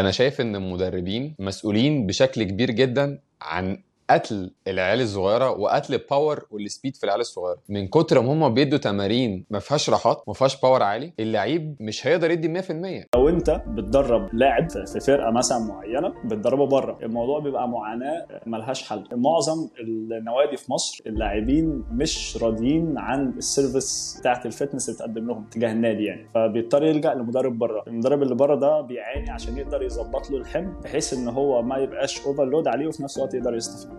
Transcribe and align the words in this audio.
أنا 0.00 0.10
شايف 0.10 0.40
إن 0.40 0.56
المدربين 0.56 1.34
مسؤولين 1.38 2.06
بشكل 2.06 2.42
كبير 2.42 2.70
جدا 2.70 3.18
عن 3.42 3.82
قتل 4.10 4.50
العيال 4.68 5.00
الصغيرة 5.00 5.50
وقتل 5.50 5.94
ال 5.94 6.03
power 6.03 6.46
وال 6.50 6.63
speed 6.63 6.96
في 6.96 7.04
العيال 7.04 7.20
الصغيرة. 7.20 7.58
من 7.68 7.88
كتر 7.88 8.20
ما 8.20 8.32
هم 8.32 8.54
بيدوا 8.54 8.78
تمارين 8.78 9.44
ما 9.50 9.58
فيهاش 9.58 9.90
راحات 9.90 10.22
ما 10.28 10.34
فيهاش 10.34 10.60
power 10.60 10.82
عالي 10.82 11.12
اللعيب 11.20 11.76
مش 11.80 12.06
هيقدر 12.06 12.30
يدي 12.30 12.62
100% 12.62 13.06
لو 13.14 13.28
انت 13.28 13.62
بتدرب 13.68 14.28
لاعب 14.34 14.70
في 14.70 15.00
فرقة 15.00 15.30
مثلا 15.30 15.58
معينة 15.58 16.14
بتدربه 16.24 16.66
بره 16.66 16.98
الموضوع 17.02 17.38
بيبقى 17.38 17.68
معاناة 17.68 18.26
ملهاش 18.46 18.82
حل. 18.88 19.04
معظم 19.12 19.68
النوادي 19.80 20.56
في 20.56 20.72
مصر 20.72 21.02
اللاعبين 21.06 21.84
مش 21.92 22.38
راضيين 22.42 22.98
عن 22.98 23.28
ال 23.28 23.39
service 23.39 24.16
بتاعت 24.20 24.46
ال 24.46 24.51
fitness 24.51 24.88
اللي 24.88 24.96
بتقدم 24.98 25.26
لهم 25.28 25.44
تجاه 25.50 25.72
النادي 25.72 26.04
يعني. 26.04 26.28
فبيضطر 26.34 26.82
يلجأ 26.84 27.14
لمدرب 27.14 27.58
بره. 27.58 27.84
المدرب 27.86 28.22
اللي 28.22 28.34
بره 28.34 28.54
ده 28.54 28.80
بيعاني 28.80 29.30
عشان 29.30 29.58
يقدر 29.58 29.82
يظبط 29.82 30.30
له 30.30 30.38
الحمل 30.38 30.72
بحيث 30.84 31.12
إن 31.14 31.28
هو 31.28 31.62
ما 31.62 31.76
يبقاش 31.78 32.26
overload 32.26 32.68
عليه 32.68 32.86
وفي 32.86 33.02
نفس 33.02 33.16
الوقت 33.18 33.34
يقدر 33.34 33.54
يستفيد. 33.54 33.95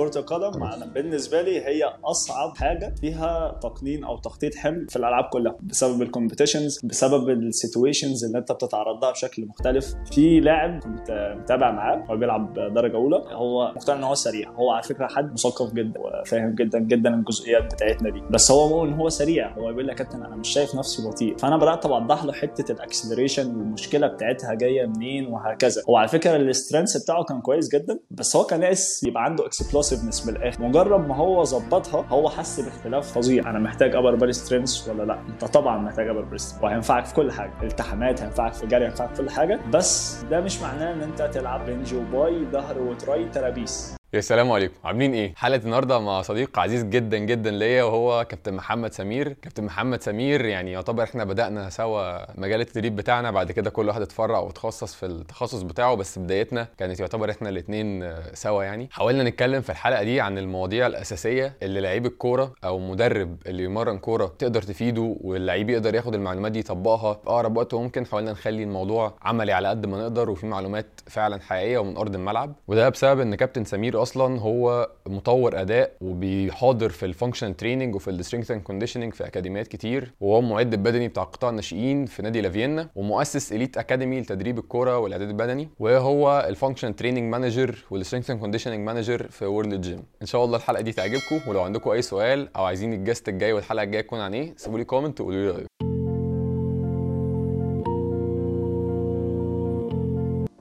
كرة 0.00 0.18
القدم 0.18 0.62
أنا 0.62 0.86
بالنسبة 0.86 1.42
لي 1.42 1.60
هي 1.60 1.84
أصعب 2.04 2.56
حاجة 2.56 2.94
فيها 3.00 3.58
تقنين 3.62 4.04
أو 4.04 4.18
تخطيط 4.18 4.54
حمل 4.54 4.86
في 4.88 4.96
الألعاب 4.96 5.24
كلها 5.24 5.56
بسبب 5.62 6.02
ال 6.02 6.08
competitions 6.08 6.80
بسبب 6.84 7.30
ال 7.30 7.39
situations 7.39 8.24
اللي 8.24 8.38
أنت 8.38 8.52
بتتعرض 8.52 9.02
لها 9.04 9.10
بشكل 9.10 9.46
مختلف. 9.46 9.94
في 10.12 10.40
لاعب 10.40 10.80
كنت 10.80 11.34
متابع 11.40 11.70
معاه 11.70 12.04
هو 12.10 12.16
بيلعب 12.16 12.54
درجة 12.54 12.96
أولى 12.96 13.16
هو 13.16 13.72
مقتنع 13.76 13.96
إن 13.96 14.04
هو 14.04 14.14
سريع. 14.14 14.50
هو 14.50 14.70
على 14.70 14.82
فكرة 14.82 15.06
حد 15.06 15.32
مثقف 15.32 15.72
جدا 15.72 16.00
وفاهم 16.00 16.54
جدا 16.54 16.78
جدا 16.78 17.14
الجزئيات 17.14 17.74
بتاعتنا 17.74 18.10
دي. 18.10 18.20
بس 18.30 18.50
هو 18.50 18.68
بيقول 18.68 18.88
إن 18.88 18.94
هو 18.94 19.08
سريع. 19.08 19.52
هو 19.54 19.68
بيقول 19.68 19.88
لك 19.88 19.94
كابتن 19.96 20.22
أنا 20.22 20.36
مش 20.36 20.48
شايف 20.48 20.74
نفسي 20.74 21.08
بطيء. 21.08 21.36
فأنا 21.36 21.56
بدأت 21.56 21.86
أوضح 21.86 22.24
له 22.24 22.32
حتة 22.32 22.72
ال 22.72 22.78
acceleration 22.78 23.46
والمشكلة 23.46 24.06
بتاعتها 24.06 24.54
جاية 24.54 24.86
منين 24.86 25.26
وهكذا. 25.26 25.82
هو 25.88 25.96
على 25.96 26.08
فكرة 26.08 26.36
ال 26.36 26.43
strength 26.43 26.96
بتاعه 26.96 27.24
كان 27.24 27.40
كويس 27.40 27.68
جدا 27.68 27.98
بس 28.10 28.36
هو 28.36 28.44
كان 28.44 28.60
ناقص 28.60 29.04
يبقى 29.04 29.24
عنده 29.24 29.46
explosiveness 29.92 30.26
من 30.26 30.36
الآخر. 30.36 30.62
مجرد 30.62 31.08
ما 31.08 31.16
هو 31.16 31.44
ظبطها 31.44 32.04
هو 32.08 32.28
حس 32.28 32.60
باختلاف 32.60 33.12
فظيع. 33.12 33.50
أنا 33.50 33.58
محتاج 33.58 33.94
upper 33.94 34.14
body 34.14 34.32
strength 34.32 34.88
ولا 34.88 35.02
لأ؟ 35.02 35.18
أنت 35.28 35.44
طبعا 35.44 35.78
محتاج 35.78 36.08
upper 36.08 36.22
body 36.22 36.36
وهينفعك 36.62 37.04
في 37.04 37.14
كل 37.14 37.32
حاجة. 37.32 37.52
التحامات 37.62 38.22
هينفعك 38.22 38.52
في 38.52 38.66
جري 38.66 38.84
هينفعك 38.84 39.14
في 39.14 39.22
كل 39.22 39.30
حاجة. 39.30 39.60
بس 39.72 40.22
ده 40.30 40.40
مش 40.40 40.62
معناه 40.62 40.92
إن 40.92 41.02
أنت 41.02 41.22
تلعب 41.22 41.66
bench 41.66 41.94
و 41.94 42.11
bi 42.11 42.46
ظهر 42.52 42.78
و 42.78 42.91
tri 42.91 43.28
ترابيس. 43.28 43.99
يا 44.14 44.20
سلام 44.20 44.52
عليكم. 44.52 44.74
عاملين 44.84 45.14
إيه؟ 45.14 45.34
حلقة 45.36 45.60
النهارده 45.64 45.98
مع 45.98 46.22
صديق 46.22 46.58
عزيز 46.58 46.84
جدا 46.84 47.18
جدا 47.18 47.50
ليا 47.50 47.82
وهو 47.82 48.24
كابتن 48.24 48.54
محمد 48.54 48.92
سمير. 48.92 49.32
كابتن 49.32 49.64
محمد 49.64 50.02
سمير 50.02 50.44
يعني 50.44 50.72
يعتبر 50.72 51.02
إحنا 51.02 51.24
بدأنا 51.24 51.70
سوا 51.70 52.40
مجال 52.40 52.60
التدريب 52.60 52.96
بتاعنا 52.96 53.30
بعد 53.30 53.52
كده 53.52 53.70
كل 53.70 53.88
واحد 53.88 54.02
اتفرع 54.02 54.38
وتخصص 54.38 54.94
في 54.94 55.06
التخصص 55.06 55.62
بتاعه 55.62 55.94
بس 55.94 56.18
بدايتنا 56.18 56.68
كانت 56.78 57.00
يعتبر 57.00 57.30
إحنا 57.30 57.48
الاثنين 57.48 58.14
سوا 58.34 58.64
يعني. 58.64 58.88
حاولنا 58.92 59.24
نتكلم 59.24 59.60
في 59.60 59.70
الحلقة 59.70 60.02
دي 60.02 60.20
عن 60.20 60.38
المواضيع 60.38 60.86
الأساسية 60.86 61.52
اللي 61.62 61.80
لعيب 61.80 62.06
الكورة 62.06 62.52
أو 62.64 62.78
مدرب 62.78 63.36
اللي 63.46 63.64
يمرن 63.64 63.98
كورة 63.98 64.34
تقدر 64.38 64.62
تفيده 64.62 65.16
واللعيب 65.20 65.70
يقدر 65.70 65.94
ياخد 65.94 66.14
المعلومات 66.14 66.52
دي 66.52 66.58
يطبقها 66.58 67.14
في 67.14 67.20
أقرب 67.26 67.56
وقت 67.56 67.74
ممكن. 67.74 68.06
حاولنا 68.06 68.32
نخلي 68.32 68.62
الموضوع 68.62 69.14
عملي 69.22 69.52
على 69.52 69.68
قد 69.68 69.86
ما 69.86 69.98
نقدر 69.98 70.30
وفي 70.30 70.46
معلومات 70.46 70.86
فعلا 71.06 71.40
حقيقية 71.42 71.78
ومن 71.78 71.96
أرض 71.96 72.14
الملعب. 72.14 72.52
وده 72.68 72.88
بسبب 72.88 73.20
إن 73.20 73.34
كابتن 73.34 73.64
سمير 73.64 73.99
أصلا 74.02 74.40
هو 74.40 74.90
مطور 75.06 75.60
أداء 75.60 75.92
وبيحاضر 76.00 76.88
في 76.88 77.06
ال 77.06 77.11
functional 77.11 77.56
training 77.56 77.94
وفي 77.94 78.10
ال 78.10 78.14
strength 78.14 78.50
and 78.50 78.62
conditioning 78.62 79.14
في 79.14 79.26
أكاديميات 79.26 79.68
كتير. 79.68 80.12
وهو 80.20 80.40
معد 80.40 80.74
بدني 80.74 81.08
بتاع 81.08 81.22
قطاع 81.22 81.50
الناشئين 81.50 82.06
في 82.06 82.22
نادي 82.22 82.40
لافيينا 82.40 82.88
ومؤسس 82.96 83.52
Elite 83.52 83.78
Academy 83.78 84.20
لتدريب 84.20 84.58
الكورة 84.58 84.98
والإعداد 84.98 85.28
البدني. 85.28 85.68
وهو 85.78 86.46
ال 86.48 86.52
functional 86.52 86.96
training 86.96 87.30
manager 87.32 87.84
وال 87.90 87.98
strength 87.98 88.30
and 88.30 88.40
conditioning 88.40 88.86
manager 88.86 89.26
في 89.30 89.46
World 89.46 89.80
Gym 89.80 90.02
إن 90.22 90.26
شاء 90.26 90.44
الله 90.44 90.56
الحلقة 90.56 90.80
دي 90.80 90.92
تعجبكم. 90.92 91.50
ولو 91.50 91.60
عندكم 91.60 91.90
أي 91.90 92.02
سؤال 92.02 92.56
أو 92.56 92.64
عايزين 92.64 92.92
ال 92.92 92.98
guest 92.98 93.28
الجاي 93.28 93.52
والحلقة 93.52 93.82
الجاية 93.82 94.02
تكون 94.02 94.20
عن 94.20 94.34
إيه 94.34 94.54
سيبوا 94.56 94.78
لي 94.78 94.84
comment 94.84 95.20
وقولوا 95.20 95.40
لي 95.40 95.50
رأيكم. 95.50 95.66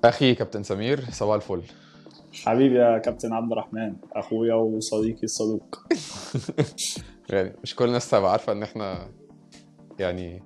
أخي 0.04 0.36
كابتن 0.36 0.64
سمير 0.64 1.02
صباح 1.12 1.36
الفل. 1.36 1.62
حبيبي 2.34 2.76
يا 2.76 2.98
كابتن 2.98 3.34
عبد 3.34 3.52
الرحمن 3.52 3.94
أخويا 4.14 4.54
وصديقي 4.54 5.24
الصدوق. 5.24 5.80
يعني 7.30 7.56
مش 7.64 7.76
كل 7.76 7.86
الناس 7.86 8.10
تبقى 8.10 8.32
عارفة 8.32 8.52
إن 8.52 8.64
إحنا 8.64 9.12
يعني 10.00 10.44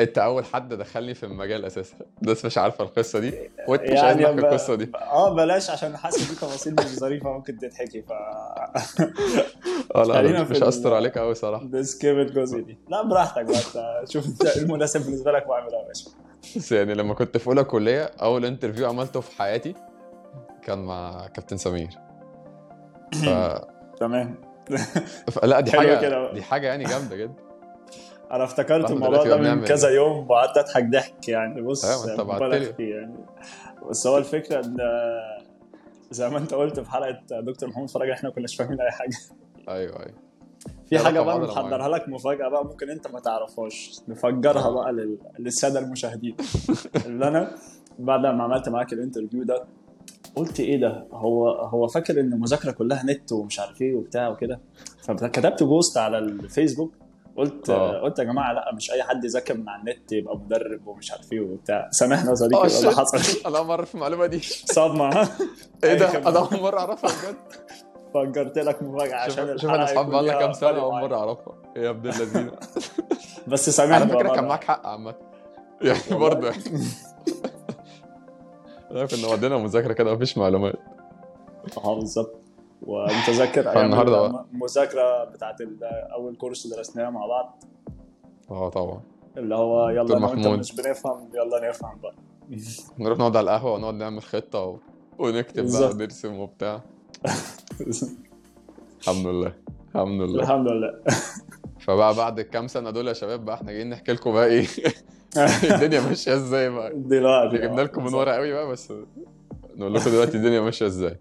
أنت 0.00 0.18
أول 0.18 0.44
حد 0.44 0.74
دخلني 0.74 1.14
في 1.14 1.26
المجال 1.26 1.64
أساسا. 1.64 1.96
الناس 2.22 2.44
مش 2.44 2.58
عارفة 2.58 2.84
القصة 2.84 3.18
دي 3.18 3.32
وأنت 3.68 3.82
مش 3.82 3.98
عايز 3.98 4.20
يعني 4.20 4.24
تحكي 4.42 4.46
القصة 4.48 4.74
دي. 4.74 4.90
آه 5.12 5.34
بلاش 5.34 5.70
عشان 5.70 5.96
حاسس 5.96 6.18
دي 6.30 6.34
تفاصيل 6.34 6.74
مش 6.74 6.84
ظريفة 6.84 7.32
ممكن 7.32 7.58
تتحكي 7.58 8.02
ف 8.02 8.12
آه 8.12 10.04
لا 10.04 10.14
خلينا 10.14 10.44
في 10.44 10.50
مش 10.50 10.56
ال- 10.62 10.68
هستر 10.68 10.94
عليك 10.94 11.18
قوي 11.18 11.34
صراحة. 11.34 11.64
نسكيب 11.64 12.18
الجزء 12.18 12.60
دي 12.60 12.78
لا 12.88 13.02
براحتك 13.02 13.44
بقى 13.44 14.06
شوف 14.06 14.26
أنت 14.26 14.44
إيه 14.46 14.62
المناسب 14.62 15.04
بالنسبة 15.04 15.32
لك 15.32 15.48
وأعملها 15.48 15.80
يا 15.82 15.86
باشا. 15.86 16.10
بس 16.56 16.72
يعني 16.72 16.94
لما 16.94 17.14
كنت 17.14 17.36
في 17.36 17.46
أولى 17.46 17.64
كلية 17.64 18.02
أول 18.04 18.44
انترفيو 18.44 18.88
عملته 18.88 19.20
في 19.20 19.38
حياتي 19.38 19.74
كان 20.66 20.78
مع 20.78 21.26
كابتن 21.26 21.56
سمير. 21.56 21.90
ف... 23.24 23.28
تمام. 24.00 24.34
ف... 25.30 25.44
لا 25.44 25.60
دي 25.60 25.70
حاجة. 25.78 26.32
دي 26.32 26.42
حاجة 26.42 26.66
يعني 26.66 26.84
جامدة 26.84 27.16
جدا. 27.16 27.34
أنا 28.30 28.44
افتكرت 28.44 28.90
الموضوع 28.90 29.24
ده 29.24 29.36
من 29.36 29.64
كذا 29.64 29.88
يوم 29.90 30.30
وقعدت 30.30 30.56
أضحك 30.58 30.84
ضحك 30.84 31.28
يعني. 31.28 31.62
بص 31.62 32.06
بعتلي. 32.20 32.72
فيه 32.72 32.94
يعني. 32.94 33.14
بس 33.90 34.06
هو 34.06 34.18
الفكرة 34.18 34.64
إن 34.64 34.76
زي 36.10 36.28
ما 36.28 36.38
أنت 36.38 36.54
قلت 36.54 36.80
في 36.80 36.90
حلقة 36.90 37.20
دكتور 37.40 37.68
محمود 37.68 37.90
فرج 37.90 38.10
إحنا 38.10 38.28
ما 38.28 38.34
كناش 38.34 38.56
فاهمين 38.56 38.80
أي 38.80 38.90
حاجة. 38.90 39.16
أيوه 39.68 40.00
أيوه. 40.00 40.24
في 40.86 40.98
حاجة 40.98 41.20
بقى 41.20 41.38
محضرها 41.40 41.88
لك 41.88 42.08
مفاجأة 42.08 42.48
بقى 42.48 42.64
ممكن 42.64 42.90
أنت 42.90 43.06
ما 43.06 43.20
تعرفهاش. 43.20 44.00
نفجرها 44.08 44.66
آه. 44.66 44.70
بقى 44.74 44.92
لل... 44.92 45.18
للسادة 45.38 45.78
المشاهدين. 45.78 46.36
اللي 47.06 47.28
أنا 47.28 47.54
بعد 47.98 48.20
ما 48.26 48.44
عملت 48.44 48.68
معاك 48.68 48.92
ال 48.92 48.97
interview 48.97 49.42
ده 49.42 49.64
قلت 50.36 50.60
إيه 50.60 50.80
ده؟ 50.80 51.06
هو 51.12 51.50
هو 51.50 51.86
فاكر 51.88 52.20
إن 52.20 52.32
المذاكرة 52.32 52.70
كلها 52.70 53.02
نت 53.06 53.32
ومش 53.32 53.60
عارف 53.60 53.82
إيه 53.82 53.94
وبتاع 53.94 54.28
وكده. 54.28 54.60
فكتبت 55.02 55.62
post 55.62 55.96
على 55.98 56.18
الفيسبوك 56.18 56.92
قلت 57.36 57.70
آه. 57.70 58.00
قلت 58.00 58.18
يا 58.18 58.24
جماعة 58.24 58.52
لأ 58.52 58.74
مش 58.74 58.90
أي 58.90 59.02
حد 59.02 59.24
يذاكر 59.24 59.56
من 59.56 59.68
على 59.68 59.80
النت 59.80 60.12
يبقى 60.12 60.36
مدرب 60.36 60.86
ومش 60.86 61.10
عارف 61.12 61.32
إيه 61.32 61.40
وبتاع. 61.40 61.88
سامحنا 61.90 62.30
يا 62.30 62.34
صديقي 62.34 62.62
آه 62.62 62.78
اللي. 62.78 62.90
حصل. 62.90 63.18
أنا 63.48 63.58
أول 63.58 63.66
مرة 63.66 63.84
في 63.84 63.94
المعلومة 63.94 64.26
دي. 64.26 64.40
صدمة. 64.64 65.10
إيه 65.84 65.94
ده. 65.94 66.18
أنا 66.28 66.38
أول 66.38 66.60
مرة 66.62 66.78
أعرفها 66.78 67.10
بجد. 67.10 67.36
فجرت 68.14 68.58
لك 68.58 68.82
مفاجأة 68.82 69.16
عشان 69.16 69.58
شوف 69.58 69.70
أنا 69.70 69.84
اصحاب 69.84 69.98
يكون 70.06 70.12
بقى 70.14 70.22
ليها 70.22 70.38
كام 70.40 70.52
سنة 70.52 70.68
أول. 70.80 71.00
مرة 71.00 71.16
أعرفها. 71.16 71.54
يا 71.76 71.90
ابن 71.90 72.10
اللذينة. 72.10 72.52
بس 73.48 73.70
سامحنا 73.70 73.96
على 73.96 74.08
فكرة 74.08 74.34
كان. 74.34 74.44
معاك 74.44 74.64
حق 74.64 74.86
عامة. 74.86 75.14
يعني 75.82 76.00
برضه. 76.10 76.52
عارف 78.94 79.14
إن 79.14 79.24
ودينا 79.32 79.58
مذاكرة 79.58 79.92
كده 79.92 80.14
مفيش 80.14 80.38
معلومات. 80.38 80.74
آه 81.84 81.94
بالظبط. 81.94 82.34
ومتذكر 82.82 83.60
أيام 83.70 83.74
فالنهاردة 83.74 84.28
بقى. 84.28 84.44
المذاكرة 84.52 85.24
بتاعت 85.24 85.56
أول 86.14 86.36
كورس 86.36 86.66
درسناه 86.66 87.10
مع 87.10 87.26
بعض. 87.26 87.64
آه 88.50 88.68
طبعا. 88.68 89.00
اللي 89.36 89.54
هو 89.54 89.88
يلا 89.88 90.16
أنا 90.16 90.26
وانت. 90.26 90.46
مش 90.46 90.76
بنفهم؟ 90.76 91.28
يلا 91.34 91.68
نفهم 91.68 91.98
بقى. 92.00 92.14
نروح 92.98 93.18
نقعد 93.18 93.36
على 93.36 93.44
القهوة 93.44 93.72
ونقعد 93.74 93.94
نعمل 93.94 94.22
خطة 94.22 94.64
و... 94.64 94.76
ونكتب 95.18 95.72
بقى. 95.72 95.90
ونرسم 95.90 96.38
وبتاع. 96.38 96.80
الحمد 99.00 99.26
لله. 99.26 99.52
الحمد 99.94 100.20
لله. 100.20 100.42
الحمد 100.42 100.68
لله. 100.68 101.00
فبقى 101.80 102.14
بعد 102.14 102.38
الكام 102.38 102.68
سنة 102.68 102.90
دول 102.90 103.08
يا 103.08 103.12
شباب 103.12 103.44
بقى 103.44 103.54
إحنا 103.54 103.72
جايين 103.72 103.90
نحكي 103.90 104.12
لكم 104.12 104.32
بقى 104.32 104.46
إيه؟ 104.46 104.66
الدنيا 105.74 106.00
ماشية 106.00 106.34
إزاي 106.34 106.70
بقى؟ 106.70 106.92
دلوقتي 106.94 107.58
جبنا 107.58 107.80
لكم 107.82 108.04
من 108.04 108.14
ورا 108.14 108.32
قوي 108.34 108.52
بقى 108.52 108.68
بس 108.68 108.92
نقول 109.76 109.94
لكم 109.94 110.10
دلوقتي 110.10 110.36
الدنيا 110.36 110.60
ماشية 110.60 110.86
إزاي. 110.86 111.16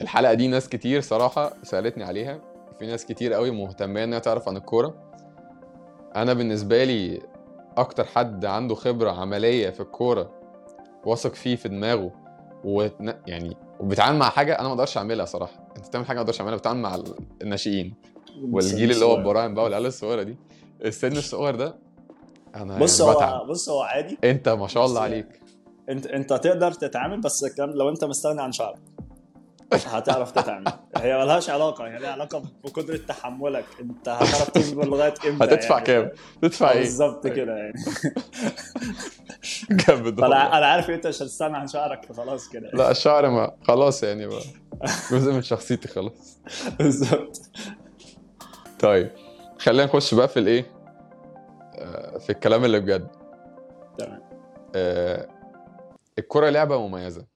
الحلقة 0.00 0.34
دي 0.34 0.48
ناس 0.48 0.68
كتير 0.68 1.00
صراحة 1.00 1.54
سألتني 1.62 2.04
عليها. 2.04 2.40
في 2.78 2.86
ناس 2.86 3.06
كتير 3.06 3.32
قوي 3.32 3.50
مهتمة 3.50 4.04
إنها 4.04 4.18
تعرف 4.18 4.48
عن 4.48 4.56
الكورة. 4.56 4.94
أنا 6.16 6.32
بالنسبة 6.32 6.84
لي 6.84 7.20
أكتر 7.76 8.04
حد 8.04 8.44
عنده 8.44 8.74
خبرة 8.74 9.10
عملية 9.10 9.70
في 9.70 9.80
الكورة 9.80 10.30
واثق 11.04 11.34
فيه 11.34 11.56
في 11.56 11.68
دماغه 11.68 12.10
وتن... 12.64 13.14
يعني 13.26 13.56
وبيتعامل 13.80 14.18
مع 14.18 14.28
حاجة 14.28 14.58
أنا 14.58 14.68
ما 14.68 14.74
أقدرش 14.74 14.96
أعملها 14.96 15.24
صراحة. 15.24 15.68
أنت 15.76 15.86
بتعمل 15.88 16.06
حاجة 16.06 16.16
ما 16.16 16.22
أقدرش 16.22 16.40
أعملها 16.40 16.56
بتتعامل 16.56 16.80
مع 16.80 16.98
الناشئين. 17.42 17.94
والجيل 18.42 18.90
اللي 18.90 19.04
هو 19.04 19.16
البرايم 19.16 19.54
بقى 19.54 19.64
والعيال 19.64 19.86
الصغيرة 19.86 20.22
دي. 20.22 20.36
السن 20.84 21.12
الصغير 21.12 21.54
ده 21.56 21.76
أنا 22.56 22.78
بص 22.78 23.00
هو 23.00 23.44
بص 23.46 23.68
هو 23.68 23.82
عادي. 23.82 24.18
أنت 24.24 24.48
ما 24.48 24.68
شاء 24.68 24.84
الله 24.86 25.00
عليك. 25.00 25.40
أنت 25.88 26.06
أنت 26.06 26.32
تقدر 26.32 26.72
تتعامل 26.72 27.20
بس 27.20 27.44
كان 27.44 27.70
لو 27.70 27.88
أنت 27.88 28.04
مستغني 28.04 28.42
عن 28.42 28.52
شعرك. 28.52 28.78
هتعرف 29.86 30.30
تتعمل 30.30 30.64
هي 30.96 31.18
ملهاش 31.18 31.50
علاقة 31.50 31.86
هي 31.86 31.98
ليها 31.98 32.10
علاقة 32.12 32.42
بقدرة 32.64 32.96
تحملك. 32.96 33.64
أنت 33.80 34.08
هتعرف 34.08 34.50
تصبر 34.50 34.86
لغاية 34.86 35.14
إمتى 35.28 35.44
هتدفع 35.44 35.74
يعني. 35.74 35.86
كام؟ 35.86 36.10
تدفع 36.42 36.70
إيه؟ 36.70 36.78
بالظبط 36.78 37.26
كده 37.26 37.56
يعني. 37.56 37.72
جامد. 39.88 40.20
فأنا 40.20 40.58
أنا 40.58 40.66
عارف 40.66 40.90
أنت 40.90 41.06
مش 41.06 41.22
هتستنى 41.22 41.56
عن 41.56 41.68
شعرك 41.68 42.04
فخلاص 42.04 42.48
كده. 42.48 42.70
لا 42.74 42.90
الشعر 42.90 43.30
ما 43.30 43.50
خلاص 43.62 44.02
يعني 44.02 44.26
بقى. 44.26 44.42
جزء 45.12 45.32
من 45.32 45.42
شخصيتي 45.42 45.88
خلاص. 45.88 46.38
بالظبط. 46.78 47.40
طيب 48.80 49.10
خلينا 49.58 49.84
نخش 49.84 50.14
بقى 50.14 50.28
في 50.28 50.38
الإيه؟ 50.38 50.66
في 52.18 52.30
الكلام 52.30 52.64
اللي 52.64 52.80
بجد. 52.80 53.08
تمام. 53.98 54.22
آه، 54.76 55.28
الكرة 56.18 56.50
لعبة 56.50 56.88
مميزة. 56.88 57.26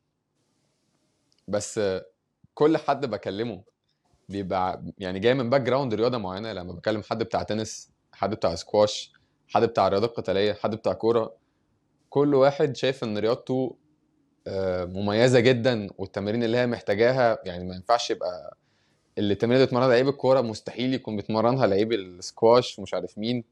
بس 1.49 1.79
آه، 1.79 2.07
كل 2.55 2.77
حد 2.77 3.07
بكلمه 3.07 3.63
بيبقى 4.29 4.83
يعني 4.99 5.19
جاي 5.21 5.35
من 5.35 5.51
background 5.51 5.95
رياضة 5.95 6.19
معينة. 6.19 6.53
لما 6.53 6.73
بكلم 6.73 7.03
حد 7.03 7.23
بتاع 7.23 7.43
تنس 7.43 7.91
حد 8.13 8.31
بتاع 8.35 8.55
سكواش 8.55 9.13
حد 9.49 9.63
بتاع 9.63 9.89
رياضة 9.89 10.07
قتالية 10.07 10.53
حد 10.53 10.75
بتاع 10.75 10.93
كورة 10.93 11.35
كل 12.11 12.35
واحد 12.35 12.77
شايف 12.77 13.05
إن 13.05 13.19
رياضته 13.19 13.77
آه، 14.47 14.85
مميزة 14.85 15.41
جدا. 15.41 15.89
والتمارين 15.99 16.43
اللي 16.43 16.57
هي 16.59 16.67
محتاجاها 16.67 17.39
يعني 17.45 17.65
ما 17.65 17.75
ينفعش 17.75 18.11
يبقى 18.11 18.57
اللي 19.19 19.33
التمرين 19.33 19.57
اللي 19.57 19.67
بيتمرنها 19.67 19.89
لعيب 19.89 20.09
الكورة 20.09 20.41
مستحيل 20.41 20.95
يكون 20.95 21.17
بيتمرنها 21.17 21.67
لعيب 21.67 21.93
السكواش 21.93 22.79
ومش 22.79 22.95
عارف 22.95 23.19
مين. 23.19 23.45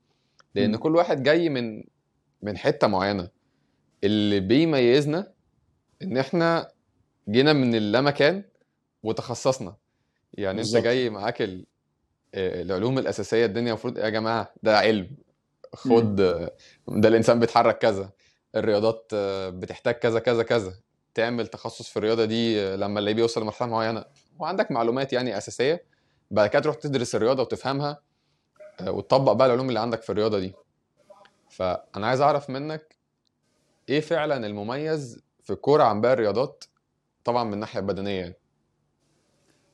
لأن. 0.56 0.76
كل 0.76 0.96
واحد 0.96 1.22
جاي 1.22 1.48
من 1.48 1.84
من 2.42 2.56
حتة 2.58 2.86
معينة. 2.86 3.28
اللي 4.04 4.40
بيميزنا 4.40 5.32
إن 6.02 6.16
إحنا 6.16 6.68
جينا 7.28 7.52
من 7.52 7.74
اللامكان 7.74 8.44
وتخصصنا. 9.02 9.76
يعني 10.34 10.50
أنت 10.50 10.58
بالظبط. 10.66 10.82
جاي 10.84 11.10
معاك 11.10 11.42
ال- 11.42 11.66
آه، 12.34 12.62
العلوم 12.62 12.98
الأساسية 12.98 13.44
الدنيا 13.46 13.68
المفروض 13.68 13.98
يا 13.98 14.08
جماعة؟ 14.08 14.52
ده 14.62 14.78
علم. 14.78 15.10
خد 15.74 16.16
ده 16.88 17.08
الإنسان 17.08 17.40
بيتحرك 17.40 17.78
كذا. 17.78 18.10
الرياضات 18.56 19.10
آه، 19.14 19.48
بتحتاج 19.50 19.94
كذا 19.94 20.18
كذا 20.18 20.42
كذا. 20.42 20.72
تعمل 21.14 21.46
تخصص 21.46 21.88
في 21.88 21.96
الرياضة 21.96 22.24
دي 22.24 22.60
آه، 22.60 22.76
لما 22.76 22.98
اللعيب 22.98 23.18
يوصل 23.18 23.42
لمرحلة 23.42 23.68
معينة. 23.68 24.04
وعندك 24.38 24.70
معلومات 24.70 25.12
يعني 25.12 25.38
أساسية. 25.38 25.84
بعد 26.30 26.48
كده 26.50 26.62
تروح 26.62 26.76
تدرس 26.76 27.14
الرياضة 27.14 27.42
وتفهمها. 27.42 28.00
وتطبق 28.82 29.32
بقى 29.32 29.46
العلوم 29.46 29.68
اللي 29.68 29.80
عندك 29.80 30.02
في 30.02 30.10
الرياضة 30.10 30.38
دي. 30.38 30.54
فأنا 31.50 32.06
عايز 32.06 32.20
أعرف 32.20 32.50
منك 32.50 32.96
إيه 33.88 34.00
فعلا 34.00 34.46
المميز 34.46 35.22
في 35.42 35.52
الكورة 35.52 35.82
عن 35.82 36.00
باقي 36.00 36.12
الرياضات 36.14 36.64
طبعا 37.24 37.44
من 37.44 37.52
الناحية 37.54 37.80
البدنية 37.80 38.20
يعني؟ 38.20 38.34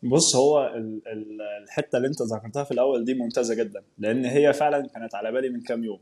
بص 0.03 0.37
هو 0.37 0.67
ال- 0.67 1.03
ال- 1.09 1.43
الحتة 1.65 1.97
اللي 1.97 2.09
أنت 2.09 2.23
ذكرتها 2.23 2.65
في 2.65 2.71
الأول 2.71 3.05
دي 3.05 3.15
ممتازة 3.15 3.55
جدا 3.55 3.83
لأن 3.99 4.25
هي 4.25 4.53
فعلا 4.53 4.89
كانت 4.89 5.15
على 5.15 5.33
بالي 5.33 5.49
من 5.49 5.61
كام 5.61 5.85
يوم. 5.85 6.01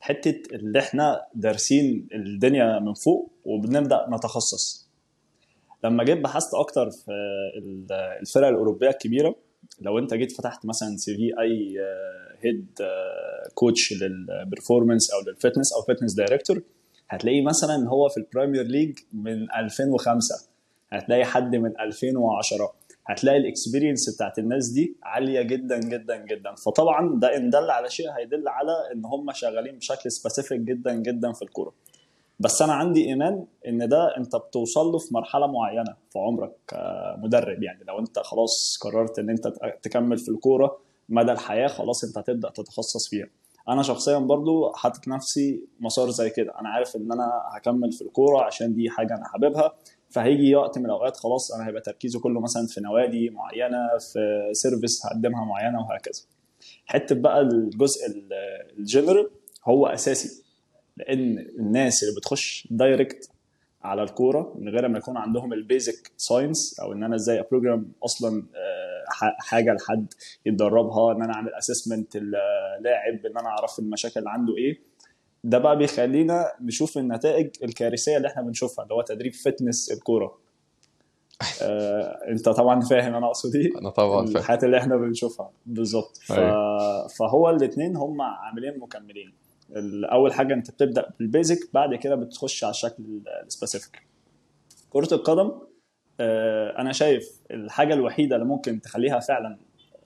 حتة 0.00 0.42
اللي 0.54 0.78
إحنا 0.78 1.26
دارسين 1.34 2.08
الدنيا 2.14 2.78
من 2.78 2.94
فوق 2.94 3.32
وبنبدأ 3.44 4.06
نتخصص. 4.10 4.88
لما 5.84 6.04
جيت 6.04 6.18
بحثت 6.18 6.54
أكتر 6.54 6.90
في 6.90 7.10
ال- 7.58 7.92
الفرق 8.20 8.48
الأوروبية 8.48 8.88
الكبيرة 8.88 9.36
لو 9.80 9.98
انت 9.98 10.14
جيت 10.14 10.32
فتحت 10.32 10.66
مثلا 10.66 10.96
CV 10.96 11.40
أي 11.40 11.76
head 12.40 12.66
coach 13.54 13.92
لل 14.02 14.19
performance 14.19 15.10
أو 15.12 15.20
لل 15.20 15.32
fitness 15.32 15.72
أو 15.72 15.82
fitness 15.82 16.14
director 16.14 16.62
هتلاقي 17.08 17.42
مثلا 17.42 17.88
هو 17.88 18.08
في 18.08 18.16
ال 18.16 18.22
Premier 18.22 18.62
League 18.62 18.98
من 19.12 19.46
2005 19.56 20.34
هتلاقي 20.92 21.24
حد 21.24 21.56
من 21.56 21.80
2010 21.80 22.72
هتلاقي 23.06 23.38
ال 23.38 23.45
experience 23.45 24.14
بتاعت 24.14 24.38
الناس 24.38 24.68
دي 24.68 24.96
عالية 25.02 25.42
جدا 25.42 25.80
جدا 25.80 26.16
جدا. 26.16 26.54
فطبعا 26.54 27.18
ده 27.20 27.36
إن 27.36 27.50
دل 27.50 27.70
على 27.70 27.90
شيء 27.90 28.10
هيدل 28.10 28.48
على 28.48 28.72
إن 28.94 29.04
هم 29.04 29.32
شغالين 29.32 29.76
بشكل 29.78 30.10
specific 30.10 30.60
جدا 30.60 30.94
جدا 30.94 31.32
في 31.32 31.42
الكورة. 31.42 31.72
بس 32.40 32.62
أنا 32.62 32.72
عندي 32.72 33.04
إيمان 33.08 33.46
إن 33.68 33.88
ده 33.88 34.16
أنت 34.16 34.36
بتوصل 34.36 34.86
له 34.86 34.98
في 34.98 35.14
مرحلة 35.14 35.46
معينة 35.46 35.96
في 36.12 36.18
عمرك 36.18 36.52
كمدرب 36.68 37.62
يعني. 37.62 37.84
لو 37.84 37.98
أنت 37.98 38.18
خلاص 38.18 38.78
قررت 38.82 39.18
إن 39.18 39.30
أنت 39.30 39.48
تكمل 39.82 40.18
في 40.18 40.28
الكورة 40.28 40.78
مدى 41.08 41.32
الحياة 41.32 41.66
خلاص 41.68 42.04
أنت 42.04 42.18
هتبدأ 42.18 42.50
تتخصص 42.50 43.08
فيها. 43.08 43.26
أنا 43.68 43.82
شخصيا 43.82 44.18
برضو 44.18 44.72
حاطط 44.72 45.08
نفسي 45.08 45.64
مسار 45.80 46.10
زي 46.10 46.30
كده. 46.30 46.52
أنا 46.60 46.68
عارف 46.68 46.96
إن 46.96 47.12
أنا 47.12 47.42
هكمل 47.56 47.92
في 47.92 48.02
الكورة 48.02 48.42
عشان 48.42 48.74
دي 48.74 48.90
حاجة 48.90 49.14
أنا 49.14 49.24
حاببها. 49.28 49.72
فهيجي 50.10 50.56
وقت 50.56 50.78
من 50.78 50.84
الأوقات 50.84 51.16
خلاص 51.16 51.52
أنا 51.52 51.66
هيبقى 51.68 51.80
تركيزي 51.80 52.18
كله 52.18 52.40
مثلا 52.40 52.66
في 52.66 52.80
نوادي 52.80 53.30
معينة 53.30 53.78
في 54.12 54.18
service 54.52 55.06
هقدمها 55.06 55.44
معينة 55.44 55.80
وهكذا. 55.80 56.22
حتة 56.86 57.14
بقى 57.14 57.40
الجزء 57.40 58.06
ال- 58.06 58.32
الجنرال 58.78 59.30
هو 59.64 59.86
أساسي. 59.86 60.45
لأن 60.96 61.38
الناس 61.58 62.02
اللي 62.02 62.14
بتخش 62.16 62.68
direct 62.70 63.30
على 63.82 64.02
الكورة 64.02 64.54
من 64.58 64.68
غير 64.68 64.88
ما 64.88 64.98
يكون 64.98 65.16
عندهم 65.16 65.52
ال 65.52 65.62
basic 65.62 66.10
science 66.16 66.80
أو 66.80 66.92
إن 66.92 67.02
أنا 67.02 67.14
إزاي 67.16 67.40
ا 67.40 67.46
program 67.46 67.92
أصلا 68.04 68.42
آه، 68.54 69.04
حاجة 69.38 69.72
لحد 69.74 70.06
يتدربها 70.46 71.12
إن 71.12 71.22
أنا 71.22 71.34
أعمل 71.34 71.54
assessment 71.54 72.16
اللاعب 72.16 73.26
إن 73.26 73.38
أنا 73.38 73.48
أعرف 73.48 73.78
المشاكل 73.78 74.20
اللي 74.20 74.30
عنده 74.30 74.56
إيه. 74.56 74.80
ده 75.44 75.58
بقى 75.58 75.78
بيخلينا 75.78 76.52
نشوف 76.60 76.98
النتائج 76.98 77.50
الكارثية 77.62 78.16
اللي 78.16 78.28
إحنا 78.28 78.42
بنشوفها 78.42 78.82
اللي 78.82 78.94
هو 78.94 79.02
تدريب 79.02 79.34
fitness 79.34 79.92
الكورة. 79.92 80.38
آه، 81.62 82.18
أنت 82.28 82.48
طبعا 82.48 82.80
فاهم 82.80 83.14
أنا 83.14 83.26
أقصد 83.26 83.56
إيه؟ 83.56 83.78
أنا 83.78 83.90
طبعا 83.90 84.26
فاهم. 84.26 84.36
الحاجات 84.36 84.64
اللي 84.64 84.78
إحنا 84.78 84.96
بنشوفها. 84.96 85.50
بالظبط. 85.66 86.16
ف... 86.16 86.32
فهو 87.18 87.50
الاثنين 87.50 87.96
هم 87.96 88.22
عاملين 88.22 88.78
مكملين. 88.78 89.32
أول 90.12 90.32
حاجة 90.32 90.54
أنت 90.54 90.70
بتبدأ 90.70 91.10
بال 91.18 91.29
basic 91.29 91.58
بعد 91.74 91.94
كده 91.94 92.14
بتخش 92.14 92.64
على 92.64 92.70
الشكل 92.70 93.04
ال 93.46 93.52
specific 93.52 94.02
كرة 94.90 95.14
القدم 95.14 95.52
آه، 96.20 96.80
أنا 96.80 96.92
شايف 96.92 97.40
الحاجة 97.50 97.94
الوحيدة 97.94 98.36
اللي 98.36 98.46
ممكن 98.46 98.80
تخليها 98.80 99.18
فعلا 99.20 99.58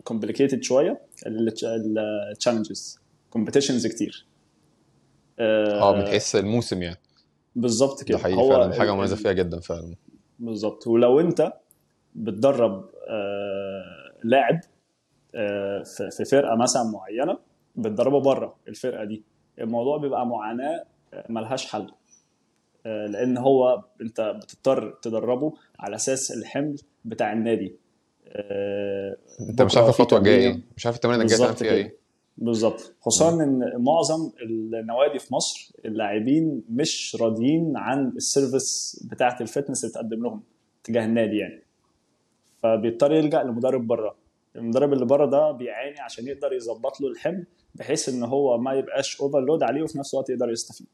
complicated 0.04 0.62
شوية 0.62 1.00
ال 1.26 1.42
challenges 1.42 3.00
competitions 3.30 3.86
كتير. 3.86 4.26
آه 5.38 5.96
من 5.96 6.06
حيث 6.06 6.36
الموسم 6.36 6.82
يعني. 6.82 7.00
بالظبط 7.56 7.98
ده 7.98 8.04
كده. 8.04 8.18
حقيقي 8.18 8.48
فعلا 8.48 8.78
حاجة 8.78 8.94
مميزة 8.94 9.16
فيها 9.16 9.32
جدا 9.32 9.60
فعلا. 9.60 9.94
بالظبط. 10.38 10.86
ولو 10.86 11.20
أنت 11.20 11.52
بتدرب 12.14 12.90
آه، 13.08 14.12
لاعب 14.24 14.60
آه، 15.34 15.82
في 15.82 16.10
في 16.10 16.24
فرقة 16.24 16.56
مثلا 16.56 16.82
معينة 16.82 17.38
بتدربه 17.76 18.20
بره 18.20 18.56
الفرقة 18.68 19.04
دي. 19.04 19.22
الموضوع 19.60 19.96
بيبقى 19.98 20.26
معاناة 20.26 20.84
آه، 21.14 21.26
ملهاش 21.28 21.66
حل. 21.66 21.86
آه، 22.86 23.06
لأن 23.06 23.38
هو 23.38 23.84
أنت 24.00 24.20
بتضطر 24.20 24.98
تدربه 25.02 25.52
على 25.80 25.96
أساس 25.96 26.30
الحمل 26.32 26.76
بتاع 27.04 27.32
النادي. 27.32 27.76
آه، 28.28 29.16
أنت 29.50 29.62
مش 29.62 29.76
عارف 29.76 29.88
الخطوة 29.88 30.18
الجاية. 30.18 30.48
إيه. 30.48 30.60
مش 30.76 30.86
عارف 30.86 30.96
التمرين 30.96 31.18
بالظبط 31.18 31.58
فيها 31.58 31.72
إيه. 31.72 32.00
بالظبط. 32.38 32.94
خصوصا 33.00 33.42
إن 33.42 33.72
معظم 33.76 34.30
النوادي 34.42 35.18
في 35.18 35.34
مصر 35.34 35.72
اللاعبين 35.84 36.62
مش 36.70 37.16
راضيين 37.20 37.76
عن 37.76 38.08
ال 38.08 38.20
service 38.20 39.00
بتاعة 39.10 39.36
ال 39.40 39.46
fitness 39.46 39.84
اللي 39.84 39.92
بتقدم 39.92 40.22
لهم 40.22 40.42
تجاه 40.84 41.04
النادي 41.04 41.36
يعني. 41.36 41.62
فبيضطر 42.62 43.12
يلجأ 43.12 43.42
لمدرب 43.42 43.86
بره. 43.86 44.14
المدرب 44.56 44.92
اللي 44.92 45.04
بره 45.04 45.26
ده 45.26 45.50
بيعاني 45.50 46.00
عشان 46.00 46.26
يقدر 46.26 46.52
يظبط 46.52 47.00
له 47.00 47.08
الحمل 47.08 47.44
بحيث 47.74 48.08
إن 48.08 48.24
هو 48.24 48.58
ما 48.58 48.72
يبقاش 48.74 49.20
overload 49.20 49.62
عليه 49.62 49.82
وفي 49.82 49.98
نفس 49.98 50.14
الوقت 50.14 50.30
يقدر 50.30 50.50
يستفيد. 50.50 50.86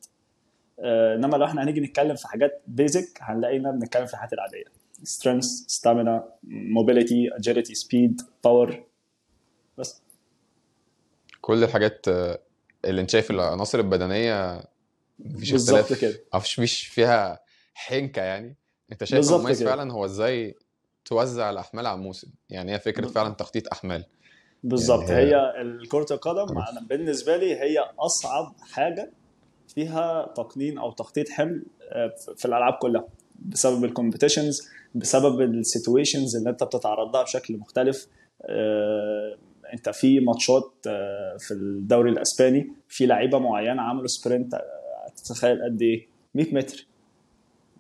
آه، 0.80 1.14
إنما 1.14 1.36
لو 1.36 1.44
إحنا 1.44 1.62
هنيجي 1.62 1.80
نتكلم 1.80 2.14
في 2.16 2.28
حاجات 2.28 2.62
basic 2.66 3.18
هنلاقينا 3.20 3.70
بنتكلم 3.70 4.06
في 4.06 4.14
الحاجات 4.14 4.32
العادية. 4.32 4.64
strength 5.02 5.44
stamina 5.44 6.24
mobility 6.44 7.28
agility 7.32 7.74
speed 7.74 8.20
power 8.44 8.84
بس. 9.78 10.02
كل 11.40 11.64
الحاجات 11.64 12.08
آه، 12.08 12.38
اللي 12.84 13.00
أنت 13.00 13.10
شايف 13.10 13.30
العناصر 13.30 13.78
البدنية 13.78 14.64
مفيش 15.18 15.52
بالظبط 15.52 15.78
اختلاف 15.78 16.00
كده. 16.00 16.20
مفيش 16.34 16.86
فيها 16.86 17.40
حنكة 17.74 18.22
يعني. 18.22 18.56
أنت 18.92 19.04
شايف 19.04 19.30
كده. 19.30 19.54
فعلا 19.54 19.92
هو 19.92 20.04
إزاي 20.04 20.54
توزع 21.04 21.50
الأحمال 21.50 21.86
على 21.86 21.96
الموسم؟ 21.98 22.28
يعني 22.50 22.72
هي 22.74 22.80
فكرة. 22.80 23.06
فعلا 23.06 23.34
تخطيط 23.34 23.68
أحمال. 23.72 24.04
بالظبط. 24.68 25.10
يعني 25.10 25.22
هي- 25.24 25.52
هي 25.56 25.86
كرة 25.86 26.06
القدم 26.10 26.58
أنا 26.58 26.80
بالنسبة 26.88 27.36
لي 27.36 27.56
هي 27.56 27.78
أصعب 27.98 28.54
حاجة 28.72 29.10
فيها 29.74 30.32
تقنين 30.36 30.78
أو 30.78 30.92
تخطيط 30.92 31.28
حمل 31.28 31.62
آه، 31.90 32.12
في 32.36 32.44
الألعاب 32.44 32.72
كلها 32.72 33.04
بسبب 33.44 33.84
ال 33.84 33.91
competitions 33.91 34.68
بسبب 34.94 35.40
ال 35.40 35.49
situations 35.49 36.36
اللي 36.36 36.50
أنت 36.50 36.64
بتتعرض 36.64 37.14
لها 37.16 37.22
بشكل 37.22 37.56
مختلف. 37.56 38.06
آه، 38.42 39.36
أنت 39.72 39.88
في 39.88 40.20
ماتشات 40.20 40.72
آه، 40.86 41.36
في 41.38 41.54
الدوري 41.54 42.10
الأسباني 42.10 42.72
في 42.88 43.06
لعيبة 43.06 43.38
معينة 43.38 43.82
عملوا 43.82 44.06
sprint 44.06 44.60
تتخيل 45.16 45.64
قد 45.64 45.82
إيه؟ 45.82 46.06
100 46.34 46.54
متر. 46.54 46.86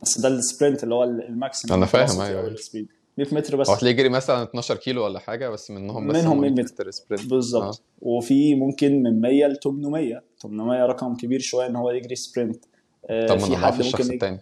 بس 0.02 0.18
ده 0.20 0.28
ال 0.28 0.36
sprint 0.36 0.84
اللي 0.84 0.94
هو 0.94 1.04
ال 1.04 1.13
maximum 1.13 1.74
أنا 1.74 1.86
فاهم، 1.86 2.20
أو 2.20 2.22
أيوة. 2.26 2.46
ال 2.48 2.54
speed 2.54 2.86
100 3.18 3.34
متر 3.34 3.56
بس. 3.56 3.68
هو 3.68 3.74
هتلاقيه 3.74 3.94
يجري 3.94 4.08
مثلا 4.08 4.42
12 4.42 4.76
كيلو 4.76 5.04
ولا 5.04 5.18
حاجة 5.18 5.48
بس 5.48 5.70
منهم 5.70 6.08
بس 6.08 6.16
منهم 6.16 6.40
100 6.40 6.50
100 6.50 6.62
متر. 6.64 6.90
sprint 6.90 7.26
بالظبط. 7.26 7.82
وفي 8.02 8.54
ممكن 8.54 9.02
من 9.02 9.20
100 9.20 9.46
ل 9.46 9.56
800 9.64 10.22
800 10.42 10.86
رقم 10.86 11.16
كبير 11.16 11.40
شوية 11.40 11.66
إن 11.66 11.76
هو 11.76 11.90
يجري 11.90 12.14
sprint 12.16 12.64
آه، 13.10 13.26
طب 13.26 13.38
في 13.38 13.50
ما 13.50 13.56
حد 13.66 13.82
ممكن 13.82 14.12
التاني. 14.12 14.38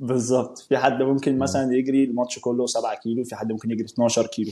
بالظبط. 0.00 0.58
في 0.58 0.78
حد 0.78 1.02
ممكن 1.02 1.38
مثلا 1.38 1.72
يجري 1.74 2.04
الماتش 2.04 2.38
كله 2.38 2.66
7 2.66 2.94
كيلو 2.94 3.24
في 3.24 3.36
حد 3.36 3.52
ممكن 3.52 3.70
يجري 3.70 3.84
12 3.84 4.26
كيلو. 4.26 4.50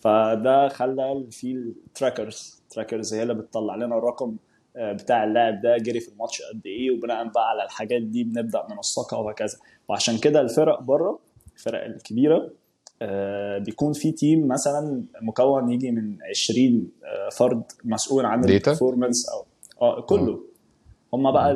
فده 0.00 0.68
خلى 0.68 1.24
في 1.30 1.52
ال 1.52 1.64
trackers 1.64 2.62
trackers 2.70 3.14
هي 3.14 3.22
اللي 3.22 3.34
بتطلع 3.34 3.74
لنا 3.76 3.98
الرقم 3.98 4.36
آه، 4.76 4.92
بتاع 4.92 5.24
اللاعب 5.24 5.60
ده 5.62 5.76
جري 5.76 6.00
في 6.00 6.08
الماتش 6.08 6.42
قد 6.42 6.60
إيه 6.66 6.90
وبناء 6.90 7.24
بقى 7.28 7.48
على 7.50 7.64
الحاجات 7.64 8.02
دي 8.02 8.24
بنبدأ 8.24 8.66
ننسقها 8.70 9.18
وهكذا. 9.18 9.58
وعشان 9.88 10.18
كده 10.18 10.40
الفرق 10.40 10.82
بره 10.82 11.18
الفرق 11.54 11.84
الكبيرة 11.84 12.50
آه، 13.02 13.58
بيكون 13.58 13.92
في 13.92 14.12
team 14.12 14.48
مثلا 14.48 15.04
مكون 15.22 15.70
يجي 15.70 15.90
من 15.90 16.18
20 16.30 16.88
آه، 17.04 17.28
فرد 17.28 17.62
مسؤول 17.84 18.24
عن؟ 18.26 18.44
ال 18.44 18.51
performance 18.51 19.28
أو 19.28 19.46
آه 19.82 20.00
كله. 20.00 20.40
هم 21.12 21.32
بقى 21.32 21.50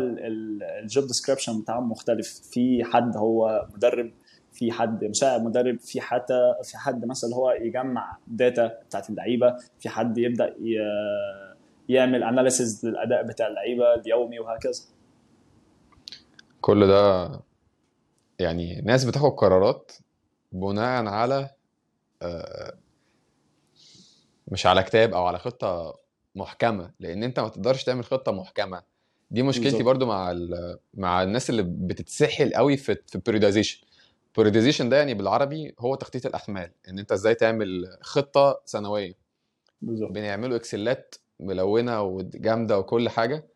ال 0.83 0.89
job 0.89 1.07
description 1.07 1.61
بتاعهم 1.61 1.91
مختلف. 1.91 2.41
في 2.51 2.85
حد 2.85 3.17
هو 3.17 3.67
مدرب 3.75 4.11
في 4.53 4.73
حد 4.73 5.05
مساعد 5.05 5.43
مدرب 5.45 5.79
في 5.81 6.01
حتى 6.01 6.55
في 6.65 6.77
حد 6.79 7.05
مثلا 7.05 7.35
هو 7.35 7.51
يجمع 7.51 8.17
data 8.27 8.67
بتاعت 8.89 9.11
اللعيبة 9.11 9.57
في 9.81 9.89
حد 9.89 10.19
يبدأ 10.19 10.55
يعمل 11.89 12.23
analysis 12.23 12.87
للأداء 12.87 13.23
بتاع 13.23 13.47
اللعيبة 13.47 13.95
اليومي 13.95 14.39
وهكذا. 14.39 14.83
كل 16.61 16.87
ده 16.87 17.31
يعني 18.39 18.81
ناس 18.81 19.05
بتاخد 19.05 19.31
قرارات 19.31 19.93
بناء 20.53 21.07
على 21.07 21.51
آه، 22.23 22.75
مش 24.49 24.67
على 24.67 24.83
كتاب 24.83 25.15
أو 25.15 25.27
على 25.27 25.39
خطة 25.39 25.99
محكمة 26.35 26.91
لأن 27.01 27.23
أنت 27.23 27.41
ما 27.41 27.49
تقدرش 27.49 27.85
تعمل 27.85 28.05
خطة 28.05 28.33
محكمة. 28.33 28.83
دي 29.31 29.43
مشكلتي. 29.43 29.83
برضو 29.83 30.07
مع 30.07 30.37
مع 30.95 31.23
الناس 31.23 31.51
اللي 31.51 31.63
بتتسحل 31.63 32.55
قوي 32.55 32.77
في 32.77 32.97
في 33.07 33.15
ال 33.15 33.20
periodization 33.20 33.83
ال 34.29 34.33
periodization 34.33 34.89
ده 34.89 34.97
يعني 34.97 35.15
بالعربي 35.15 35.75
هو 35.81 35.95
تخطيط 35.95 36.27
الأحمال 36.27 36.71
إن 36.89 36.99
أنت 36.99 37.13
إزاي 37.13 37.35
تعمل 37.35 37.97
خطة 38.01 38.61
سنوية. 38.65 39.15
بالظبط. 39.83 40.11
بنعملوا 40.13 40.57
إكسلات 40.57 41.15
ملونة 41.41 42.03
وجامدة 42.03 42.79
وكل 42.79 43.09
حاجة 43.09 43.47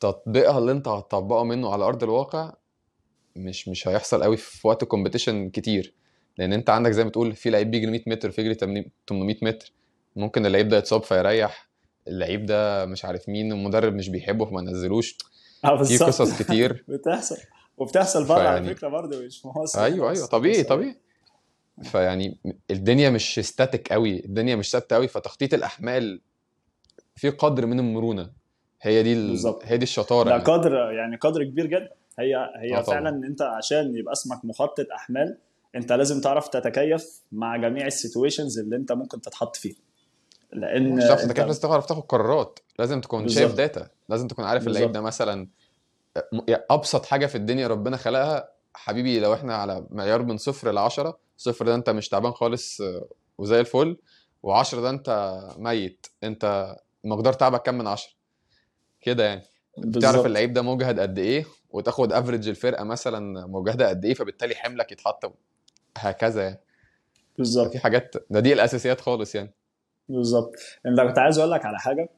تطبيقها 0.00 0.58
اللي 0.58 0.72
أنت 0.72 0.88
هتطبقه 0.88 1.44
منه 1.44 1.72
على 1.72 1.84
أرض 1.84 2.02
الواقع 2.02 2.54
مش 3.38 3.68
مش 3.68 3.88
هيحصل 3.88 4.22
قوي 4.22 4.36
في 4.36 4.68
وقت 4.68 4.84
competition 4.84 5.50
كتير. 5.50 5.94
لأن 6.38 6.52
أنت 6.52 6.70
عندك 6.70 6.90
زي 6.90 7.04
ما 7.04 7.10
تقول 7.10 7.34
في 7.34 7.50
لعيب 7.50 7.70
بيجري 7.70 7.90
100 7.90 8.00
متر 8.06 8.30
في 8.30 8.40
يجري 8.40 8.54
800 8.54 9.36
متر. 9.42 9.72
ممكن 10.16 10.46
اللعيب 10.46 10.68
ده 10.68 10.76
يتصاب 10.78 11.02
فيريح. 11.02 11.68
اللعيب 12.08 12.46
ده 12.46 12.86
مش 12.86 13.04
عارف 13.04 13.28
مين 13.28 13.52
المدرب 13.52 13.94
مش 13.94 14.08
بيحبه 14.08 14.44
فما 14.44 14.60
نزلوش. 14.60 15.16
آه 15.64 15.82
في 15.82 15.98
قصص 15.98 16.42
كتير. 16.42 16.84
بتحصل. 16.88 17.36
وبتحصل 17.78 18.24
بره 18.28 18.34
على 18.38 18.48
فيعني- 18.62 18.74
فكرة 18.74 18.88
برضه 18.88 19.26
مش 19.26 19.38
في 19.40 19.48
مصر. 19.48 19.84
أيوه. 19.84 20.10
أيوه 20.10 20.26
طبيعي 20.26 20.62
طبيعي. 20.62 20.96
فيعني 21.82 22.38
الدنيا 22.70 23.10
مش 23.10 23.40
ستاتيك 23.40 23.92
قوي. 23.92 24.24
الدنيا 24.24 24.56
مش 24.56 24.70
ثابتة 24.70 24.96
قوي. 24.96 25.08
فتخطيط 25.08 25.54
الأحمال 25.54 26.20
في 27.16 27.30
قدر 27.30 27.66
من 27.66 27.78
المرونة. 27.80 28.30
هي 28.82 29.02
دي 29.02 29.12
ال... 29.12 29.54
هي 29.62 29.76
دي 29.76 29.82
الشطارة 29.82 30.24
ده 30.24 30.30
يعني. 30.30 30.42
قدر 30.44 30.72
يعني 30.74 31.16
قدر 31.16 31.44
كبير 31.44 31.66
جدا. 31.66 31.88
هي 32.18 32.34
هي 32.56 32.76
آه 32.76 32.80
طبعاً. 32.80 32.82
فعلا 32.82 33.26
أنت 33.26 33.42
عشان 33.42 33.96
يبقى 33.96 34.12
اسمك 34.12 34.44
مخطط 34.44 34.86
أحمال 34.94 35.38
أنت 35.74 35.92
لازم 35.92 36.20
تعرف 36.20 36.48
تتكيف 36.48 37.20
مع 37.32 37.56
جميع 37.56 37.86
ال 37.86 37.92
situations 37.92 38.58
اللي 38.58 38.76
أنت 38.76 38.92
ممكن 38.92 39.20
تتحط 39.20 39.56
فيها 39.56 39.76
لأن 40.52 40.92
مش 40.96 41.02
هتعرف 41.02 41.20
انت- 41.22 41.30
تتكلم 41.30 41.46
لازم 41.46 41.60
تعرف 41.68 41.86
تاخد 41.86 42.02
قرارات 42.02 42.58
لازم 42.78 43.00
تكون 43.00 43.22
بالظبط. 43.22 43.38
شايف 43.38 43.54
data 43.54 43.88
لازم 44.08 44.26
تكون 44.28 44.44
عارف 44.44 44.66
اللعيب. 44.66 44.92
ده 44.92 45.00
مثلا 45.00 45.48
أبسط 46.70 47.06
حاجة 47.06 47.26
في 47.26 47.34
الدنيا 47.34 47.66
ربنا 47.68 47.96
خلقها 47.96 48.48
حبيبي 48.74 49.20
لو 49.20 49.34
إحنا 49.34 49.54
على 49.56 49.86
معيار 49.90 50.22
من 50.22 50.36
صفر 50.36 50.72
ل 50.72 50.78
10 50.78 51.18
صفر 51.36 51.64
ده 51.66 51.74
أنت 51.74 51.90
مش 51.90 52.08
تعبان 52.08 52.32
خالص 52.32 52.80
آه، 52.80 53.08
وزي 53.38 53.60
الفل 53.60 53.96
و10 54.46 54.74
ده 54.74 54.90
أنت 54.90 55.38
ميت 55.58 56.06
أنت 56.24 56.76
مقدار 57.04 57.32
تعبك 57.32 57.62
كام 57.62 57.78
من 57.78 57.86
10 57.86 58.10
كده 59.00 59.24
يعني 59.24 59.40
تعرف 59.76 59.84
بالظبط. 59.94 60.24
اللعيب 60.26 60.52
ده 60.52 60.62
مجهد 60.62 61.00
قد 61.00 61.18
إيه 61.18 61.44
وتاخد 61.70 62.12
average 62.12 62.48
الفرقة 62.48 62.84
مثلا 62.84 63.46
مجهده 63.46 63.88
قد 63.88 64.04
إيه 64.04 64.14
فبالتالي 64.14 64.54
حملك 64.54 64.92
يتحط 64.92 65.32
هكذا 65.98 66.42
يعني. 66.42 66.60
بالظبط. 67.38 67.72
في 67.72 67.78
حاجات 67.78 68.14
ده 68.30 68.40
دي 68.40 68.52
الأساسيات 68.52 69.00
خالص 69.00 69.34
يعني. 69.34 69.50
بالظبط. 70.08 70.52
انت 70.86 71.00
كنت 71.00 71.18
عايز 71.18 71.38
أقول 71.38 71.50
لك 71.50 71.64
على 71.66 71.78
حاجة. 71.78 72.08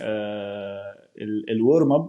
آه 0.00 1.08
ال 1.50 1.58
warm 1.58 1.92
up 1.92 2.08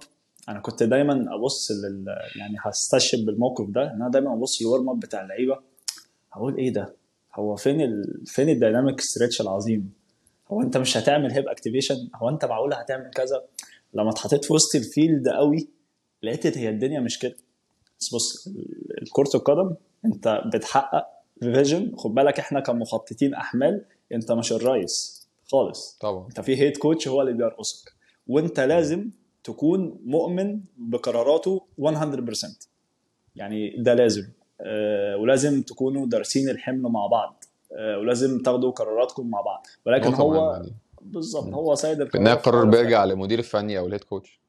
أنا 0.49 0.59
كنت 0.59 0.83
دايما 0.83 1.25
أبص 1.35 1.71
لل 1.71 2.05
يعني 2.35 2.55
هستشهد 2.59 3.25
بالموقف 3.25 3.69
ده 3.69 3.83
إن 3.83 4.01
أنا 4.01 4.09
دايما 4.11 4.33
أبص 4.33 4.61
لل 4.61 4.71
warm 4.71 4.89
up 4.89 4.99
بتاع 4.99 5.21
اللعيبة. 5.21 5.59
هقول 6.33 6.57
إيه 6.57 6.73
ده؟ 6.73 6.95
هو 7.35 7.55
فين 7.55 7.81
ال... 7.81 8.23
فين 8.25 8.49
ال 8.49 8.56
dynamic 8.56 9.01
stretch 9.01 9.41
العظيم؟ 9.41 9.93
هو 10.51 10.61
أنت 10.61 10.77
مش 10.77 10.97
هتعمل 10.97 11.31
hip 11.31 11.47
activation 11.47 11.95
هو 12.15 12.29
أنت 12.29 12.45
معقول 12.45 12.73
هتعمل 12.73 13.09
كذا؟ 13.09 13.43
لما 13.93 14.09
اتحطيت 14.09 14.45
في 14.45 14.53
وسط 14.53 14.75
ال 14.75 14.84
field 14.84 15.29
قوي 15.29 15.69
لقيت 16.27 16.57
هي 16.57 16.69
الدنيا 16.69 16.99
مش 16.99 17.19
كده. 17.19 17.35
بس 17.99 18.15
بص 18.15 18.49
كرة 19.11 19.29
القدم 19.35 19.75
انت 20.05 20.41
بتحقق 20.53 21.05
vision 21.39 21.95
خد 21.95 22.13
بالك 22.13 22.39
إحنا 22.39 22.59
كمخططين 22.59 23.33
أحمال 23.33 23.85
انت 24.11 24.31
مش 24.31 24.51
الرئيس 24.51 25.27
خالص. 25.51 25.97
طبعا. 26.01 26.27
انت 26.27 26.41
في 26.41 26.57
head 26.57 26.77
coach 26.77 27.07
هو 27.07 27.21
اللي 27.21 27.33
بيرأسك 27.33 27.93
وانت 28.27 28.59
لازم 28.59 29.09
تكون 29.43 29.99
مؤمن 30.05 30.59
بقراراته 30.77 31.65
100% 31.81 31.87
يعني 33.35 33.75
ده 33.77 33.93
لازم. 33.93 34.27
آه 34.61 35.17
ولازم 35.17 35.61
تكونوا 35.61 36.05
دارسين 36.07 36.49
الحمل 36.49 36.81
مع 36.81 37.07
بعض. 37.07 37.43
آه 37.71 37.97
ولازم 37.99 38.41
تاخدوا 38.41 38.71
قراراتكم 38.71 39.29
مع 39.29 39.41
بعض. 39.41 39.67
ولكن 39.85 40.13
هو. 40.13 40.61
بالظبط 41.01 41.53
هو 41.53 41.75
سيد 41.75 42.09
في 42.09 42.15
النهايه 42.17 42.35
القرار 42.37 42.63
القرار 42.63 42.81
بيرجع 42.81 43.05
للمدير 43.05 43.39
الفني 43.39 43.79
أو 43.79 43.87
ال 43.87 43.91
head 43.91 44.03
coach 44.03 44.39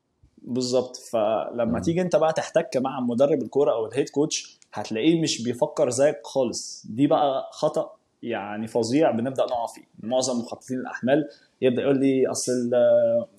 بالظبط. 0.49 0.97
فلما. 0.97 1.81
تيجي 1.81 2.01
انت 2.01 2.17
بقى 2.17 2.33
تحتك 2.33 2.77
مع 2.77 3.01
مدرب 3.01 3.43
الكورة 3.43 3.73
أو 3.73 3.87
ال 3.87 3.91
head 3.91 4.09
coach 4.09 4.59
هتلاقيه 4.73 5.21
مش 5.23 5.43
بيفكر 5.43 5.91
زيك 5.91 6.17
خالص. 6.25 6.87
دي 6.87 7.07
بقى 7.07 7.49
خطأ 7.53 7.91
يعني 8.23 8.67
فظيع 8.67 9.11
بنبدأ 9.11 9.45
نقع 9.45 9.67
فيه. 9.67 9.83
معظم 10.03 10.39
مخططين 10.39 10.79
الأحمال 10.79 11.29
يبدأ 11.63 11.83
يقول 11.83 12.01
لي 12.01 12.27
أصل 12.31 12.53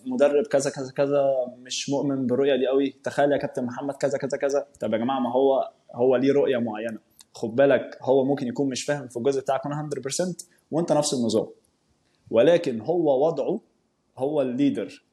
المدرب 0.05 0.47
كذا 0.47 0.69
كذا 0.69 0.91
كذا 0.91 1.25
مش 1.57 1.89
مؤمن 1.89 2.27
بالرؤية 2.27 2.55
دي 2.55 2.67
قوي 2.67 2.89
تخيل 3.03 3.31
يا 3.31 3.37
كابتن 3.37 3.65
محمد 3.65 3.95
كذا 3.95 4.17
كذا 4.17 4.37
كذا. 4.37 4.67
طب 4.79 4.93
يا 4.93 4.97
جماعة 4.97 5.19
ما 5.19 5.31
هو 5.31 5.71
هو 5.95 6.15
ليه 6.15 6.33
رؤية 6.33 6.57
معينة؟ 6.57 6.99
خد 7.33 7.55
بالك 7.55 7.97
هو 8.01 8.23
ممكن 8.25 8.47
يكون 8.47 8.69
مش 8.69 8.83
فاهم 8.83 9.07
في 9.07 9.17
الجزء 9.17 9.41
بتاعك 9.41 9.61
100% 9.67 10.35
وأنت 10.71 10.91
نفس 10.91 11.13
النظام. 11.13 11.47
ولكن 12.31 12.81
هو 12.81 13.27
وضعه 13.27 13.59
هو 14.17 14.41
ال 14.41 14.49
leader. 14.49 15.03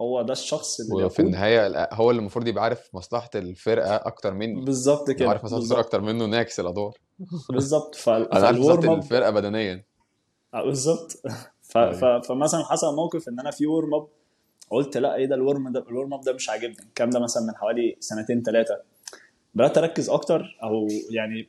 هو 0.00 0.22
ده 0.22 0.32
الشخص 0.32 0.80
اللي 0.80 0.94
وفي 1.04 1.16
بيقود. 1.22 1.26
النهاية 1.34 1.66
ال- 1.66 1.88
هو 1.92 2.10
اللي 2.10 2.20
المفروض 2.20 2.48
يبقى 2.48 2.64
عارف 2.64 2.90
مصلحة 2.94 3.30
الفرقة 3.34 3.94
أكتر 3.96 4.34
مني. 4.34 4.60
بالظبط 4.64 5.10
كده 5.10 5.28
عارف 5.28 5.44
مصلحة 5.44 5.62
الفرقة 5.62 5.80
أكتر 5.80 6.00
منه 6.00 6.26
نعكس 6.26 6.60
الأدوار. 6.60 6.92
بالظبط. 7.50 7.94
فال- 7.94 8.32
أنا 8.34 8.46
عارف 8.46 8.58
مصلحة 8.58 8.94
الفرقة 8.94 9.30
بدنيا. 9.30 9.84
آه، 10.54 10.64
بالظبط. 10.64 11.12
ف... 11.62 11.76
أيوة. 11.78 11.92
ف... 12.20 12.26
فمثلا 12.28 12.64
حصل 12.64 12.94
موقف 12.96 13.28
إن 13.28 13.40
أنا 13.40 13.50
في 13.50 13.66
warm 13.66 13.94
up 13.94 14.06
قلت 14.70 14.96
لا 14.96 15.14
إيه 15.14 15.26
ده 15.26 15.34
ال 15.34 15.42
warm 15.42 15.72
ده؟ 15.72 15.80
ال 15.88 15.93
warm 15.93 16.14
up 16.14 16.20
ده 16.20 16.32
مش 16.32 16.48
عاجبني. 16.50 16.76
الكلام 16.88 17.10
ده 17.10 17.20
مثلا 17.20 17.42
من 17.42 17.56
حوالي 17.56 17.96
سنتين 18.00 18.42
ثلاثة 18.42 18.82
بدأت 19.54 19.78
أركز 19.78 20.10
أكتر 20.10 20.58
أو 20.62 20.86
يعني. 21.10 21.48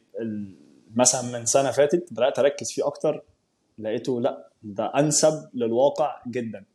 مثلا 0.95 1.39
من 1.39 1.45
سنة 1.45 1.71
فاتت 1.71 2.07
بدأت 2.13 2.39
أركز 2.39 2.71
فيه 2.71 2.87
أكتر 2.87 3.23
لقيته 3.79 4.21
لا 4.21 4.49
ده 4.63 4.85
أنسب 4.85 5.49
للواقع 5.53 6.21
جدا. 6.27 6.65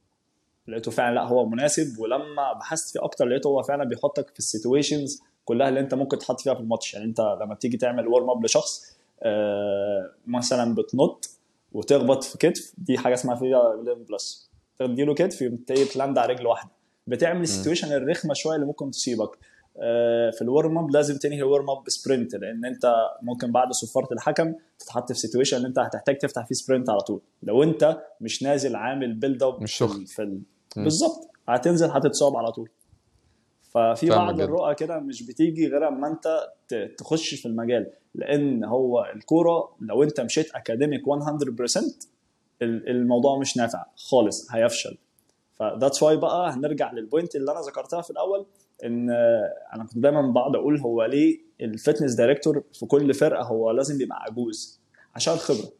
لقيته 0.68 0.90
فعلا 0.90 1.14
لا 1.14 1.22
هو 1.24 1.46
مناسب. 1.48 1.98
ولما 1.98 2.52
بحثت 2.52 2.88
فيه 2.92 3.04
أكتر 3.04 3.24
لقيته 3.26 3.48
هو 3.48 3.62
فعلا 3.62 3.84
بيحطك 3.84 4.28
في 4.32 4.38
ال 4.38 4.46
situations 4.46 5.20
كلها 5.44 5.68
اللي 5.68 5.80
أنت 5.80 5.94
ممكن 5.94 6.18
تحط 6.18 6.40
فيها 6.40 6.54
في 6.54 6.60
الماتش. 6.60 6.94
يعني 6.94 7.06
أنت 7.06 7.20
لما 7.20 7.54
بتيجي 7.54 7.76
تعمل 7.76 8.08
warm 8.08 8.30
up 8.30 8.44
لشخص 8.44 8.96
آه، 9.22 10.10
مثلا 10.26 10.74
بتنط 10.74 11.30
وتخبط 11.72 12.24
في 12.24 12.38
كتف 12.38 12.72
دي 12.78 12.98
حاجة 12.98 13.14
اسمها 13.14 13.34
فيها 13.34 13.74
11 13.78 13.94
plus 14.10 14.50
تديله 14.78 15.14
كتف 15.14 15.42
يبتدي 15.42 15.84
ت 15.84 15.91
land 15.91 16.18
على 16.18 16.32
رجل 16.32 16.46
واحدة. 16.46 16.70
بتعمل 17.06 17.40
ال 17.42 17.47
situation 17.47 17.92
الرخمة 17.92 18.34
شوية 18.34 18.54
اللي 18.56 18.66
ممكن 18.66 18.90
تصيبك 18.90 19.38
آه، 19.82 20.30
في 20.30 20.42
ال 20.42 20.49
warm 20.49 20.78
up 20.78 20.90
لازم 20.90 21.18
تنهي 21.18 21.38
ال 21.38 21.45
warm 21.45 21.70
up 21.70 21.84
ب 21.84 21.91
sprint 21.91 22.34
لأن 22.34 22.64
أنت 22.64 22.92
ممكن 23.22 23.52
بعد 23.52 23.72
صفارة 23.72 24.08
الحكم 24.12 24.54
تتحط 24.78 25.12
في 25.12 25.18
situation 25.18 25.56
ان 25.56 25.64
أنت 25.64 25.78
هتحتاج 25.78 26.18
تفتح 26.18 26.46
فيه 26.46 26.54
sprint 26.54 26.90
على 26.90 27.00
طول. 27.00 27.20
لو 27.42 27.62
أنت 27.62 28.02
مش 28.20 28.42
نازل 28.42 28.76
عامل 28.76 29.14
build 29.14 29.42
up 29.42 29.62
مش. 29.62 29.82
ال- 29.82 30.06
في. 30.06 30.40
بالظبط. 30.76 31.28
هتنزل 31.48 31.90
هتتصاب 31.90 32.36
على 32.36 32.52
طول. 32.52 32.68
ففي 33.70 34.06
بعض. 34.10 34.40
الرؤى 34.40 34.74
كده 34.74 34.98
مش 34.98 35.22
بتيجي 35.22 35.68
غير 35.68 35.88
أما 35.88 36.08
أنت 36.08 36.48
تخش 36.98 37.34
في 37.34 37.46
المجال. 37.46 37.90
لأن 38.14 38.64
هو 38.64 39.04
الكورة 39.14 39.76
لو 39.80 40.02
أنت 40.02 40.20
مشيت 40.20 40.50
academic 40.54 41.02
100% 41.08 42.08
ال- 42.62 42.88
الموضوع 42.88 43.38
مش 43.38 43.56
نافع 43.56 43.84
خالص 43.96 44.52
هيفشل. 44.52 44.98
ف 45.54 45.61
that's 45.61 46.02
why 46.02 46.16
بقى 46.16 46.50
هنرجع 46.50 46.92
لل 46.92 47.05
point 47.05 47.36
اللي 47.36 47.52
أنا 47.52 47.60
ذكرتها 47.60 48.00
في 48.02 48.10
الأول 48.10 48.46
إن 48.84 49.10
آه، 49.10 49.52
أنا 49.74 49.84
كنت 49.84 49.98
دايما 49.98 50.32
بقعد 50.32 50.54
أقول 50.56 50.78
هو 50.78 51.04
ليه 51.04 51.40
ال 51.60 51.67
fitness 51.67 52.14
director 52.14 52.64
في 52.72 52.86
كل 52.86 53.14
فرقة 53.14 53.42
هو 53.42 53.70
لازم 53.70 54.00
يبقى 54.00 54.22
عجوز؟ 54.22 54.80
عشان 55.14 55.34
الخبره. 55.34 55.72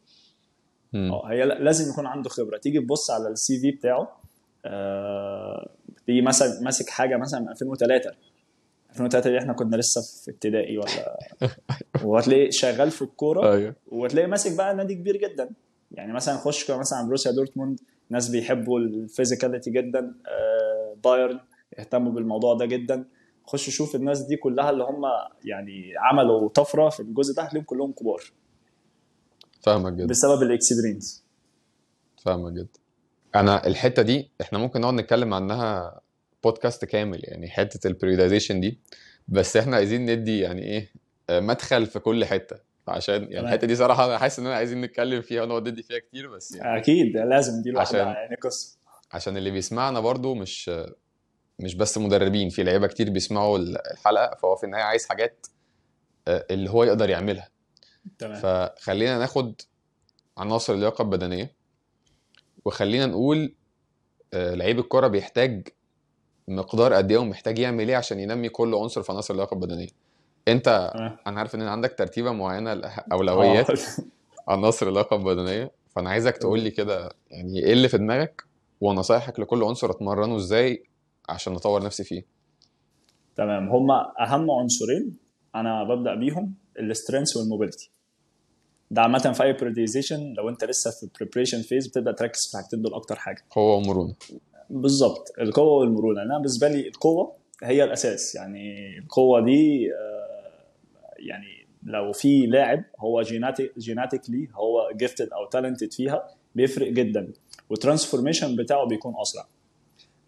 آه 0.95 1.25
هي 1.31 1.45
لا- 1.45 1.59
لازم 1.59 1.91
يكون 1.91 2.05
عنده 2.05 2.29
خبرة. 2.29 2.57
تيجي 2.57 2.79
تبص 2.79 3.11
على 3.11 3.27
ال 3.27 3.59
CV 3.59 3.71
بتاعه 3.71 4.22
آه 4.65 5.69
تيجي 6.05 6.21
مثلا 6.21 6.61
ماسك 6.61 6.89
حاجة 6.89 7.17
مثلا 7.17 7.39
من 7.39 7.49
2003 7.49 8.11
2003 8.89 9.29
دي 9.29 9.37
إحنا 9.37 9.53
كنا 9.53 9.75
لسه 9.75 10.01
في 10.01 10.31
ابتدائي 10.31 10.77
ولا 10.77 11.19
وهتلاقي 12.03 12.51
شغال 12.51 12.91
في 12.91 13.01
الكورة 13.01 13.53
أيوه. 13.53 13.75
وتلاقي 13.87 14.27
ماسك 14.27 14.57
بقى 14.57 14.75
نادي 14.75 14.95
كبير 14.95 15.17
جدا. 15.17 15.49
يعني 15.91 16.13
مثلا 16.13 16.37
خش 16.37 16.71
مثلا 16.71 17.07
بروسيا 17.07 17.31
دورتموند 17.31 17.79
ناس 18.09 18.29
بيحبوا 18.29 18.79
ال 18.79 18.87
physicality 18.87 19.71
جدا 19.71 20.15
آه 20.27 20.95
بايرن 21.03 21.39
يهتموا 21.79 22.11
بالموضوع 22.11 22.53
ده 22.53 22.65
جدا. 22.65 23.05
خش 23.47 23.69
شوف 23.69 23.95
الناس 23.95 24.21
دي 24.21 24.35
كلها 24.35 24.69
اللي 24.69 24.83
هم 24.83 25.01
يعني 25.45 25.93
عملوا 25.97 26.49
طفرة 26.49 26.89
في 26.89 26.99
الجزء 26.99 27.35
ده 27.35 27.41
هتلاقيهم 27.43 27.65
كلهم 27.65 27.91
كبار. 27.91 28.21
فاهمك 29.61 29.93
جدا. 29.93 30.05
بسبب 30.05 30.43
ال 30.43 30.50
experience 30.50 31.23
فاهمك 32.23 32.51
جدا. 32.53 32.82
أنا 33.35 33.67
الحتة 33.67 34.01
دي 34.01 34.31
إحنا 34.41 34.59
ممكن 34.59 34.81
نقعد 34.81 34.93
نتكلم 34.93 35.33
عنها 35.33 35.99
بودكاست 36.43 36.85
كامل 36.85 37.19
يعني 37.23 37.49
حتة 37.49 37.87
ال 37.87 37.92
periodization 37.92 38.59
دي. 38.59 38.79
بس 39.27 39.57
إحنا 39.57 39.75
عايزين 39.75 40.05
ندي 40.11 40.39
يعني 40.39 40.61
إيه 40.63 40.91
مدخل 41.39 41.85
في 41.85 41.99
كل 41.99 42.25
حتة. 42.25 42.57
عشان 42.87 43.23
يعني. 43.31 43.39
الحتة 43.39 43.67
دي 43.67 43.75
صراحة 43.75 44.05
أنا 44.05 44.17
حاسس 44.17 44.39
إن 44.39 44.45
أنا 44.45 44.55
عايزين 44.55 44.81
نتكلم 44.81 45.21
فيها 45.21 45.43
ونقعد 45.43 45.69
ندي 45.69 45.83
فيها 45.83 45.99
كتير 45.99 46.27
بس 46.35 46.51
يعني 46.55 46.77
أكيد 46.79 47.17
لازم 47.17 47.61
دي 47.61 47.71
لوحدها 47.71 48.01
عشان- 48.01 48.13
يعني 48.13 48.35
قصة. 48.35 48.77
عشان 49.11 49.37
اللي 49.37 49.51
بيسمعنا 49.51 49.99
برضو 49.99 50.33
مش 50.33 50.71
مش 51.59 51.75
بس 51.75 51.97
مدربين 51.97 52.49
في 52.49 52.63
لعيبة 52.63 52.87
كتير 52.87 53.09
بيسمعوا 53.09 53.57
الحلقة 53.57 54.35
فهو 54.35 54.55
في 54.55 54.63
النهاية 54.63 54.83
عايز 54.83 55.05
حاجات 55.09 55.47
آه، 56.27 56.45
اللي 56.51 56.69
هو 56.69 56.83
يقدر 56.83 57.09
يعملها. 57.09 57.49
تمام. 58.19 58.35
فخلينا 58.41 59.17
ناخد 59.19 59.61
عناصر 60.37 60.73
اللياقة 60.73 61.01
البدنية. 61.01 61.55
وخلينا 62.65 63.05
نقول 63.05 63.53
آه، 64.33 64.55
لعيب 64.55 64.79
الكرة 64.79 65.07
بيحتاج 65.07 65.67
مقدار 66.47 66.93
قد 66.93 67.11
إيه 67.11 67.17
ومحتاج 67.17 67.59
يعمل 67.59 67.89
إيه 67.89 67.95
عشان 67.95 68.19
ينمي 68.19 68.49
كل 68.49 68.75
عنصر 68.75 69.03
في 69.03 69.11
عناصر 69.11 69.33
اللياقة 69.33 69.53
البدنية. 69.53 69.87
أنت 70.47 70.91
تمام. 70.93 71.17
أنا 71.27 71.39
عارف 71.39 71.55
إن 71.55 71.61
عندك 71.61 71.95
ترتيبة 71.97 72.31
معينة 72.31 72.73
الاولويات 72.73 73.69
آه. 73.69 73.77
عناصر 74.53 74.87
اللياقة 74.87 75.15
البدنية. 75.15 75.71
فأنا 75.95 76.09
عايزك 76.09 76.37
تقول 76.37 76.59
لي 76.59 76.71
كده 76.71 77.09
يعني 77.31 77.63
إيه 77.63 77.73
اللي 77.73 77.87
في 77.87 77.97
دماغك 77.97 78.43
ونصايحك 78.81 79.39
لكل 79.39 79.63
عنصر 79.63 79.91
أتمرنه 79.91 80.35
إزاي 80.35 80.83
عشان 81.29 81.53
أطور 81.55 81.83
نفسي 81.83 82.03
فيه؟ 82.03 82.25
تمام. 83.35 83.69
هما 83.69 84.13
أهم 84.19 84.51
عنصرين 84.51 85.17
أنا 85.55 85.83
ببدأ 85.83 86.15
بيهم 86.15 86.53
ال 86.79 86.85
strength 86.85 87.37
وال 87.37 87.48
mobility 87.48 87.91
ده 88.93 89.01
عامة 89.01 89.31
في 89.31 89.43
أي 89.43 89.53
periodization 89.53 90.33
لو 90.33 90.49
أنت 90.49 90.63
لسه 90.63 90.91
في 90.91 91.03
ال 91.03 91.08
preparation 91.08 91.61
phase 91.61 91.87
بتبدأ 91.87 92.11
تركز 92.11 92.47
في 92.47 92.57
الحاجتين 92.57 92.81
دول 92.81 92.93
أكتر 92.93 93.15
حاجة. 93.15 93.41
قوة 93.49 93.75
ومرونة. 93.75 94.13
بالظبط 94.69 95.33
القوة 95.39 95.79
والمرونة. 95.79 96.21
أنا 96.21 96.37
بالنسبة 96.37 96.67
لي 96.67 96.87
القوة 96.87 97.35
هي 97.63 97.83
الأساس. 97.83 98.35
يعني 98.35 98.97
القوة 98.97 99.45
دي 99.45 99.89
آه، 99.93 101.17
يعني 101.19 101.67
لو 101.83 102.11
في 102.11 102.45
لاعب 102.45 102.83
هو 102.99 103.21
genetic 103.21 103.79
genetically 103.79 104.47
هو 104.53 104.91
gifted 104.95 105.29
أو 105.29 105.49
talented 105.49 105.93
فيها 105.93 106.27
بيفرق 106.55 106.87
جدا 106.91 107.33
وال 107.69 107.80
transformation 107.80 108.55
بتاعه 108.55 108.85
بيكون 108.87 109.13
أسرع. 109.21 109.45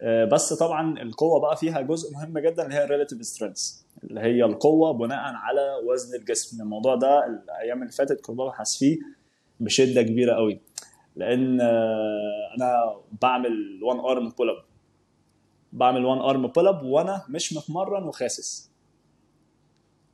بس 0.03 0.53
طبعا 0.53 1.01
القوة 1.01 1.39
بقى 1.39 1.57
فيها 1.57 1.81
جزء 1.81 2.13
مهم 2.13 2.39
جدا 2.39 2.63
اللي 2.63 2.75
هي 2.75 2.83
ال 2.83 2.88
relative 2.88 3.25
strength 3.25 3.73
اللي 4.03 4.19
هي 4.19 4.43
القوة 4.43 4.91
بناء 4.91 5.33
على 5.33 5.75
وزن 5.91 6.15
الجسم. 6.19 6.61
الموضوع 6.61 6.95
ده 6.95 7.25
الأيام 7.25 7.81
اللي 7.81 7.91
فاتت 7.91 8.21
كنت 8.21 8.37
ببحث 8.37 8.75
فيه 8.77 8.97
بشدة 9.59 10.01
كبيرة 10.01 10.33
قوي 10.35 10.59
لأن 11.15 11.61
آه، 11.61 12.55
أنا 12.57 12.95
بعمل 13.21 13.79
one 13.83 13.99
arm 13.99 14.29
pull 14.29 14.49
up 14.49 14.63
بعمل 15.73 16.05
one 16.05 16.17
arm 16.17 16.47
pull 16.47 16.67
up 16.67 16.83
وأنا 16.85 17.25
مش 17.29 17.53
متمرن 17.53 18.03
وخاسس. 18.03 18.71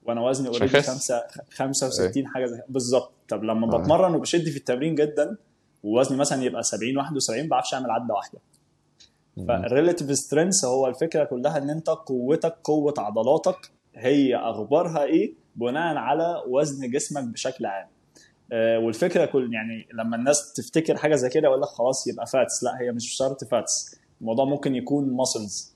وأنا 0.03 0.21
وزني 0.21 0.47
already 0.47 0.67
خاسس؟ 0.67 0.89
5 0.89 1.27
65 1.53 2.27
حاجة 2.27 2.45
زي 2.45 2.61
بالظبط. 2.69 3.11
طب 3.29 3.43
لما 3.43 3.75
آه. 3.75 3.77
بتمرن 3.79 4.15
وبشد 4.15 4.49
في 4.49 4.57
التمرين 4.57 4.95
جدا 4.95 5.37
ووزني 5.83 6.17
مثلا 6.17 6.43
يبقى 6.43 6.63
70 6.63 6.97
71 6.97 7.43
ما 7.43 7.49
بعرفش 7.49 7.73
أعمل 7.73 7.91
عدة 7.91 8.13
واحدة. 8.13 8.39
فال 9.37 9.52
relative 9.52 10.11
strength 10.11 10.65
هو 10.65 10.87
الفكرة 10.87 11.23
كلها 11.23 11.57
إن 11.57 11.69
أنت 11.69 11.89
قوتك 11.89 12.55
قوة 12.63 12.93
عضلاتك 12.97 13.71
هي 13.95 14.35
أخبارها 14.35 15.03
إيه؟ 15.03 15.33
بناء 15.55 15.95
على 15.97 16.43
وزن 16.47 16.89
جسمك 16.89 17.23
بشكل 17.23 17.65
عام. 17.65 17.87
آه، 18.53 18.79
والفكرة 18.79 19.25
كل 19.25 19.53
يعني 19.53 19.87
لما 19.93 20.15
الناس 20.15 20.53
تفتكر 20.53 20.97
حاجة 20.97 21.15
زي 21.15 21.29
كده 21.29 21.47
يقول 21.47 21.61
لك 21.61 21.67
خلاص 21.67 22.07
يبقى 22.07 22.25
fats 22.27 22.63
لا 22.63 22.81
هي 22.81 22.91
مش 22.91 23.09
شرط 23.17 23.43
fats 23.43 23.99
الموضوع 24.21 24.45
ممكن 24.45 24.75
يكون 24.75 25.13
muscles 25.13 25.75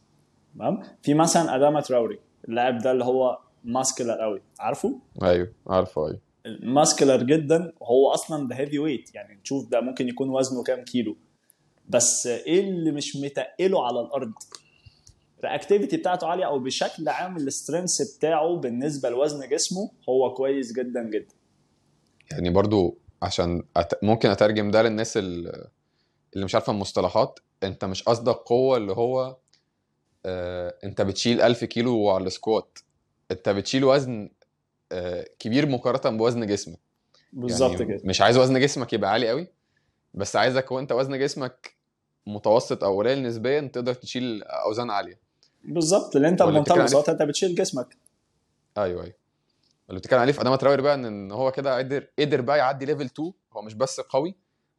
تمام؟ 0.56 0.82
في 1.02 1.13
مثلا 1.13 1.56
اداما 1.56 1.82
تراوري 1.82 2.20
اللاعب 2.50 2.78
ده 2.78 2.91
اللي 2.91 3.06
هو 3.06 3.39
muscular 3.63 4.22
قوي 4.22 4.41
عارفه؟ 4.60 5.00
أيوه 5.24 5.52
عارفه 5.68 6.08
أيوه. 6.08 6.20
muscular 6.63 7.24
جدا 7.24 7.72
وهو 7.80 8.10
أصلا 8.13 8.48
ده 8.48 8.56
heavy 8.56 8.80
weight 8.80 9.15
يعني 9.15 9.39
تشوف 9.44 9.70
ده 9.70 9.82
ممكن 9.82 10.08
يكون 10.08 10.30
وزنه 10.30 10.63
كام 10.63 10.84
كيلو. 10.84 11.15
بس 11.89 12.28
إيه 12.28 12.60
اللي 12.60 12.91
مش 12.91 13.15
متقله 13.15 13.86
على 13.88 14.00
الأرض؟ 14.00 14.34
ال 15.44 15.50
activity 15.50 15.98
بتاعته 15.98 16.28
عالية 16.28 16.45
أو 16.45 16.60
بشكل 16.60 17.10
عام 17.10 17.38
ال 17.38 17.46
strength 17.46 18.18
بتاعه 18.17 18.56
بالنسبة 18.56 19.10
لوزن 19.10 19.50
جسمه 19.50 19.91
هو 20.10 20.34
كويس 20.34 20.74
جدا 20.74 21.04
جدا. 21.10 21.36
يعني 22.32 22.50
برضو 22.50 22.98
عشان 23.21 23.63
أت... 23.78 24.04
ممكن 24.04 24.30
أترجم 24.30 24.71
ده 24.71 24.82
للناس 24.82 25.17
ال- 25.17 25.67
اللي 26.34 26.45
مش 26.45 26.56
عارفة 26.56 26.71
المصطلحات. 26.74 27.39
أنت 27.63 27.86
مش 27.86 28.04
قصدك 28.04 28.36
قوة 28.36 28.78
اللي 28.78 28.91
هو 28.91 29.38
آه، 30.26 30.76
أنت 30.84 31.02
بتشيل 31.02 31.41
1000 31.41 31.63
كيلو 31.63 32.10
على 32.10 32.28
السكوات. 32.28 32.80
أنت 33.32 33.50
بتشيل 33.50 33.84
وزن 33.84 34.30
آه، 34.91 35.28
كبير 35.39 35.65
مقارنة 35.69 36.17
بوزن 36.17 36.48
جسمك. 36.48 36.80
بالظبط 37.34 37.71
يعني 37.82 37.86
كده. 37.86 38.02
مش 38.04 38.21
عايز 38.21 38.38
وزن 38.38 38.60
جسمك 38.60 38.93
يبقى 38.93 39.12
عالي 39.12 39.30
قوي 39.30 39.48
بس 40.13 40.36
عايزك 40.36 40.71
وأنت 40.71 40.91
وزن 40.91 41.19
جسمك 41.19 41.75
متوسط 42.28 42.84
أو 42.84 42.98
قليل 42.98 43.24
نسبيا 43.24 43.62
تقدر 43.74 43.94
تشيل 43.94 44.44
اوزان 44.44 44.90
عالية. 44.90 45.20
بالظبط 45.64 46.16
لأن 46.16 46.26
أنت 46.26 46.44
بمنتهى؟ 46.44 46.78
البساطه 46.78 47.12
أنت 47.12 47.22
بتشيل 47.22 47.56
جسمك. 47.56 47.98
أيوه 48.78 49.04
أيوه. 49.04 49.16
اللي 49.90 50.00
بتتكلم 50.00 50.20
عليه 50.20 50.32
في 50.32 50.42
ادامه 50.42 50.56
تراوري 50.56 50.82
بقى 50.82 50.96
إن 50.96 51.32
هو 51.32 51.52
كده 51.52 51.78
قدر 51.78 52.08
قدر 52.20 52.42
بقى 52.42 52.58
يعدي 52.58 52.86
level 52.86 53.06
2 53.06 53.34
هو 53.54 53.62
مش 53.62 53.74
بس 53.74 54.00
قوي 54.00 54.36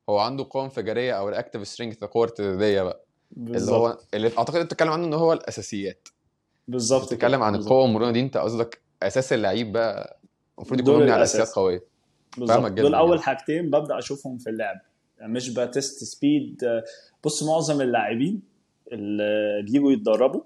هو 0.08 0.18
عنده 0.18 0.46
قوة 0.50 0.64
انفجارية 0.64 1.12
أو 1.12 1.28
ال 1.28 1.33
reactive 1.33 1.68
strength 1.68 2.02
القوه 2.02 2.24
الارتداديه 2.24 2.82
بقى. 2.82 3.04
اللي 3.36 3.50
بالظبط. 3.52 3.74
هو 3.74 3.98
اللي 4.14 4.30
أعتقد 4.38 4.56
أنت 4.56 4.66
بتتكلم 4.66 4.90
عنه 4.90 5.04
إن 5.04 5.14
هو 5.14 5.32
الأساسيات. 5.32 6.08
بالظبط 6.68 7.06
بتتكلم 7.06 7.42
عن 7.42 7.52
بالظبط. 7.52 7.66
القوه 7.72 7.82
والمرونه 7.84 8.10
دي 8.12 8.20
أنت 8.20 8.36
قصدك 8.36 8.80
أساس 9.02 9.32
اللعيب 9.32 9.72
بقى 9.72 10.20
المفروض 10.58 10.80
يكون 10.80 10.94
مبني 10.96 11.10
على. 11.10 11.22
أساسيات 11.22 11.48
قوية. 11.48 11.84
بالظبط. 12.38 12.72
دول 12.72 12.94
أول 12.94 13.10
يعني. 13.10 13.22
حاجتين 13.22 13.70
ببدأ 13.70 13.98
أشوفهم 13.98 14.38
في 14.38 14.50
اللعب. 14.50 14.76
يعني 15.18 15.32
مش 15.32 15.50
ب 15.50 15.61
test 15.61 16.04
speed 16.04 16.82
بص 17.26 17.42
معظم 17.42 17.80
اللاعبين 17.80 18.42
اللي 18.92 19.62
بيجوا 19.62 19.92
يتدربوا 19.92 20.40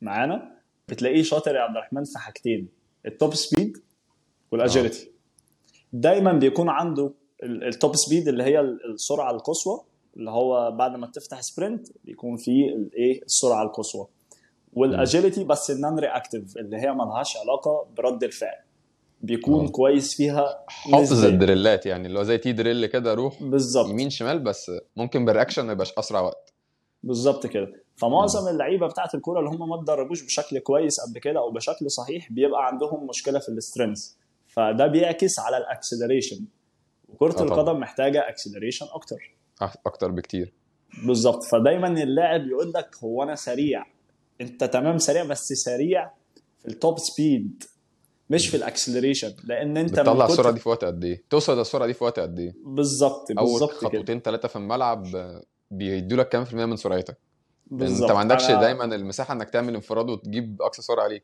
معانا 0.00 0.58
بتلاقيه 0.88 1.22
شاطر 1.22 1.54
يا 1.54 1.60
عبد 1.60 1.76
الرحمن 1.76 2.04
في 2.04 2.18
حاجتين 2.18 2.68
ال 3.06 3.13
top 3.13 3.34
speed 3.34 3.78
وال 4.52 4.65
agility 4.65 5.10
دايما 5.92 6.32
بيكون 6.32 6.68
عنده 6.68 7.12
ال- 7.42 7.64
ال 7.64 7.72
top 7.72 7.96
speed 7.96 8.28
اللي 8.28 8.42
هي 8.44 8.60
ال- 8.60 8.92
السرعة 8.94 9.30
القصوى 9.30 9.80
اللي 10.16 10.30
هو 10.30 10.70
بعد 10.70 10.96
ما 10.96 11.06
تفتح 11.06 11.40
sprint 11.40 11.88
بيكون 12.04 12.36
فيه 12.36 12.68
الايه 12.68 13.22
السرعة 13.22 13.62
القصوى. 13.62 14.06
وال 14.72 14.88
agility 14.88 15.44
بس 15.44 15.70
ال 15.70 15.98
non-reactive 15.98 16.56
اللي 16.56 16.76
هي 16.76 16.92
ملهاش 16.92 17.36
علاقة 17.36 17.86
برد 17.96 18.24
الفعل. 18.24 18.63
بيكون 19.24 19.64
آه. 19.66 19.70
كويس 19.70 20.14
فيها 20.14 20.64
حافظ. 20.68 21.24
الدريلات 21.24 21.86
يعني 21.86 22.06
اللي 22.06 22.18
هو 22.18 22.22
زي 22.22 22.38
T 22.38 22.52
drill 22.52 22.86
كده 22.86 23.14
روح 23.14 23.42
بالظبط. 23.42 23.88
يمين 23.90 24.10
شمال 24.10 24.38
بس 24.38 24.70
ممكن 24.96 25.24
بال 25.24 25.32
reaction 25.32 25.66
ما 25.66 25.72
يبقاش 25.72 25.92
أسرع 25.98 26.20
وقت. 26.20 26.52
بالظبط 27.02 27.46
كده. 27.46 27.72
فمعظم 27.96 28.48
اللعيبة 28.48 28.86
بتاعت 28.86 29.14
الكورة 29.14 29.38
اللي 29.38 29.50
هم 29.50 29.68
ما 29.68 29.74
اتدربوش 29.80 30.22
بشكل 30.22 30.58
كويس 30.58 31.00
قبل 31.00 31.18
كده 31.20 31.40
أو 31.40 31.50
بشكل 31.50 31.90
صحيح 31.90 32.32
بيبقى 32.32 32.66
عندهم 32.66 33.06
مشكلة 33.06 33.38
في 33.38 33.48
ال 33.48 33.55
strength 33.55 34.08
فده 34.48 34.86
بيعكس 34.86 35.38
على 35.38 35.56
ال 35.56 35.63
acceleration 35.63 36.44
وكره 37.08 37.40
آه. 37.40 37.42
القدم 37.42 37.80
محتاجة 37.80 38.28
acceleration 38.28 38.86
أكتر. 38.92 39.36
أكتر 39.86 40.10
بكتير. 40.10 40.52
بالظبط. 41.06 41.42
فدايما 41.42 41.88
اللاعب 41.88 42.46
يقول 42.46 42.72
لك 42.72 42.96
هو 43.04 43.22
أنا 43.22 43.34
سريع. 43.34 43.86
أنت 44.40 44.64
تمام 44.64 44.98
سريع 44.98 45.24
بس 45.24 45.52
سريع 45.52 46.10
في 46.58 46.68
ال 46.68 46.76
top 46.76 46.98
speed 46.98 47.64
مش 48.30 48.48
في 48.48 48.56
ال 48.56 48.62
acceleration 48.62 49.34
لأن 49.44 49.76
انت 49.76 50.00
بتطلع 50.00 50.26
السرعة 50.26 50.52
دي 50.52 50.60
في 50.60 50.68
وقت 50.68 50.84
قد 50.84 51.04
إيه؟ 51.04 51.22
توصل 51.30 51.58
للسرعه 51.58 51.86
دي 51.86 51.94
في 51.94 52.04
وقت 52.04 52.18
قد 52.20 52.38
إيه؟ 52.38 52.54
بالظبط 52.64 53.30
أول 53.38 53.50
بالظبط 53.50 53.80
كده. 53.80 53.90
خطوتين 53.90 54.20
ثلاثة 54.20 54.48
في 54.48 54.56
الملعب 54.56 55.06
بيدوا 55.70 56.18
لك 56.18 56.28
كام 56.28 56.44
في 56.44 56.52
المية 56.52 56.64
من 56.64 56.76
سرعتك. 56.76 57.16
لأن 57.70 57.78
بالظبط. 57.78 58.02
انت 58.02 58.12
ما 58.12 58.18
عندكش 58.18 58.46
أنا- 58.48 58.60
دايما 58.60 58.84
المساحة 58.84 59.34
إنك 59.34 59.50
تعمل 59.50 59.74
انفراد 59.74 60.10
وتجيب 60.10 60.62
أقصى 60.62 60.82
سرعة 60.82 61.04
عليك 61.04 61.22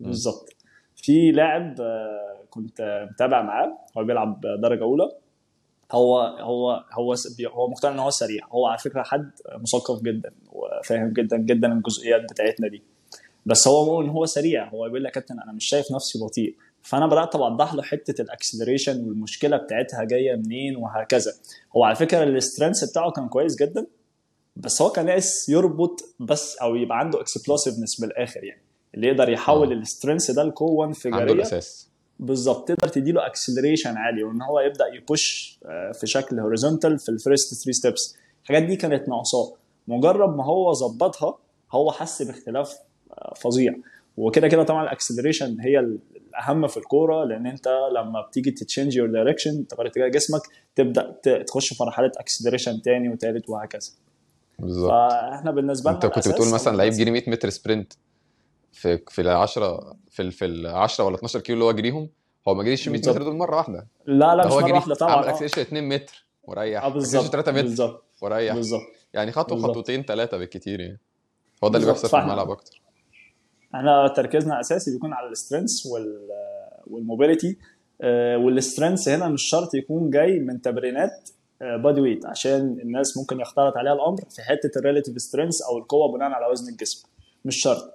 بالظبط. 0.00 0.48
في 0.96 1.30
لاعب 1.30 1.80
آه، 1.80 2.44
كنت 2.50 3.06
متابع 3.12 3.42
معاه 3.42 3.78
هو 3.98 4.04
بيلعب 4.04 4.40
درجة 4.62 4.82
أولى. 4.82 5.10
هو 5.92 6.20
هو 6.20 6.84
هو 6.92 7.14
هو 7.54 7.68
مقتنع 7.68 7.92
إن 7.92 7.98
هو 7.98 8.10
سريع. 8.10 8.46
هو 8.48 8.66
على 8.66 8.78
فكرة 8.78 9.02
حد 9.02 9.30
مثقف 9.54 10.02
جدا 10.02 10.34
وفاهم 10.52 11.12
جدا 11.12 11.36
جدا 11.36 11.72
الجزئيات 11.72 12.22
بتاعتنا 12.32 12.68
دي. 12.68 12.82
بس 13.46 13.68
هو 13.68 13.84
مؤمن 13.84 14.04
إن 14.04 14.10
هو 14.10 14.26
سريع. 14.26 14.68
هو 14.68 14.84
بيقول 14.84 15.04
يا 15.04 15.10
كابتن 15.10 15.40
أنا 15.40 15.52
مش 15.52 15.64
شايف 15.64 15.86
نفسي 15.92 16.18
بطيء. 16.18 16.56
فأنا 16.82 17.06
بدات 17.06 17.34
اوضح 17.34 17.74
له 17.74 17.82
حتة 17.82 18.22
الأكسلريشن 18.22 19.04
والمشكلة 19.04 19.56
بتاعتها 19.56 20.04
جاية 20.04 20.36
منين 20.36 20.76
وهكذا. 20.76 21.32
هو 21.76 21.84
على 21.84 21.96
فكرة 21.96 22.22
ال 22.22 22.29
strength 22.29 22.84
بتاعه 22.90 23.10
كان 23.10 23.28
كويس 23.28 23.56
جدا 23.56 23.86
بس 24.56 24.82
هو 24.82 24.90
كان 24.90 25.06
ناقص 25.06 25.48
يربط 25.48 26.00
بس 26.20 26.56
أو 26.56 26.76
يبقى 26.76 26.98
عنده 26.98 27.20
explosiveness 27.20 28.00
بالآخر 28.00 28.44
يعني. 28.44 28.62
اللي 28.94 29.06
يقدر 29.06 29.28
يحول. 29.28 29.72
ال 29.72 29.78
strength 29.78 30.30
ده 30.30 30.42
لقوه 30.42 30.86
عنده 30.86 30.96
انفجاريه 30.96 31.32
الأساس. 31.32 31.88
بالظبط. 32.18 32.68
تقدر 32.68 32.88
تديله 32.88 33.26
acceleration 33.26 33.96
عالي 33.96 34.22
وإن 34.24 34.42
هو 34.42 34.60
يبدأ 34.60 34.86
ي 34.86 35.00
push 35.00 35.58
آه، 35.66 35.92
في 35.92 36.06
شكل 36.06 36.40
horizontal 36.40 36.98
في 36.98 37.08
ال 37.08 37.16
first 37.16 37.54
3 37.54 37.72
steps 37.72 38.16
الحاجات 38.42 38.62
دي 38.62 38.76
كانت 38.76 39.08
ناقصاه. 39.08 39.52
مجرد 39.88 40.36
ما 40.36 40.44
هو 40.44 40.72
ظبطها 40.72 41.38
هو 41.72 41.92
حس 41.92 42.22
باختلاف 42.22 42.74
فظيع 43.36 43.74
وكده 44.16 44.48
كده 44.48 44.62
طبعا 44.62 44.82
ال 44.84 44.90
acceleration 44.90 45.60
هي 45.60 45.78
الأهم 45.78 46.66
في 46.66 46.76
الكورة 46.76 47.24
لأن 47.24 47.46
أنت 47.46 47.68
لما 47.96 48.20
بتيجي 48.20 48.50
ت 48.50 48.57
change 48.57 48.96
your 48.96 49.08
direction 49.10 49.66
تغير 49.66 49.86
اتجاه 49.86 50.08
جسمك 50.08 50.40
تبدأ 50.74 51.16
تخش 51.46 51.72
في 51.74 51.82
مرحلة 51.82 52.12
acceleration 52.16 52.82
تاني 52.82 53.08
وتالت 53.08 53.48
وهكذا 53.50 53.90
بالظبط 54.58 54.90
فإحنا 54.90 55.50
بالنسبة 55.50 55.90
لنا 55.90 56.04
أنت 56.04 56.14
كنت 56.14 56.28
بتقول 56.28 56.48
مثلا 56.54 56.76
لعيب. 56.76 56.92
جري 56.92 57.10
100 57.10 57.22
متر 57.30 57.50
sprint 57.50 57.92
في 58.72 58.98
في 59.08 59.22
ال 59.22 59.28
10 59.28 59.96
في 60.10 60.22
ال 60.22 60.32
في 60.32 60.44
ال 60.44 60.66
10 60.66 61.04
ولا 61.04 61.14
12 61.16 61.40
كيلو 61.40 61.54
اللي 61.54 61.64
هو 61.64 61.72
جريهم 61.72 62.08
هو 62.48 62.54
ما 62.54 62.62
جريش 62.62 62.88
100 62.88 62.96
بالظبط. 62.98 63.14
متر 63.16 63.24
دول 63.24 63.36
مرة 63.36 63.56
واحدة 63.56 63.86
لا 64.06 64.34
لا 64.36 64.46
مش 64.46 64.52
مرة 64.52 64.72
واحدة 64.72 64.94
طبعا 64.94 65.12
عمل. 65.16 65.28
acceleration 65.28 65.60
2 65.60 65.88
متر 65.88 66.24
وريح 66.44 66.84
آه 66.84 66.88
بالظبط 66.88 67.24
3 67.32 67.52
متر 67.52 67.62
بالظبط 67.62 68.04
وريح 68.22 68.54
بالظبط 68.54 68.80
يعني 69.14 69.32
خطوة. 69.32 69.58
خطوتين 69.62 70.02
ثلاثة 70.02 70.36
بالكتير 70.36 70.80
يعني 70.80 70.98
هو 71.64 71.68
ده 71.68 71.76
اللي. 71.78 71.86
بيحصل 71.90 72.08
في 72.08 72.16
الملعب 72.18 72.50
أكتر 72.50 72.80
إحنا 73.74 74.08
تركيزنا 74.08 74.60
اساسي 74.60 74.90
بيكون 74.92 75.12
على 75.12 75.28
ال 75.28 75.34
strength 75.34 75.86
وال 75.86 76.28
وال 76.86 77.00
mobility 77.00 77.58
وال 78.36 78.50
strength 78.50 79.08
هنا 79.08 79.28
مش 79.28 79.42
شرط 79.42 79.74
يكون 79.74 80.10
جاي 80.10 80.38
من 80.38 80.60
تمرينات 80.60 81.30
body 81.60 82.00
weight 82.00 82.26
عشان 82.26 82.78
الناس 82.82 83.16
ممكن 83.16 83.40
يختلط 83.40 83.76
عليها 83.76 83.92
الأمر 83.92 84.20
في 84.30 84.42
حتة 84.42 84.78
ال 84.78 84.83
relative 84.83 85.22
strength 85.22 85.62
أو 85.62 85.78
القوة 85.78 86.12
بناء 86.12 86.30
على 86.30 86.46
وزن 86.46 86.72
الجسم. 86.72 87.08
مش 87.44 87.56
شرط. 87.62 87.94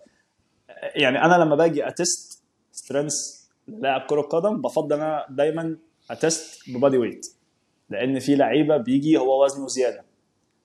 آه، 0.69 0.91
يعني 0.95 1.21
أنا 1.25 1.43
لما 1.43 1.55
باجي 1.55 1.87
ا 1.87 1.98
test 1.98 2.43
strength 2.71 3.13
لاعب 3.67 4.01
كرة 4.01 4.21
قدم 4.21 4.61
بفضل 4.61 4.95
أنا 4.95 5.25
دايما 5.29 5.77
ا 6.11 6.23
test 6.23 6.69
ب 6.69 6.75
body 6.75 6.97
weight 6.97 7.27
لأن 7.89 8.19
في 8.19 8.35
لعيبة 8.35 8.77
بيجي 8.77 9.17
هو 9.17 9.43
وزنه 9.43 9.67
زيادة. 9.67 10.04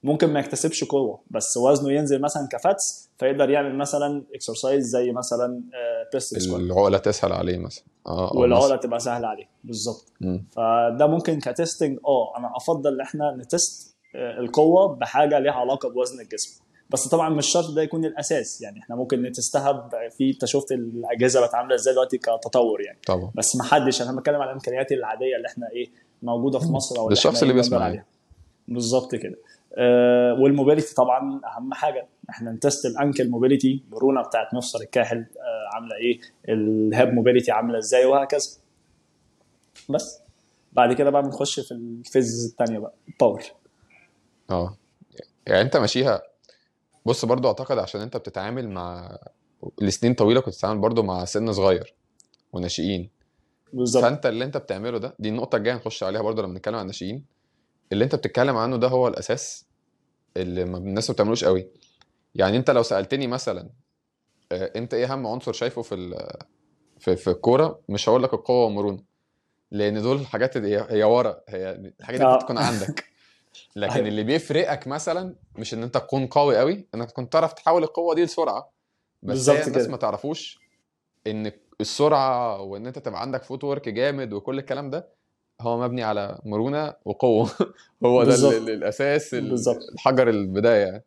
ممكن 0.03 0.27
ما 0.27 0.41
يكتسبش 0.41 0.85
قوة 0.85 1.21
بس 1.31 1.57
وزنه 1.57 1.93
ينزل 1.93 2.21
مثلا 2.21 2.49
ك 2.53 2.64
fats 2.64 3.11
فيقدر 3.19 3.51
يعمل 3.51 3.79
مثلا 3.79 4.23
exercise 4.35 4.87
زي 4.87 5.13
مثلا 5.13 5.63
pistol 6.13 6.39
squat 6.39 6.61
العقلة 6.61 6.99
تسهل 6.99 7.33
عليه 7.33 7.59
مثلا. 7.59 7.85
آه 8.07 8.31
أو 8.35 8.41
والعقلة. 8.41 8.77
تبقى 8.77 9.01
سهلة 9.01 9.29
عليه. 9.29 9.49
بالظبط. 9.65 10.13
فده 10.53 11.07
ممكن 11.07 11.41
ك 11.41 11.48
testing 11.48 11.99
آه 12.07 12.39
أنا 12.39 12.53
أفضل 12.57 12.95
إن 12.95 13.01
إحنا 13.01 13.37
ن 13.37 13.49
test 13.49 13.97
آه، 14.17 14.41
القوة 14.41 14.95
بحاجة 14.95 15.39
ليها 15.39 15.53
علاقة 15.53 15.89
بوزن 15.89 16.21
الجسم. 16.21 16.61
بس 16.91 17.09
طبعا 17.09 17.29
مش 17.29 17.47
شرط 17.47 17.71
ده 17.71 17.83
يكون 17.83 18.05
الأساس. 18.05 18.61
يعني 18.61 18.81
إحنا 18.81 18.97
ممكن 18.97 19.23
ن 19.23 19.34
test 19.34 19.78
ها 19.78 19.89
في 20.19 20.31
أنت 20.31 20.45
شفت 20.45 20.73
الأجهزة 20.73 21.41
بقت 21.41 21.55
عاملة 21.55 21.75
إزاي 21.75 21.95
دلوقتي 21.95 22.19
كتطور 22.19 22.81
يعني. 22.81 22.99
طبعا. 23.07 23.31
بس 23.35 23.57
ما 23.57 23.65
حدش 23.65 24.03
أنا 24.03 24.21
بتكلم 24.21 24.41
على 24.41 24.51
الإمكانيات 24.51 24.93
العادية 24.93 25.37
اللي 25.37 25.49
إحنا 25.49 25.71
إيه 25.71 25.89
موجودة 26.23 26.59
في 26.59 26.67
مصر 26.67 26.99
أو 26.99 27.13
إحنا 27.13 27.31
اللي 27.31 27.47
إيه 27.47 27.53
بيسمع 27.53 27.89
يعني. 27.89 28.07
بالظبط 28.69 29.15
كده. 29.15 29.37
آه 29.37 29.50
وال 30.41 30.51
mobility 30.51 30.95
طبعا 30.95 31.41
أهم 31.45 31.75
حاجة. 31.75 32.07
إحنا 32.31 32.53
ن 32.53 32.60
test 32.60 32.87
ال 32.87 32.94
ankle 32.94 33.31
mobility 33.31 33.83
المرونه 33.87 34.23
بتاعت 34.23 34.55
مفصل 34.55 34.83
الكاحل 34.83 35.19
آه 35.19 35.75
عاملة 35.75 35.97
إيه؟ 35.97 36.21
ال 36.49 36.65
hip 36.65 37.13
mobility 37.13 37.53
عاملة 37.53 37.79
إزاي 37.79 38.05
وهكذا. 38.05 38.49
بس. 39.91 40.21
بعد 40.73 40.93
كده 40.93 41.11
بقى 41.11 41.23
بنخش 41.23 41.61
في 41.61 41.73
ال 41.73 41.85
phase 41.85 42.47
الثانية 42.51 42.79
بقى 42.79 42.95
ال 43.09 43.14
power. 43.14 43.43
آه. 44.51 44.77
يعني 45.47 45.61
أنت 45.63 45.77
ماشيها. 45.77 46.23
بص 47.07 47.25
برضو 47.25 47.49
أعتقد 47.49 47.79
عشان 47.79 48.01
أنت 48.01 48.17
بتتعامل 48.17 48.69
مع 48.69 49.19
لسنين 49.83 50.15
طويلة 50.15 50.41
كنت 50.41 50.55
بتتعامل 50.55 50.81
برضو 50.81 51.03
مع 51.03 51.25
سن 51.25 51.53
صغير 51.53 51.95
وناشئين. 52.53 53.11
بالظبط. 53.73 54.03
فأنت 54.03 54.27
اللي 54.27 54.45
أنت 54.45 54.57
بتعمله 54.57 54.99
ده 54.99 55.15
دي 55.19 55.29
النقطة 55.29 55.57
الجاية 55.57 55.75
نخش 55.75 56.03
عليها 56.03 56.23
برضو 56.23 56.43
لما 56.43 56.55
نتكلم 56.59 56.75
عن 56.75 56.81
الناشئين. 56.81 57.25
اللي 57.93 58.05
انت 58.05 58.15
بتتكلم 58.15 58.57
عنه 58.57 58.77
ده 58.77 58.89
هو 58.89 59.09
الأساس 59.09 59.67
اللي 60.37 60.65
ما 60.65 60.79
الناس 60.79 61.11
ما 61.11 61.15
بتعملوش 61.15 61.45
قوي 61.45 61.69
يعني 62.35 62.57
انت 62.57 62.71
لو 62.71 62.83
سألتني 62.83 63.27
مثلا 63.27 63.71
آه، 64.53 64.73
انت 64.77 64.95
إيه 64.95 65.13
أهم 65.13 65.27
عنصر 65.27 65.53
شايفه 65.53 65.83
في 65.83 66.15
في 66.99 67.17
في 67.17 67.31
الكورة 67.31 67.81
مش 67.89 68.09
هقول 68.09 68.23
لك 68.23 68.35
القوة 68.35 68.65
والمرونة 68.65 69.03
لأن 69.71 70.03
دول 70.03 70.17
الحاجات 70.17 70.57
هي 70.57 71.05
ورا 71.05 71.41
هي 71.49 71.71
الحاجات 72.01 72.21
دي 72.21 72.27
آه. 72.27 72.37
بتكون 72.37 72.59
عندك 72.59 73.05
لكن 73.77 73.93
أيوة. 73.93 74.09
اللي 74.09 74.23
بيفرقك 74.23 74.87
مثلا 74.87 75.35
مش 75.57 75.75
إن 75.75 75.83
انت 75.83 75.95
تكون 75.95 76.27
قوي 76.27 76.59
قوي 76.59 76.87
إنك 76.95 77.11
تكون 77.11 77.31
تعرف 77.31 77.53
تحول 77.53 77.83
القوة 77.83 78.15
دي 78.15 78.25
لسرعة 78.25 78.73
بس 79.23 79.49
هي 79.49 79.67
الناس. 79.67 79.89
ما 79.89 79.97
تعرفوش 79.97 80.59
إن 81.27 81.53
السرعة 81.81 82.61
وإن 82.61 82.87
انت 82.87 82.99
تبقى 82.99 83.21
عندك 83.21 83.43
فوت 83.43 83.65
ورك 83.65 83.89
جامد 83.89 84.33
وكل 84.33 84.59
الكلام 84.59 84.91
ده 84.91 85.09
هو 85.61 85.81
مبني 85.81 86.03
على 86.03 86.39
مرونة 86.45 86.95
وقوة. 87.05 87.51
هو 88.05 88.25
ده 88.25 88.59
الأساس. 88.59 89.35
الحجر 89.95 90.29
البداية. 90.29 91.05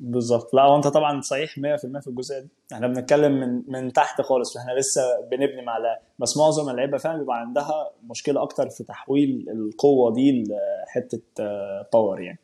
بالظبط. 0.00 0.54
لا 0.54 0.64
وانت 0.64 0.86
طبعا 0.86 1.20
صحيح 1.20 1.58
100% 1.58 2.00
في 2.00 2.06
الجزئية 2.06 2.40
دي. 2.40 2.48
إحنا 2.72 2.86
بنتكلم 2.86 3.32
من 3.40 3.62
من 3.68 3.92
تحت 3.92 4.20
خالص 4.20 4.56
إحنا 4.56 4.72
لسه 4.72 5.02
بنبني 5.30 5.62
مع 5.62 5.78
بس 6.18 6.36
معظم 6.36 6.70
اللعيبة 6.70 6.98
فعلا 6.98 7.18
بيبقى 7.18 7.40
عندها 7.40 7.90
مشكلة 8.10 8.42
أكتر 8.42 8.70
في 8.70 8.84
تحويل 8.84 9.46
القوة 9.48 10.12
دي 10.14 10.44
لحتة 10.86 11.20
آه، 11.40 11.88
باور 11.92 12.20
يعني. 12.20 12.38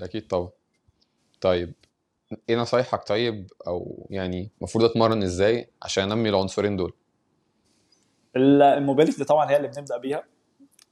أكيد 0.00 0.26
طبعا. 0.26 0.48
طيب 1.40 1.72
إيه 2.48 2.56
نصايحك 2.56 3.04
طيب؟ 3.04 3.50
أو 3.66 4.06
يعني 4.10 4.50
المفروض 4.58 4.84
أتمرن 4.84 5.22
إزاي 5.22 5.68
عشان 5.82 6.12
أنمي 6.12 6.28
العنصرين 6.28 6.76
دول؟ 6.76 6.92
ال 8.36 8.46
mobility 8.46 9.24
طبعا 9.24 9.50
هي 9.50 9.56
اللي 9.56 9.68
بنبدأ 9.68 9.96
بيها. 9.96 10.24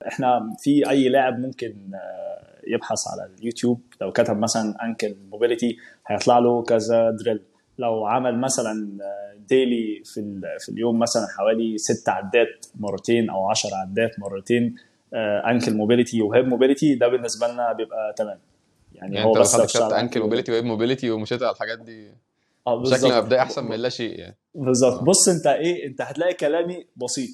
إحنا 0.09 0.55
في 0.59 0.91
أي 0.91 1.09
لاعب 1.09 1.38
ممكن 1.38 1.91
آه، 1.95 2.61
يبحث 2.67 2.99
على 3.09 3.31
اليوتيوب؟ 3.38 3.81
لو 4.01 4.12
كتب 4.12 4.38
مثلا 4.38 4.75
ankle 4.85 5.16
mobility 5.31 5.77
هيطلع 6.07 6.38
له 6.38 6.62
كذا 6.62 7.11
drill 7.11 7.40
لو 7.79 8.07
عمل 8.07 8.38
مثلا 8.41 8.99
daily 9.49 10.03
في 10.05 10.21
ال- 10.21 10.57
في 10.61 10.69
اليوم 10.69 10.99
مثلا 10.99 11.27
حوالي 11.38 11.79
ست 11.79 12.09
عدات 12.09 12.67
مرتين 12.75 13.31
أو 13.31 13.51
10 13.51 13.71
عدات 13.75 14.11
مرتين 14.21 14.75
ankle 15.51 15.75
mobility 15.77 16.23
و 16.23 16.28
hip 16.28 16.45
mobility 16.47 16.95
ده 16.95 17.09
بالنسبة 17.09 17.49
لنا 17.49 17.73
بيبقى 17.73 18.15
تمام. 18.17 18.38
يعني, 18.95 19.15
يعني 19.15 19.27
هو 19.29 19.33
أنت 19.33 19.41
بس 19.41 19.57
لو 19.57 19.67
كتبت 19.67 19.93
ankle 19.92 20.21
mobility 20.21 20.53
و 20.53 20.56
hip 20.56 20.64
mobility 20.64 21.11
ومشيت 21.11 21.43
على 21.43 21.53
الحاجات 21.53 21.79
دي 21.79 22.11
آه 22.67 22.81
بشكل 22.83 22.91
بالظبط. 23.01 23.12
مبدئي 23.25 23.38
أحسن 23.41 23.65
من 23.65 23.77
لا 23.77 23.88
شيء 23.88 24.19
يعني. 24.19 24.37
بالظبط. 24.55 25.03
بص 25.03 25.29
أنت 25.29 25.47
إيه 25.47 25.87
أنت 25.87 26.01
هتلاقي 26.03 26.35
كلامي 26.35 26.87
بسيط. 26.97 27.31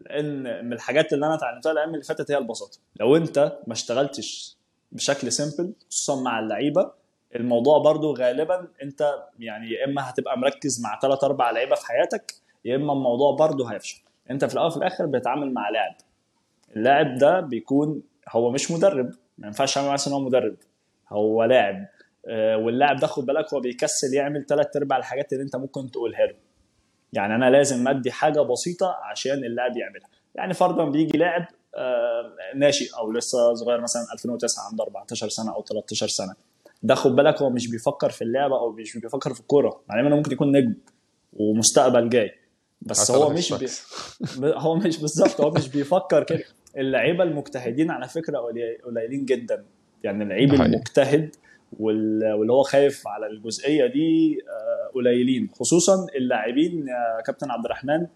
لأن 0.00 0.64
من 0.64 0.72
الحاجات 0.72 1.12
اللي 1.12 1.26
أنا 1.26 1.34
اتعلمتها 1.34 1.72
الأيام 1.72 1.94
اللي 1.94 2.04
فاتت 2.04 2.30
هي 2.30 2.38
البساطه 2.38 2.78
لو 3.00 3.16
أنت 3.16 3.58
ما 3.66 3.72
اشتغلتش 3.72 4.56
بشكل 4.92 5.32
سيمبل 5.32 5.72
خصوصا 5.90 6.22
مع 6.22 6.38
اللعيبة 6.40 6.90
الموضوع 7.36 7.78
برضو 7.78 8.14
غالبا 8.14 8.68
أنت 8.82 9.14
يعني 9.38 9.70
يا 9.70 9.84
إما 9.84 10.10
هتبقى 10.10 10.38
مركز 10.38 10.80
مع 10.82 10.98
ثلاث 11.02 11.24
أربع 11.24 11.50
لعيبة 11.50 11.74
في 11.74 11.86
حياتك 11.86 12.34
يا 12.64 12.76
إما 12.76 12.92
الموضوع 12.92 13.36
برضو 13.36 13.64
هيفشل. 13.64 14.02
أنت 14.30 14.44
في 14.44 14.52
الأول 14.54 14.66
وفي 14.68 14.76
الآخر 14.76 15.06
بتتعامل 15.06 15.52
مع 15.52 15.68
لاعب. 15.70 15.94
اللاعب 16.76 17.14
ده 17.18 17.40
بيكون 17.40 18.02
هو 18.28 18.50
مش 18.50 18.70
مدرب 18.70 19.10
ما 19.38 19.46
ينفعش 19.46 19.74
تعمل 19.74 19.86
معاه 19.86 19.98
إن 20.06 20.12
هو 20.12 20.20
مدرب. 20.20 20.56
هو 21.08 21.44
لاعب. 21.44 21.86
آه، 22.26 22.56
واللاعب 22.56 22.96
ده 22.96 23.06
خد 23.06 23.26
بالك 23.26 23.54
هو 23.54 23.60
بيكسل 23.60 24.14
يعمل 24.14 24.46
ثلاث 24.46 24.76
أرباع 24.76 24.98
الحاجات 24.98 25.32
اللي 25.32 25.44
أنت 25.44 25.56
ممكن 25.56 25.90
تقولها 25.90 26.26
له. 26.26 26.34
يعني 27.12 27.34
أنا 27.34 27.50
لازم 27.50 27.88
أدي 27.88 28.10
حاجة 28.10 28.40
بسيطة 28.40 28.96
عشان 29.10 29.44
اللاعب 29.44 29.76
يعملها. 29.76 30.08
يعني 30.34 30.54
فرضا 30.54 30.84
بيجي 30.84 31.18
لاعب 31.18 31.46
آه، 31.74 32.32
ناشئ 32.56 32.96
أو 32.98 33.12
لسه 33.12 33.54
صغير 33.54 33.80
مثلا 33.80 34.02
2009 34.12 34.64
عنده 34.70 34.84
14 34.84 35.28
سنة 35.28 35.54
أو 35.54 35.62
13 35.62 36.08
سنة. 36.08 36.34
ده 36.82 36.94
خد 36.94 37.16
بالك 37.16 37.42
هو 37.42 37.50
مش 37.50 37.70
بيفكر 37.70 38.10
في 38.10 38.22
اللعبة 38.22 38.58
أو 38.58 38.72
مش 38.72 38.96
بيفكر 38.96 39.34
في 39.34 39.40
الكورة. 39.40 39.80
مع 39.88 40.00
إنه 40.00 40.16
ممكن 40.16 40.32
يكون 40.32 40.56
نجم 40.56 40.74
ومستقبل 41.32 42.08
جاي. 42.08 42.32
بس 42.82 43.10
هو 43.10 43.30
مش 43.30 43.52
بي... 43.52 43.66
هو 44.64 44.74
مش 44.74 44.98
بالظبط 44.98 45.40
هو 45.40 45.50
مش 45.50 45.68
بيفكر 45.68 46.24
كده. 46.24 46.44
اللعيبة 46.76 47.24
المجتهدين 47.24 47.90
على 47.90 48.08
فكرة 48.08 48.38
قليلين 48.86 49.24
جدا. 49.24 49.64
يعني 50.04 50.24
اللعيب 50.24 50.54
المجتهد 50.54 51.36
واللي 51.80 52.52
هو 52.52 52.62
خايف 52.62 53.08
على 53.08 53.26
الجزئية 53.26 53.86
دي 53.86 54.38
قليلين. 54.94 55.50
خصوصا 55.58 56.06
اللاعبين 56.16 56.88
يا 56.88 57.22
كابتن 57.26 57.50
عبد 57.50 57.64
الرحمن 57.64 58.06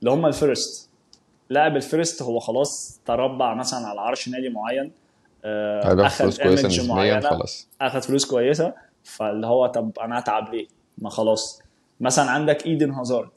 اللي 0.00 0.10
هم 0.10 0.26
ال 0.26 0.35
first. 0.35 0.90
لاعب 1.50 1.76
ال 1.76 1.84
first 1.84 2.22
هو 2.22 2.38
خلاص 2.38 3.00
تربع 3.06 3.54
مثلا 3.54 3.86
على 3.86 4.00
عرش 4.00 4.28
نادي 4.28 4.48
معين 4.48 4.92
أخذ 5.44 6.40
image 6.40 6.88
معينة 6.88 7.20
خلاص. 7.30 7.68
أخذ 7.80 8.00
فلوس 8.00 8.26
كويسة. 8.26 8.74
فاللي 9.04 9.46
هو 9.46 9.66
طب 9.66 9.90
أنا 10.00 10.18
أتعب 10.18 10.54
ليه؟ 10.54 10.66
ما 10.98 11.10
خلاص. 11.10 11.62
مثلا 12.00 12.30
عندك 12.30 12.66
إيدن 12.66 12.90
هازارد. 12.90 13.30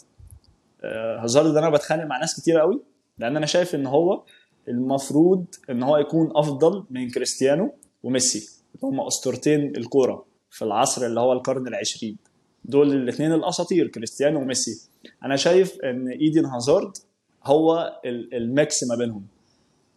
هازارد 1.19 1.53
ده 1.53 1.59
أنا 1.59 1.69
بتخانق 1.69 2.03
مع 2.03 2.19
ناس 2.19 2.41
كتير 2.41 2.59
قوي 2.59 2.81
لأن 3.17 3.38
أنا 3.38 3.45
شايف 3.45 3.75
إن 3.75 3.85
هو 3.85 4.23
المفروض 4.67 5.45
إن 5.69 5.83
هو 5.83 5.97
يكون 5.97 6.31
أفضل 6.35 6.83
من 6.89 7.09
كريستيانو 7.09 7.73
وميسي. 8.03 8.55
هم 8.83 9.01
أسطورتين 9.01 9.75
الكورة 9.77 10.25
في 10.49 10.61
العصر 10.65 11.05
اللي 11.05 11.19
هو 11.19 11.33
القرن 11.33 11.67
العشرين. 11.67 12.17
دول 12.65 12.93
الاثنين 12.93 13.33
الأساطير 13.33 13.88
كريستيانو 13.88 14.39
وميسي. 14.39 14.89
أنا 15.23 15.35
شايف 15.35 15.79
إن 15.81 16.07
ايدن 16.07 16.45
هازارد 16.45 16.97
هو 17.43 17.93
ال 18.06 18.25
mix 18.25 18.84
ما 18.83 18.95
بينهم. 18.95 19.25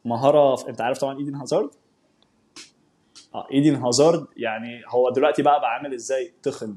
مهارة 0.04 0.56
في... 0.56 0.68
أنت 0.68 0.80
عارف 0.80 0.98
طبعا 0.98 1.18
ايدن 1.18 1.34
هازارد؟ 1.34 1.70
آه 3.34 3.46
ايدن 3.52 3.74
هازارد 3.74 4.26
يعني 4.36 4.82
هو 4.88 5.10
دلوقتي 5.10 5.42
بقى 5.42 5.60
بقى 5.60 5.70
عامل 5.70 5.94
إزاي؟ 5.94 6.32
تخن. 6.42 6.76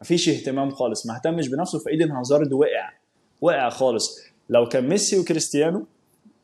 مفيش 0.00 0.28
اهتمام 0.28 0.70
خالص. 0.70 1.06
ما 1.06 1.16
اهتمش 1.16 1.48
بنفسه 1.48 1.78
فايدن 1.78 2.10
هازارد 2.10 2.52
وقع. 2.52 2.92
وقع 3.40 3.68
خالص. 3.68 4.18
لو 4.48 4.68
كان 4.68 4.88
ميسي 4.88 5.18
وكريستيانو 5.18 5.86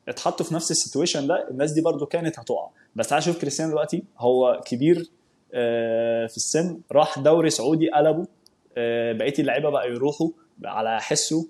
اتحطوا 0.08 0.46
في 0.46 0.54
نفس 0.54 0.70
ال 0.70 0.76
situation 0.76 1.26
ده 1.26 1.48
الناس 1.50 1.72
دي 1.72 1.80
برضو 1.80 2.06
كانت 2.06 2.38
هتقع. 2.38 2.68
بس 2.96 3.08
تعال 3.08 3.22
شوف 3.22 3.38
كريستيانو 3.40 3.70
دلوقتي 3.70 4.04
هو 4.18 4.60
كبير 4.66 5.10
في 6.28 6.36
السن 6.36 6.80
راح 6.92 7.18
دوري 7.18 7.50
سعودي 7.50 7.90
قلبه 7.90 8.26
بقية 9.12 9.34
اللعيبة 9.38 9.70
بقى 9.70 9.88
يروحوا 9.88 10.28
على 10.64 11.00
حسه. 11.00 11.48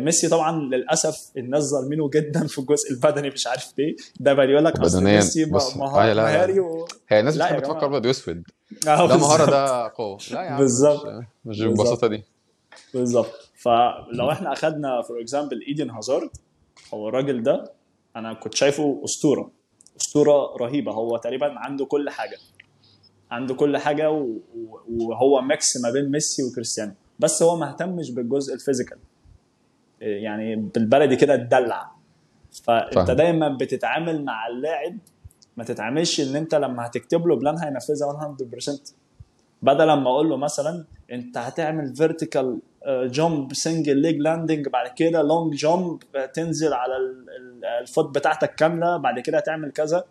ميسي 0.00 0.28
طبعا 0.28 0.60
للأسف 0.60 1.30
الناس 1.36 1.62
ظالمينه 1.62 2.10
جدا 2.10 2.46
في 2.46 2.58
الجزء 2.58 2.90
البدني 2.90 3.30
مش 3.30 3.46
عارف 3.46 3.72
ليه. 3.78 3.96
ده 4.20 4.32
بقى 4.32 4.46
يقول 4.46 4.64
لك 4.64 4.80
أصل 4.80 5.04
ميسي 5.04 5.44
مهاري 5.76 6.60
و... 6.60 6.88
هي 7.08 7.20
الناس 7.20 7.36
بتحب 7.36 7.62
تفكر 7.62 7.86
ابيض 7.86 8.06
واسود 8.06 8.42
ده 8.86 9.06
مهارة 9.06 9.50
ده 9.50 9.88
قوة. 9.88 10.18
لا 10.30 10.42
يا 10.42 10.50
عم 10.50 10.58
بالظبط. 10.58 11.06
مش 11.44 11.60
بالبساطه 11.60 12.06
دي. 12.06 12.24
بالظبط. 12.94 13.50
فلو 13.54 14.30
إحنا 14.30 14.52
اخذنا 14.52 15.02
for 15.02 15.20
example 15.20 15.64
إيدن 15.68 15.90
هازارد 15.90 16.30
هو 16.94 17.08
الراجل 17.08 17.42
ده 17.42 17.72
أنا 18.16 18.32
كنت 18.32 18.54
شايفه 18.54 19.00
أسطورة 19.04 19.50
أسطورة 20.00 20.56
رهيبة. 20.56 20.92
هو 20.92 21.16
تقريبا 21.16 21.58
عنده 21.58 21.84
كل 21.84 22.10
حاجة 22.10 22.36
عنده 23.30 23.54
كل 23.54 23.76
حاجة 23.76 24.10
وهو 24.88 25.40
mix 25.42 25.76
ما 25.76 25.90
بين 25.90 26.10
ميسي 26.10 26.42
وكريستيانو. 26.42 26.92
بس 27.18 27.42
هو 27.42 27.56
ما 27.56 27.68
اهتمش 27.68 28.10
بالجزء 28.10 28.54
ال 28.54 28.59
physical 28.59 28.98
يعني 30.00 30.56
بالبلدي 30.56 31.16
كده 31.16 31.34
اتدلع 31.34 31.90
فأنت 32.64 32.94
فهم. 32.94 33.16
دايما 33.16 33.48
بتتعامل 33.48 34.24
مع 34.24 34.46
اللاعب 34.46 34.98
ما 35.56 35.64
تتعاملش 35.64 36.20
إن 36.20 36.36
أنت 36.36 36.54
لما 36.54 36.86
هتكتب 36.86 37.26
له 37.26 37.36
plan 37.36 37.58
هينفذها 37.58 38.36
100% 38.62 38.92
بدل 39.62 39.88
لما 39.88 40.10
أقول 40.10 40.28
له 40.30 40.36
مثلا 40.36 40.84
أنت 41.12 41.38
هتعمل 41.38 41.96
vertical 41.96 42.58
jump 42.88 43.54
single 43.54 43.96
leg 43.96 44.16
landing 44.16 44.68
بعد 44.68 44.88
كده 44.96 45.22
long 45.22 45.54
jump 45.54 45.98
تنزل 46.34 46.72
على 46.72 46.92
ال 47.80 47.87
foot 47.87 48.14
بتاعتك 48.14 48.54
كاملة 48.54 48.96
بعد 48.96 49.20
كده 49.20 49.38
هتعمل 49.38 49.70
كذا. 49.72 50.04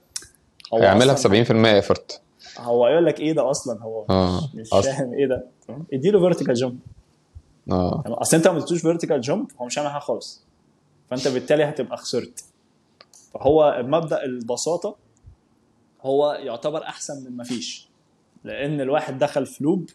هو 0.73 0.77
هيعملها 0.79 1.15
ب 1.15 1.17
70% 1.17 1.51
effort 1.65 2.21
هو 2.58 2.88
يقول 2.88 3.05
لك 3.05 3.19
إيه 3.19 3.34
ده 3.34 3.51
أصلا؟ 3.51 3.82
هو 3.82 4.05
آه. 4.10 4.41
مش 4.53 4.69
فاهم 4.69 5.13
إيه 5.13 5.27
ده. 5.27 5.45
اديله 5.93 6.19
vertical 6.19 6.53
jump 6.53 6.79
آه. 7.71 8.03
أصل 8.08 8.38
أنت 8.38 8.47
ما 8.47 8.58
اديتوش 8.58 8.82
vertical 8.81 9.21
jump 9.21 9.47
هو 9.62 9.65
مش 9.65 9.79
هيعمل 9.79 9.91
حاجة 9.93 10.01
خالص. 10.01 10.43
فأنت 11.10 11.27
بالتالي 11.27 11.63
هتبقى 11.63 11.97
خسرت. 11.97 12.43
فهو 13.34 13.82
مبدأ 13.86 14.23
البساطة 14.23 14.95
هو 16.01 16.32
يعتبر 16.32 16.84
أحسن 16.84 17.23
من 17.25 17.38
ما 17.38 17.43
فيش. 17.43 17.89
لأن 18.43 18.82
الواحد 18.82 19.19
دخل 19.19 19.45
في 19.45 19.63
لوب 19.63 19.89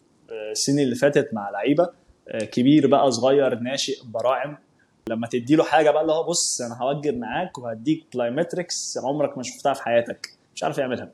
السنين 0.51 0.79
اللي 0.79 0.95
فاتت 0.95 1.33
مع 1.33 1.49
لعيبة. 1.49 1.89
كبير 2.31 2.87
بقى 2.87 3.11
صغير 3.11 3.59
ناشئ 3.59 4.03
براعم. 4.05 4.57
لما 5.09 5.27
تدي 5.27 5.55
له 5.55 5.63
حاجة 5.63 5.91
بقى 5.91 6.01
اللي 6.01 6.13
هو 6.13 6.23
بص 6.23 6.61
أنا 6.61 6.77
هوجب 6.81 7.17
معاك 7.17 7.57
وهديك 7.57 8.05
بلايمتريكس 8.13 8.97
عمرك 9.03 9.37
ما 9.37 9.43
شفتها 9.43 9.73
في 9.73 9.83
حياتك. 9.83 10.29
مش 10.55 10.63
عارف 10.63 10.77
يعملها. 10.77 11.11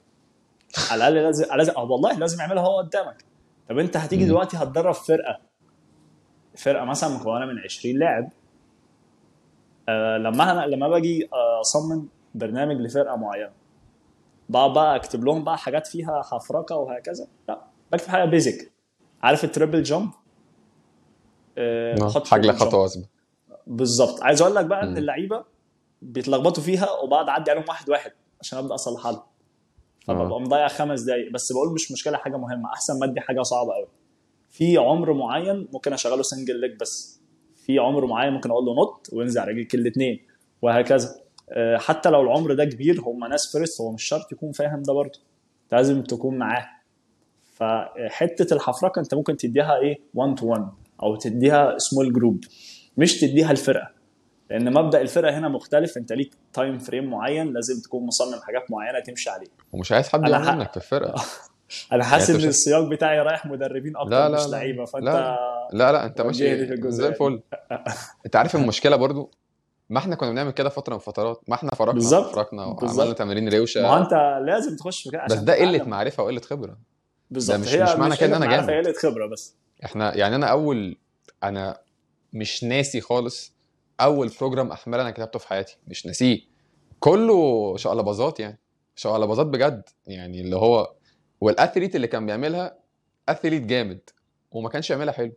على 0.91 0.97
الأقل 1.07 1.25
لازم 1.25 1.45
لازم 1.55 1.73
آه 1.77 1.83
والله 1.83 2.19
لازم 2.19 2.39
يعملها 2.39 2.63
هو 2.63 2.77
قدامك. 2.77 3.25
طب 3.69 3.77
أنت 3.79 3.97
هتيجي 3.97 4.25
دلوقتي 4.25 4.57
هتدرب 4.57 4.93
فرقة. 4.93 5.39
فرقة 6.57 6.85
مثلا 6.85 7.09
مكونة 7.09 7.45
من 7.45 7.59
20 7.59 7.99
لاعب. 7.99 8.29
آه 9.89 10.17
لما 10.17 10.51
أنا 10.51 10.65
لما 10.65 10.87
باجي 10.87 11.29
أصمم 11.61 12.07
برنامج 12.35 12.75
لفرقة 12.75 13.15
معينة. 13.15 13.51
بقى 14.49 14.73
بقى 14.73 14.95
أكتب 14.95 15.23
لهم 15.25 15.43
بقى 15.43 15.57
حاجات 15.57 15.87
فيها 15.87 16.21
حفرقة 16.21 16.75
وهكذا. 16.75 17.27
لا 17.49 17.61
بكتب 17.91 18.07
حاجة 18.07 18.25
basic 18.25 18.71
عارف 19.23 19.43
ال 19.43 19.49
triple 19.49 19.83
jump 19.83 20.03
آه 20.03 20.20
حاجة 22.25 22.51
خطوه 22.51 22.83
وثبه 22.83 23.05
بالظبط. 23.67 24.23
عايز 24.23 24.41
أقول 24.41 24.55
لك 24.55 24.65
بقى 24.65 24.83
إن 24.83 24.97
اللعيبة 24.97 25.43
بيتلخبطوا 26.01 26.63
فيها 26.63 26.91
وبقعد 27.03 27.29
اعدي 27.29 27.51
عليهم 27.51 27.65
واحد 27.67 27.89
واحد 27.89 28.11
عشان 28.41 28.59
أبدأ 28.59 28.75
أصلحها 28.75 29.11
لهم. 29.11 29.23
فببقى 30.07 30.41
مضيع 30.41 30.67
خمس 30.67 31.01
دقايق. 31.01 31.31
بس 31.31 31.51
بقول 31.51 31.73
مش 31.73 31.91
مشكلة 31.91 32.17
حاجة 32.17 32.37
مهمة. 32.37 32.69
أحسن 32.73 32.99
ما 32.99 33.05
ادي 33.05 33.21
حاجة 33.21 33.41
صعبة 33.41 33.73
قوي 33.73 33.87
في 34.49 34.77
عمر 34.77 35.13
معين 35.13 35.67
ممكن 35.73 35.93
أشغله 35.93 36.21
single 36.21 36.59
leg 36.59 36.79
بس. 36.79 37.21
في 37.55 37.79
عمر 37.79 38.05
معين 38.05 38.33
ممكن 38.33 38.51
أقول 38.51 38.65
له 38.65 38.73
نط 38.81 39.07
وانزل 39.13 39.41
على 39.41 39.51
رجلك 39.51 39.75
الاثنين 39.75 40.19
وهكذا. 40.61 41.15
حتى 41.75 42.09
لو 42.09 42.21
العمر 42.21 42.53
ده 42.53 42.65
كبير 42.65 43.01
هم 43.01 43.25
ناس 43.25 43.51
first 43.51 43.81
هو 43.81 43.91
مش 43.91 44.03
شرط 44.03 44.31
يكون 44.31 44.51
فاهم 44.51 44.83
ده 44.83 44.93
برضه. 44.93 45.19
لازم 45.71 46.03
تكون 46.03 46.37
معاه. 46.37 46.67
فحتة 47.53 48.53
الحفرقه 48.53 48.99
أنت 48.99 49.13
ممكن 49.13 49.37
تديها 49.37 49.77
إيه؟ 49.77 49.99
1 50.13 50.35
to 50.35 50.47
1 50.47 50.67
أو 51.03 51.15
تديها 51.15 51.77
small 51.77 52.13
group 52.13 52.43
مش 52.97 53.19
تديها 53.19 53.51
الفرقة. 53.51 53.91
لأن 54.49 54.73
مبدأ 54.73 55.01
الفرقة 55.01 55.37
هنا 55.37 55.47
مختلف. 55.47 55.97
أنت 55.97 56.13
ليك 56.13 56.33
time 56.53 56.79
frame 56.79 57.09
معين 57.09 57.53
لازم 57.53 57.81
تكون 57.81 58.05
مصمم 58.05 58.41
حاجات 58.41 58.71
معينة 58.71 58.99
تمشي 58.99 59.29
عليه. 59.29 59.47
ومش 59.71 59.91
عايز 59.91 60.09
حد 60.09 60.29
يعمل 60.29 60.57
منك 60.57 60.71
في 60.71 60.77
الفرقة. 60.77 61.23
أنا 61.91 62.03
حاسس 62.03 62.29
يعني 62.29 62.43
إن 62.43 62.49
السياق 62.49 62.81
بتاعي 62.81 63.19
رايح 63.19 63.45
مدربين 63.45 63.97
أكتر 63.97 64.09
لا 64.11 64.29
لا 64.29 64.45
مش 64.45 64.51
لعيبة. 64.51 64.85
فأنت 64.85 65.05
لا 65.05 65.37
لا, 65.73 65.91
لا 65.91 66.05
أنت 66.05 66.21
ماشي 66.21 66.77
زي 66.91 67.07
الفل. 67.07 67.41
أنت 68.25 68.35
عارف 68.35 68.55
المشكلة 68.55 68.95
برضو؟ 68.95 69.31
ما 69.89 69.99
إحنا 69.99 70.15
كنا 70.15 70.29
بنعمل 70.29 70.51
كده 70.51 70.69
فترة 70.69 70.93
من 70.93 70.99
فترات. 70.99 71.41
ما 71.47 71.55
إحنا 71.55 71.71
فرقنا 71.71 71.93
بالظبط. 71.93 72.35
فرقنا 72.35 72.65
وعملنا 72.65 73.13
تمارين 73.13 73.53
روشة. 73.53 73.81
ما 73.81 74.01
أنت 74.01 74.43
لازم 74.45 74.75
تخش 74.75 75.03
في 75.03 75.09
كده 75.09 75.25
بس 75.25 75.37
ده 75.37 75.55
قلة 75.55 75.83
معرفة 75.83 76.23
وقلة 76.23 76.41
خبرة. 76.41 76.77
بالظبط. 77.31 77.59
مش, 77.59 77.73
مش 77.73 77.89
معنى 77.89 78.17
كده 78.17 78.37
إن 78.37 78.43
أنا 78.43 78.55
جامد. 78.55 78.69
قلة 78.69 78.93
خبرة 79.01 79.25
بس. 79.25 79.55
إحنا 79.85 80.17
يعني 80.17 80.35
أنا 80.35 80.47
اول 80.47 80.97
أنا 81.43 81.81
مش 82.33 82.63
ناسي 82.63 83.01
خالص 83.01 83.53
أول 84.01 84.31
بروجرام 84.39 84.71
احمال 84.71 84.99
أنا 84.99 85.11
كتبته 85.11 85.39
في 85.39 85.47
حياتي. 85.47 85.77
مش 85.87 86.05
ناسيه. 86.05 86.39
كله 86.99 87.77
شقلباظات 87.77 88.39
يعني. 88.39 88.59
شقلباظات 88.95 89.47
بجد. 89.47 89.83
يعني 90.07 90.41
اللي 90.41 90.55
هو 90.55 90.93
والاثليت 91.41 91.95
اللي 91.95 92.07
كان 92.07 92.25
بيعملها 92.25 92.79
اثليت 93.29 93.63
جامد. 93.63 94.09
وما 94.51 94.69
كانش 94.69 94.89
يعملها 94.89 95.13
حلو. 95.13 95.33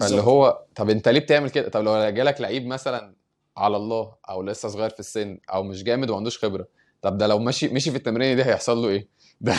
فاللي 0.00 0.22
هو 0.22 0.64
طب 0.74 0.90
أنت 0.90 1.08
ليه 1.08 1.20
بتعمل 1.20 1.50
كده؟ 1.50 1.68
طب 1.68 1.82
لو 1.84 2.10
جالك 2.10 2.40
لعيب 2.40 2.66
مثلا 2.66 3.14
على 3.56 3.76
الله 3.76 4.14
أو 4.28 4.42
لسه 4.42 4.68
صغير 4.68 4.90
في 4.90 5.00
السن 5.00 5.38
أو 5.52 5.62
مش 5.62 5.82
جامد 5.82 6.10
وما 6.10 6.16
عندوش 6.18 6.38
خبرة 6.38 6.68
طب 7.02 7.18
ده 7.18 7.26
لو 7.26 7.38
ماشي 7.38 7.68
مشي 7.68 7.90
في 7.90 7.96
التمرين 7.96 8.36
دي 8.36 8.44
هيحصل 8.44 8.78
له 8.78 8.88
إيه؟ 8.88 9.08
ده 9.40 9.54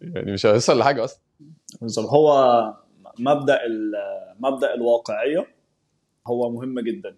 يعني 0.00 0.32
مش 0.32 0.46
هيوصل 0.46 0.78
لحاجة 0.78 1.04
أصلا. 1.04 1.20
بالظبط. 1.80 2.08
هو 2.08 2.28
مبدأ 3.18 3.58
مبدأ 4.40 4.74
الواقعية 4.74 5.46
هو 6.26 6.50
مهم 6.50 6.80
جدا. 6.80 7.14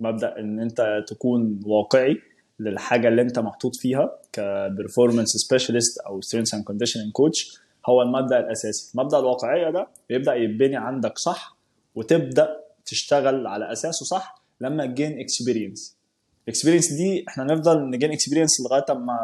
مبدأ 0.00 0.38
إن 0.38 0.60
أنت 0.60 1.04
تكون 1.08 1.60
واقعي 1.66 2.16
للحاجة 2.60 3.08
اللي 3.08 3.22
أنت 3.22 3.38
محطوط 3.38 3.76
فيها 3.76 4.18
ك 4.32 4.40
performance 4.40 5.28
specialist 5.28 5.98
أو 5.98 6.20
strength 6.20 6.54
and 6.54 6.64
conditioning 6.64 7.12
coach 7.12 7.58
هو 7.88 8.02
المبدأ 8.02 8.38
الأساسي. 8.38 8.92
مبدأ 8.98 9.18
الواقعية 9.18 9.70
ده 9.70 9.86
بيبدأ 10.08 10.34
يتبني 10.34 10.76
عندك 10.76 11.18
صح 11.18 11.56
وتبدأ 11.94 12.56
تشتغل 12.86 13.46
على 13.46 13.72
أساسه 13.72 14.04
صح 14.06 14.42
لما 14.60 14.86
ت 14.86 14.93
gain 14.93 15.20
experience 15.20 15.96
ال 16.44 16.48
experience 16.48 16.92
دي 16.92 17.24
إحنا 17.28 17.44
نفضل 17.44 17.90
ن 17.90 17.94
gain 17.94 18.12
experience 18.12 18.60
لغاية 18.60 18.84
اما 18.90 19.18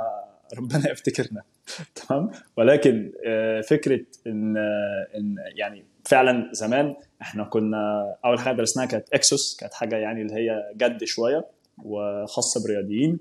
ربنا 0.58 0.90
يفتكرنا. 0.92 1.42
تمام 2.08 2.30
ولكن 2.56 3.12
آه، 3.26 3.60
فكرة 3.60 4.00
إن 4.26 4.56
آه، 4.56 5.18
إن 5.18 5.36
يعني 5.54 5.84
فعلا 6.04 6.50
زمان 6.52 6.96
إحنا 7.22 7.44
كنا 7.44 8.14
أول 8.24 8.38
حاجة 8.38 8.56
درسناها 8.56 8.86
كانت 8.86 9.08
إكسوس 9.12 9.56
كانت 9.60 9.74
حاجة 9.74 9.96
يعني 9.96 10.22
اللي 10.22 10.34
هي 10.34 10.72
جد 10.76 11.04
شوية 11.04 11.46
وخاصة 11.84 12.62
بالرياضيين 12.62 13.18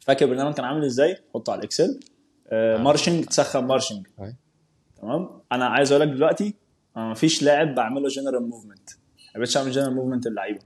فاكر 0.00 0.24
البرنامج 0.24 0.54
كان 0.54 0.64
عامل 0.64 0.84
إزاي؟ 0.84 1.16
حطه 1.34 1.50
على 1.50 1.58
الإكسل 1.58 2.00
آه،. 2.48 2.76
marching 2.76 3.24
تسخن 3.24 3.64
marching. 3.64 4.06
تمام 5.00 5.28
أنا 5.52 5.66
عايز 5.66 5.92
أقول 5.92 6.08
لك 6.08 6.14
دلوقتي 6.14 6.54
أنا 6.96 7.10
مفيش 7.10 7.42
لاعب 7.42 7.74
بعمله 7.74 8.08
general 8.08 8.48
movement 8.48 8.90
ما 9.34 9.40
بقتش 9.40 9.56
أعمل 9.56 9.70
general 9.70 9.94
movement 9.94 10.26
اللعيبة 10.26 10.60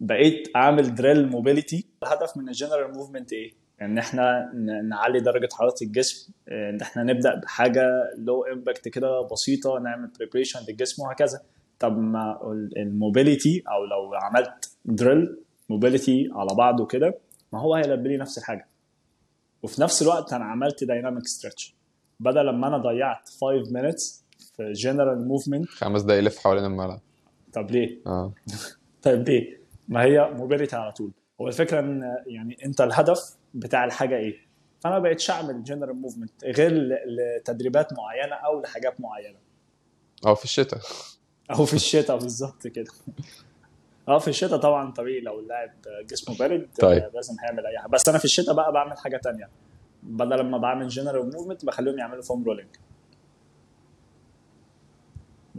بقيت 0.00 0.48
أعمل 0.56 0.94
drill 0.94 1.28
mobility 1.28 1.86
الهدف 2.02 2.36
من 2.36 2.48
ال 2.48 2.53
general 2.53 2.92
movement 2.92 3.32
إيه؟ 3.32 3.52
إن 3.82 3.98
إحنا 3.98 4.52
نعلي 4.84 5.20
درجة 5.20 5.48
حرارة 5.52 5.74
الجسم 5.82 6.32
إن 6.48 6.80
إحنا 6.80 7.02
نبدأ 7.02 7.34
بحاجة 7.34 7.82
low 8.18 8.44
impact 8.44 8.88
كده 8.88 9.20
بسيطة 9.32 9.78
نعمل 9.78 10.10
preparation 10.18 10.60
للجسم 10.68 11.02
وهكذا. 11.02 11.40
طب 11.78 11.98
ما 11.98 12.40
ال 12.76 12.86
mobility 12.86 13.62
أو 13.68 13.84
لو 13.84 14.14
عملت 14.14 14.70
drill 14.84 15.36
mobility 15.68 16.28
على 16.32 16.54
بعضه 16.54 16.86
كده 16.86 17.18
ما 17.52 17.60
هو 17.60 17.74
هيلبي 17.74 18.08
لي 18.08 18.16
نفس 18.16 18.38
الحاجة. 18.38 18.68
وفي 19.62 19.82
نفس 19.82 20.02
الوقت 20.02 20.32
أنا 20.32 20.44
عملت 20.44 20.84
dynamic 20.84 21.26
stretch 21.26 21.74
بدل 22.20 22.46
لما 22.46 22.66
أنا 22.68 22.78
ضيعت 22.78 23.28
5 23.28 23.64
minutes 23.64 24.22
في 24.56 24.72
general 24.72 25.28
movement 25.28 25.68
خمس 25.68 26.02
دقايق 26.02 26.22
يلف 26.22 26.38
حوالين 26.38 26.64
الملعب. 26.64 27.00
طب 27.52 27.70
ليه؟ 27.70 27.98
آه. 28.06 28.32
طيب 29.02 29.28
ليه؟ 29.28 29.60
ما 29.88 30.02
هي 30.02 30.30
mobility 30.34 30.76
على 30.76 30.92
طول. 30.92 31.10
هو 31.40 31.48
الفكرة 31.48 31.80
إن 31.80 32.16
يعني 32.26 32.56
أنت 32.64 32.80
الهدف 32.80 33.39
بتاع 33.54 33.84
الحاجة 33.84 34.16
إيه؟ 34.16 34.36
فأنا 34.80 34.94
ما 34.94 35.00
بقتش 35.00 35.30
أعمل 35.30 35.64
general 35.64 35.96
movement 35.96 36.44
غير 36.44 36.72
لتدريبات 37.06 37.92
معينة 37.92 38.34
أو 38.34 38.60
لحاجات 38.60 39.00
معينة. 39.00 39.38
آه 40.26 40.34
في 40.34 40.44
الشتاء. 40.44 40.80
أو 41.50 41.64
في 41.64 41.74
الشتاء 41.74 42.18
بالظبط 42.18 42.66
كده. 42.66 42.92
أه 44.08 44.18
في 44.18 44.28
الشتاء 44.28 44.58
طبعا 44.58 44.92
طبيعي 44.92 45.20
لو 45.20 45.40
اللاعب 45.40 45.72
جسمه 46.10 46.36
بارد 46.36 46.68
طيب. 46.80 47.02
آه، 47.02 47.10
لازم 47.14 47.34
هيعمل 47.42 47.66
أي 47.66 47.78
حاجة. 47.78 47.90
بس 47.90 48.08
أنا 48.08 48.18
في 48.18 48.24
الشتاء 48.24 48.54
بقى 48.54 48.72
بعمل 48.72 48.98
حاجة 48.98 49.16
تانية. 49.16 49.48
بدل 50.02 50.42
ما 50.42 50.58
بعمل 50.58 50.88
general 50.88 51.30
movement 51.30 51.64
بخليهم 51.64 51.98
يعملوا 51.98 52.22
foam 52.22 52.44
rolling 52.44 52.68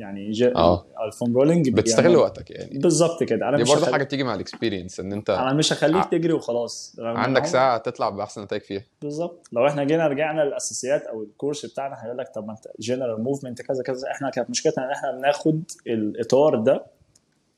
يعني 0.02 0.32
ج... 0.32 0.44
آه. 0.44 0.86
ال 1.08 1.13
foam 1.13 1.36
rolling 1.38 1.70
بتستغل 1.70 2.04
بيعمل- 2.04 2.18
وقتك 2.18 2.52
يعني. 2.52 2.80
بالظبط 2.80 3.24
كده. 3.24 3.50
أنا 3.50 3.58
دي 3.58 3.64
برضه. 3.64 3.92
حاجة 3.92 4.04
بتيجي 4.04 4.24
مع 4.24 4.36
ال 4.36 4.41
experience 4.41 5.00
إن 5.00 5.14
أنت 5.14 5.30
أنا 5.30 5.54
مش 5.54 5.74
هخليك 5.74 5.96
ع- 5.96 6.10
تجري 6.10 6.34
وخلاص. 6.34 6.96
عندك 7.00 7.46
ساعة 7.46 7.78
تطلع 7.78 8.10
بأحسن 8.10 8.42
نتائج 8.44 8.62
فيها. 8.62 8.84
بالظبط. 9.02 9.48
لو 9.52 9.68
إحنا 9.68 9.84
جينا 9.84 10.08
رجعنا 10.08 10.42
للأساسيات 10.42 11.02
أو 11.04 11.24
الكورس 11.24 11.66
بتاعنا 11.66 11.96
هيقول 12.04 12.18
لك 12.18 12.28
طب 12.36 12.46
ما 12.48 12.52
أنت 12.52 12.68
general 12.80 13.24
movement 13.24 13.62
كذا 13.62 13.84
كذا. 13.84 14.12
إحنا 14.12 14.30
كانت 14.30 14.50
مشكلتنا 14.50 14.86
إن 14.86 14.92
إحنا 14.92 15.12
بناخد 15.12 15.64
الإطار 15.88 16.56
ده 16.56 16.86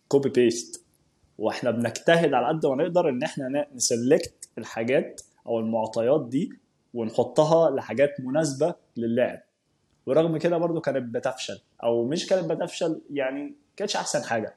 copy 0.08 0.30
paste 0.30 0.84
وإحنا 1.38 1.72
بنجتهد 1.72 2.34
على 2.34 2.48
قد 2.48 2.66
ما 2.66 2.76
نقدر 2.76 3.10
إن 3.10 3.24
إحنا 3.24 3.68
ن 3.76 3.86
select 3.86 4.50
الحاجات 4.58 5.22
أو 5.48 5.60
المعطيات 5.60 6.28
دي 6.30 6.50
ونحطها 6.94 7.72
لحاجات 7.72 8.10
مناسبة 8.20 8.76
للاعب. 8.98 9.40
ورغم 10.06 10.38
كده 10.38 10.58
برضو 10.58 10.82
كانت 10.82 11.16
بتفشل. 11.16 11.62
أو 11.84 12.06
مش 12.08 12.28
كانت 12.28 12.52
بتفشل 12.52 13.02
يعني 13.14 13.54
كانتش 13.76 13.96
أحسن 13.96 14.24
حاجة. 14.24 14.56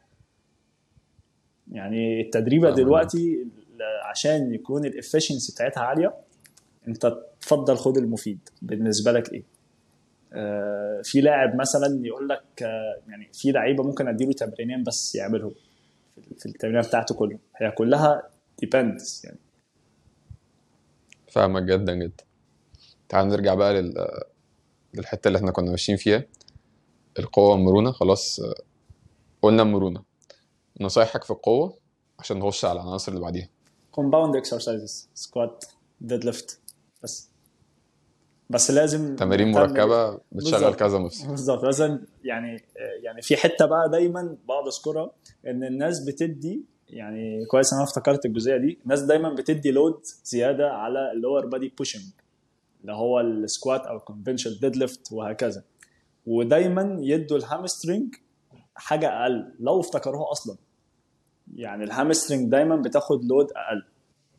يعني 1.72 2.20
التدريبه. 2.20 2.70
دلوقتي 2.70 3.46
عشان 4.04 4.54
يكون 4.54 4.85
ال 4.85 4.91
efficiency 4.91 5.53
بتاعتها 5.52 5.80
عالية 5.82 6.14
أنت 6.88 7.16
تفضل 7.40 7.76
خد 7.76 7.96
المفيد. 7.96 8.48
بالنسبة 8.62 9.12
لك 9.12 9.32
إيه؟ 9.32 9.42
آه 10.32 11.00
في 11.04 11.20
لاعب 11.20 11.56
مثلا 11.56 12.00
يقول 12.06 12.28
لك 12.28 12.62
آه 12.62 13.00
يعني 13.09 13.28
في 13.32 13.50
لعيبة 13.52 13.85
ممكن 13.85 14.09
أديله 14.09 14.32
تمرينين 14.32 14.82
بس 14.85 15.14
يعملهم. 15.14 15.54
في- 16.14 16.35
في 16.38 16.46
التمرين 16.46 16.80
بتاعته 16.80 17.14
كله. 17.14 17.38
هي 17.56 17.70
كلها 17.70 18.28
depends 18.59 19.25
يعني. 19.24 19.38
فاهمك 21.32 21.62
جدا 21.62 21.94
جدا. 21.94 22.24
تعال 23.09 23.28
نرجع 23.28 23.54
بقى 23.54 23.82
لل... 23.82 23.94
للحته 24.94 25.29
اللي 25.29 25.38
إحنا 25.38 25.51
كنا 25.51 25.70
ماشيين 25.70 25.99
فيها. 25.99 26.25
القوة 27.18 27.51
والمرونه 27.51 27.92
خلاص. 27.92 28.40
قلنا 29.42 29.62
المرونه 29.62 30.03
نصايحك 30.81 31.25
في 31.25 31.31
القوة 31.31 31.79
عشان 32.18 32.38
نخش 32.38 32.64
على 32.64 32.81
العناصر 32.81 33.12
اللي 33.12 33.22
بعديها. 33.22 33.49
compound 33.90 34.37
exercises 34.37 35.09
squat 35.14 35.64
deadlift 36.01 36.61
بس. 37.03 37.29
بس 38.51 38.70
لازم 38.70 39.16
تمارين 39.16 39.51
مركبة 39.53 40.18
بتشغل. 40.33 40.75
كذا 40.75 40.99
مفصل. 40.99 41.29
بالظبط. 41.29 41.64
لازم 41.64 41.99
يعني 42.25 42.64
يعني 43.03 43.22
في 43.22 43.37
حتة 43.37 43.66
بقى 43.66 43.90
دايما 43.92 44.37
بقعد 44.49 44.66
أذكرها 44.66 45.11
إن 45.46 45.64
الناس 45.64 46.01
بتدي 46.01 46.64
يعني 46.88 47.44
كويس 47.51 47.72
إن 47.72 47.79
أنا 47.79 47.88
افتكرت 47.88 48.27
الجزئية 48.27 48.57
دي 48.57 48.79
الناس 48.85 49.01
دايما 49.03 49.35
بتدي 49.35 49.70
load 49.70 50.01
زيادة 50.25 50.68
على 50.70 51.12
ال 51.12 51.18
lower 51.18 51.46
body 51.46 51.68
pushing 51.79 52.03
اللي 52.87 52.96
هو 52.99 53.20
ال 53.20 53.32
squat 53.32 53.87
أو 53.87 53.96
ال 53.96 54.61
conventional 54.61 54.77
deadlift 54.77 55.12
وهكذا. 55.12 55.62
ودايما 56.27 56.96
يدوا 57.01 57.37
ال 57.37 57.44
hamstring 57.44 58.14
حاجة 58.75 59.22
أقل 59.22 59.53
لو 59.61 59.81
افتكروها 59.81 60.33
أصلا. 60.33 60.57
يعني 61.55 61.85
ال 61.85 61.91
hamstring 61.91 62.51
دايما 62.51 62.77
بتاخد 62.77 63.25
load 63.25 63.46
أقل. 63.46 63.85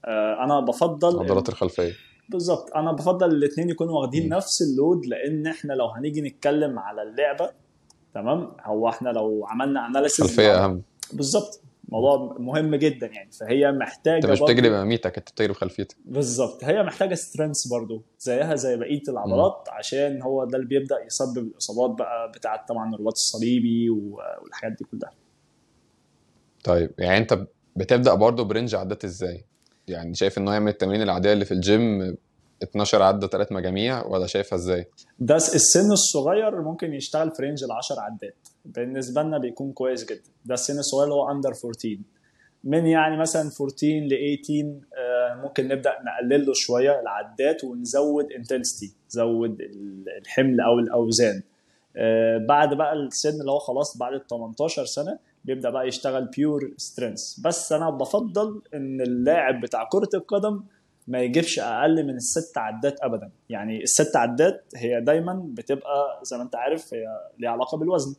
آه، 0.06 0.44
أنا 0.44 0.60
بفضل 0.60 1.16
العضلات 1.16 1.50
الخلفية. 1.50 1.94
بالظبط. 2.30 2.76
أنا 2.76 2.92
بفضل 2.92 3.28
الاثنين 3.28 3.70
يكونوا 3.70 4.00
واخدين 4.02 4.26
مم. 4.26 4.34
نفس 4.34 4.62
ال 4.62 4.71
load 4.71 5.06
لأن 5.06 5.48
إحنا 5.48 5.74
لو 5.74 5.88
هنيجي 5.88 6.22
نتكلم 6.22 6.80
على 6.80 7.04
اللعبة 7.04 7.50
تمام؟ 8.14 8.52
هو 8.64 8.90
إحنا 8.90 9.10
لو 9.10 9.46
عملنا 9.50 9.88
analysis 9.88 10.20
الخلفيه 10.20 10.66
أهم. 10.66 10.82
بالظبط. 11.14 11.62
موضوع 11.90 12.36
مهم 12.40 12.76
جدا 12.76 13.08
يعني. 13.08 13.32
فهي 13.32 13.72
محتاجة 13.72 14.16
انت 14.16 14.26
مش 14.26 14.40
برضو- 14.40 14.54
بتجري 14.54 14.70
بأمامياتك 14.70 15.18
انت 15.18 15.30
بتجري 15.32 15.48
بخلفيتك. 15.54 15.96
بالظبط. 16.06 16.64
هي 16.64 16.84
محتاجة 16.84 17.16
strength 17.16 17.68
برضو 17.68 18.04
زيها 18.20 18.56
زي 18.56 18.78
بقية 18.78 19.02
العضلات 19.10 19.64
عشان 19.70 20.22
هو 20.22 20.46
ده 20.46 20.56
اللي 20.58 20.68
بيبدأ 20.68 20.96
يسبب 21.06 21.38
الإصابات 21.38 21.90
بقى 22.00 22.32
بتاعة 22.36 22.66
طبعا 22.66 22.94
الرباط 22.94 23.14
الصليبي 23.14 23.90
والحاجات 23.90 24.78
دي 24.78 24.84
كلها. 24.84 25.12
طيب 26.64 26.92
يعني 26.98 27.18
انت 27.18 27.40
بتبدأ 27.76 28.14
برضه 28.14 28.44
ب 28.44 28.49
range 28.49 28.76
عدات 28.76 29.04
إزاي؟ 29.06 29.46
يعني 29.88 30.14
شايف 30.16 30.38
انه 30.38 30.54
يعمل 30.54 30.72
التمارين 30.72 31.02
العادية 31.02 31.34
اللي 31.34 31.46
في 31.46 31.52
الجيم 31.54 32.18
12 32.64 33.02
عدة 33.02 33.28
ثلاث 33.28 33.52
مجاميع 33.52 34.06
ولا 34.06 34.28
شايفها 34.28 34.58
إزاي؟ 34.58 34.88
ده 35.20 35.36
السن 35.36 35.92
الصغير 35.92 36.62
ممكن 36.62 36.94
يشتغل 36.94 37.32
في 37.32 37.42
range 37.42 37.64
ال 37.64 37.72
10 37.72 38.00
عدات. 38.00 38.36
بالنسبة 38.76 39.22
لنا 39.24 39.38
بيكون 39.38 39.72
كويس 39.72 40.06
جدا. 40.06 40.22
ده 40.46 40.54
السن 40.54 40.80
الصغير 40.80 41.04
اللي 41.04 41.16
هو 41.16 41.32
under 41.32 41.50
14 41.66 41.98
من 42.64 42.86
يعني 42.86 43.18
مثلا 43.18 43.42
14 43.62 43.88
ل 43.88 44.10
18 44.10 44.80
آه، 44.98 45.36
ممكن 45.44 45.68
نبدأ 45.68 45.92
نقلل 46.04 46.46
له 46.46 46.54
شوية 46.54 47.00
العدات 47.00 47.64
ونزود 47.64 48.32
intensity 48.32 48.96
نزود 49.08 49.62
ال- 49.62 50.06
الحمل 50.22 50.62
أو 50.62 50.80
الأوزان. 50.80 51.42
آه، 51.98 52.38
بعد 52.38 52.74
بقى 52.74 52.94
السن 52.94 53.42
اللي 53.42 53.52
هو 53.52 53.60
خلاص 53.60 53.98
بعد 53.98 54.14
ال 54.14 54.28
18 54.28 54.86
سنة 54.86 55.20
بيبدأ 55.46 55.70
بقى 55.70 55.88
يشتغل 55.88 56.26
pure 56.26 56.74
strength 56.78 57.40
بس 57.40 57.72
أنا 57.72 57.90
بفضل 57.90 58.62
إن 58.74 59.02
اللاعب 59.02 59.62
بتاع 59.62 59.90
كرة 59.92 60.10
القدم 60.14 60.64
ما 61.08 61.22
يجيبش 61.22 61.60
أقل 61.60 62.04
من 62.04 62.16
الست 62.16 62.58
عدات 62.58 63.00
ابدا. 63.02 63.32
يعني 63.50 63.84
الست 63.84 64.16
عدات 64.16 64.66
هي 64.76 65.02
دايما 65.02 65.44
بتبقى 65.54 66.20
زي 66.24 66.38
ما 66.38 66.44
أنت 66.44 66.56
عارف 66.56 66.94
هي 66.94 67.06
ليها 67.40 67.50
علاقة 67.50 67.78
بالوزن. 67.78 68.16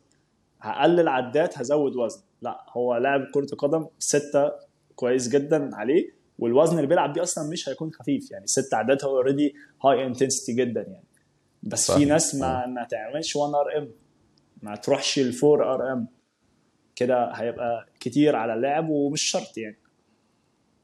هقلل 0.60 1.08
عدات 1.08 1.58
هزود 1.58 1.96
وزن. 1.96 2.20
لا 2.42 2.64
هو 2.68 2.96
لاعب 2.96 3.20
كرة 3.34 3.46
القدم 3.52 3.86
ستة 3.98 4.52
كويس 4.94 5.28
جدا 5.28 5.76
عليه 5.76 6.18
والوزن 6.38 6.76
اللي 6.76 6.86
بيلعب 6.86 7.12
بيه 7.12 7.22
أصلا 7.22 7.50
مش 7.50 7.68
هيكون 7.68 7.92
خفيف 7.92 8.30
يعني 8.30 8.46
ست 8.46 8.74
عدات 8.74 9.04
هو 9.04 9.16
already 9.16 9.54
high 9.84 10.06
intensity 10.06 10.52
جدا 10.52 10.80
يعني. 10.80 11.04
بس 11.62 11.90
في 11.90 11.98
فاهم. 11.98 12.08
ناس 12.08 12.34
ما 12.34 12.66
ما 12.66 12.84
تعملش 12.84 13.36
1 13.36 13.54
RM 13.54 13.88
ما 14.62 14.76
تروحش 14.76 15.18
ل 15.18 15.34
4 15.44 15.74
RM 15.74 16.08
كده 16.96 17.30
هيبقى 17.32 17.86
كتير 18.00 18.36
على 18.36 18.54
اللاعب 18.54 18.88
ومش 18.88 19.22
شرط 19.22 19.58
يعني. 19.58 19.78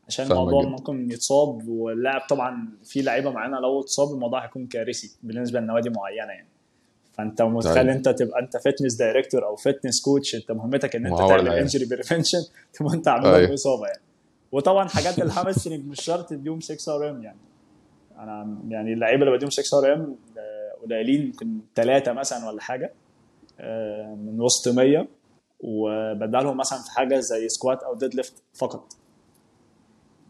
عشان 0.09 0.27
الموضوع 0.33 0.63
جدا. 0.63 0.71
ممكن 0.71 1.11
يتصاب 1.11 1.69
واللاعب 1.69 2.21
طبعا 2.29 2.79
في 2.85 3.03
لعيبة 3.03 3.31
معانا 3.31 3.57
لو 3.57 3.81
اتصاب 3.81 4.15
الموضوع 4.15 4.45
هيكون 4.45 4.67
كارثي 4.67 5.17
بالنسبة 5.23 5.61
لنوادي 5.61 5.91
معينة 5.91 6.33
يعني. 6.33 6.49
فانت 7.19 7.43
متخيل 7.43 7.75
طيب. 7.75 7.89
انت 7.89 8.09
تبقى 8.09 8.41
انت 8.41 8.57
fitness 8.57 8.95
director 8.95 9.47
أو 9.47 9.57
fitness 9.57 10.03
coach 10.03 10.35
انت 10.35 10.53
مهمتك 10.53 10.97
ان 10.97 11.07
انت 11.07 11.19
تعمل. 11.19 11.49
injury 11.49 11.85
prevention 11.85 12.39
تبقى 12.75 12.95
انت 12.95 13.09
عامل 13.09 13.27
أيوة. 13.27 13.55
إصابة 13.55 13.87
يعني 13.87 14.01
وطبعا 14.53 14.89
حاجات 14.89 15.19
ال 15.19 15.26
hamstring 15.26 15.87
مش 15.91 16.01
شرط 16.01 16.29
تديهم 16.29 16.61
6 16.61 16.97
RM 16.97 17.23
يعني 17.23 17.39
أنا 18.19 18.59
يعني 18.69 18.93
اللعيبة 18.93 19.23
اللي 19.25 19.37
بديهم 19.37 19.51
6 19.51 19.79
RM 19.79 20.17
قليلين 20.85 21.23
يمكن 21.23 21.59
ثلاثة 21.75 22.13
مثلا 22.13 22.49
ولا 22.49 22.61
حاجة 22.61 22.93
آه، 23.61 24.15
من 24.15 24.41
وسط 24.41 24.69
100 24.69 25.09
وبديها 25.61 26.43
لهم 26.43 26.57
مثلا 26.57 26.79
في 26.79 26.91
حاجة 26.91 27.21
زي 27.21 27.49
squat 27.49 27.83
أو 27.83 27.95
deadlift 27.95 28.33
فقط 28.55 28.93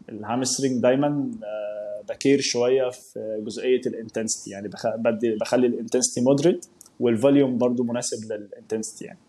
ال 0.09 0.16
hamstring 0.16 0.81
دايما 0.81 1.31
آه، 1.43 2.03
ب 2.09 2.15
care 2.15 2.41
شوية 2.41 2.89
في 2.89 3.41
جزئية 3.45 3.81
ال 3.87 3.93
intensity 3.93 4.49
يعني 4.51 4.69
بخلي 5.13 5.67
ال 5.67 5.72
intensity 5.72 6.21
moderate 6.21 6.65
وال 6.99 7.13
volume 7.13 7.57
برضو 7.57 7.83
مناسب 7.83 8.31
لل 8.31 8.44
intensity 8.44 9.05
يعني 9.05 9.19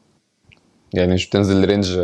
يعني 0.94 1.14
مش 1.14 1.28
بتنزل 1.28 1.64
range 1.64 2.00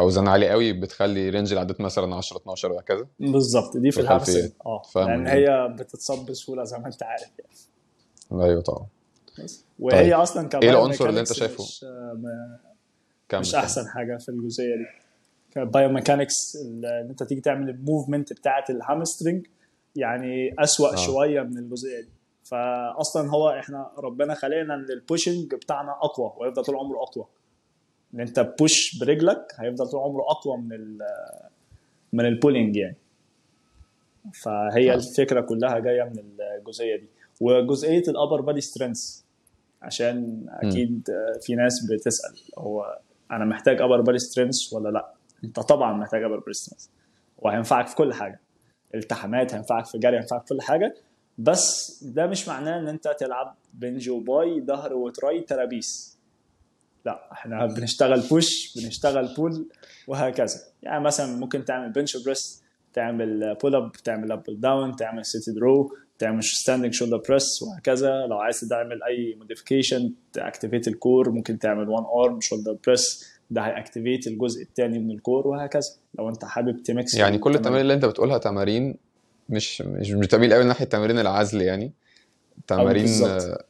أوزان 0.00 0.28
عالي 0.28 0.50
قوي 0.50 0.72
بتخلي 0.72 1.28
range 1.28 1.52
العدات 1.52 1.80
مثلا 1.80 2.14
10 2.16 2.36
12 2.36 2.72
وهكذا 2.72 3.06
بالظبط 3.20 3.76
دي 3.76 3.90
في. 3.90 4.00
ال 4.00 4.06
half 4.06 4.28
آه 4.66 4.82
لأن 4.96 5.26
يعني. 5.26 5.30
هي 5.30 5.74
بتتصب 5.78 6.26
بسهولة 6.26 6.64
زي 6.64 6.78
ما 6.78 6.86
أنت 6.86 7.02
عارف 7.02 7.30
يعني 7.38 8.44
أيوه 8.44 8.60
طبعا. 8.60 8.86
وهي 9.78 10.02
طيب. 10.10 10.12
أصلا 10.20 10.48
كمان 10.48 10.62
إيه 10.64 10.70
العنصر 10.70 11.08
اللي 11.08 11.20
أنت 11.20 11.32
شايفه؟ 11.32 11.64
مش, 11.64 11.84
م- 12.14 12.56
كمل 13.28 13.40
مش. 13.40 13.54
أحسن 13.54 13.88
حاجة 13.88 14.16
في 14.16 14.28
الجزئية 14.28 14.76
دي 14.76 14.86
ك 15.50 15.58
biomechanics 15.58 16.56
إن 16.56 16.84
أنت 17.10 17.22
تيجي 17.22 17.40
تعمل 17.40 17.70
ال 17.70 17.77
movement 17.77 18.32
بتاعة 18.32 18.64
ال 18.70 18.78
hamstring 18.78 19.46
يعني 19.96 20.54
أسوأ 20.58 20.88
آه. 20.88 20.92
آه. 20.92 20.96
شوية 20.96 21.40
من 21.42 21.58
الجزئية 21.58 22.00
دي 22.00 22.08
فأصلا 22.52 23.30
هو 23.30 23.48
إحنا 23.50 23.90
ربنا 23.98 24.34
خلقنا 24.34 24.74
إن 24.74 24.86
ال 24.90 24.98
pushing 24.98 25.54
بتاعنا 25.54 25.92
أقوى 25.92 26.32
ويفضل 26.36 26.64
طول 26.64 26.76
عمره 26.76 27.02
أقوى. 27.02 27.26
إن 28.14 28.20
أنت 28.20 28.54
push 28.58 28.98
برجلك 28.98 29.52
هيفضل 29.58 29.88
طول 29.88 30.00
عمره 30.00 30.22
أقوى 30.30 30.56
من 30.58 30.72
ال 30.72 30.98
من 32.12 32.26
ال 32.26 32.32
pulling 32.32 32.76
يعني. 32.76 32.96
فهي 34.42 34.92
آه. 34.92 34.94
الفكرة 34.94 35.40
كلها 35.40 35.78
جاية 35.78 36.02
من 36.02 36.24
الجزئية 36.58 36.96
دي. 36.96 37.08
وجزئية 37.40 38.02
ال 38.08 38.13
upper 38.13 38.40
body 38.40 38.60
strength 38.60 39.20
عشان 39.82 40.46
أكيد 40.48 41.08
في 41.40 41.54
ناس 41.54 41.86
بتسأل 41.90 42.38
هو 42.58 42.98
أنا 43.30 43.44
محتاج 43.44 43.80
upper 43.80 44.00
body 44.00 44.18
strength 44.18 44.72
ولا 44.72 44.88
لأ؟ 44.88 45.12
أنت 45.44 45.60
طبعا 45.60 45.92
محتاج 45.92 46.22
upper 46.22 46.38
body 46.38 46.52
strength 46.52 46.86
وهينفعك 47.38 47.86
في 47.86 47.94
كل 47.96 48.12
حاجة. 48.12 48.40
التحامات 48.94 49.54
هينفعك 49.54 49.86
في 49.86 49.98
جري 49.98 50.16
هينفعك 50.16 50.46
في 50.46 50.54
كل 50.54 50.60
حاجة 50.62 50.94
بس 51.38 51.98
ده 52.04 52.26
مش 52.26 52.48
معناه 52.48 52.78
إن 52.78 52.88
أنت 52.88 53.16
تلعب 53.20 53.56
bench 53.74 54.10
و 54.10 54.28
bi 54.28 54.64
ظهر 54.66 54.94
و 54.94 55.05
tri 55.05 55.40
ترابيس. 55.40 56.18
لا 57.06 57.32
إحنا 57.32 57.66
بنشتغل 57.66 58.20
push 58.20 58.78
بنشتغل 58.78 59.34
pull 59.34 59.68
وهكذا. 60.08 60.60
يعني 60.82 61.04
مثلا 61.04 61.36
ممكن 61.36 61.64
تعمل 61.64 61.92
bench 61.92 62.16
و 62.16 62.24
press 62.24 62.62
تعمل 62.92 63.56
pull 63.62 63.74
up 63.74 63.92
تعمل 63.92 64.32
up 64.32 64.42
down 64.48 64.96
تعمل 64.96 65.26
seated 65.26 65.58
row 65.58 65.96
تعمل 66.18 66.44
standing 66.44 66.92
shoulder 66.92 67.22
press 67.28 67.62
وهكذا. 67.62 68.26
لو 68.26 68.38
عايز 68.38 68.60
تعمل 68.60 69.02
أي 69.02 69.34
modification 69.38 70.12
ت 70.32 70.38
activate 70.38 70.88
ال 70.88 70.96
core 70.96 71.30
ممكن 71.30 71.58
تعمل 71.58 71.88
one 71.88 72.04
arm 72.04 72.40
shoulder 72.40 72.76
press 72.86 73.32
ده 73.50 73.60
هي 73.62 73.75
activate 73.75 74.26
الجزء 74.26 74.62
الثاني 74.62 74.98
من 74.98 75.10
ال 75.10 75.18
core 75.18 75.48
وهكذا. 75.48 75.90
لو 76.18 76.28
أنت 76.28 76.44
حابب 76.44 76.82
ت 76.82 76.90
mix 76.90 77.14
يعني 77.14 77.38
كل 77.38 77.54
التمارين 77.54 77.80
اللي 77.80 77.94
أنت 77.94 78.04
بتقولها 78.04 78.38
تمارين 78.38 78.96
مش 79.48 79.82
مش 79.82 80.12
بتميل 80.12 80.54
قوي 80.54 80.64
ناحية 80.64 80.84
تمارين 80.84 81.18
العزل 81.18 81.62
يعني. 81.62 81.92
تمارين. 82.66 83.24
آه، 83.24 83.64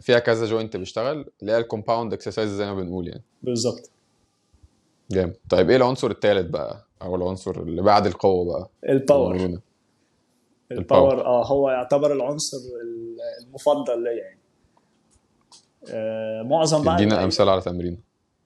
فيها 0.00 0.18
كذا 0.18 0.46
joint 0.46 0.76
بيشتغل 0.76 1.30
اللي 1.40 1.52
هي 1.52 1.58
ال 1.58 1.64
compound 1.64 2.12
exercise 2.12 2.50
زي 2.50 2.66
ما 2.66 2.74
بنقول 2.74 3.08
يعني. 3.08 3.22
بالظبط. 3.42 3.90
جامد. 5.10 5.36
طيب 5.50 5.70
إيه 5.70 5.76
العنصر 5.76 6.10
الثالث 6.10 6.50
بقى؟ 6.50 6.86
أو 7.02 7.16
العنصر 7.16 7.60
اللي 7.62 7.82
بعد 7.82 8.06
القوة 8.06 8.44
بقى؟ 8.44 8.70
ال 8.88 8.98
power؟ 8.98 9.60
ال 10.72 10.81
power 10.81 11.24
آه 11.26 11.46
هو 11.46 11.70
يعتبر 11.70 12.12
العنصر 12.12 12.56
المفضل 13.42 14.02
ليا 14.04 14.12
يعني. 14.12 14.38
آه 15.88 16.42
معظم 16.42 16.84
بقى 16.84 16.94
ادينا 16.94 17.24
أمثلة 17.24 17.52
على 17.52 17.60
تمرين. 17.60 18.00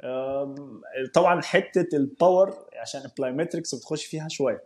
آم، 0.05 0.81
طبعا 1.15 1.43
حتة 1.43 1.97
ال 1.97 2.07
power 2.07 2.55
عشان 2.81 3.01
ال 3.05 3.11
plyometrics 3.11 3.75
بتخش 3.75 4.05
فيها 4.05 4.29
شوية. 4.29 4.65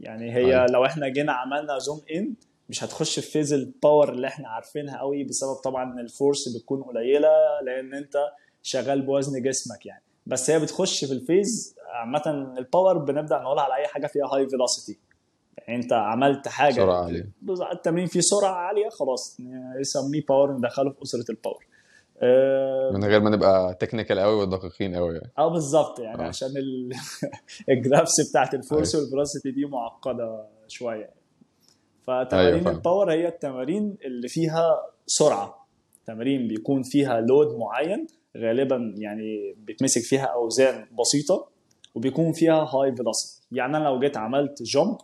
يعني 0.00 0.32
هي 0.32 0.36
أيوة. 0.46 0.66
لو 0.66 0.84
إحنا 0.86 1.08
جينا 1.08 1.32
عملنا 1.32 1.78
zoom 1.78 2.00
in 2.14 2.34
مش 2.68 2.84
هتخش 2.84 3.20
في 3.20 3.30
phase 3.30 3.52
ال 3.52 3.62
power 3.62 4.12
اللي 4.12 4.26
إحنا 4.26 4.48
عارفينها 4.48 4.98
قوي 4.98 5.24
بسبب 5.24 5.54
طبعا 5.54 5.92
إن 5.92 5.98
ال 5.98 6.08
force 6.08 6.56
بتكون 6.56 6.82
قليلة 6.82 7.28
لأن 7.62 7.94
أنت 7.94 8.16
شغال 8.62 9.02
بوزن 9.02 9.42
جسمك 9.42 9.86
يعني. 9.86 10.02
بس 10.26 10.50
هي 10.50 10.58
بتخش 10.58 11.04
في 11.04 11.12
ال 11.12 11.23
phase 11.23 11.76
عامة 11.92 12.54
ال 12.58 12.65
power 12.65 12.98
بنبدأ 12.98 13.38
نقولها 13.38 13.64
على 13.64 13.74
أي 13.74 13.86
حاجة 13.86 14.06
فيها 14.06 14.26
high 14.26 14.48
velocity 14.48 14.98
يعني 15.58 15.82
أنت 15.82 15.92
عملت 15.92 16.48
حاجة 16.48 16.72
سرعة 16.74 17.04
عالية. 17.04 17.28
التمرين 17.72 18.06
فيه 18.06 18.20
سرعة 18.20 18.52
عالية 18.52 18.88
خلاص 18.88 19.36
نسميه 19.80 20.24
power 20.28 20.52
ندخله 20.52 20.90
في 20.90 21.02
أسرة 21.02 21.24
ال 21.30 21.36
power 21.36 21.66
من 22.92 23.04
غير 23.04 23.20
ما 23.20 23.30
نبقى 23.30 23.74
technical 23.74 24.18
قوي 24.18 24.34
ودقيقين 24.34 24.94
قوي 24.96 25.14
يعني 25.14 25.32
آه 25.38 25.48
بالظبط 25.48 25.98
يعني 25.98 26.22
آه. 26.22 26.26
عشان 26.26 26.48
ال... 26.48 26.92
ال 27.76 27.84
graphs 27.84 28.30
بتاعت 28.30 28.54
ال 28.54 28.61
force 28.61 28.94
أيوة. 28.94 29.04
وال 29.04 29.13
velocity 29.13 29.50
دي 29.50 29.64
معقدة 29.64 30.46
شوية 30.68 31.10
فتمارين 32.02 32.64
فاهم. 32.64 32.74
ال 32.74 32.80
power 32.80 33.12
هي 33.12 33.28
التمارين 33.28 33.96
اللي 34.04 34.28
فيها 34.28 34.82
سرعة 35.06 35.66
تمارين 36.06 36.48
بيكون 36.48 36.82
فيها 36.82 37.20
load 37.20 37.58
معين 37.58 38.06
غالبا 38.36 38.94
يعني 38.98 39.54
بيتمسك 39.56 40.02
فيها 40.02 40.24
أوزان 40.24 40.86
بسيطة 41.00 41.48
وبيكون 41.94 42.32
فيها 42.32 42.54
high 42.54 42.96
velocity 42.96 43.42
يعني 43.52 43.76
أنا 43.76 43.84
لو 43.84 44.00
جيت 44.00 44.16
عملت 44.16 44.62
jump 44.62 44.98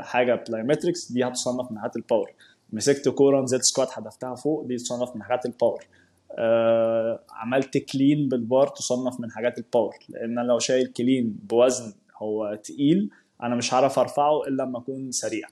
حاجة 0.00 0.44
plyometrics 0.48 1.12
دي 1.12 1.24
هتصنف 1.24 1.70
من 1.70 1.78
حاجات 1.78 1.96
ال 1.96 2.02
power 2.02 2.32
مسكت 2.72 3.08
كورة 3.08 3.42
نزلت 3.42 3.62
squat 3.62 3.90
حدفتها 3.90 4.34
فوق. 4.34 4.64
دي 4.66 4.76
تصنف 4.76 5.16
من 5.16 5.22
حاجات 5.22 5.46
ال 5.46 5.52
power 5.52 5.84
آه، 6.38 7.20
عملت 7.30 7.78
clean 7.78 8.28
بال 8.28 8.43
bar 8.43 8.66
تصنف 8.68 9.20
من 9.20 9.30
حاجات 9.30 9.58
ال 9.58 9.64
power 9.64 9.94
لأن 10.08 10.46
لو 10.46 10.58
شايل 10.58 10.86
clean 10.86 11.36
بوزن 11.42 11.92
هو 12.16 12.54
تقيل 12.64 13.10
أنا 13.42 13.54
مش 13.54 13.74
هعرف 13.74 13.98
أرفعه 13.98 14.42
إلا 14.48 14.62
لما 14.62 14.78
أكون 14.78 15.10
سريع. 15.12 15.48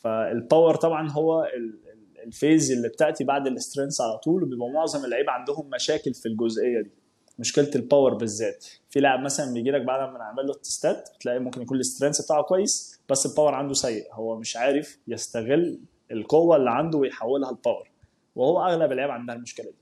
فال 0.00 0.21
power 0.21 0.74
طبعا 0.76 1.10
هو 1.10 1.44
ال- 1.44 1.78
ال- 1.92 2.20
ال 2.26 2.34
phase 2.34 2.72
اللي 2.72 2.88
بتأتي 2.88 3.24
بعد 3.24 3.46
ال 3.46 3.52
strength 3.52 4.00
على 4.00 4.18
طول 4.18 4.42
وبيبقى 4.42 4.68
معظم 4.68 5.04
اللعيبة 5.04 5.32
عندهم 5.32 5.70
مشاكل 5.70 6.14
في 6.14 6.26
الجزئية 6.28 6.80
دي. 6.82 6.90
مشكلة 7.38 7.70
ال 7.76 7.82
power 7.82 8.14
بالذات. 8.14 8.66
في 8.90 9.00
لاعب 9.00 9.20
مثلا 9.20 9.52
بيجي 9.54 9.70
لك 9.70 9.82
بعد 9.82 10.12
ما 10.12 10.18
نعمل 10.18 10.46
له 10.46 10.52
ال 10.52 10.61
test 10.61 10.99
ات 10.99 11.08
تلاقي 11.20 11.38
ممكن 11.38 11.62
يكون 11.62 11.76
ال 11.76 11.81
strength 11.81 12.22
بتاعه 12.22 12.42
كويس 12.42 13.00
بس 13.08 13.26
ال 13.26 13.31
power 13.31 13.54
عنده 13.54 13.74
سيء. 13.74 14.06
هو 14.12 14.36
مش 14.38 14.56
عارف 14.56 14.98
يستغل 15.08 15.80
القوة 16.12 16.56
اللي 16.56 16.70
عنده 16.70 16.98
ويحولها 16.98 17.52
ل 17.52 17.58
power 17.58 17.90
وهو 18.36 18.66
أغلب 18.66 18.92
اللعيبة 18.92 19.12
عندها 19.12 19.34
المشكلة 19.34 19.66
دي. 19.66 19.76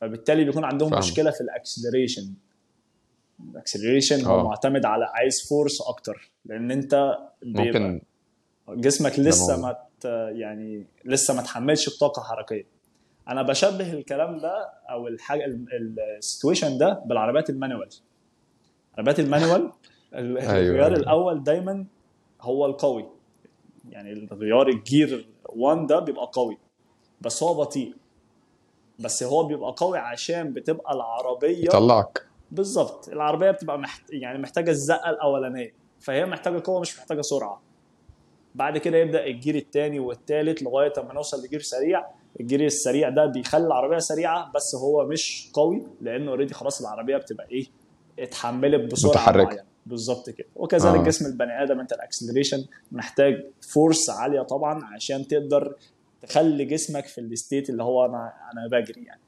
فبالتالي 0.00 0.44
بيكون 0.44 0.64
عندهم 0.64 0.90
فاهم. 0.90 0.98
مشكلة 0.98 1.30
في 1.30 1.40
ال 1.40 1.47
acceleration. 1.47 2.34
ال 3.50 3.56
acceleration 3.56 4.24
هو 4.24 4.40
آه. 4.40 4.44
معتمد 4.44 4.84
على 4.84 5.04
عايز 5.04 5.48
force 5.48 5.82
أكتر. 5.82 6.30
لأن 6.44 6.70
أنت 6.70 7.18
ممكن. 7.42 8.00
جسمك 8.68 9.18
لسه. 9.18 9.60
ما 9.60 9.76
يعني 10.30 10.86
لسه 11.04 11.34
ما 11.34 11.42
تحملش 11.42 11.88
الطاقه 11.88 12.22
حركية. 12.22 12.71
أنا 13.28 13.42
بشبه 13.42 13.92
الكلام 13.92 14.38
ده 14.38 14.70
أو 14.90 15.08
الحاجة 15.08 15.44
ال 16.18 16.24
situation 16.24 16.78
ده 16.78 17.02
بالعربيات 17.06 17.50
ال 17.50 17.55
manual. 17.55 17.88
عربيات 18.98 19.20
ال 19.20 19.27
manual 19.27 19.72
ال- 20.14 20.38
أيوة، 20.38 20.58
الغيار 20.58 20.86
أيوة. 20.86 20.96
الأول 20.98 21.42
دايما 21.42 21.84
هو 22.40 22.66
القوي. 22.66 23.06
يعني 23.90 24.12
الغيار 24.12 24.68
الـ 24.68 24.80
gear 24.80 25.28
1 25.48 25.86
ده 25.86 25.98
بيبقى 26.00 26.30
قوي 26.32 26.58
بس 27.20 27.42
هو 27.42 27.54
بطيء. 27.54 27.94
بس 28.98 29.22
هو 29.22 29.44
بيبقى 29.44 29.74
قوي 29.76 29.98
عشان 29.98 30.52
بتبقى 30.52 30.94
العربية 30.94 31.64
يطلعك. 31.64 32.26
بالظبط 32.50 33.08
العربية 33.08 33.50
بتبقى 33.50 33.78
محت... 33.78 34.02
يعني 34.12 34.38
محتاجة 34.38 34.70
الزقة 34.70 35.10
الأولانية 35.10 35.74
فهي 36.00 36.26
محتاجة 36.26 36.62
قوة 36.64 36.80
مش 36.80 36.98
محتاجة 36.98 37.20
سرعة. 37.20 37.62
بعد 38.54 38.78
كده 38.78 38.96
يبدأ 38.98 39.26
ال 39.26 39.32
gear 39.32 39.54
الثاني 39.54 39.98
والثالث 40.00 40.62
لغاية 40.62 40.92
أما 40.98 41.14
نوصل 41.14 41.44
ل 41.44 41.47
gear 41.47 41.60
سريع. 41.60 42.04
ال 42.40 42.45
gear 42.45 42.64
السريع 42.64 43.08
ده 43.08 43.26
بيخلي 43.26 43.66
العربية 43.66 43.98
سريعة 43.98 44.52
بس 44.54 44.74
هو 44.74 45.06
مش 45.06 45.50
قوي 45.52 45.82
لأنه 46.00 46.30
already 46.30 46.54
خلاص 46.54 46.80
العربية 46.80 47.16
بتبقى 47.16 47.46
إيه 47.52 47.66
اتحملت 48.18 48.92
بسرعة 48.92 49.10
متحركة. 49.12 49.44
معينة. 49.44 49.62
بالظبط 49.86 50.30
كده. 50.30 50.46
وكذلك 50.56 51.00
آه. 51.00 51.02
جسم 51.02 51.26
البني 51.26 51.62
آدم 51.62 51.80
أنت 51.80 51.92
ال 51.92 51.97
acceleration 51.97 52.64
محتاج 52.92 53.44
force 53.60 54.10
عالية 54.10 54.40
طبعا 54.42 54.84
عشان 54.94 55.26
تقدر 55.28 55.74
تخلي 56.22 56.64
جسمك 56.64 57.06
في 57.06 57.20
ال 57.20 57.28
state 57.28 57.70
اللي 57.70 57.82
هو 57.82 58.04
أنا 58.06 58.32
أنا 58.52 58.66
بجري 58.80 59.04
يعني. 59.04 59.20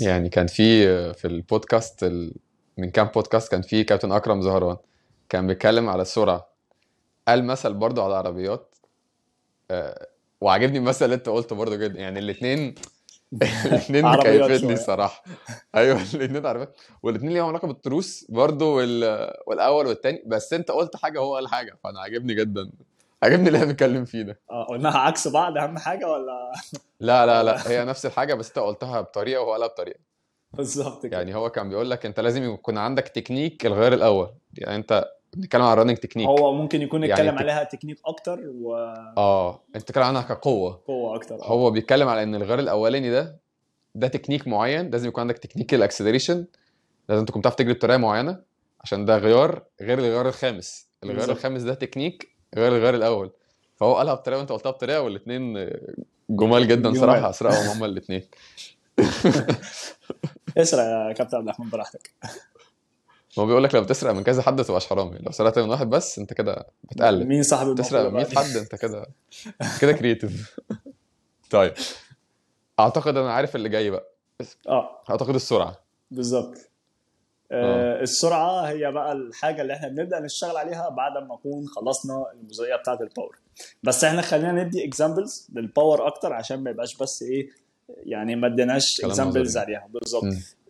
يعني 0.00 0.28
كان 0.28 0.46
في 0.46 0.86
في 1.14 1.24
البودكاست 1.26 2.02
ال... 2.04 2.32
من 2.78 2.90
كام 2.90 3.06
بودكاست 3.06 3.50
كان 3.50 3.62
في 3.62 3.84
كابتن 3.84 4.12
أكرم 4.12 4.42
زهران 4.42 4.76
كان 5.28 5.46
بيتكلم 5.46 5.88
على 5.88 6.02
السرعة. 6.02 6.48
قال 7.28 7.44
مثل 7.44 7.74
برضو 7.74 8.02
على 8.02 8.10
العربيات. 8.10 8.74
آه، 9.70 10.06
وعجبني 10.40 10.78
المثل 10.78 11.04
اللي 11.04 11.14
انت 11.16 11.28
قلته 11.28 11.56
برضو 11.56 11.76
جدا. 11.76 12.00
يعني 12.00 12.18
الاثنين 12.18 12.74
الاثنين 13.66 14.04
مكيفتني. 14.06 14.72
الصراحة. 14.72 15.24
أيوه 15.74 15.96
الاثنين 16.14 16.46
عربيات. 16.46 16.76
والاثنين 17.02 17.32
ليهم 17.32 17.48
علاقة 17.48 17.68
بالتروس 17.68 18.26
برضو 18.28 18.76
وال... 18.76 19.30
والأول 19.46 19.86
والثاني 19.86 20.22
بس 20.26 20.52
انت 20.52 20.70
قلت 20.70 20.96
حاجة 20.96 21.18
هو 21.20 21.34
قال 21.34 21.48
حاجة 21.48 21.78
فأنا 21.84 22.00
عجبني 22.00 22.34
جدا. 22.34 22.70
عجبني 23.22 23.46
اللي 23.46 23.56
إحنا 23.58 23.68
بنتكلم 23.68 24.04
فيه 24.04 24.22
ده. 24.22 24.40
آه، 24.50 24.64
قلناها 24.64 24.98
عكس 24.98 25.28
بعض 25.28 25.56
أهم 25.58 25.78
حاجة 25.78 26.10
ولا؟ 26.10 26.52
لا 27.00 27.26
لا 27.26 27.42
لا. 27.42 27.56
هي 27.70 27.84
نفس 27.84 28.06
الحاجة 28.06 28.34
بس 28.34 28.48
انت 28.48 28.58
قلتها 28.58 29.00
بطريقة 29.00 29.40
وهو 29.40 29.52
قالها 29.52 29.66
بطريقة. 29.66 30.00
بالظبط 30.52 31.06
كده. 31.06 31.16
يعني 31.16 31.34
هو 31.34 31.50
كان 31.50 31.68
بيقول 31.68 31.90
لك 31.90 32.06
انت 32.06 32.20
لازم 32.20 32.42
يكون 32.54 32.78
عندك 32.78 33.08
تكنيك 33.08 33.66
الغير 33.66 33.92
الأول. 33.92 34.30
يعني 34.54 34.76
انت 34.76 35.04
بنتكلم 35.36 35.62
على 35.62 35.72
ال 35.72 35.75
running 35.75 35.96
technique 35.96 36.28
هو 36.28 36.52
ممكن 36.54 36.82
يكون 36.82 37.00
يعني 37.04 37.12
يتكلم 37.12 37.34
التك- 37.38 37.40
عليها 37.42 37.64
تكنيك 37.64 37.98
أكتر 38.06 38.40
وقوه 38.60 39.14
آه 39.18 39.62
أنت 39.76 39.82
بتتكلم 39.84 40.04
عنها 40.04 40.22
كقوة. 40.22 40.82
أكتر. 41.14 41.34
آه. 41.42 41.46
هو 41.46 41.70
بيتكلم 41.70 42.08
على 42.08 42.22
إن 42.22 42.34
الغيار 42.34 42.58
الأولاني 42.58 43.10
ده 43.10 43.36
ده 43.94 44.08
تكنيك 44.08 44.48
معين 44.48 44.90
لازم 44.90 45.08
يكون 45.08 45.20
عندك 45.20 45.38
technique 45.38 45.74
ال 45.74 45.80
acceleration 45.80 46.46
لازم 47.08 47.24
تكون 47.24 47.40
بتعرف 47.40 47.54
تجري 47.54 47.72
بطريقة 47.72 47.96
معينة 47.96 48.40
عشان 48.80 49.04
ده 49.04 49.18
غيار 49.18 49.62
غير 49.80 49.98
الغيار 49.98 50.28
الخامس. 50.28 50.88
الغيار. 51.04 51.30
الخامس 51.30 51.62
ده 51.62 51.74
تكنيك 51.74 52.28
غير 52.56 52.76
الغيار 52.76 52.94
الأول. 52.94 53.30
فهو 53.76 53.94
قالها 53.94 54.14
بطريقة 54.14 54.38
وأنت 54.38 54.52
قلتها 54.52 54.70
بطريقة 54.70 55.00
والاثنين 55.02 55.70
جمال 56.30 56.68
جدا 56.68 56.88
جمال. 56.90 56.96
صراحة. 57.00 57.30
اسرقهم 57.30 57.66
هما 57.76 57.86
الاثنين 57.86 58.22
اسرع 60.58 61.08
يا 61.08 61.12
كابتن 61.12 61.36
عبد 61.36 61.46
الرحمن 61.48 61.68
براحتك. 61.70 62.10
هو 63.38 63.46
بيقول 63.46 63.64
لك 63.64 63.74
لو 63.74 63.80
بتسرق 63.82 64.12
من 64.12 64.22
كذا 64.22 64.42
حد 64.42 64.56
ما 64.58 64.62
تبقاش 64.62 64.86
حرامي. 64.86 65.18
لو 65.18 65.32
سرقت 65.32 65.58
من 65.58 65.68
واحد 65.70 65.90
بس 65.90 66.18
انت 66.18 66.32
كده 66.32 66.66
بتقلب. 66.84 67.26
مين 67.28 67.42
صاحب 67.42 67.74
تسرق 67.74 68.00
من 68.00 68.10
بقى؟ 68.10 68.12
100 68.12 68.24
دي؟ 68.26 68.36
حد 68.36 68.56
انت 68.56 68.74
كده 68.74 69.06
كده 69.80 69.92
creative 69.92 70.56
طيب. 71.50 71.72
اعتقد 72.80 73.16
أنا 73.16 73.32
عارف 73.32 73.56
اللي 73.56 73.68
جاي 73.68 73.90
بقى. 73.90 74.12
آه. 74.68 75.02
اعتقد 75.10 75.34
السرعة. 75.34 75.80
بالظبط. 76.10 76.54
آه 77.52 78.00
السرعة 78.02 78.60
هي 78.68 78.92
بقى 78.92 79.12
الحاجة 79.12 79.62
اللي 79.62 79.72
إحنا 79.74 79.88
بنبدأ 79.88 80.20
نشتغل 80.20 80.56
عليها 80.56 80.88
بعد 80.88 81.12
ما 81.12 81.34
نكون 81.34 81.66
خلصنا 81.68 82.24
الجزئيه 82.34 82.76
بتاعة 82.76 82.98
ال 83.00 83.06
power 83.06 83.38
بس 83.82 84.04
إحنا 84.04 84.22
خلينا 84.22 84.52
ندي 84.64 84.84
examples 84.84 85.48
لل 85.54 85.69
power 85.69 86.06
أكتر 86.06 86.32
عشان 86.32 86.62
ما 86.62 86.70
يبقاش 86.70 86.96
بس 86.96 87.22
إيه 87.22 87.48
يعني 87.88 88.36
ما 88.36 88.46
اديناش 88.46 89.00
examples. 89.04 89.56
عليها. 89.56 89.88
بالظبط. 89.90 90.24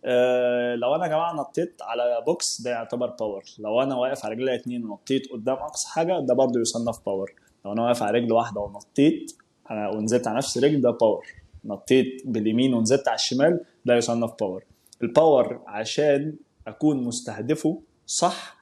آه 0.05 0.75
لو 0.75 0.95
أنا 0.95 1.03
يا 1.05 1.09
جماعة 1.09 1.33
نطيت 1.33 1.81
على 1.81 2.23
box 2.25 2.61
ده 2.61 2.69
يعتبر 2.71 3.07
power 3.09 3.43
لو 3.59 3.81
أنا 3.81 3.95
واقف 3.95 4.25
على 4.25 4.33
رجلي 4.33 4.55
اتنين 4.55 4.85
ونطيت 4.85 5.31
قدام 5.31 5.55
أقصى 5.55 5.87
حاجة 5.89 6.19
ده 6.19 6.33
برضه 6.33 6.59
يصنف 6.59 7.05
power 7.05 7.33
لو 7.65 7.71
أنا 7.73 7.83
واقف 7.83 8.03
على 8.03 8.19
رجل 8.19 8.33
واحدة 8.33 8.61
ونطيت 8.61 9.31
أنا 9.71 9.89
ونزلت 9.89 10.27
على 10.27 10.37
نفس 10.37 10.57
رجل 10.57 10.81
ده 10.81 10.89
power 10.91 11.25
نطيت 11.65 12.21
باليمين 12.25 12.73
ونزلت 12.73 13.07
على 13.07 13.15
الشمال 13.15 13.59
ده 13.85 13.95
يصنف 13.95 14.31
power 14.39 14.63
ال 15.03 15.13
power 15.13 15.61
عشان 15.67 16.35
أكون 16.67 17.03
مستهدفه 17.03 17.81
صح 18.05 18.57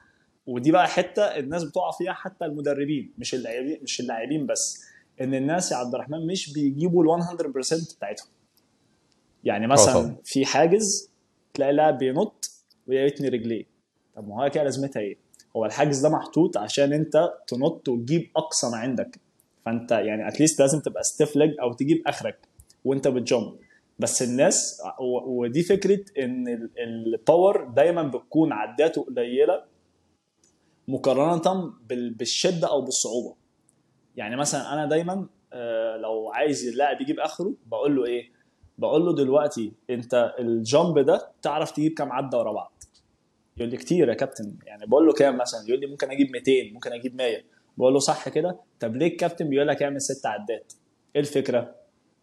ودي 0.46 0.72
بقى 0.72 0.88
حتة 0.88 1.22
الناس 1.22 1.64
بتقع 1.64 1.90
فيها 1.90 2.12
حتى 2.12 2.44
المدربين 2.44 3.12
مش 3.18 3.34
اللاعبين 3.34 3.78
مش 3.82 4.00
اللاعبين 4.00 4.46
بس. 4.46 4.82
إن 5.20 5.34
الناس 5.34 5.72
يا 5.72 5.76
عبد 5.76 5.94
الرحمن 5.94 6.26
مش 6.26 6.52
بيجيبوا 6.52 7.16
ال 7.16 7.22
100% 7.22 7.96
بتاعتهم. 7.96 8.28
يعني 9.44 9.66
مثلا 9.66 9.92
طبعا. 9.94 10.16
في 10.24 10.46
حاجز 10.46 11.10
تلاقي 11.56 11.72
لاعب 11.72 11.98
بينط 11.98 12.50
ويتني 12.86 13.28
رجليه. 13.28 13.64
طب 14.16 14.28
ما 14.28 14.44
هو 14.44 14.50
كده 14.50 14.62
لازمتها 14.64 15.00
إيه؟ 15.00 15.16
هو 15.56 15.64
الحاجز 15.64 16.00
ده 16.00 16.08
محطوط 16.08 16.56
عشان 16.56 16.92
أنت 16.92 17.30
تنط 17.46 17.88
وتجيب 17.88 18.30
أقصى 18.36 18.70
ما 18.70 18.76
عندك. 18.76 19.20
فأنت 19.66 19.92
يعني 19.92 20.28
at 20.28 20.37
least 20.37 20.60
لازم 20.60 20.80
تبقى 20.80 21.02
stiff 21.02 21.36
leg 21.36 21.50
أو 21.60 21.72
تجيب 21.72 22.02
آخرك 22.06 22.38
وأنت 22.84 23.08
بت 23.08 23.24
jump 23.24 23.56
بس 23.98 24.22
الناس 24.22 24.82
ودي 25.26 25.62
فكرة 25.62 26.00
إن 26.18 26.48
ال- 26.48 26.70
ال 26.78 26.92
power 26.92 27.64
دايما 27.64 28.02
بتكون 28.02 28.52
عداته 28.52 29.02
قليلة 29.04 29.64
مقارنة 30.88 31.72
بال- 31.88 32.14
بالشدة 32.14 32.68
أو 32.70 32.80
بالصعوبة. 32.82 33.34
يعني 34.16 34.36
مثلا 34.36 34.72
أنا 34.72 34.86
دايما 34.86 35.26
آه، 35.52 35.96
لو 35.96 36.30
عايز 36.32 36.68
اللاعب 36.68 37.00
يجيب 37.00 37.20
آخره 37.20 37.54
بقول 37.66 37.96
له 37.96 38.04
إيه؟ 38.06 38.30
بقول 38.78 39.06
له 39.06 39.14
دلوقتي 39.14 39.72
انت 39.90 40.34
ال 40.38 40.50
jump 40.50 40.98
ده 40.98 41.28
تعرف 41.42 41.70
تجيب 41.70 41.92
كام 41.92 42.12
عدة 42.12 42.38
ورا 42.38 42.52
بعض؟ 42.52 42.72
يقول 43.56 43.70
لي 43.70 43.76
كتير 43.76 44.08
يا 44.08 44.14
كابتن. 44.14 44.54
يعني 44.66 44.86
بقول 44.86 45.06
له 45.06 45.12
كام 45.12 45.36
مثلا؟ 45.38 45.60
يقول 45.68 45.80
لي 45.80 45.86
ممكن 45.86 46.10
أجيب 46.10 46.30
200 46.32 46.52
ممكن 46.72 46.92
أجيب 46.92 47.16
100 47.16 47.36
بقول 47.78 47.92
له 47.92 47.98
صح 47.98 48.28
كده؟ 48.28 48.56
طب 48.80 48.96
ليه 48.96 49.06
الكابتن 49.06 49.48
بيقول 49.48 49.68
لك 49.68 49.82
اعمل 49.82 50.00
ست 50.00 50.26
عدات؟ 50.26 50.72
إيه 51.16 51.20
الفكرة؟ 51.20 51.74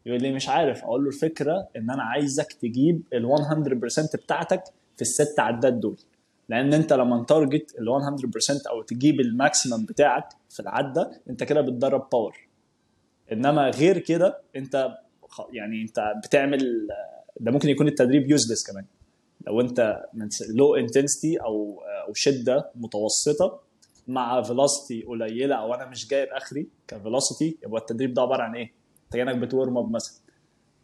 يقول 0.05 0.21
لي 0.21 0.33
مش 0.33 0.49
عارف. 0.49 0.83
أقول 0.83 1.01
له 1.03 1.07
الفكرة 1.07 1.67
إن 1.75 1.89
أنا 1.89 2.03
عايزك 2.03 2.53
تجيب 2.53 3.03
ال 3.13 3.25
100% 3.25 4.15
بتاعتك 4.15 4.63
في 4.95 5.01
الست 5.01 5.39
عدات 5.39 5.73
دول. 5.73 5.97
لأن 6.49 6.73
أنت 6.73 6.93
لما 6.93 7.23
target 7.23 7.75
ال 7.79 7.87
100% 7.87 8.69
أو 8.69 8.81
تجيب 8.81 9.19
ال 9.19 9.28
maximum 9.28 9.86
بتاعك 9.85 10.27
في 10.49 10.59
العدة 10.59 11.11
أنت 11.29 11.43
كده 11.43 11.61
بتدرب 11.61 12.09
power 12.11 12.38
إنما 13.31 13.69
غير 13.69 13.97
كده 13.97 14.41
أنت 14.55 14.97
يعني 15.53 15.81
انت 15.81 16.13
بتعمل 16.23 16.88
ده 17.39 17.51
ممكن 17.51 17.69
يكون 17.69 17.88
التدريب 17.88 18.31
useless 18.31 18.71
كمان 18.71 18.86
لو 19.47 19.61
انت 19.61 20.05
من 20.13 20.29
لو 20.55 20.75
intensity 20.75 21.38
أو 21.38 21.84
أو 22.07 22.13
شدة 22.13 22.71
متوسطة 22.75 23.59
مع 24.07 24.41
velocity 24.41 25.03
قليلة 25.03 25.55
أو 25.55 25.73
أنا 25.73 25.86
مش 25.86 26.07
جايب 26.07 26.27
آخري 26.29 26.67
ك 26.88 26.95
velocity 26.95 27.57
يبقى 27.63 27.81
التدريب 27.81 28.13
ده 28.13 28.21
عبارة 28.21 28.43
عن 28.43 28.55
إيه؟ 28.55 28.71
أنت 29.05 29.13
كأنك 29.13 29.36
بت 29.36 29.49
warm 29.49 29.77
up 29.77 29.91
مثلا 29.91 30.15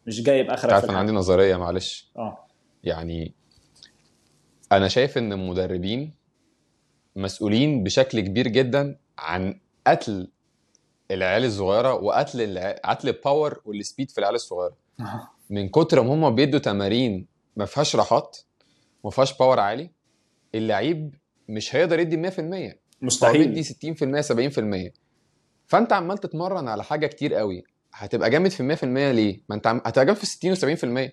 مش 0.08 0.22
جايب 0.24 0.50
اخرك 0.50 0.74
عارف 0.74 0.89
أنا. 0.89 0.97
عندي 0.97 1.12
نظرية 1.12 1.56
معلش 1.58 2.12
آه 2.18 2.38
يعني 2.84 3.34
أنا 4.72 4.88
شايف 4.88 5.18
إن 5.18 5.34
المدربين 5.34 6.14
مسؤولين 7.16 7.84
بشكل 7.84 8.20
كبير 8.20 8.47
جدا 8.47 8.97
عن 9.18 9.60
قتل 9.88 10.32
العيال 11.12 11.45
الصغيرة 11.45 11.93
وقتل 11.93 12.41
الع... 12.41 12.76
قتل 12.86 13.07
ال 13.10 13.18
power 13.18 13.62
وال 13.66 13.79
speed 13.79 14.12
في 14.12 14.18
العيال 14.18 14.36
الصغيرة. 14.36 14.76
من 15.49 15.70
كتر 15.70 16.01
ما 16.01 16.14
هم 16.14 16.36
بيدوا 16.36 16.60
تمارين 16.60 17.28
ما 17.55 17.66
فيهاش 17.66 17.95
راحات 17.95 18.38
ما 19.03 19.10
فيهاش 19.12 19.38
power 19.38 19.60
عالي 19.60 19.91
اللعيب 20.55 21.16
مش 21.49 21.76
هيقدر 21.76 21.99
يدي 21.99 22.30
100% 22.32 22.39
هو 22.39 22.43
بيدي 22.51 22.80
مستحيل 23.01 23.66
60% 23.66 24.89
70% 24.89 24.91
فأنت 25.68 25.93
عمال 25.93 26.18
تتمرن 26.18 26.68
على 26.68 26.84
حاجة 26.84 27.07
كتير 27.07 27.34
قوي 27.34 27.64
هتبقى 27.93 28.30
جامد 28.30 28.51
في 28.51 28.76
100% 28.76 28.84
ليه؟ 28.84 29.41
ما 29.49 29.55
أنت 29.55 29.68
عم... 29.68 29.82
هتبقى 29.86 30.05
جامد 30.05 30.18
في 30.18 30.26
60 30.26 30.55
و70% 31.07 31.12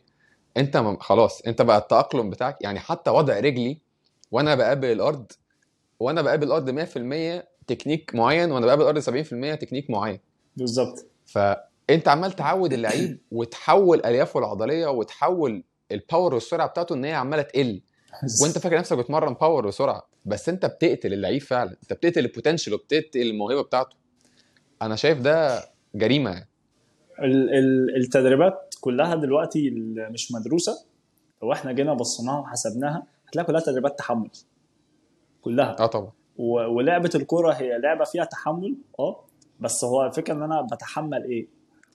أنت 0.57 0.77
م... 0.77 0.97
خلاص 0.97 1.41
أنت 1.41 1.63
بقى 1.63 1.79
التأقلم 1.79 2.31
بتاعك 2.31 2.57
يعني 2.61 2.81
حتى 2.81 3.11
وضع 3.11 3.41
رجلي 3.41 3.81
وأنا 4.31 4.55
بقابل 4.55 4.93
الأرض 4.93 5.33
وأنا 6.01 6.23
بقابل 6.23 6.47
الأرض 6.47 6.81
100% 7.41 7.45
تكنيك 7.67 8.15
معين 8.15 8.51
وأنا 8.53 8.67
بقابل 8.67 8.83
الأرض 8.83 8.99
70% 8.99 9.55
تكنيك 9.61 9.91
معين. 9.91 10.21
بالظبط. 10.57 11.07
فأنت 11.27 12.09
عمال 12.09 12.33
تعود 12.33 12.73
اللعيب 12.73 13.19
وتحول 13.31 14.01
أليافه 14.07 14.41
العضلية 14.41 14.87
وتحول 14.87 15.65
ال 15.93 16.00
power 16.00 16.35
والسرعة 16.35 16.67
بتاعته 16.69 16.95
إن 16.95 17.05
هي 17.05 17.15
عمالة 17.15 17.43
تقل. 17.43 17.81
وأنت 18.43 18.59
فاكر 18.59 18.79
نفسك 18.79 18.99
بتمرن 18.99 19.35
power 19.35 19.67
وسرعة 19.67 20.09
بس 20.25 20.49
أنت 20.49 20.67
بتقتل 20.67 21.13
اللعيب 21.13 21.43
فعلا. 21.43 21.71
أنت 21.83 21.93
بتقتل 21.93 22.21
ال 22.25 22.30
potential 22.30 22.75
وبتقتل 22.75 23.21
الموهبة 23.21 23.63
بتاعته. 23.63 23.97
أنا 24.83 24.97
شايف 24.97 25.21
ده 25.21 25.61
جريمة 25.95 26.31
يعني. 26.31 26.49
ال- 27.23 27.51
ال- 27.55 27.97
التدريبات 27.97 28.75
كلها 28.81 29.15
دلوقتي 29.15 29.71
مش 30.11 30.33
مدروسة 30.33 30.73
لو 31.43 31.53
إحنا 31.53 31.73
جينا 31.73 31.95
بصيناها 31.95 32.39
وحسبناها 32.41 33.07
هتلاقي 33.29 33.47
كلها 33.47 33.61
تدريبات 33.61 33.99
تحمل. 33.99 34.31
كلها. 35.43 35.77
آه 35.81 35.87
طبعا. 35.87 36.13
ولعبة 36.39 37.11
الكورة 37.15 37.53
هي 37.53 37.79
لعبة 37.79 38.05
فيها 38.05 38.25
تحمل 38.25 38.77
آه 38.99 39.25
بس 39.61 39.85
هو 39.85 40.07
الفكرة 40.07 40.35
إن 40.35 40.43
أنا 40.43 40.63
بتحمل 40.73 41.25
إيه؟ 41.25 41.47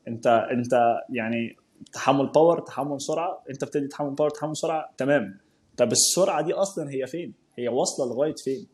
أنت 0.07 0.27
أنت 0.27 0.97
يعني 1.09 1.55
تحمل 1.93 2.27
power 2.27 2.59
تحمل 2.59 3.01
سرعة 3.01 3.43
أنت 3.49 3.63
بتدي 3.65 3.87
تحمل 3.87 4.09
power 4.09 4.29
تحمل 4.29 4.57
سرعة 4.57 4.89
تمام. 4.97 5.37
طب 5.77 5.91
السرعة 5.91 6.41
دي 6.41 6.53
أصلا 6.53 6.91
هي 6.91 7.07
فين؟ 7.07 7.33
هي 7.57 7.67
واصلة 7.67 8.05
لغاية 8.13 8.35
فين؟ 8.43 8.67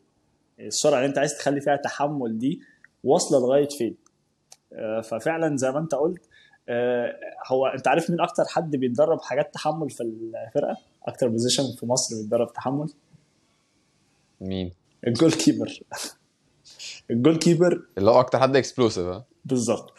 السرعة 0.59 0.97
اللي 0.97 1.07
أنت 1.09 1.17
عايز 1.17 1.37
تخلي 1.37 1.61
فيها 1.61 1.75
تحمل 1.75 2.37
دي 2.37 2.59
واصلة 3.03 3.39
لغاية 3.39 3.67
فين؟ 3.77 3.95
آه، 4.73 5.01
ففعلا 5.01 5.57
زي 5.57 5.71
ما 5.71 5.79
أنت 5.79 5.95
قلت 5.95 6.29
آه، 6.69 7.13
هو 7.51 7.67
أنت 7.67 7.87
عارف 7.87 8.09
مين 8.09 8.21
أكتر 8.21 8.43
حد 8.45 8.75
بيتدرب 8.75 9.21
حاجات 9.21 9.53
تحمل 9.53 9.89
في 9.89 10.03
الفرقة؟ 10.03 10.77
أكتر 11.07 11.27
position 11.27 11.63
في 11.79 11.85
مصر 11.85 12.15
بيتدرب 12.21 12.53
تحمل؟ 12.53 12.87
مين؟ 14.41 14.71
ال 15.07 15.31
goalkeeper 15.31 15.79
ال 17.11 17.37
goalkeeper 17.37 17.85
اللي 17.97 18.11
هو 18.11 18.19
أكتر 18.19 18.39
حد 18.39 18.55
explosive 18.55 19.05
ها؟ 19.05 19.25
بالظبط. 19.45 19.93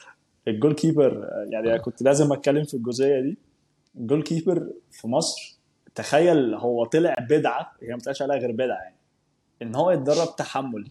ال 0.49 0.75
goalkeeper 0.75 1.29
يعني 1.53 1.69
أنا 1.69 1.79
كنت 1.79 2.03
لازم 2.03 2.33
أتكلم 2.33 2.65
في 2.65 2.75
الجزئية 2.75 3.21
دي. 3.21 3.39
ال 3.97 4.23
goalkeeper 4.23 4.71
في 4.91 5.09
مصر 5.09 5.59
تخيل 5.95 6.55
هو 6.55 6.85
طلع 6.85 7.15
بدعة 7.31 7.73
هي 7.83 7.89
ما 7.89 7.97
بتقالش 7.97 8.23
عليها 8.23 8.37
غير 8.37 8.53
بدعة 8.53 8.83
يعني 8.83 8.97
إن 9.63 9.75
هو 9.75 9.91
يتدرب 9.91 10.37
تحمل. 10.37 10.91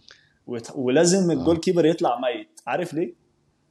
ولازم 0.74 1.30
الجول 1.30 1.56
آه. 1.56 1.60
keeper 1.60 1.86
يطلع 1.86 2.20
ميت. 2.20 2.60
عارف 2.66 2.94
ليه؟ 2.94 3.14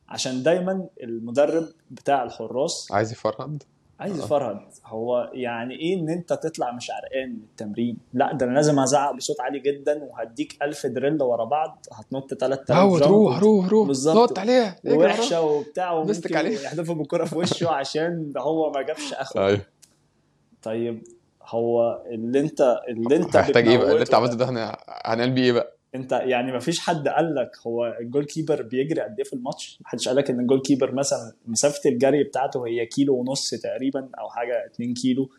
عشان 0.09 0.43
دايما 0.43 0.87
المدرب 1.03 1.67
بتاع 1.91 2.23
الحراس 2.23 2.91
عايز 2.91 3.11
يفرهد. 3.11 3.63
عايز 3.99 4.19
آه. 4.19 4.25
يفرهد 4.25 4.59
هو 4.85 5.31
يعني 5.33 5.75
إيه 5.75 5.99
إن 5.99 6.09
أنت 6.09 6.33
تطلع 6.33 6.71
مش 6.71 6.91
عرقان 6.91 7.29
من 7.29 7.43
التمرين؟ 7.43 7.97
لا 8.13 8.33
ده 8.33 8.45
أنا 8.45 8.53
لازم 8.53 8.79
أزعق 8.79 9.15
بصوت 9.15 9.41
عالي 9.41 9.59
جدا 9.59 10.03
وهديك 10.03 10.57
ألف 10.61 10.85
drill 10.85 11.23
ورا 11.23 11.45
بعض 11.45 11.85
هتنط 11.93 12.33
3000 12.33 12.71
هو 12.71 12.99
jump 12.99 13.11
روح 13.11 13.39
روح 13.39 13.67
روح. 13.69 13.87
بالظبط. 13.87 14.31
نط 14.31 14.39
عليها. 14.39 14.75
ووحشه 14.85 15.41
وبتاع 15.41 15.91
وممكن 15.91 16.37
عليه. 16.37 16.57
بالكره 16.75 17.25
في 17.25 17.37
وشه 17.37 17.69
عشان 17.79 18.31
ده 18.31 18.41
هو 18.41 18.71
ما 18.71 18.81
جابش 18.81 19.13
آخره. 19.13 19.47
أيوه. 19.47 19.61
طيب 20.63 21.03
هو 21.43 22.03
اللي 22.11 22.39
أنت 22.39 22.79
اللي 22.89 23.15
أنت 23.15 23.35
هيحتاج 23.35 23.67
إيه 23.67 23.77
بقى؟ 23.77 23.91
اللي 23.91 24.01
أنت 24.01 24.13
عملته 24.13 24.35
ده 24.35 24.45
هنعمل 25.05 25.31
بيه 25.31 25.43
إيه 25.43 25.51
بقى؟ 25.51 25.76
انت 25.95 26.11
يعني 26.11 26.51
ما 26.51 26.59
فيش 26.59 26.79
حد 26.79 27.07
قال 27.07 27.35
لك 27.35 27.51
هو 27.67 27.97
ال 27.99 28.25
goalkeeper 28.25 28.61
بيجري 28.61 29.01
قد 29.01 29.15
إيه 29.17 29.23
في 29.23 29.33
الماتش؟ 29.33 29.77
ما 29.81 29.87
حدش 29.87 30.07
قال 30.07 30.17
لك 30.17 30.29
إن 30.29 30.39
ال 30.39 30.61
goalkeeper 30.61 30.95
مثلا 30.95 31.33
مسافة 31.45 31.89
الجري 31.89 32.23
بتاعته 32.23 32.67
هي 32.67 32.85
كيلو 32.85 33.15
ونص 33.19 33.49
تقريبا 33.49 34.09
أو 34.19 34.29
حاجة 34.29 34.65
2 34.65 34.93
كيلو. 34.93 35.29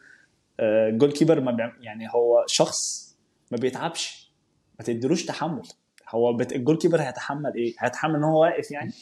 آه، 0.60 0.88
ال 0.88 1.12
goalkeeper 1.12 1.40
ما 1.40 1.52
بيعم... 1.52 1.72
يعني 1.80 2.08
هو 2.14 2.44
شخص 2.46 3.08
ما 3.50 3.58
بيتعبش 3.58 4.32
ما 4.78 4.84
تديلوش 4.84 5.24
تحمل. 5.24 5.62
هو 6.08 6.32
بت... 6.32 6.52
ال 6.52 6.76
goalkeeper 6.78 7.00
هيتحمل 7.00 7.52
إيه؟ 7.56 7.74
هيتحمل 7.78 8.14
إن 8.16 8.24
هو 8.24 8.42
واقف 8.42 8.70
يعني. 8.70 8.92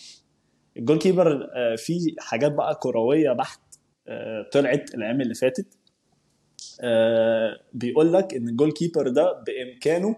ال 0.76 0.98
goalkeeper 0.98 1.48
آه، 1.56 1.76
في 1.76 2.14
حاجات 2.18 2.52
بقى 2.52 2.74
كروية 2.74 3.32
بحت 3.32 3.60
آه، 4.08 4.48
طلعت 4.52 4.94
الأيام 4.94 5.20
اللي 5.20 5.34
فاتت. 5.34 5.66
آه، 6.80 7.60
بيقول 7.72 8.12
لك 8.12 8.34
إن 8.34 8.48
ال 8.48 8.72
goalkeeper 8.72 9.08
ده 9.08 9.42
بإمكانه 9.46 10.16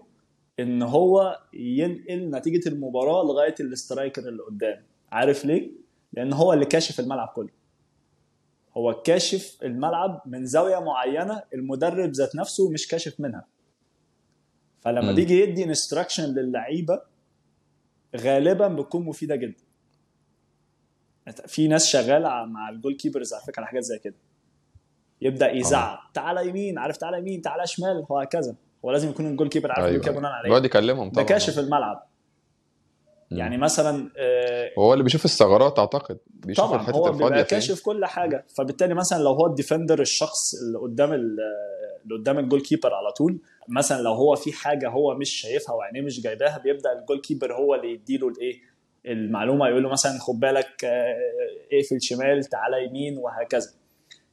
إن 0.59 0.81
هو 0.81 1.39
ينقل 1.53 2.29
نتيجة 2.29 2.69
المباراة 2.69 3.23
لغاية 3.23 3.55
ال 3.59 3.68
striker 3.68 4.29
اللي 4.29 4.43
قدام. 4.43 4.83
عارف 5.11 5.45
ليه؟ 5.45 5.71
لأن 6.13 6.33
هو 6.33 6.53
اللي 6.53 6.65
كاشف 6.65 6.99
الملعب 6.99 7.27
كله. 7.27 7.49
هو 8.77 9.01
كاشف 9.01 9.57
الملعب 9.63 10.21
من 10.25 10.45
زاوية 10.45 10.79
معينة 10.79 11.43
المدرب 11.53 12.11
ذات 12.11 12.35
نفسه 12.35 12.69
مش 12.69 12.87
كاشف 12.87 13.19
منها. 13.19 13.47
فلما. 14.81 15.11
بيجي 15.11 15.39
يدي 15.39 15.63
instruction 15.63 16.23
للعيبة 16.23 17.01
غالبا 18.17 18.67
بتكون 18.67 19.05
مفيدة 19.05 19.35
جدا. 19.35 19.63
في 21.47 21.67
ناس 21.67 21.87
شغالة 21.87 22.45
مع 22.45 22.69
ال 22.69 22.95
goalkeepers 22.95 23.33
على 23.33 23.43
فكرة 23.43 23.59
على 23.61 23.67
حاجات 23.67 23.83
زي 23.83 23.99
كده. 23.99 24.15
يبدأ 25.21 25.51
يزعق 25.51 26.11
تعالى 26.13 26.49
يمين 26.49 26.77
عارف 26.77 26.97
تعالى 26.97 27.17
يمين 27.17 27.41
تعالى 27.41 27.67
شمال. 27.67 28.05
وهكذا. 28.09 28.55
هو 28.85 28.91
لازم 28.91 29.09
يكون 29.09 29.27
ال 29.27 29.49
goalkeeper 29.49 29.71
عارف 29.71 30.01
keeper 30.01 30.17
بناء 30.19 30.31
عليه. 30.31 30.49
بيقعد 30.49 30.65
يكلمهم 30.65 31.07
ده 31.07 31.13
طبعا. 31.13 31.25
كاشف 31.25 31.59
الملعب. 31.59 32.09
يعني 33.31 33.57
مثلا 33.57 34.09
آه، 34.17 34.71
هو 34.79 34.93
اللي 34.93 35.03
بيشوف 35.03 35.25
الثغرات 35.25 35.79
أعتقد. 35.79 36.17
بيشوف 36.27 36.65
طبعا 36.65 36.81
الحتت 36.81 36.95
هو 36.95 37.11
بيبقى 37.11 37.43
كاشف 37.43 37.81
كل 37.81 38.05
حاجة. 38.05 38.45
فبالتالي 38.57 38.93
مثلا 38.93 39.23
لو 39.23 39.31
هو 39.31 39.45
ال 39.45 39.51
defender 39.51 40.01
الشخص 40.01 40.53
اللي 40.61 40.77
قدام 40.79 41.13
ال- 41.13 41.37
اللي 42.03 42.15
قدام 42.19 42.39
ال 42.39 42.61
goalkeeper 42.61 42.93
على 42.93 43.11
طول 43.11 43.39
مثلا 43.67 44.01
لو 44.01 44.13
هو 44.13 44.35
في 44.35 44.53
حاجة 44.53 44.89
هو 44.89 45.15
مش 45.15 45.29
شايفها 45.29 45.75
وعينيه 45.75 46.01
مش 46.01 46.21
جايباها 46.21 46.57
بيبدأ 46.57 46.99
ال 46.99 47.21
goalkeeper 47.21 47.53
هو 47.55 47.75
اللي 47.75 47.93
يديله 47.93 48.27
الإيه 48.27 48.59
المعلومة 49.05 49.67
يقول 49.67 49.83
له 49.83 49.89
مثلا 49.89 50.19
خد 50.19 50.39
بالك 50.39 50.85
آه، 50.85 51.15
اقفل 51.73 52.01
شمال 52.01 52.43
تعالى 52.43 52.85
يمين 52.85 53.17
وهكذا. 53.17 53.69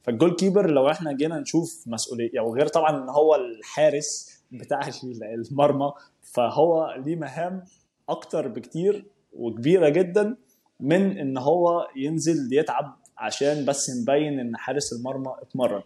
فال 0.03 0.35
goalkeeper 0.35 0.69
لو 0.69 0.89
إحنا 0.89 1.11
جينا 1.13 1.39
نشوف 1.39 1.83
مسؤولية 1.87 2.39
وغير 2.39 2.67
طبعا 2.67 3.03
إن 3.03 3.09
هو 3.09 3.35
الحارس 3.35 4.36
بتاع 4.51 4.79
المرمى 5.23 5.91
فهو 6.21 6.95
ليه 7.05 7.15
مهام 7.15 7.63
أكتر 8.09 8.47
بكتير 8.47 9.05
وكبيرة 9.33 9.89
جدا 9.89 10.37
من 10.79 11.17
إن 11.17 11.37
هو 11.37 11.87
ينزل 11.95 12.53
يتعب 12.53 12.95
عشان 13.17 13.65
بس 13.65 13.89
نبين 14.01 14.39
إن 14.39 14.57
حارس 14.57 14.93
المرمى 14.93 15.35
اتمرن. 15.41 15.81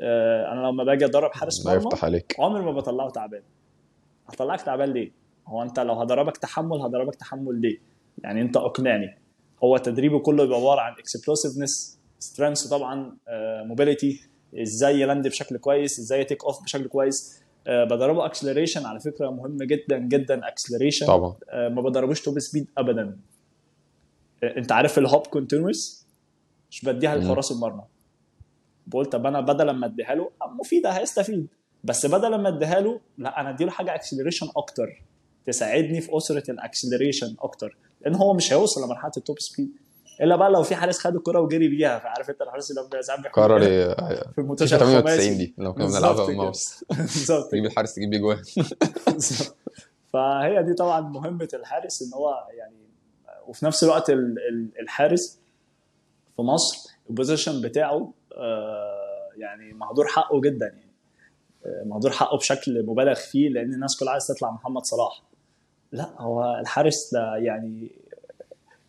آه، 0.00 0.52
أنا 0.52 0.66
لما 0.66 0.84
باجي 0.84 1.04
ادرب 1.04 1.32
حارس 1.32 1.66
مرمى 1.66 1.78
يفتح 1.78 2.04
عليك. 2.04 2.36
عمري 2.38 2.64
ما 2.64 2.72
بطلعه 2.72 3.10
تعبان. 3.10 3.42
هطلعك 4.28 4.60
تعبان 4.62 4.92
ليه؟ 4.92 5.12
هو 5.46 5.62
أنت 5.62 5.80
لو 5.80 5.94
هدربك 5.94 6.36
تحمل 6.36 6.80
هدربك 6.80 7.14
تحمل 7.14 7.60
ليه؟ 7.60 7.78
يعني 8.18 8.42
أنت 8.42 8.56
أقنعني. 8.56 9.18
هو 9.64 9.76
تدريبه 9.76 10.18
كله 10.18 10.44
بيبقى 10.44 10.58
عبارة 10.58 10.80
عن 10.80 10.92
explosiveness 10.92 12.00
strength 12.18 12.66
طبعا 12.66 13.16
mobility 13.64 14.28
إزاي 14.62 15.00
ي 15.00 15.06
land 15.06 15.28
بشكل 15.28 15.56
كويس 15.58 15.98
إزاي 15.98 16.20
ي 16.20 16.25
take 16.25 16.44
off 16.44 16.62
بشكل 16.62 16.88
كويس. 16.88 17.38
آه، 17.38 17.41
بدربه 17.66 18.26
acceleration 18.26 18.86
على 18.86 19.00
فكرة 19.00 19.30
مهم 19.30 19.56
جدا 19.56 19.98
جدا 19.98 20.48
acceleration 20.48 21.06
طبعا. 21.06 21.34
ما 21.52 21.82
بدربوش 21.82 22.20
top 22.20 22.38
speed 22.38 22.66
ابدا. 22.78 23.18
آه، 24.42 24.56
أنت 24.58 24.72
عارف 24.72 24.98
ال 24.98 25.05
hop 25.05 25.26
continuous 25.26 26.06
مش 26.70 26.84
بديها. 26.84 27.16
لحراس 27.16 27.52
المرمى. 27.52 27.82
بقول 28.86 29.06
طب 29.06 29.26
أنا 29.26 29.40
بدل 29.40 29.70
ما 29.70 29.86
أديها 29.86 30.14
له 30.14 30.30
مفيدة 30.60 30.90
هيستفيد. 30.90 31.46
بس 31.84 32.06
بدل 32.06 32.34
ما 32.34 32.48
أديها 32.48 32.80
له 32.80 33.00
لا 33.18 33.40
أنا 33.40 33.50
أديله 33.50 33.70
حاجة 33.70 33.94
acceleration 33.94 34.48
أكتر. 34.56 35.02
تساعدني 35.44 36.00
في 36.00 36.16
أسرة 36.16 36.50
ال 36.50 36.57
acceleration 36.57 37.36
أكتر. 37.40 37.76
لأن 38.00 38.14
هو 38.14 38.34
مش 38.34 38.52
هيوصل 38.52 38.84
لمرحلة 38.84 39.12
ال 39.16 39.21
top 39.21 39.38
speed 39.38 39.68
إلا 40.22 40.36
بقى 40.36 40.50
لو 40.50 40.62
في 40.62 40.74
حارس 40.74 40.98
خد 40.98 41.14
الكرة 41.16 41.40
وجري 41.40 41.68
بيها 41.68 41.98
فعارف 41.98 42.30
أنت 42.30 42.42
الحارس 42.42 42.70
اللي 42.70 42.80
هو 42.80 43.00
ساعات 43.02 43.20
كده. 43.20 43.28
ي- 43.64 43.94
في 44.32 44.38
المنتشر 44.40 44.78
98 44.78 45.38
دي 45.38 45.54
لو 45.58 45.72
كنا 45.74 45.86
بنلعبها. 45.86 46.26
بالماوس 46.26 46.84
بالظبط 46.98 47.50
تجيب 47.50 47.64
الحارس 47.64 47.94
تجيب 47.94 48.10
بيه 48.10 48.18
جوان. 48.18 48.42
فهي 50.12 50.62
دي 50.62 50.74
طبعا 50.74 51.00
مهمة 51.00 51.48
الحارس 51.54 52.02
إن 52.02 52.14
هو 52.14 52.46
يعني 52.58 52.76
وفي 53.46 53.64
نفس 53.66 53.84
الوقت 53.84 54.10
ال- 54.10 54.38
ال- 54.48 54.80
الحارس 54.80 55.38
في 56.36 56.42
مصر 56.42 56.90
البوزيشن 57.10 57.60
بتاعه 57.60 58.12
آه، 58.36 59.28
يعني 59.36 59.72
مهدور 59.72 60.06
حقه 60.06 60.40
جدا 60.40 60.66
يعني. 60.66 60.92
آه، 61.66 61.84
مهدور 61.86 62.10
حقه 62.10 62.36
بشكل 62.36 62.86
مبالغ 62.86 63.14
فيه 63.14 63.48
لأن 63.48 63.74
الناس 63.74 63.96
كلها 64.00 64.12
عايزة 64.12 64.34
تطلع 64.34 64.50
محمد 64.50 64.84
صلاح. 64.84 65.22
لا 65.92 66.10
هو 66.18 66.56
الحارس 66.60 67.10
ده 67.14 67.36
يعني 67.36 67.92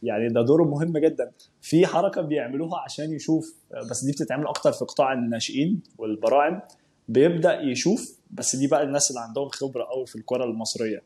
يعني 0.04 0.28
ده 0.30 0.42
دوره 0.42 0.64
مهم 0.64 0.98
جدا. 0.98 1.32
في 1.62 1.88
حركة 1.88 2.22
بيعملوها 2.22 2.80
عشان 2.80 3.14
يشوف 3.14 3.56
بس 3.90 4.06
دي 4.06 4.12
بتتعمل 4.12 4.48
أكتر 4.48 4.72
في 4.72 4.86
قطاع 4.86 5.14
الناشئين 5.14 5.82
والبراعم 5.98 6.62
بيبدأ 7.08 7.62
يشوف 7.62 8.18
بس 8.32 8.56
دي 8.56 8.68
بقى 8.68 8.84
الناس 8.84 9.10
اللي 9.12 9.22
عندهم 9.22 9.50
خبرة 9.50 9.84
قوي 9.84 10.06
في 10.06 10.16
الكرة 10.16 10.44
المصرية. 10.44 11.02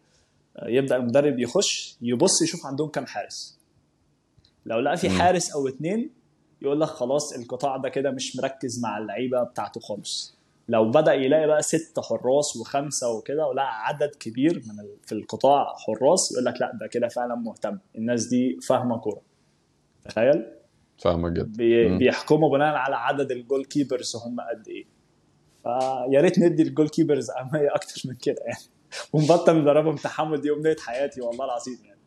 يبدأ 0.66 0.96
المدرب 0.96 1.40
يخش 1.40 1.98
يبص 2.02 2.42
يشوف 2.42 2.66
عندهم 2.66 2.90
كام 2.90 3.06
حارس. 3.06 3.60
لو 4.66 4.80
لقى 4.80 4.98
في. 4.98 5.08
حارس 5.10 5.52
أو 5.52 5.68
اتنين 5.68 6.10
يقول 6.62 6.82
لك 6.82 6.88
خلاص 6.88 7.34
القطاع 7.34 7.78
ده 7.78 7.90
كده 7.90 8.12
مش 8.12 8.36
مركز 8.36 8.80
مع 8.84 8.98
اللعيبة 8.98 9.44
بتاعته 9.44 9.80
خالص. 9.82 10.37
لو 10.70 10.92
بدأ 10.92 11.14
يلاقي 11.14 11.48
بقى 11.48 11.62
ست 11.62 12.00
حراس 12.00 12.58
وخمسة 12.58 13.12
وكده 13.12 13.48
ولقى 13.48 13.86
عدد 13.88 14.16
كبير 14.20 14.54
من 14.68 14.80
ال- 14.80 14.98
في 15.06 15.12
القطاع 15.12 15.74
حراس 15.78 16.32
يقول 16.32 16.46
لك 16.46 16.62
لا 16.62 16.72
ده 16.82 16.88
كده 16.88 17.08
فعلا 17.08 17.36
مهتم. 17.36 17.78
الناس 17.96 18.26
دي 18.26 18.60
فاهمة 18.68 18.98
كورة. 18.98 19.22
تخيل؟ 20.06 20.46
فاهمك 20.98 21.32
جدا. 21.32 21.44
بي. 21.58 21.98
بيحكموا 21.98 22.50
بناء 22.58 22.76
على 22.76 22.96
عدد 22.96 23.32
ال 23.32 23.66
goalkeepers 23.66 24.16
هم 24.16 24.40
قد 24.42 24.68
إيه. 24.68 24.86
فيا 25.64 26.22
ريت 26.22 26.40
ندي 26.40 26.64
ال 26.64 26.90
goalkeepers 26.90 27.30
أهمية 27.32 27.76
أكتر 27.76 28.02
من 28.06 28.16
كده 28.16 28.42
يعني. 28.46 28.60
ونبطل 29.14 29.62
ندربهم 29.62 29.96
تحمل 29.96 30.42
دي 30.42 30.52
أمنية 30.52 30.76
حياتي 30.80 31.22
والله 31.22 31.46
العظيم 31.46 31.78
يعني. 31.86 32.00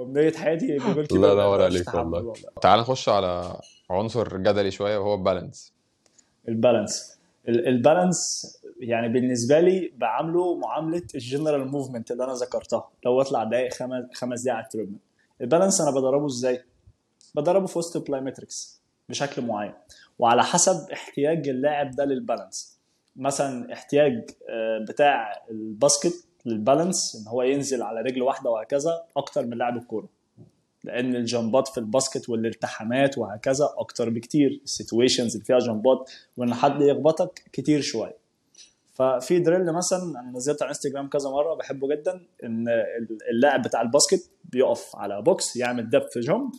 أمنية 0.00 0.32
حياتي 0.32 0.76
ال 0.76 1.06
goalkeeper 1.06 1.32
الله 1.32 1.42
ينور 1.44 1.62
عليك 1.62 1.94
والله. 1.94 2.34
تعال 2.62 2.80
نخش 2.80 3.08
على 3.08 3.56
عنصر 3.90 4.36
جدلي 4.36 4.70
شوية 4.70 4.98
وهو 4.98 5.14
ال 5.14 5.20
balance. 5.20 5.72
البالانس. 6.48 7.11
ال- 7.11 7.11
ال 7.48 7.60
balance 7.60 8.46
يعني 8.80 9.08
بالنسبة 9.08 9.60
لي 9.60 9.92
بعامله 9.96 10.56
معاملة 10.56 11.02
ال 11.14 11.21
general 11.21 11.68
movement 11.68 12.10
اللي 12.10 12.24
أنا 12.24 12.32
ذكرتها 12.32 12.90
لو 13.04 13.20
أطلع 13.20 13.44
دقائق 13.44 13.72
خمس 13.72 14.04
خمس 14.14 14.42
دقائق 14.42 14.56
على 14.56 14.64
ال 14.64 14.67
treadmill. 14.67 14.98
ال 15.40 15.45
balance 15.45 15.80
أنا 15.80 15.90
بدربه 15.90 16.26
إزاي؟ 16.26 16.64
بدربه 17.34 17.66
في 17.66 17.78
وسط 17.78 18.08
plyometrics 18.08 18.82
بشكل 19.08 19.42
معين 19.42 19.72
وعلى 20.18 20.44
حسب 20.44 20.90
احتياج 20.90 21.48
اللاعب 21.48 21.90
ده 21.90 22.04
لل 22.04 22.19
balance. 22.19 22.78
مثلا 23.16 23.72
احتياج 23.72 24.30
آه، 24.48 24.84
بتاع 24.88 25.44
الباسكت 25.50 26.24
لل 26.46 26.62
balance 26.62 27.16
إن 27.16 27.28
هو 27.28 27.42
ينزل 27.42 27.82
على 27.82 28.00
رجل 28.00 28.22
واحدة 28.22 28.50
وهكذا 28.50 29.04
أكتر 29.16 29.46
من 29.46 29.58
لاعب 29.58 29.76
الكورة. 29.76 30.08
لأن 30.84 31.16
ال 31.16 31.25
jump 31.25 31.59
ات 31.59 31.68
في 31.68 31.78
الباسكت 31.78 32.28
والالتحامات 32.28 33.18
وهكذا 33.18 33.68
أكتر 33.78 34.10
بكتير. 34.10 34.60
ال 34.64 34.70
situations 34.70 35.32
اللي 35.34 35.44
فيها 35.44 35.58
jump 35.58 36.00
ات 36.00 36.10
وإن 36.36 36.54
حد 36.54 36.82
يخبطك 36.82 37.42
كتير 37.52 37.80
شوية. 37.80 38.16
ففي 38.94 39.38
drill 39.38 39.72
مثلا 39.72 40.20
أنا 40.20 40.32
نزلت 40.36 40.62
على 40.62 40.68
انستجرام 40.68 41.08
كذا 41.08 41.30
مرة 41.30 41.54
بحبه 41.54 41.88
جدا 41.88 42.26
إن 42.44 42.64
اللاعب 43.30 43.62
بتاع 43.62 43.80
الباسكت 43.82 44.30
بيقف 44.44 44.96
على 44.96 45.22
box 45.22 45.56
يعمل 45.56 45.90
depth 45.90 46.18
jump 46.18 46.50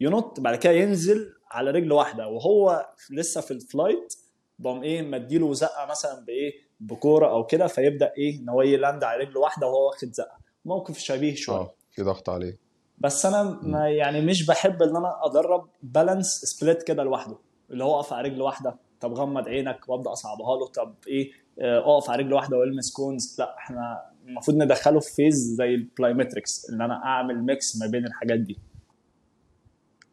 ينط 0.00 0.40
بعد 0.40 0.56
كده 0.58 0.72
ينزل 0.72 1.32
على 1.50 1.70
رجل 1.70 1.92
واحدة 1.92 2.28
وهو 2.28 2.86
لسه 3.10 3.40
في 3.40 3.50
ال 3.50 3.59
flight 3.59 4.14
بقوم 4.58 4.82
إيه 4.82 5.02
مديله 5.02 5.52
زقة 5.54 5.86
مثلا 5.90 6.24
بإيه 6.24 6.52
بكورة 6.80 7.30
أو 7.30 7.46
كده 7.46 7.66
فيبدأ 7.66 8.12
إيه 8.18 8.40
إن 8.40 8.48
هو 8.48 8.62
ي 8.62 8.70
land 8.70 9.04
على 9.04 9.24
رجل 9.24 9.36
واحدة 9.36 9.66
وهو 9.66 9.86
واخد 9.86 10.12
زقة. 10.12 10.38
موقف 10.64 10.98
شبيه 10.98 11.34
شوية. 11.34 11.56
آه 11.56 11.74
في 11.90 12.02
ضغط 12.02 12.30
عليه. 12.30 12.65
بس 12.98 13.26
أنا 13.26 13.58
ما 13.62 13.88
يعني 13.88 14.20
مش 14.20 14.46
بحب 14.46 14.82
إن 14.82 14.96
أنا 14.96 15.12
أدرب 15.26 15.68
balance 15.82 16.26
split 16.26 16.82
كده 16.82 17.02
لوحده 17.02 17.36
اللي 17.70 17.84
هو 17.84 17.94
أقف 18.00 18.12
على 18.12 18.28
رجل 18.28 18.42
واحدة 18.42 18.76
طب 19.00 19.14
غمض 19.14 19.48
عينك 19.48 19.88
وأبدأ 19.88 20.12
أصعبها 20.12 20.56
له 20.56 20.66
طب 20.66 20.94
إيه 21.08 21.30
آه، 21.60 21.78
أقف 21.78 22.10
على 22.10 22.22
رجل 22.22 22.32
واحدة 22.32 22.56
والمس 22.56 22.92
cones 22.92 23.36
لا 23.38 23.56
إحنا 23.58 24.02
المفروض 24.26 24.56
ندخله 24.56 25.00
في 25.00 25.14
phase 25.14 25.54
زي 25.56 25.74
ال 25.74 25.82
plyometrics 25.82 26.70
إن 26.70 26.80
أنا 26.82 26.94
أعمل 27.04 27.42
mix 27.46 27.76
ما 27.80 27.86
بين 27.86 28.06
الحاجات 28.06 28.38
دي 28.38 28.58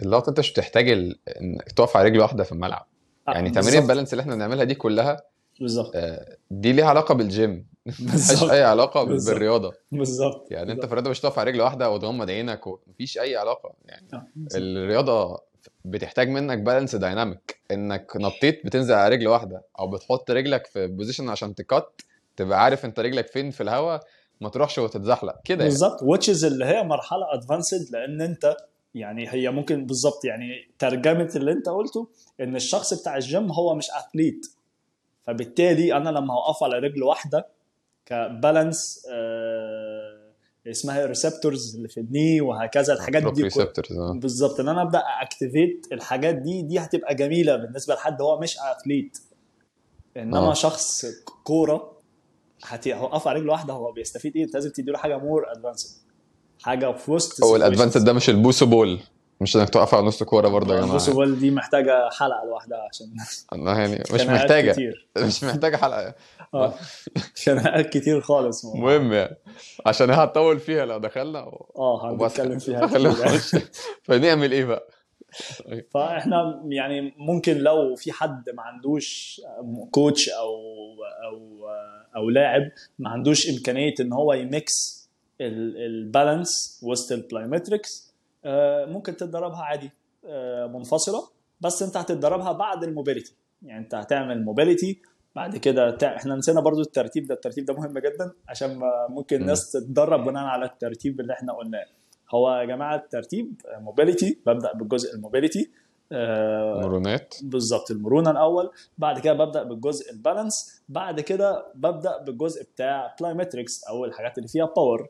اللقطة 0.02 0.30
أنت 0.30 0.40
مش 0.40 0.52
بتحتاج. 0.52 0.90
إنك 0.90 1.72
تقف 1.72 1.98
على 1.98 2.10
رجل 2.10 2.20
واحدة 2.20 2.44
في 2.44 2.52
الملعب 2.52 2.86
آه، 3.28 3.32
يعني 3.32 3.50
تمارين. 3.50 3.82
ال 3.82 3.86
balance 3.86 4.14
اللي 4.14 4.22
إحنا 4.22 4.36
بنعملها 4.36 4.64
دي 4.64 4.76
كلها 4.76 5.22
بالظبط. 5.64 5.92
آه، 5.96 6.38
دي 6.52 6.72
ليها 6.72 6.86
علاقة 6.86 7.16
بالجيم 7.16 7.68
بالظبط. 8.00 8.50
أي 8.52 8.64
علاقة 8.64 9.04
بالظبط. 9.04 9.34
بالرياضة. 9.34 9.74
بالظبط. 9.92 10.52
يعني 10.52 10.72
أنت 10.72 10.82
في 10.86 10.92
الرياضه 10.92 11.10
مش 11.10 11.20
هتقف 11.20 11.40
على 11.40 11.52
رجل 11.52 11.62
واحدة 11.62 11.90
وتغمض 11.92 12.30
عينك 12.30 12.68
ومفيش 12.68 13.18
أي 13.18 13.36
علاقة. 13.36 13.74
يعني 13.86 14.08
آه، 14.14 14.28
بالظبط. 14.36 14.62
الرياضة 14.62 15.40
بتحتاج 15.86 16.30
منك 16.30 16.58
balance 16.58 16.96
dynamic 16.96 17.60
إنك 17.72 18.12
نطيت 18.16 18.66
بتنزل 18.66 18.94
على 18.94 19.16
رجل 19.16 19.28
واحدة 19.28 19.62
أو 19.80 19.88
بتحط 19.88 20.32
رجلك 20.32 20.68
في 20.68 20.88
position 20.88 21.30
عشان 21.30 21.56
تكت 21.56 21.86
تبقى 22.36 22.64
عارف 22.64 22.86
أنت 22.86 23.00
رجلك 23.00 23.28
فين 23.28 23.52
في 23.52 23.64
الهواء 23.64 24.00
ما 24.42 24.50
تروحش 24.50 24.78
وتتزحلق. 24.78 25.36
كده 25.46 25.64
يعني. 25.64 25.70
بالظبط. 25.70 26.04
اللي 26.30 26.66
هي 26.66 26.84
مرحلة 26.84 27.34
advanced 27.34 27.92
لأن 27.92 28.22
أنت 28.22 28.56
يعني 28.96 29.34
هي 29.34 29.50
ممكن 29.50 29.86
بالظبط 29.86 30.26
يعني 30.26 30.48
ترجمة 30.80 31.30
اللي 31.36 31.52
أنت 31.52 31.70
قلته 31.70 32.08
إن 32.42 32.56
الشخص 32.56 32.94
بتاع 33.02 33.16
الجيم 33.16 33.52
هو 33.52 33.76
مش 33.76 33.86
athlete 33.92 34.46
فبالتالي 35.28 35.98
أنا 35.98 36.10
لما 36.10 36.34
هوقف 36.34 36.64
على 36.64 36.80
رجل 36.80 37.04
واحدة 37.04 37.48
ك 38.06 38.18
balance 38.18 39.06
آه 39.12 40.24
اسمها 40.68 41.06
receptors 41.06 41.76
اللي 41.76 41.88
في 41.88 42.00
ال 42.00 42.08
knee 42.08 42.42
وهكذا 42.42 42.94
الحاجات 42.94 43.24
دي 43.34 43.44
آه. 43.92 44.14
بالظبط. 44.14 44.60
إن 44.60 44.70
أنا 44.70 44.82
أبدأ 44.82 45.04
activate 45.22 45.88
الحاجات 45.92 46.36
دي 46.36 46.62
دي 46.62 46.80
هتبقى 46.80 47.16
جميلة 47.16 47.56
بالنسبة 47.56 47.94
لحد 47.94 48.22
هو 48.22 48.40
مش 48.40 48.58
athlete 48.60 49.18
إنما 50.18 50.38
آه. 50.52 50.54
شخص 50.54 51.06
كورة 51.44 51.94
هتي- 52.64 52.94
هوقف 52.94 53.28
على 53.28 53.40
رجل 53.40 53.50
واحدة 53.50 53.74
هو 53.74 53.92
بيستفيد 53.92 54.36
إيه؟ 54.36 54.44
أنت 54.44 54.54
لازم 54.54 54.70
تديله 54.72 54.98
حاجة 54.98 55.18
more 55.18 55.52
advanced 55.52 55.98
حاجة 56.62 56.92
في 56.92 57.12
وسط 57.12 57.44
هو 57.44 57.56
ال 57.56 57.61
advanced 57.61 58.04
ده 58.06 58.14
مش 58.14 58.30
ال 58.30 58.37
BOSU 58.37 58.66
ball 58.66 59.00
مش 59.42 59.56
إنك 59.56 59.70
تقف 59.70 59.94
على 59.96 60.06
نص 60.06 60.24
كورة 60.24 60.48
برضه 60.48 60.70
يا 60.74 60.76
جماعة. 60.80 60.88
ال 60.90 60.95
BOSU 60.95 61.18
ball 61.18 61.40
دي 61.40 61.52
محتاجة 61.52 62.10
حلقة 62.10 62.46
لوحدها 62.46 62.88
عشان 62.92 63.08
أنا 63.54 63.80
يعني 63.80 64.04
مش 64.14 64.22
محتاجة. 64.22 64.72
كتير. 64.72 65.08
مش 65.18 65.44
محتاجة 65.44 65.78
حلقة. 65.78 66.16
آه. 66.54 66.74
خناقات 67.46 67.90
كتير 67.90 68.22
خالص. 68.22 68.66
مهم 68.66 69.14
يعني 69.14 69.38
عشان 69.86 70.10
هتطول 70.12 70.60
فيها 70.60 70.86
لو 70.86 70.98
دخلنا 70.98 71.40
و... 71.44 71.72
آه 71.78 72.12
هنتكلم 72.12 72.60
فيها 72.60 72.88
كتير. 73.38 73.70
فنعمل 74.04 74.52
إيه 74.52 74.66
بقى؟ 74.66 74.88
فإحنا 75.94 76.62
يعني 76.70 77.14
ممكن 77.18 77.58
لو 77.58 77.96
في 77.96 78.12
حد 78.12 78.50
ما 78.54 78.62
عندوش 78.64 79.42
coach 79.92 80.30
أو 80.30 80.56
أو 81.26 81.68
أو 82.16 82.30
لاعب 82.30 82.62
ما 83.00 83.10
عندوش 83.10 83.50
إمكانية 83.50 83.94
إن 84.00 84.14
هو 84.14 84.34
ي 84.34 84.51
mix 84.51 85.04
ال 85.42 85.59
balance 85.59 86.80
وسط 86.84 87.12
ال 87.12 87.20
plyometrics 87.20 88.13
ممكن 88.86 89.18
تتدربها 89.18 89.62
عادي 89.64 89.92
آه، 90.26 90.68
منفصلة 90.68 91.24
بس 91.62 91.84
انت 91.84 91.98
هتتدربها 91.98 92.52
بعد 92.52 92.84
ال 92.84 92.89
mobility. 92.89 93.36
يعني 93.62 93.84
انت 93.84 93.96
هتعمل 93.96 94.44
mobility 94.46 95.02
بعد 95.36 95.58
كده. 95.58 95.98
إحنا 96.04 96.36
نسينا 96.36 96.62
برضو 96.62 96.82
الترتيب 96.82 97.28
ده 97.28 97.36
الترتيب 97.36 97.66
ده 97.66 97.74
مهم 97.74 98.00
جدا 98.00 98.32
عشان 98.48 98.80
ممكن 99.10 99.42
الناس 99.42 99.72
تتدرب 99.72 100.24
بناء 100.24 100.44
على 100.44 100.66
الترتيب 100.66 101.20
اللي 101.20 101.34
إحنا 101.34 101.54
قلناه. 101.54 101.86
هو 102.34 102.52
يا 102.56 102.66
جماعة 102.66 102.96
الترتيب 102.96 103.62
mobility 103.80 104.42
ببدأ 104.46 104.74
بالجزء 104.74 105.16
ال 105.16 105.22
mobility 105.22 105.72
آه، 106.12 106.82
مرونات. 106.82 107.36
بالظبط 107.44 107.92
المرونة 107.92 108.32
الأول 108.32 108.72
بعد 108.98 109.20
كده 109.20 109.34
ببدأ 109.34 109.64
بالجزء 109.64 110.12
ال 110.12 110.21
balance 110.21 110.84
بعد 110.90 111.20
كده 111.20 111.66
ببدأ 111.76 112.24
بالجزء 112.24 112.64
بتاع 112.64 113.16
plyometrics 113.20 113.84
أو 113.84 114.06
الحاجات 114.06 114.38
اللي 114.38 114.48
فيها 114.50 114.66
power 114.76 115.10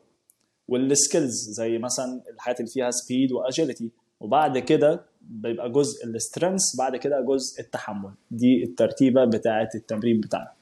وال 0.68 0.89
skills 0.89 1.50
زي 1.50 1.78
مثلا 1.78 2.20
الحاجات 2.34 2.60
اللي 2.60 2.70
فيها 2.70 2.90
speed 2.90 3.32
و 3.32 3.39
agility 3.39 3.90
وبعد 4.20 4.58
كده 4.58 5.04
بيبقى 5.22 5.70
جزء 5.70 6.06
ال 6.06 6.12
strength 6.12 6.62
بعد 6.78 6.96
كده 6.96 7.20
جزء 7.20 7.60
التحمل. 7.60 8.10
دي 8.30 8.64
الترتيبة 8.64 9.24
بتاعه 9.24 9.68
التمرين 9.74 10.20
بتاعنا. 10.20 10.52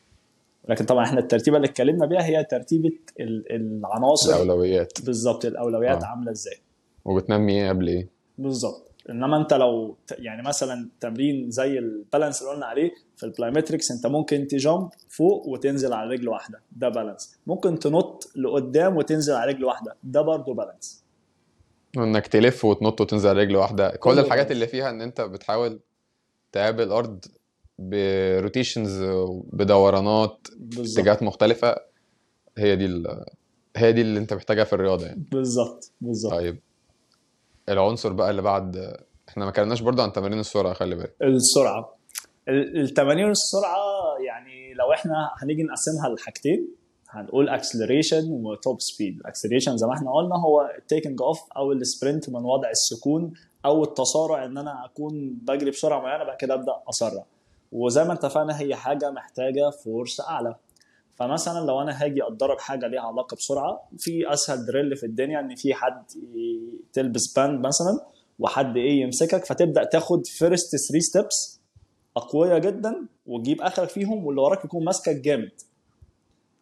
لكن 0.69 0.85
طبعا 0.85 1.05
إحنا 1.05 1.21
الترتيبة 1.21 1.57
اللي 1.57 1.69
اتكلمنا 1.69 2.07
بيها 2.07 2.25
هي 2.25 2.45
ترتيبة 2.45 2.91
ال- 3.21 3.53
العناصر. 3.53 4.33
الأولويات. 4.35 4.93
بالظبط 5.05 5.45
الأولويات 5.45 6.03
آه. 6.03 6.07
عاملة 6.07 6.31
إزاي. 6.33 6.57
وبتنمي 7.05 7.53
إيه 7.63 7.69
قبل 7.69 7.89
إيه؟ 7.89 8.09
بالظبط. 8.39 8.92
انما 9.11 9.37
انت 9.37 9.55
لو 9.55 9.97
يعني 10.19 10.43
مثلا 10.43 10.89
تمرين 11.01 11.51
زي 11.51 11.79
ال 11.79 11.87
balance 11.87 12.43
اللي 12.43 12.53
قلنا 12.53 12.67
عليه 12.67 12.91
في 13.17 13.27
ال 13.27 13.32
plyometrics 13.32 13.91
انت 13.91 14.07
ممكن 14.07 14.47
ت 14.47 14.55
jump 14.55 14.89
فوق 15.09 15.47
وتنزل 15.49 15.93
على 15.93 16.11
رجل 16.11 16.29
واحدة. 16.29 16.61
ده 16.73 16.89
balance 16.89 17.39
ممكن 17.47 17.79
تنط 17.79 18.33
لقدام 18.37 18.97
وتنزل 18.97 19.35
على 19.35 19.53
رجل 19.53 19.65
واحدة. 19.65 19.97
ده 20.05 20.23
برضه 20.23 20.55
balance 20.55 21.05
وانك 21.97 22.27
تلف 22.27 22.65
وتنط 22.65 23.01
وتنزل 23.01 23.29
على 23.29 23.41
رجل 23.41 23.57
واحدة. 23.57 23.91
كل 23.91 23.99
كله 23.99 24.21
الحاجات. 24.21 24.51
اللي 24.51 24.67
فيها 24.67 24.91
ان 24.91 25.01
انت 25.01 25.21
بتحاول 25.21 25.81
تقابل 26.53 26.83
الأرض 26.83 27.25
ب 27.79 27.91
rotations 27.91 29.03
بدورانات 29.53 30.49
اتجاهات 30.79 31.23
مختلفة 31.23 31.77
هي 32.59 32.77
دي. 32.77 33.05
هي 33.77 33.93
دي 33.93 34.01
اللي 34.01 34.19
انت 34.19 34.35
محتاجها 34.35 34.65
في 34.65 34.73
الرياضة 34.73 35.07
يعني. 35.07 35.25
بالظبط 35.31 35.93
بالظبط. 36.01 36.33
طيب. 36.33 36.59
العنصر 37.69 38.13
بقى 38.13 38.31
اللي 38.31 38.43
بعد 38.43 38.97
إحنا 39.29 39.45
ما 39.45 39.51
اتكلمناش 39.51 39.81
برضه 39.81 40.03
عن 40.03 40.13
تمارين 40.13 40.39
السرعة 40.41 40.73
خلي 40.75 40.95
بالك. 40.95 41.15
السرعة. 41.23 41.95
ال- 42.49 42.81
التمارين 42.81 43.31
السرعة 43.31 43.77
يعني 44.27 44.75
لو 44.75 44.93
إحنا 44.93 45.31
هنيجي 45.43 45.63
نقسمها 45.63 46.09
لحاجتين 46.09 46.69
هنقول 47.11 47.49
acceleration 47.49 48.31
و 48.31 48.43
top 48.43 48.81
speed 48.81 49.17
ال 49.21 49.25
acceleration 49.25 49.77
زي 49.77 49.87
ما 49.87 49.95
إحنا 49.95 50.13
قلنا 50.13 50.37
هو 50.37 50.71
ال 50.79 50.85
taking 50.85 51.23
off 51.23 51.41
أو 51.57 51.73
ال 51.73 51.81
sprint 51.81 52.29
من 52.31 52.45
وضع 52.45 52.71
السكون 52.71 53.33
أو 53.65 53.85
التسارع 53.85 54.45
إن 54.45 54.59
أنا 54.59 54.85
أكون 54.85 55.39
بجري 55.43 55.71
بسرعة 55.71 56.01
معينة 56.01 56.25
بعد 56.25 56.37
كده 56.37 56.55
أبدأ 56.55 56.73
أسرع. 56.89 57.25
وزي 57.73 58.05
ما 58.05 58.13
اتفقنا 58.13 58.61
هي 58.61 58.75
حاجة 58.77 59.11
محتاجة 59.11 59.71
force 59.85 60.21
أعلى. 60.21 60.55
فمثلا 61.15 61.67
لو 61.67 61.83
أنا 61.83 62.05
هاجي 62.05 62.27
أتدرب 62.27 62.59
حاجة 62.59 62.87
ليها 62.87 63.01
علاقة 63.01 63.35
بسرعة 63.35 63.89
في 63.99 64.33
أسهل 64.33 64.67
drill 64.67 64.97
في 64.97 65.07
الدنيا 65.07 65.41
إن 65.41 65.55
في 65.55 65.75
حد 65.75 66.05
تلبس 66.93 67.33
band 67.37 67.67
مثلا 67.67 68.07
وحد 68.39 68.77
إيه 68.77 69.01
يمسكك 69.03 69.45
فتبدأ 69.45 69.85
تاخد 69.85 70.27
first 70.27 70.77
3 70.77 70.99
steps 71.01 71.61
أقوياء 72.17 72.59
جدا 72.59 73.07
وتجيب 73.27 73.63
آخرك 73.63 73.89
فيهم 73.89 74.27
واللي 74.27 74.41
وراك 74.41 74.65
يكون 74.65 74.85
ماسكك 74.85 75.17
جامد. 75.17 75.51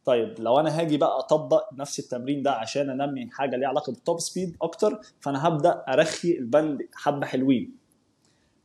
طيب 0.05 0.35
لو 0.39 0.61
أنا 0.61 0.81
هاجي 0.81 0.97
بقى 0.97 1.19
أطبق 1.19 1.73
نفس 1.75 1.99
التمرين 1.99 2.43
ده 2.43 2.53
عشان 2.53 2.91
أنمي 3.01 3.31
حاجة 3.31 3.57
ليها 3.57 3.69
علاقة 3.69 3.93
بال 3.93 4.04
top 4.04 4.21
speed 4.21 4.57
أكتر 4.63 5.01
فأنا 5.21 5.49
هبدأ 5.49 5.85
أرخي 5.89 6.33
ال 6.39 6.47
band 6.47 6.79
حبة 6.95 7.27
حلوين. 7.27 7.77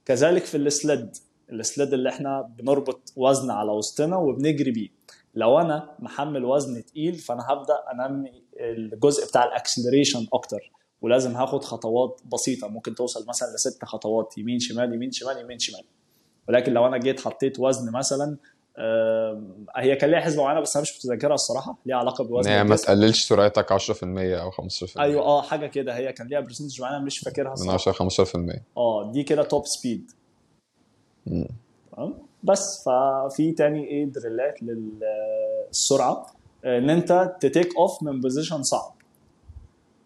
كذلك 0.05 0.43
في 0.45 0.57
ال 0.57 0.69
sled 0.69 1.15
ال 1.51 1.60
sled 1.60 1.93
اللي 1.93 2.09
إحنا 2.09 2.41
بنربط 2.57 3.13
وزن 3.15 3.51
على 3.51 3.71
وسطنا 3.71 4.17
وبنجري 4.17 4.71
بيه. 4.71 4.89
لو 5.35 5.59
أنا 5.59 5.95
محمل 5.99 6.45
وزن 6.45 6.85
تقيل 6.85 7.15
فأنا 7.15 7.45
هبدأ 7.49 7.83
أنمي 7.91 8.43
الجزء 8.59 9.27
بتاع 9.27 9.43
ال 9.43 9.50
acceleration 9.50 10.27
أكتر 10.33 10.71
ولازم 11.01 11.35
هاخد 11.35 11.63
خطوات 11.63 12.21
بسيطة. 12.33 12.67
ممكن 12.67 12.95
توصل 12.95 13.25
مثلا 13.27 13.47
لست 13.55 13.85
خطوات 13.85 14.37
يمين 14.37 14.59
شمال 14.59 14.93
يمين 14.93 15.11
شمال 15.11 15.37
يمين 15.37 15.59
شمال. 15.59 15.83
ولكن 16.49 16.73
لو 16.73 16.87
أنا 16.87 16.97
جيت 16.97 17.19
حطيت 17.19 17.59
وزن 17.59 17.91
مثلا 17.91 18.37
هي 19.75 19.95
كان 19.95 20.09
ليها 20.11 20.19
حسبة 20.19 20.43
معينة 20.43 20.61
بس 20.61 20.75
أنا 20.75 20.81
مش 20.81 20.97
متذكرها 20.97 21.33
الصراحة. 21.33 21.77
ليها 21.85 21.97
علاقة 21.97 22.23
بوزن 22.23 22.49
هي 22.49 22.63
ما. 22.63 22.75
تقللش 22.75 23.25
سرعتك 23.25 23.73
10% 23.73 23.73
أو 24.03 24.51
15% 24.51 24.97
أيوه 24.99 25.23
آه 25.23 25.41
حاجة 25.41 25.67
كده. 25.67 25.97
هي 25.97 26.13
كان 26.13 26.27
ليها 26.27 26.39
percentage 26.39 26.81
معينة 26.81 27.05
مش 27.05 27.19
فاكرها 27.19 27.47
من 27.47 27.53
الصراحة. 27.53 28.05
10 28.05 28.25
15% 28.53 28.59
آه 28.77 29.11
دي 29.11 29.23
كده 29.23 29.43
top 29.43 29.65
speed. 29.65 30.11
تمام؟ 31.25 32.24
بس 32.45 32.83
ففي 32.85 33.51
تاني 33.51 33.87
إيه 33.87 34.05
drillات 34.05 34.59
للسرعة. 34.63 36.27
إن 36.65 36.89
أنت 36.89 37.35
ت 37.39 37.47
take 37.47 37.77
off 37.77 38.03
من 38.03 38.21
position 38.21 38.63
صعب. 38.63 38.95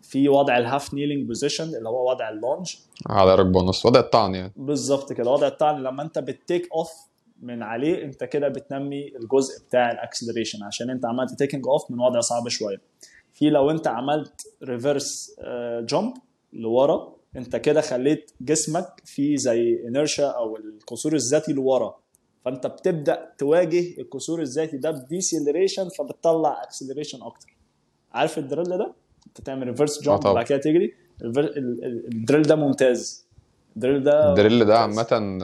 في 0.01 0.29
وضع 0.29 0.57
ال 0.57 0.64
half 0.64 0.93
kneeling 0.93 1.27
position 1.27 1.63
اللي 1.63 1.89
هو 1.89 2.09
وضع 2.09 2.29
ال 2.29 2.36
lunge. 2.36 2.75
على 3.07 3.35
ركبه 3.35 3.59
ونص 3.59 3.85
وضع 3.85 3.99
الطعن 3.99 4.35
يعني. 4.35 4.53
بالظبط 4.55 5.13
كده 5.13 5.31
وضع 5.31 5.47
الطعن. 5.47 5.83
لما 5.83 6.03
أنت 6.03 6.19
بت 6.19 6.36
take 6.36 6.69
off 6.73 6.91
من 7.41 7.63
عليه 7.63 8.03
أنت 8.03 8.23
كده 8.23 8.47
بتنمي 8.47 9.07
الجزء 9.15 9.63
بتاع 9.67 9.91
ال 9.91 9.97
acceleration 9.97 10.63
عشان 10.63 10.89
أنت 10.89 11.05
عملت 11.05 11.33
taking 11.39 11.67
off 11.67 11.91
من 11.91 11.99
وضع 11.99 12.19
صعب 12.19 12.47
شوية. 12.47 12.81
في 13.33 13.49
لو 13.49 13.71
أنت 13.71 13.87
عملت 13.87 14.41
reverse 14.63 15.35
jump 15.81 16.13
لورا 16.53 17.13
أنت 17.35 17.55
كده 17.55 17.81
خليت 17.81 18.31
جسمك 18.41 19.01
في 19.05 19.37
زي 19.37 19.87
inertia 19.87 20.27
أو 20.27 20.57
القصور 20.57 21.13
الذاتي 21.13 21.53
لورا. 21.53 21.95
فأنت 22.49 22.67
بتبدأ 22.67 23.33
تواجه 23.37 24.01
القصور 24.01 24.41
الذاتي 24.41 24.77
ده 24.77 24.91
ب 24.91 24.99
deceleration 24.99 25.89
فبتطلع 25.89 26.63
acceleration 26.63 27.23
أكتر. 27.23 27.55
عارف 28.11 28.37
ال 28.37 28.41
drill 28.41 28.63
ده؟ 28.63 28.93
أنت 29.27 29.41
تعمل 29.41 29.67
reverse 29.67 30.01
jump. 30.03 30.25
وبعد 30.25 30.45
كده 30.45 30.57
تجري. 30.57 30.93
ال 31.21 31.41
drill 31.41 32.41
ده 32.41 32.55
ممتاز. 32.55 33.25
ال 33.75 33.80
drill 33.80 34.03
ده 34.03 34.29
ال 34.29 34.35
drill 34.35 34.65
ده. 34.65 34.79
عامة 34.79 35.39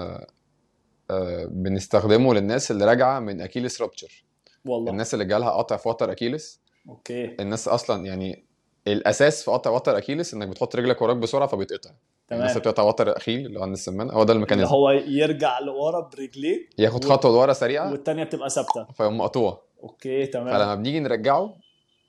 آه، 1.11 1.45
بنستخدمه 1.45 2.33
للناس 2.33 2.71
اللي 2.71 2.85
راجعة 2.85 3.19
من 3.19 3.41
Achilles 3.41 3.81
rupture 3.81 4.23
والله. 4.65 4.91
الناس 4.91 5.13
اللي 5.13 5.25
جالها 5.25 5.49
قطع 5.49 5.77
في 5.77 5.89
وتر 5.89 6.11
Achilles 6.11 6.59
okay. 6.89 7.35
الناس 7.39 7.67
أصلا 7.67 8.05
يعني 8.05 8.43
الأساس 8.87 9.43
في 9.43 9.51
قطع 9.51 9.71
وتر 9.71 9.97
Achilles 9.97 10.33
إنك 10.33 10.47
بتحط 10.47 10.75
رجلك 10.75 11.01
وراك 11.01 11.17
بسرعة 11.17 11.47
فبيتقطع. 11.47 11.91
تمام. 12.27 12.41
الناس 12.41 12.57
بتقطع 12.57 12.83
وتر 12.83 13.17
اخيل 13.17 13.45
اللي 13.45 13.59
هو 13.59 13.63
عند 13.63 13.73
السمان. 13.73 14.09
هو 14.11 14.17
ده 14.17 14.21
اللي 14.21 14.33
ال 14.33 14.37
mechanism 14.37 14.67
هو 14.69 14.89
يرجع 14.91 15.59
لورا 15.59 15.99
برجليه 16.17 16.67
ياخد 16.77 17.05
و- 17.05 17.09
خطوة 17.09 17.31
لورا 17.31 17.53
سريعة 17.53 17.91
والتانية 17.91 18.23
بتبقى 18.23 18.49
ثابتة. 18.49 18.85
فيقوم 18.97 19.17
مقطوع. 19.17 19.61
okay 19.83 20.25
تمام. 20.25 20.53
فلما 20.57 20.75
بنيجي 20.75 20.99
نرجعه 20.99 21.53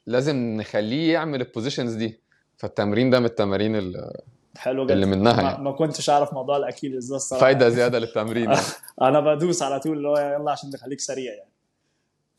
لازم 0.06 0.36
نخليه 0.36 1.12
يعمل 1.12 1.40
ال 1.40 1.46
positions 1.46 1.94
دي. 1.94 2.20
فالتمرين 2.56 3.10
ده 3.10 3.18
من 3.20 3.24
التمارين 3.26 3.76
ال- 3.76 4.10
حلو 4.56 4.84
جدا. 4.84 4.94
اللي 4.94 5.06
منها 5.06 5.42
يعني. 5.42 5.64
ما 5.64 5.72
كنتش 5.72 6.10
أعرف 6.10 6.32
موضوع 6.34 6.56
ال 6.57 6.62
Achilles 6.62 7.09
ده 7.10 7.16
الصراحة. 7.16 7.40
فايدة 7.44 7.68
زيادة 7.68 7.98
للتمرين. 7.98 8.50
أنا 9.02 9.20
بدوس 9.20 9.62
على 9.62 9.80
طول 9.80 9.96
اللي 9.96 10.08
هو 10.08 10.16
يلا 10.40 10.50
عشان 10.50 10.70
نخليك 10.70 11.00
سريع 11.00 11.32
يعني. 11.32 11.50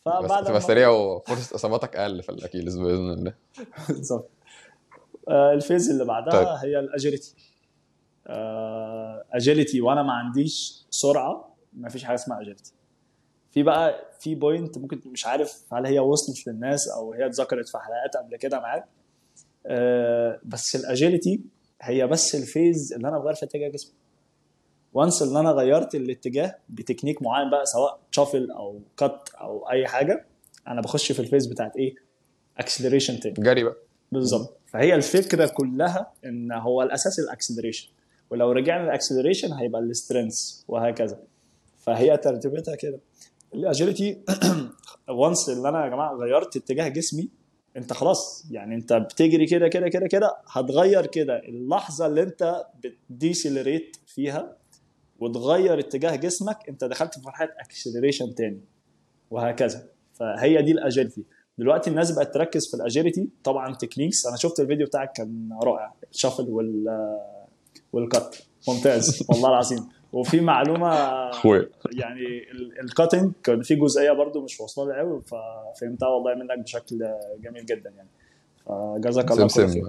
بس 0.05 0.13
فبعد 0.25 0.41
تبقى 0.41 0.53
ما- 0.53 0.59
سريع 0.59 0.89
وفرصة 0.89 1.55
إصاباتك 1.55 1.95
أقل 1.95 2.23
في 2.23 2.29
ال 2.29 2.34
Achilles 2.34 2.77
بإذن 2.77 3.11
الله. 3.13 3.33
بالظبط. 3.89 4.29
آه، 5.29 5.53
ال 5.53 5.59
phase 5.59 5.89
اللي 5.89 6.05
بعدها 6.05 6.33
طيب. 6.33 6.47
هي 6.47 6.79
ال 6.79 6.86
agility 6.86 7.33
agility 9.31 9.81
وأنا 9.81 10.03
ما 10.03 10.13
عنديش 10.13 10.85
سرعة 10.89 11.55
ما 11.73 11.89
فيش 11.89 12.03
حاجة 12.03 12.15
اسمها 12.15 12.41
agility 12.41 12.73
في 13.51 13.63
بقى 13.63 14.05
في 14.19 14.35
point 14.35 14.77
ممكن 14.77 15.01
مش 15.05 15.25
عارف 15.25 15.63
هل 15.73 15.85
هي 15.85 15.99
وصلت 15.99 16.47
للناس 16.47 16.87
أو 16.87 17.13
هي 17.13 17.25
اتذكرت 17.25 17.69
في 17.69 17.77
حلقات 17.77 18.17
قبل 18.25 18.37
كده 18.37 18.59
معاك. 18.59 18.85
آه، 19.65 20.39
بس 20.45 20.75
ال 20.75 20.83
agility 20.83 21.41
هي 21.81 22.07
بس 22.07 22.35
ال 22.35 22.45
phase 22.45 22.93
اللي 22.93 23.07
أنا 23.07 23.19
بغير 23.19 23.33
في 23.33 23.45
اتجاه 23.45 23.69
جسمي. 23.69 23.93
once 24.93 25.21
إن 25.21 25.37
أنا 25.37 25.51
غيرت 25.51 25.95
الاتجاه 25.95 26.55
بتكنيك 26.69 27.21
معين 27.21 27.49
بقى 27.49 27.65
سواء 27.65 27.99
shuffle 28.11 28.51
أو 28.51 28.81
cut 28.97 29.29
أو 29.41 29.69
أي 29.69 29.87
حاجة 29.87 30.25
أنا 30.67 30.81
بخش 30.81 31.11
في 31.11 31.19
ال 31.19 31.23
phase 31.23 31.45
بتاعت 31.47 31.77
إيه؟ 31.77 31.95
acceleration 32.57 33.19
تاني. 33.19 33.35
جري 33.39 33.63
بقى. 33.63 33.75
بالظبط. 34.11 34.57
فهي 34.67 34.95
الفكرة 34.95 35.47
كلها 35.47 36.11
إن 36.25 36.51
هو 36.51 36.81
الأساس 36.83 37.19
ال 37.19 37.24
acceleration 37.24 37.89
ولو 38.29 38.51
رجعنا 38.51 38.83
ال 38.83 38.89
acceleration 38.89 39.53
هيبقى 39.53 39.81
ال 39.81 39.90
strength 39.90 40.61
وهكذا. 40.67 41.19
فهي 41.79 42.17
ترتيبتها 42.17 42.75
كده. 42.75 42.99
ال 43.53 43.62
agility 43.62 44.21
once 45.09 45.49
اللي 45.57 45.69
أنا 45.69 45.85
يا 45.85 45.89
جماعة 45.89 46.13
غيرت 46.15 46.55
اتجاه 46.55 46.87
جسمي 46.87 47.29
أنت 47.77 47.93
خلاص 47.93 48.47
يعني 48.51 48.75
أنت 48.75 48.93
بتجري 48.93 49.45
كده 49.45 49.67
كده 49.67 49.89
كده 49.89 50.07
كده 50.07 50.37
هتغير 50.47 51.05
كده 51.05 51.39
اللحظة 51.39 52.05
اللي 52.05 52.23
أنت 52.23 52.65
بت 52.83 53.02
decelerate 53.02 53.97
فيها 54.07 54.57
وتغير 55.19 55.79
اتجاه 55.79 56.15
جسمك 56.15 56.69
أنت 56.69 56.83
دخلت 56.83 57.13
في 57.19 57.25
مرحلة 57.25 57.49
acceleration 57.59 58.35
تاني 58.35 58.61
وهكذا. 59.31 59.87
فهي 60.13 60.61
دي 60.61 60.71
ال 60.71 60.78
agility 60.78 61.23
دلوقتي 61.57 61.89
الناس 61.89 62.11
بقت 62.11 62.33
تركز 62.33 62.67
في 62.67 62.73
ال 62.73 62.80
agility 62.80 63.29
طبعا 63.43 63.75
techniques 63.75 64.25
أنا 64.25 64.37
شفت 64.37 64.59
الفيديو 64.59 64.87
بتاعك 64.87 65.11
كان 65.11 65.49
رائع. 65.63 65.93
ال 66.11 66.16
shuffle 66.16 66.49
وال 66.49 66.85
وال 67.93 68.10
cut 68.10 68.35
ممتاز. 68.67 69.23
والله 69.29 69.49
العظيم. 69.49 69.89
وفي 70.13 70.41
معلومة 70.41 70.89
يعني 71.91 72.51
ال- 72.51 72.79
ال 72.79 72.86
cutting 72.86 73.31
كان 73.43 73.61
في 73.61 73.75
جزئية 73.75 74.11
برضو 74.11 74.41
مش 74.43 74.61
واصلة 74.61 74.93
لي 74.93 74.99
قوي 74.99 75.21
ففهمتها 75.21 76.07
والله 76.07 76.35
منك 76.35 76.59
بشكل 76.63 76.97
جميل 77.39 77.65
جدا 77.65 77.89
يعني. 77.89 78.09
فجزاك 78.65 79.31
الله 79.31 79.47
خير. 79.47 79.83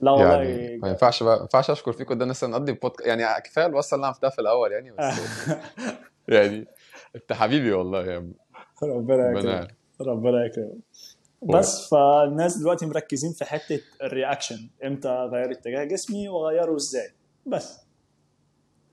لا 0.00 0.10
والله 0.10 0.42
يعني 0.42 0.78
ما 0.78 0.88
ينفعش 0.88 1.22
بقى 1.22 1.36
ما 1.36 1.42
ينفعش 1.42 1.70
أشكر 1.70 1.92
فيك 1.92 2.08
قدام 2.08 2.22
الناس 2.22 2.44
نقضي 2.44 2.72
بودكاست 2.72 3.06
يعني 3.08 3.42
كفاية 3.44 3.66
الوصله 3.66 3.96
اللي 3.96 4.04
أنا 4.06 4.12
عملتها 4.14 4.30
في 4.30 4.38
الأول 4.40 4.72
يعني 4.72 4.90
بس 4.90 5.14
يعني 6.28 6.66
أنت 7.16 7.32
حبيبي 7.32 7.72
والله 7.72 8.04
يا 8.06 8.28
ربنا 8.82 9.38
يكرمك. 9.38 9.74
ربنا 10.00 10.44
يكرمك. 10.44 10.78
بس 11.42 11.88
فالناس 11.88 12.56
دلوقتي 12.56 12.86
مركزين 12.86 13.32
في 13.32 13.44
حتة 13.44 13.80
الرياكشن. 14.02 14.68
إمتى 14.84 15.08
اغير 15.08 15.50
اتجاه 15.50 15.84
جسمي 15.84 16.28
واغيره 16.28 16.76
إزاي؟ 16.76 17.12
بس. 17.46 17.78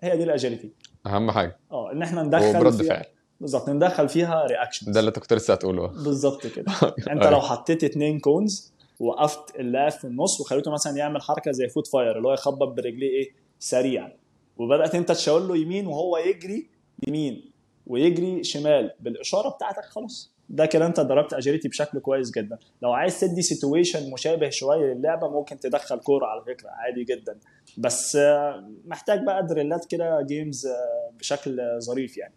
هي 0.01 0.17
دي 0.17 0.23
الاجيلتي 0.23 0.71
أهم 1.05 1.31
حاجة. 1.31 1.59
آه 1.71 1.91
إن 1.91 2.01
إحنا 2.01 2.23
ندخل 2.23 2.59
برد 2.59 2.73
فيها 2.73 2.87
فعل. 2.93 3.05
بالظبط 3.41 3.69
ندخل 3.69 4.09
فيها 4.09 4.45
reaction 4.45 4.91
ده 4.91 4.99
اللي 4.99 5.09
انت 5.09 5.19
كنت 5.19 5.33
لسه 5.33 5.53
هتقوله. 5.53 5.87
بالظبط 5.87 6.47
كده. 6.47 6.65
أنت 7.11 7.21
أيوة. 7.21 7.29
لو 7.29 7.41
حطيت 7.41 7.83
اتنين 7.83 8.19
cones 8.19 8.73
وقفت 8.99 9.55
اللاعب 9.59 9.91
في 9.91 10.05
النص 10.05 10.41
وخليته 10.41 10.71
مثلا 10.71 10.97
يعمل 10.97 11.21
حركة 11.21 11.51
زي 11.51 11.69
foot 11.69 11.87
fire 11.87 12.17
اللي 12.17 12.27
هو 12.27 12.33
يخبط 12.33 12.67
برجليه 12.67 13.09
إيه؟ 13.09 13.31
سريع 13.59 14.11
وبدأت 14.57 14.95
أنت 14.95 15.11
تشاور 15.11 15.41
له 15.41 15.57
يمين 15.57 15.87
وهو 15.87 16.17
يجري 16.17 16.69
يمين 17.07 17.51
ويجري 17.87 18.43
شمال 18.43 18.91
بالإشارة 18.99 19.49
بتاعتك 19.49 19.85
خلاص. 19.85 20.33
ده 20.49 20.65
كده 20.65 20.85
انت 20.85 20.99
ضربت 20.99 21.33
agility 21.33 21.67
بشكل 21.67 21.99
كويس 21.99 22.31
جدا. 22.31 22.57
لو 22.81 22.91
عايز 22.91 23.19
تدي 23.19 23.41
situation 23.41 24.11
مشابه 24.11 24.49
شوية 24.49 24.93
للعبة 24.93 25.29
ممكن 25.29 25.59
تدخل 25.59 25.99
كورة 25.99 26.25
على 26.25 26.41
فكرة 26.41 26.69
عادي 26.69 27.03
جدا. 27.03 27.37
بس 27.77 28.15
آه، 28.15 28.69
محتاج 28.85 29.23
بقى 29.25 29.45
drill 29.47 29.79
ات 29.79 29.85
كده 29.85 30.21
games 30.21 30.65
آه، 30.67 31.11
بشكل 31.19 31.61
ظريف 31.79 32.17
يعني. 32.17 32.33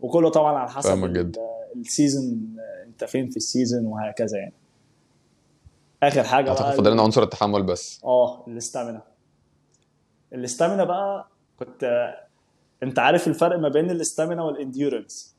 وكله 0.00 0.30
طبعا 0.30 0.58
على 0.58 0.70
حسب. 0.70 1.04
ال 1.76 1.87
season 1.87 2.56
آه، 2.58 2.84
انت 2.84 3.04
فين 3.04 3.30
في 3.30 3.36
ال 3.36 3.43
season 3.43 3.86
وهكذا 3.86 4.38
يعني. 4.38 4.54
آخر 6.02 6.22
حاجة 6.22 6.50
أعتقد 6.50 6.64
بقى 6.64 6.76
فاضل 6.76 6.92
لنا 6.92 7.02
عنصر 7.02 7.22
التحمل 7.22 7.62
بس. 7.62 8.00
آه 8.04 8.44
ال 8.48 8.55
stamina 8.55 9.02
ال 10.32 10.38
stamina 10.38 10.84
بقى 10.84 11.28
كنت 11.58 12.14
انت 12.82 12.98
عارف 12.98 13.28
الفرق 13.28 13.58
ما 13.58 13.68
بين 13.68 13.90
ال 13.90 13.96
stamina 13.96 14.42
وال 14.44 14.61
endurance 14.61 15.37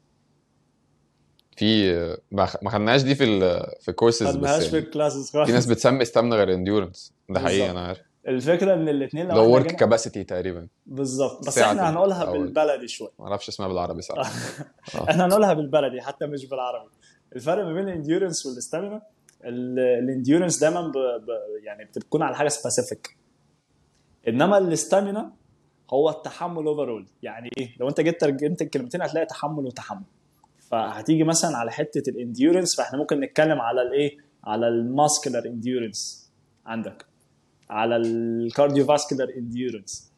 في 1.60 1.94
ما 2.32 2.48
ما 2.62 2.70
خدناش 2.70 3.02
دي 3.02 3.16
في 3.16 3.24
ال 3.24 3.40
في 3.82 3.90
الكورسز 3.92 4.28
خدناهاش 4.28 4.62
بس 4.64 4.70
في 4.70 4.76
يعني 4.76 4.88
ال 4.88 4.93
classes 4.93 5.32
في 5.32 5.38
ناس 5.38 5.52
خالص 5.52 5.66
بتسمي 5.66 6.02
stamina 6.02 6.36
غير 6.36 6.54
endurance 6.54 7.14
ده 7.30 7.40
حقيقي. 7.40 7.72
أنا 7.72 7.86
عارف. 7.86 8.02
الفكرة 8.28 8.74
إن 8.74 8.90
الاثنين 8.90 9.28
لو 9.28 9.52
work 9.52 9.76
capacity 9.76 10.24
تقريبا. 10.24 10.68
بالظبط. 10.86 11.48
بس 11.48 11.58
إحنا 11.58 11.90
هنقولها 11.90 12.26
أو- 12.26 12.30
بالبلدي 12.30 12.88
شوية. 12.88 13.10
ما 13.20 13.26
أعرفش 13.26 13.50
اسمها 13.50 13.68
بالعربي 13.68 14.02
آه. 14.18 14.24
إحنا 15.10 15.26
هنقولها 15.26 15.54
بالبلدي 15.54 16.02
حتى 16.02 16.26
مش 16.26 16.46
بالعربي. 16.46 16.90
الفرق 17.36 17.64
ما 17.66 17.74
بين 17.74 17.84
ال 17.90 17.95
endurance 17.95 18.46
وال 18.46 18.58
stamina 18.58 19.02
ال 19.46 19.57
endurance 19.57 20.60
دايما 20.60 20.82
ب... 20.82 20.92
ب... 20.92 21.28
يعني 21.64 21.86
بتكون 21.86 22.22
على 22.22 22.36
حاجة 22.36 22.48
specific 22.48 23.18
إنما 24.28 24.58
ال 24.58 24.67
stamina 24.67 25.32
هو 25.94 26.10
التحمل 26.10 26.66
overall 26.66 27.08
يعني 27.24 27.50
إيه؟ 27.58 27.70
لو 27.80 27.90
أنت 27.90 28.02
جيت 28.02 28.22
ترجمت 28.22 28.62
الكلمتين 28.62 29.02
هتلاقي 29.02 29.26
تحمل 29.26 29.66
وتحمل. 29.66 30.02
فهتيجي 30.72 31.24
مثلا 31.24 31.58
على 31.58 31.72
حتة 31.72 32.10
ال 32.10 32.16
endurance 32.16 32.76
فاحنا 32.76 32.98
ممكن 32.98 33.20
نتكلم 33.20 33.62
على 33.62 33.82
الايه 33.82 34.18
على 34.44 34.68
ال 34.68 34.76
muscular 34.76 35.46
endurance 35.46 36.32
عندك. 36.66 37.06
على 37.70 37.96
ال 37.96 38.86
cardiovascular 38.86 39.30
endurance 39.38 40.12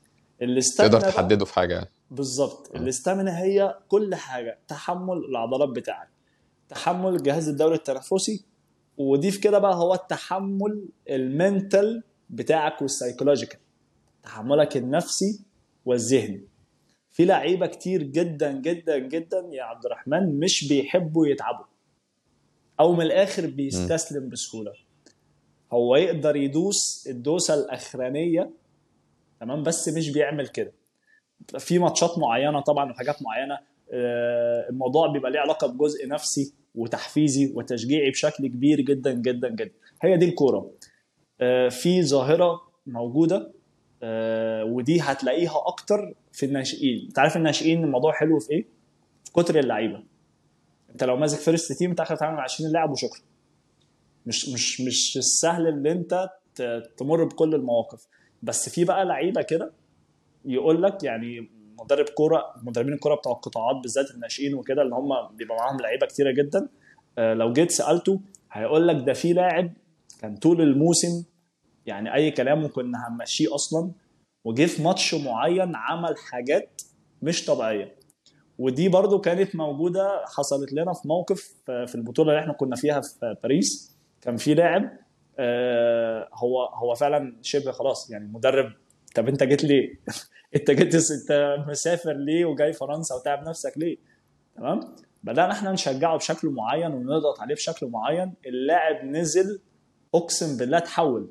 تقدر 0.77 1.01
تحدده 1.01 1.45
في 1.45 1.53
حاجة. 1.53 1.73
يعني 1.73 1.89
بالظبط 2.11 2.75
ال 2.75 2.83
stamina 2.83 3.39
هي 3.39 3.75
كل 3.87 4.15
حاجة. 4.15 4.59
تحمل 4.67 5.17
العضلات 5.17 5.69
بتاعك. 5.69 6.09
تحمل 6.69 7.15
الجهاز 7.15 7.49
الدوري 7.49 7.75
التنفسي. 7.75 8.45
وضيف 8.97 9.37
كده 9.37 9.59
بقى 9.59 9.75
هو 9.75 9.93
التحمل 9.93 10.85
ال 11.09 11.23
mental 11.23 12.03
بتاعك 12.29 12.81
وال 12.81 12.92
psychological 12.92 13.59
تحملك 14.23 14.77
النفسي 14.77 15.41
والذهني. 15.85 16.47
في 17.11 17.25
لعيبة 17.25 17.67
كتير 17.67 18.03
جدا 18.03 18.51
جدا 18.51 18.97
جدا 18.97 19.49
يا 19.51 19.63
عبد 19.63 19.85
الرحمن 19.85 20.39
مش 20.39 20.67
بيحبوا 20.67 21.27
يتعبوا 21.27 21.65
أو 22.79 22.93
من 22.93 23.01
الآخر 23.01 23.45
بيستسلم 23.45 24.29
بسهولة. 24.29 24.73
هو 25.73 25.95
يقدر 25.95 26.35
يدوس 26.35 27.07
الدوسة 27.09 27.53
الأخرانية 27.53 28.49
تمام؟ 29.39 29.63
بس 29.63 29.89
مش 29.89 30.09
بيعمل 30.09 30.47
كده. 30.47 30.73
في 31.59 31.79
ماتشات 31.79 32.17
معينة 32.17 32.59
طبعا 32.59 32.91
وحاجات 32.91 33.15
معينة 33.21 33.59
آه، 33.93 34.69
الموضوع 34.69 35.07
بيبقى 35.11 35.31
ليه 35.31 35.39
علاقة 35.39 35.67
بجزء 35.67 36.07
نفسي 36.07 36.53
وتحفيزي 36.75 37.53
وتشجيعي 37.55 38.11
بشكل 38.11 38.47
كبير 38.47 38.81
جدا 38.81 39.11
جدا 39.13 39.49
جدا. 39.49 39.71
هي 40.01 40.17
دي 40.17 40.25
الكورة. 40.25 40.71
آه، 41.41 41.69
في 41.69 42.03
ظاهرة 42.03 42.61
موجودة. 42.87 43.51
ودي 44.63 45.01
هتلاقيها 45.01 45.67
أكتر 45.67 46.13
في 46.31 46.45
الناشئين. 46.45 47.05
أنت 47.07 47.19
عارف 47.19 47.37
الناشئين 47.37 47.83
الموضوع 47.83 48.13
حلو 48.13 48.39
في 48.39 48.51
إيه؟ 48.51 48.65
في 49.25 49.31
كتر 49.31 49.59
اللعيبة. 49.59 50.03
أنت 50.91 51.03
لو 51.03 51.17
ماسك 51.17 51.39
first 51.39 51.73
team 51.73 51.89
أنت 51.89 51.99
آخر 51.99 52.31
مع 52.31 52.41
20 52.43 52.71
لاعب 52.71 52.91
وشكرا. 52.91 53.21
مش 54.25 54.49
مش 54.49 54.81
مش 54.81 55.17
السهل 55.17 55.67
اللي 55.67 55.91
أنت 55.91 56.29
تمر 56.97 57.23
بكل 57.23 57.55
المواقف. 57.55 58.07
بس 58.43 58.69
في 58.69 58.83
بقى 58.85 59.05
لعيبة 59.05 59.41
كده 59.41 59.71
يقول 60.45 60.83
لك 60.83 61.03
يعني 61.03 61.49
مدرب 61.81 62.05
كورة 62.09 62.53
مدربين 62.63 62.93
الكورة 62.93 63.15
بتوع 63.15 63.31
القطاعات 63.33 63.75
بالذات 63.75 64.11
الناشئين 64.11 64.53
وكده 64.53 64.81
اللي 64.81 64.95
هم 64.95 65.35
بيبقى 65.35 65.57
معاهم 65.57 65.79
لعيبة 65.81 66.05
كتيرة 66.07 66.31
جدا 66.31 66.69
آه، 67.17 67.33
لو 67.33 67.53
جيت 67.53 67.71
سألته 67.71 68.21
هيقول 68.51 68.87
لك 68.87 68.95
ده 69.05 69.13
في 69.13 69.33
لاعب 69.33 69.73
كان 70.21 70.35
طول 70.35 70.61
الموسم 70.61 71.23
يعني 71.85 72.13
أي 72.13 72.31
كلام 72.31 72.63
وكنا 72.63 73.07
هنمشيه 73.07 73.55
أصلا. 73.55 73.91
وجه 74.43 74.65
في 74.65 74.83
ماتش 74.83 75.13
معين 75.13 75.75
عمل 75.75 76.17
حاجات 76.17 76.81
مش 77.21 77.45
طبيعية. 77.45 77.95
ودي 78.57 78.89
برضو 78.89 79.21
كانت 79.21 79.55
موجودة 79.55 80.25
حصلت 80.25 80.73
لنا 80.73 80.93
في 80.93 81.07
موقف 81.07 81.53
آه، 81.69 81.85
في 81.85 81.95
البطولة 81.95 82.31
اللي 82.31 82.41
إحنا 82.41 82.53
كنا 82.53 82.75
فيها 82.75 83.01
في 83.01 83.35
باريس. 83.43 83.97
كان 84.21 84.37
في 84.37 84.53
لاعب 84.53 84.89
آه، 85.39 86.29
هو 86.33 86.65
هو 86.65 86.95
فعلا 86.95 87.37
شبه 87.41 87.71
خلاص 87.71 88.11
يعني 88.11 88.25
المدرب 88.25 88.71
طب 89.15 89.27
أنت 89.27 89.43
جيت 89.43 89.63
ليه؟ 89.63 89.99
أنت 90.55 90.71
جيت 90.71 90.95
أنت 90.95 91.55
مسافر 91.67 92.13
ليه؟ 92.13 92.45
وجاي 92.45 92.73
فرنسا 92.73 93.15
وتعب 93.15 93.47
نفسك 93.47 93.73
ليه؟ 93.77 93.97
تمام؟ 94.55 94.79
بدأنا 95.23 95.51
إحنا 95.51 95.71
نشجعه 95.71 96.17
بشكل 96.17 96.49
معين 96.49 96.91
ونضغط 96.91 97.39
عليه 97.39 97.55
بشكل 97.55 97.85
معين. 97.87 98.33
اللاعب 98.45 99.05
نزل 99.05 99.61
أقسم 100.15 100.57
بالله 100.57 100.79
تحول 100.79 101.29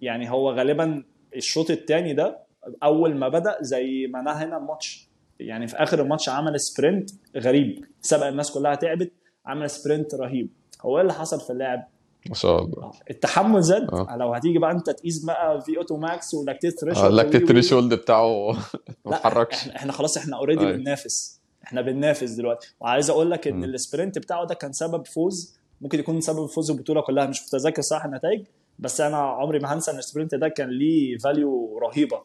يعني 0.00 0.30
هو 0.30 0.50
غالبا 0.50 1.02
الشوط 1.36 1.70
الثاني 1.70 2.14
ده 2.14 2.38
أول 2.82 3.14
ما 3.14 3.28
بدأ 3.28 3.56
زي 3.60 4.06
ما 4.06 4.22
نهينا 4.22 4.56
الماتش. 4.56 5.08
يعني 5.40 5.66
في 5.66 5.76
آخر 5.76 6.02
الماتش 6.02 6.28
عمل 6.28 6.60
سبرنت 6.60 7.10
غريب. 7.36 7.84
سبق 8.00 8.26
الناس 8.26 8.50
كلها 8.50 8.74
تعبت 8.74 9.12
عمل 9.46 9.70
sprint 9.70 10.14
رهيب. 10.14 10.50
هو 10.82 10.96
إيه 10.96 11.02
اللي 11.02 11.12
حصل 11.12 11.40
في 11.40 11.50
اللعب 11.50 11.88
ما 12.28 12.34
شاء 12.34 12.62
الله. 12.64 12.90
التحمل 13.10 13.62
زاد. 13.62 13.90
آه. 13.90 14.16
لو 14.16 14.34
هتيجي 14.34 14.58
بقى 14.58 14.70
أنت 14.70 14.90
تقيس 14.90 15.24
بقى 15.24 15.60
في 15.60 15.78
VO2 15.78 15.96
max 15.96 16.34
و 16.34 16.39
lactate 16.39 16.74
آه، 16.74 16.76
threshold 16.80 17.06
ال 17.06 17.12
lactic 17.12 17.48
threshold 17.48 17.94
بتاعه 17.94 18.52
ما 19.06 19.16
اتحركش. 19.16 19.54
إحنا 19.54 19.76
إحنا 19.76 19.92
خلاص 19.92 20.16
إحنا 20.16 20.36
already 20.36 20.60
أيوة. 20.60 20.76
بننافس. 20.76 21.40
إحنا 21.64 21.80
بننافس 21.80 22.30
دلوقتي. 22.30 22.74
وعايز 22.80 23.10
أقول 23.10 23.30
لك 23.30 23.48
إن. 23.48 23.64
ال 23.64 23.72
sprint 23.72 24.18
بتاعه 24.18 24.46
ده 24.46 24.54
كان 24.54 24.72
سبب 24.72 25.06
فوز. 25.06 25.58
ممكن 25.80 25.98
يكون 25.98 26.20
سبب 26.20 26.46
فوز 26.46 26.70
البطوله 26.70 27.00
كلها. 27.02 27.26
مش 27.26 27.42
متذكر 27.42 27.82
صح 27.82 28.04
النتائج 28.04 28.44
بس 28.78 29.00
أنا 29.00 29.16
عمري 29.16 29.58
ما 29.58 29.74
هنسى 29.74 29.90
إن 29.90 29.98
ال 29.98 30.03
sprint 30.03 30.34
ده 30.34 30.48
كان 30.48 30.68
ليه 30.70 31.18
value 31.18 31.78
رهيبة 31.78 32.22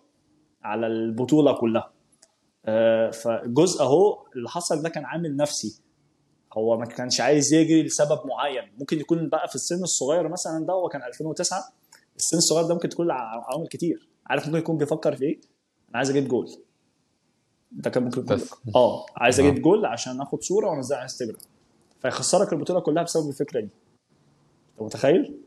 على 0.64 0.88
البطولة 0.88 1.58
كلها. 1.60 1.92
آه، 2.66 3.10
فجزء 3.12 3.82
أهو 3.84 4.26
اللي 4.36 4.50
حصل 4.50 4.82
ده 4.82 4.90
كان 4.90 5.06
عامل 5.06 5.36
نفسي. 5.36 5.82
هو 6.54 6.78
ما 6.78 6.86
كانش 6.86 7.22
عايز 7.22 7.54
يجري 7.54 7.84
لسبب 7.84 8.20
معين. 8.26 8.72
ممكن 8.80 9.00
يكون 9.00 9.30
بقى 9.30 9.48
في 9.48 9.56
السن 9.56 9.84
الصغير 9.84 10.28
مثلا 10.28 10.66
ده 10.66 10.74
هو 10.74 10.90
كان 10.90 11.04
2009 11.04 11.64
السن 12.16 12.38
الصغير 12.38 12.68
ده 12.68 12.74
ممكن 12.74 12.90
تكون 12.90 13.12
عوامل 13.12 13.68
كتير. 13.68 14.10
عارف 14.28 14.46
ممكن 14.48 14.58
يكون 14.60 14.78
بيفكر 14.78 15.16
في 15.16 15.24
إيه؟ 15.26 15.40
أنا 15.90 15.98
عايز 15.98 16.10
أجيب 16.10 16.28
جول. 16.28 16.50
ده 17.72 17.90
كان 17.90 18.04
ممكن 18.04 18.22
يكون. 18.22 18.42
آه 18.76 19.06
عايز 19.18 19.40
آه. 19.40 19.44
أجيب 19.50 19.62
جول 19.62 19.86
عشان 19.86 20.22
آخد 20.22 20.42
صورة 20.44 20.70
وأنزلها 20.70 20.98
على 20.98 21.04
انستجرام 21.04 21.40
فيخسرك 22.02 22.54
البطولة 22.54 22.80
كلها 22.80 23.04
بسبب 23.04 23.30
الفكرة 23.30 23.60
دي. 23.60 23.70
أنت 24.74 24.82
متخيل؟ 24.82 25.40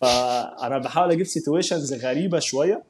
فأنا 0.00 0.78
بحاول 0.78 1.10
أجيب 1.10 1.26
situations 1.26 2.04
غريبة 2.04 2.38
شوية 2.38 2.82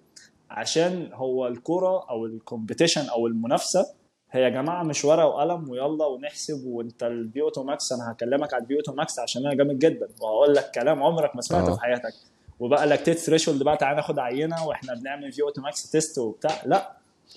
عشان 0.51 1.11
هو 1.13 1.47
الكورة 1.47 2.11
أو 2.11 2.27
ال 2.27 2.34
competition 2.34 3.09
أو 3.09 3.27
المنافسة. 3.27 3.87
هي 4.33 4.43
يا 4.43 4.49
جماعة 4.49 4.83
مش 4.83 5.05
ورقة 5.05 5.27
وقلم 5.27 5.71
ويلا 5.71 6.07
ونحسب 6.07 6.67
وأنت 6.67 7.03
ال 7.03 7.41
VO2 7.41 7.63
max 7.65 7.93
أنا 7.93 8.13
هكلمك 8.13 8.55
على 8.55 8.63
ال 8.63 8.75
VO2 8.75 8.93
max 8.93 9.19
عشان 9.19 9.47
أنا 9.47 9.55
جامد 9.55 9.79
جدا. 9.79 10.09
وهقول 10.21 10.55
لك 10.55 10.71
كلام 10.75 11.03
عمرك 11.03 11.37
ما 11.37 11.43
سمعته 11.43 11.73
آه. 11.73 11.75
في 11.75 11.81
حياتك. 11.81 12.13
وبقى 12.61 12.87
lactate 12.87 13.19
threshold 13.19 13.63
بقى 13.63 13.77
تعالى 13.77 13.97
ناخد 13.97 14.19
عينة 14.19 14.67
وإحنا 14.67 14.95
بنعمل 14.95 15.33
VO2 15.33 15.43
max 15.43 15.91
test 15.91 16.19
وبتاع. 16.19 16.53
لا 16.67 16.93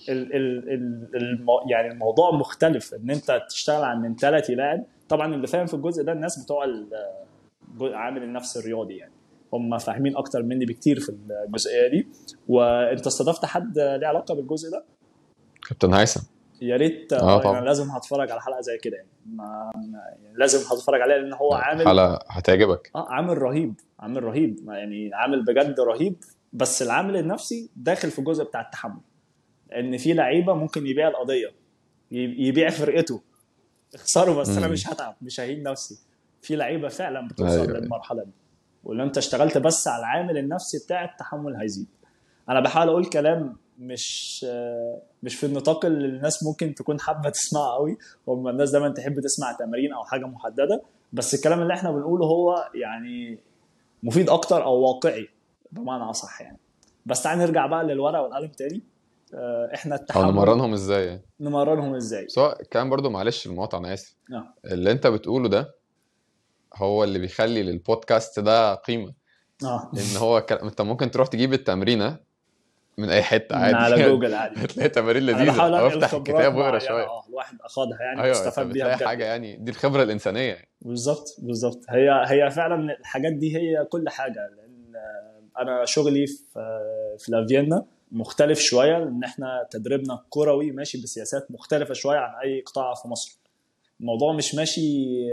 ال 0.09 0.35
ال 0.35 0.69
ال 0.73 1.09
المو 1.15 1.59
يعني 1.69 1.91
الموضوع 1.91 2.31
مختلف. 2.31 2.93
إن 2.93 3.09
أنت 3.11 3.41
تشتغل 3.49 3.83
على 3.83 3.99
mentality 3.99 4.55
لاعب. 4.55 4.83
طبعا 5.09 5.35
اللي 5.35 5.47
فاهم 5.47 5.65
في 5.65 5.73
الجزء 5.73 6.03
ده 6.03 6.11
الناس 6.11 6.43
بتوع 6.43 6.65
علم 7.81 8.23
النفس 8.23 8.57
الرياضي 8.57 8.97
يعني. 8.97 9.12
هم 9.53 9.77
فاهمين 9.77 10.17
أكتر 10.17 10.43
مني 10.43 10.65
بكتير 10.65 10.99
في 10.99 11.15
الجزئية 11.45 11.87
دي. 11.87 12.07
وأنت 12.47 13.07
استضفت 13.07 13.45
حد 13.45 13.77
ليه 13.79 14.07
علاقة 14.07 14.35
بالجزء 14.35 14.71
ده؟ 14.71 14.83
كابتن 15.69 15.93
هيثم. 15.93 16.21
يا 16.61 16.77
ريت. 16.77 17.13
آه، 17.13 17.19
آه 17.35 17.41
طبعا. 17.41 17.53
يعني 17.53 17.65
لازم 17.65 17.89
هتفرج 17.89 18.31
على 18.31 18.41
حلقة 18.41 18.61
زي 18.61 18.77
كده 18.77 18.97
يعني, 18.97 19.09
ما 19.25 19.71
يعني 19.75 20.37
لازم 20.37 20.59
هتفرج 20.59 21.01
عليها 21.01 21.17
لأن 21.17 21.33
هو 21.33 21.53
عامل 21.53 21.85
حلقة 21.85 22.19
هتعجبك. 22.27 22.91
آه 22.95 23.05
عامل 23.09 23.37
رهيب 23.37 23.73
عامل 23.99 24.23
رهيب. 24.23 24.59
يعني 24.67 25.13
عامل 25.13 25.45
بجد 25.45 25.79
رهيب. 25.79 26.15
بس 26.53 26.81
العامل 26.81 27.17
النفسي 27.17 27.69
داخل 27.75 28.11
في 28.11 28.19
الجزء 28.19 28.43
بتاع 28.43 28.61
التحمل. 28.61 29.01
لأن 29.69 29.97
في 29.97 30.13
لعيبة 30.13 30.53
ممكن 30.53 30.87
يبيع 30.87 31.07
القضية 31.07 31.51
يبيع 32.11 32.69
فرقته. 32.69 33.21
اخسروا 33.95 34.35
بس 34.35 34.57
أنا. 34.57 34.67
مش 34.67 34.87
هتعب 34.87 35.15
مش 35.21 35.39
ههين 35.39 35.63
نفسي. 35.63 35.99
في 36.41 36.55
لعيبة 36.55 36.87
فعلا 36.87 37.27
بتوصل 37.27 37.51
أيوة. 37.51 37.63
أيوة. 37.65 37.79
للمرحلة 37.79 38.23
دي. 38.23 38.31
ولو 38.83 39.03
انت 39.03 39.17
اشتغلت 39.17 39.57
بس 39.57 39.87
على 39.87 39.99
العامل 39.99 40.37
النفسي 40.37 40.77
بتاع 40.85 41.03
التحمل 41.05 41.55
هيزيد. 41.55 41.87
أنا 42.49 42.59
بحاول 42.59 42.89
أقول 42.89 43.05
كلام 43.05 43.57
مش 43.79 44.45
مش 45.23 45.35
في 45.35 45.45
النطاق 45.45 45.85
اللي 45.85 46.05
الناس 46.05 46.43
ممكن 46.43 46.75
تكون 46.75 46.99
حابة 46.99 47.29
تسمعه 47.29 47.73
قوي. 47.73 47.97
هم 48.27 48.47
الناس 48.47 48.71
دايما 48.71 48.89
تحب 48.89 49.19
تسمع 49.19 49.51
تمارين 49.51 49.93
أو 49.93 50.03
حاجة 50.03 50.25
محددة 50.25 50.81
بس 51.13 51.33
الكلام 51.33 51.61
اللي 51.61 51.73
إحنا 51.73 51.91
بنقوله 51.91 52.25
هو 52.25 52.69
يعني 52.75 53.39
مفيد 54.03 54.29
أكتر 54.29 54.63
أو 54.63 54.73
واقعي 54.81 55.27
بمعنى 55.71 56.03
أصح 56.03 56.41
يعني. 56.41 56.57
بس 57.05 57.23
تعال 57.23 57.39
نرجع 57.39 57.65
بقى 57.65 57.83
للورقة 57.83 58.21
والقلم 58.21 58.47
تاني. 58.47 58.81
آه، 59.33 59.71
إحنا 59.73 59.95
التحمل 59.95 60.23
نمرنهم 60.31 60.73
إزاي 60.73 61.05
يعني؟ 61.05 61.21
نمرنهم 61.39 61.95
إزاي؟ 61.95 62.27
سواء 62.29 62.63
كان 62.63 62.89
برضو 62.89 63.09
معلش 63.09 63.47
المقاطعة 63.47 63.79
أنا 63.79 63.93
آسف. 63.93 64.15
آه. 64.33 64.53
اللي 64.65 64.91
أنت 64.91 65.07
بتقوله 65.07 65.49
ده 65.49 65.75
هو 66.75 67.03
اللي 67.03 67.19
بيخلي 67.19 67.63
للبودكاست 67.63 68.39
ده 68.39 68.75
قيمة. 68.75 69.13
آه. 69.63 69.91
إن 69.93 70.17
هو 70.17 70.41
ك... 70.41 70.51
أنت 70.51 70.81
ممكن 70.81 71.11
تروح 71.11 71.27
تجيب 71.27 71.53
التمرينه 71.53 72.17
من 72.97 73.09
أي 73.09 73.23
حتة 73.23 73.55
من 73.55 73.61
عادي 73.61 73.75
على 73.75 74.03
جوجل 74.09 74.33
عادي. 74.33 74.55
هتلاقي 74.65 74.89
تمارين 74.89 75.23
لذيذة. 75.25 75.61
أو 75.79 75.87
افتح 75.87 76.13
الكتاب 76.13 76.55
واقرأ 76.55 76.79
شوية. 76.79 77.03
آه 77.03 77.23
الواحد 77.29 77.57
اخدها 77.61 77.97
يعني 78.01 78.21
أيوه 78.23 78.37
انت 78.37 78.45
واستفاد 78.45 78.67
بيها 78.73 78.95
بجد. 78.95 79.03
حاجة 79.05 79.23
يعني. 79.25 79.55
دي 79.55 79.71
الخبرة 79.71 80.03
الإنسانية. 80.03 80.53
يعني 80.53 80.67
بالظبط 80.81 81.35
بالظبط. 81.39 81.79
هي 81.89 82.23
هي 82.27 82.51
فعلا 82.51 82.97
الحاجات 82.99 83.33
دي 83.33 83.57
هي 83.57 83.85
كل 83.85 84.09
حاجة 84.09 84.49
لأن 84.57 84.95
آه، 84.95 85.61
أنا 85.61 85.85
شغلي 85.85 86.27
في 86.27 86.43
آه، 86.57 87.15
في 87.19 87.31
لافيينا 87.31 87.85
مختلف 88.11 88.59
شوية 88.59 88.97
لأن 88.97 89.23
إحنا 89.23 89.67
تدريبنا 89.71 90.13
الكروي 90.13 90.71
ماشي 90.71 91.01
بسياسات 91.01 91.51
مختلفة 91.51 91.93
شوية 91.93 92.17
عن 92.17 92.41
أي 92.43 92.61
قطاع 92.61 92.93
في 92.93 93.07
مصر. 93.07 93.39
الموضوع 93.99 94.33
مش 94.33 94.55
ماشي 94.55 94.81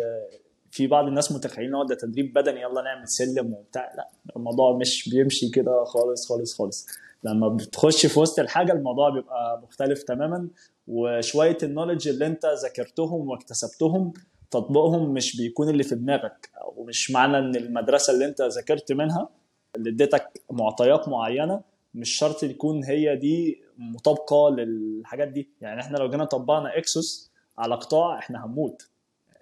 آه، 0.03 0.28
في 0.71 0.87
بعض 0.87 1.07
الناس 1.07 1.33
متخيلين 1.33 1.75
هو 1.75 1.85
ده 1.85 1.95
تدريب 1.95 2.33
بدني 2.33 2.61
يلا 2.61 2.83
نعمل 2.83 3.09
سلم 3.09 3.53
وبتاع. 3.55 3.93
لا 3.97 4.09
الموضوع 4.37 4.77
مش 4.77 5.09
بيمشي 5.09 5.49
كده 5.51 5.85
خالص 5.85 6.29
خالص 6.29 6.55
خالص. 6.59 6.87
لما 7.25 7.49
بتخش 7.49 8.07
في 8.07 8.21
وسط 8.21 8.39
الحاجة 8.39 8.73
الموضوع 8.73 9.11
بيبقى 9.11 9.61
مختلف 9.62 10.03
تماما 10.03 10.49
وشوية 10.89 11.59
النولج 11.62 12.09
اللي 12.09 12.27
أنت 12.27 12.47
ذاكرتهم 12.62 13.29
واكتسبتهم 13.29 14.12
تطبيقهم 14.51 15.11
مش 15.14 15.37
بيكون 15.37 15.68
اللي 15.68 15.83
في 15.83 15.95
دماغك 15.95 16.51
أو 16.62 16.85
مش 16.85 17.11
معنى 17.11 17.39
إن 17.39 17.57
المدرسة 17.57 18.12
اللي 18.12 18.25
أنت 18.25 18.43
ذاكرت 18.43 18.93
منها 18.93 19.29
اللي 19.77 19.91
اديتك 19.91 20.43
معطيات 20.51 21.09
معينة 21.09 21.61
مش 21.95 22.11
شرط 22.11 22.43
يكون 22.43 22.85
هي 22.85 23.16
دي 23.16 23.62
مطابقة 23.79 24.51
للحاجات 24.51 25.29
دي. 25.29 25.51
يعني 25.61 25.81
إحنا 25.81 25.97
لو 25.97 26.11
جينا 26.11 26.25
طبقنا 26.25 26.79
اكسوس 26.79 27.31
على 27.59 27.75
قطاع 27.75 28.18
إحنا 28.18 28.45
هنموت. 28.47 28.89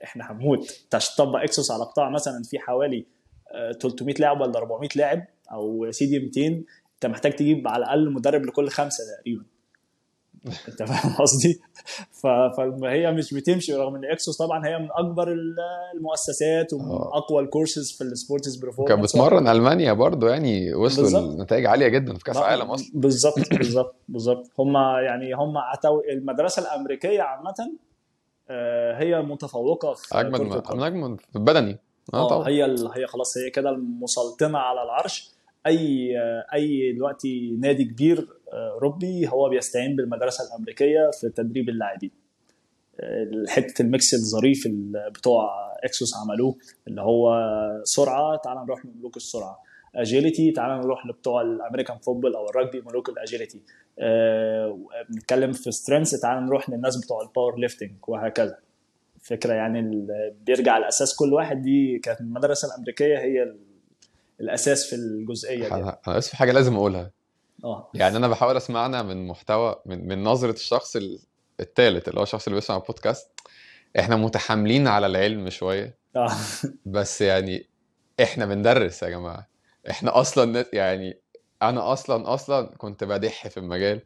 إحنا 0.05 0.33
هنموت 0.33 0.81
انت 0.85 0.95
عشان 0.95 1.15
تطبق 1.17 1.39
اكسوس 1.43 1.71
على 1.71 1.85
قطاع 1.85 2.11
مثلا 2.11 2.43
فيه 2.51 2.59
حوالي 2.59 3.07
آه، 3.53 3.73
300 3.73 4.15
لاعب 4.19 4.41
ولا 4.41 4.59
400 4.59 4.89
لاعب 4.97 5.25
أو 5.53 5.85
يا 5.85 5.91
سيدي 5.91 6.19
200 6.19 6.65
أنت 6.95 7.07
محتاج 7.07 7.33
تجيب 7.37 7.69
على 7.69 7.85
الأقل 7.85 8.13
مدرب 8.13 8.43
لكل 8.47 8.69
خمسة 8.69 9.05
تقريبا 9.19 9.45
أنت 10.69 10.83
فاهم 10.83 11.15
قصدي؟ 11.17 11.61
فهي 12.23 13.13
مش 13.13 13.35
بتمشي 13.35 13.75
رغم 13.75 13.95
إن 13.97 14.05
اكسوس 14.05 14.37
طبعا 14.37 14.67
هي 14.67 14.79
من 14.79 14.89
أكبر 14.93 15.33
ال- 15.33 15.57
المؤسسات 15.95 16.73
ومن 16.73 16.85
آه. 16.91 17.11
أقوى 17.19 17.43
الكورسز 17.43 17.93
في 17.93 18.05
ال 18.05 18.12
sports 18.12 18.57
performance 18.57 19.13
بتمرن 19.13 19.49
ألمانيا 19.49 19.93
برضو 19.93 20.27
يعني 20.27 20.75
وصلوا. 20.75 21.33
لنتائج 21.33 21.67
عالية 21.67 21.89
جدا 21.89 22.15
في 22.15 22.25
كأس 22.25 22.37
لا، 22.37 22.43
عالم 22.45 22.71
أصلا 22.71 22.91
بالظبط 22.95 23.39
بالظبط 23.59 23.95
بالظبط 24.09 24.51
هم 24.59 24.77
يعني 24.77 25.35
هم 25.35 25.59
عتو 25.59 26.01
المدرسة 26.01 26.63
الأمريكية 26.63 27.23
عامة 27.23 27.55
آه، 27.61 27.88
هي 28.99 29.23
متفوقة 29.23 29.95
في 29.95 30.21
أجمد 30.21 30.41
من. 30.41 30.83
أجمد 30.83 31.21
في 31.21 31.37
البدني 31.37 31.79
آه 32.15 32.17
آه 32.25 32.29
طبعا. 32.29 32.49
هي 32.49 32.65
ال- 32.65 32.91
هي 32.95 33.07
خلاص 33.07 33.39
هي 33.39 33.51
كده 33.51 33.71
المسلطنة 33.71 34.59
على 34.59 34.83
العرش. 34.83 35.31
أي 35.67 36.13
أي 36.55 36.93
دلوقتي 36.93 37.57
نادي 37.61 37.85
كبير 37.85 38.29
آه، 38.53 38.71
اوروبي 38.73 39.29
هو 39.29 39.49
بيستعين 39.49 39.97
بالمدرسة 39.97 40.45
الأمريكية 40.49 41.11
في 41.21 41.29
تدريب 41.29 41.69
اللاعبين. 41.69 42.11
آه، 43.01 43.31
حتة 43.49 43.83
ال 43.83 43.91
mix 43.91 44.15
الظريف 44.15 44.69
بتوع 45.15 45.51
إكسوس 45.85 46.17
عملوه 46.17 46.57
اللي 46.89 47.01
هو 47.03 47.31
سرعة 47.85 48.37
تعال 48.37 48.59
نروح 48.67 48.87
لملوك 48.87 49.17
السرعة. 49.17 49.59
agility 49.99 50.51
تعال 50.51 50.81
نروح 50.81 51.07
لبتوع 51.07 51.43
ال 51.43 51.49
American 51.49 51.99
football 51.99 52.35
أو 52.37 52.51
الرجبي 52.51 52.81
ملوك 52.81 53.09
ال 53.09 53.15
agility 53.16 53.63
آه، 53.99 54.79
بنتكلم 55.11 55.53
في 55.53 55.71
strength 55.73 56.11
تعال 56.15 56.47
نروح 56.47 56.71
للناس 56.71 56.97
بتوع 56.97 57.23
ال 57.23 57.29
power 57.29 57.59
lifting 57.59 57.93
وهكذا. 58.09 58.59
فكرة 59.23 59.53
يعني 59.55 60.07
بيرجع 60.47 60.77
الأساس 60.77 61.17
كل 61.17 61.33
واحد 61.33 61.63
دي 61.63 61.99
كانت 61.99 62.21
المدرسة 62.21 62.69
الأمريكية 62.69 63.19
هي 63.19 63.43
ال- 63.43 63.59
الأساس 64.41 64.87
في 64.91 64.97
الجزئية 64.97 65.69
دي. 65.69 65.75
أنا 65.75 65.99
آسف 66.07 66.31
في 66.31 66.37
حاجة 66.37 66.53
لازم 66.53 66.77
أقولها. 66.77 67.11
آه. 67.65 67.91
يعني 67.95 68.17
أنا 68.17 68.29
بحاول 68.29 68.57
اسمعنا 68.57 69.03
من 69.03 69.27
محتوى 69.27 69.77
من 69.87 70.09
من 70.09 70.25
نظرة 70.25 70.51
الشخص 70.53 70.97
الثالث 71.61 72.09
اللي 72.09 72.19
هو 72.21 72.23
الشخص 72.23 72.47
اللي 72.47 72.55
بيسمع 72.61 72.77
البودكاست. 72.77 73.31
إحنا 73.99 74.17
متحاملين 74.17 74.87
على 74.89 75.07
العلم 75.07 75.51
شوية. 75.51 75.99
آه. 76.17 76.29
بس 76.87 77.21
يعني 77.21 77.67
إحنا 78.23 78.47
بندرس 78.47 79.03
يا 79.03 79.09
جماعة. 79.09 79.49
إحنا 79.91 80.21
أصلا 80.21 80.67
يعني 80.73 81.19
أنا 81.63 81.93
أصلا 81.93 82.35
أصلا 82.35 82.67
كنت 82.79 83.05
بدح 83.05 83.49
في 83.49 83.57
المجال. 83.57 84.01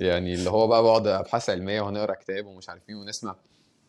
يعني 0.00 0.34
اللي 0.34 0.50
هو 0.50 0.66
بقى 0.66 0.82
بقعد 0.82 1.06
أبحاث 1.06 1.50
علمية 1.50 1.80
وهنقرا 1.80 2.14
كتاب 2.14 2.46
ومش 2.46 2.68
عارف 2.68 2.82
إيه 2.88 2.94
ونسمع. 2.94 3.36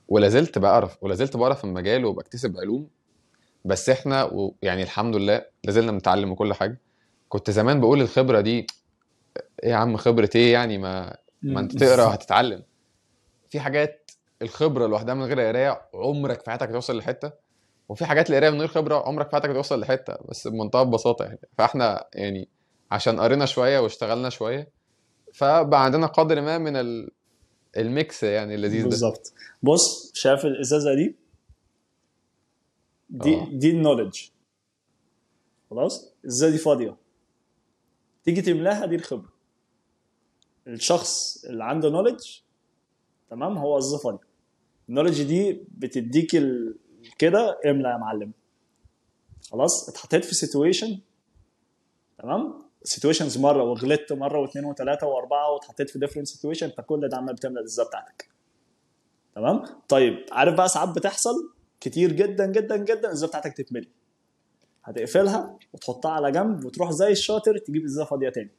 ولا 0.08 0.30
زلت 0.30 0.58
بعرف 0.58 0.98
ولا 1.04 1.16
زلت 1.16 1.38
بعرف 1.38 1.58
في 1.58 1.64
المجال 1.64 2.06
وبكتسب 2.06 2.58
علوم. 2.58 2.88
بس 3.66 3.90
إحنا 3.90 4.24
و... 4.24 4.56
يعني 4.62 4.84
الحمد 4.84 5.16
لله 5.16 5.46
لازلنا 5.64 5.92
بنتعلم 5.92 6.32
وكل 6.32 6.54
حاجة. 6.54 6.78
كنت 7.30 7.52
زمان 7.52 7.80
بقول 7.82 8.02
الخبرة 8.02 8.42
دي 8.42 8.68
إيه 9.64 9.70
يا 9.70 9.76
عم 9.76 9.98
خبرة 9.98 10.30
إيه 10.36 10.54
يعني؟ 10.54 10.78
ما 10.78 11.18
ما 11.42 11.60
أنت 11.60 11.80
تقرأ 11.80 12.14
هتتعلم 12.14 12.64
في 13.50 13.60
حاجات 13.60 14.12
الخبرة 14.42 14.88
لوحدها 14.88 15.14
من 15.14 15.24
غير 15.24 15.40
قراية 15.42 15.82
عمرك 15.94 16.40
في 16.40 16.50
حياتك 16.50 16.70
هتوصل 16.70 16.98
لحتة. 16.98 17.32
وفي 17.90 18.06
حاجات 18.06 18.30
القرايه 18.30 18.50
من 18.50 18.60
غير 18.60 18.68
خبرة 18.68 19.08
عمرك 19.08 19.26
في 19.26 19.32
حياتك 19.32 19.50
هتوصل 19.50 19.80
لحتة 19.80 20.18
بس 20.30 20.48
بمنتهى 20.48 20.82
البساطة 20.82 21.26
يعني. 21.26 21.40
فإحنا 21.58 22.08
يعني 22.14 22.50
عشان 22.92 23.20
قرينا 23.20 23.46
شوية 23.46 23.80
واشتغلنا 23.80 24.30
شوية 24.30 24.70
فبقى 25.34 25.84
عندنا 25.84 26.08
قدر 26.08 26.42
ما 26.42 26.58
من 26.58 26.76
ال... 26.76 27.12
الميكس 27.78 28.24
يعني 28.24 28.56
اللذيذ 28.56 28.84
ده. 28.84 28.90
بالظبط. 28.90 29.34
بص 29.64 30.12
شايف 30.14 30.46
الإزازة 30.46 30.96
دي؟ 30.96 31.16
دي 33.10 33.36
آه. 33.36 33.48
دي 33.52 33.72
النولج 33.72 34.30
خلاص؟ 35.70 36.14
الإزازة 36.24 36.52
دي 36.52 36.58
فاضية. 36.58 36.98
تيجي 38.24 38.42
تملاها 38.42 38.86
دي 38.86 38.96
الخبرة. 38.96 39.34
الشخص 40.68 41.44
اللي 41.46 41.64
عنده 41.64 41.90
knowledge 41.90 42.40
تمام 43.30 43.58
هو 43.58 43.80
فاضية. 44.04 44.28
ال 44.90 44.93
knowledge 44.93 45.24
دي 45.24 45.64
بتديك 45.78 46.36
ال... 46.36 46.76
كده 47.20 47.60
املا 47.66 47.92
يا 47.92 47.98
معلم. 47.98 48.32
خلاص 49.52 49.90
اتحطيت 49.90 50.26
في 50.26 50.36
situation 50.36 51.00
تمام؟ 52.18 52.64
situations 52.84 53.38
مرة 53.38 53.64
وغلطت 53.64 54.14
مرة 54.14 54.40
واثنين 54.40 54.66
وثلاثة 54.66 55.08
وأربعة 55.08 55.52
واتحطيت 55.52 55.90
في 55.90 56.00
different 56.00 56.28
situation 56.28 56.68
انت 56.68 56.82
كل 56.82 57.10
ده 57.10 57.18
عمال 57.18 57.36
بتملى 57.36 57.60
الازازه 57.60 57.84
بتاعتك. 57.88 58.30
تمام؟ 59.36 59.64
طيب 59.90 60.26
عارف 60.32 60.56
بقى 60.56 60.70
ساعات 60.70 60.90
بتحصل؟ 60.90 61.54
كتير 61.80 62.12
جدا 62.12 62.46
جدا 62.46 62.78
جدا 62.78 63.00
الازازه 63.08 63.28
بتاعتك 63.28 63.54
تتملي. 63.54 63.90
هتقفلها 64.84 65.58
وتحطها 65.74 66.12
على 66.12 66.32
جنب 66.32 66.66
وتروح 66.66 66.92
زي 66.92 67.12
الشاطر 67.12 67.58
تجيب 67.58 67.84
إزازة 67.84 68.06
فاضية 68.06 68.30
تاني. 68.30 68.52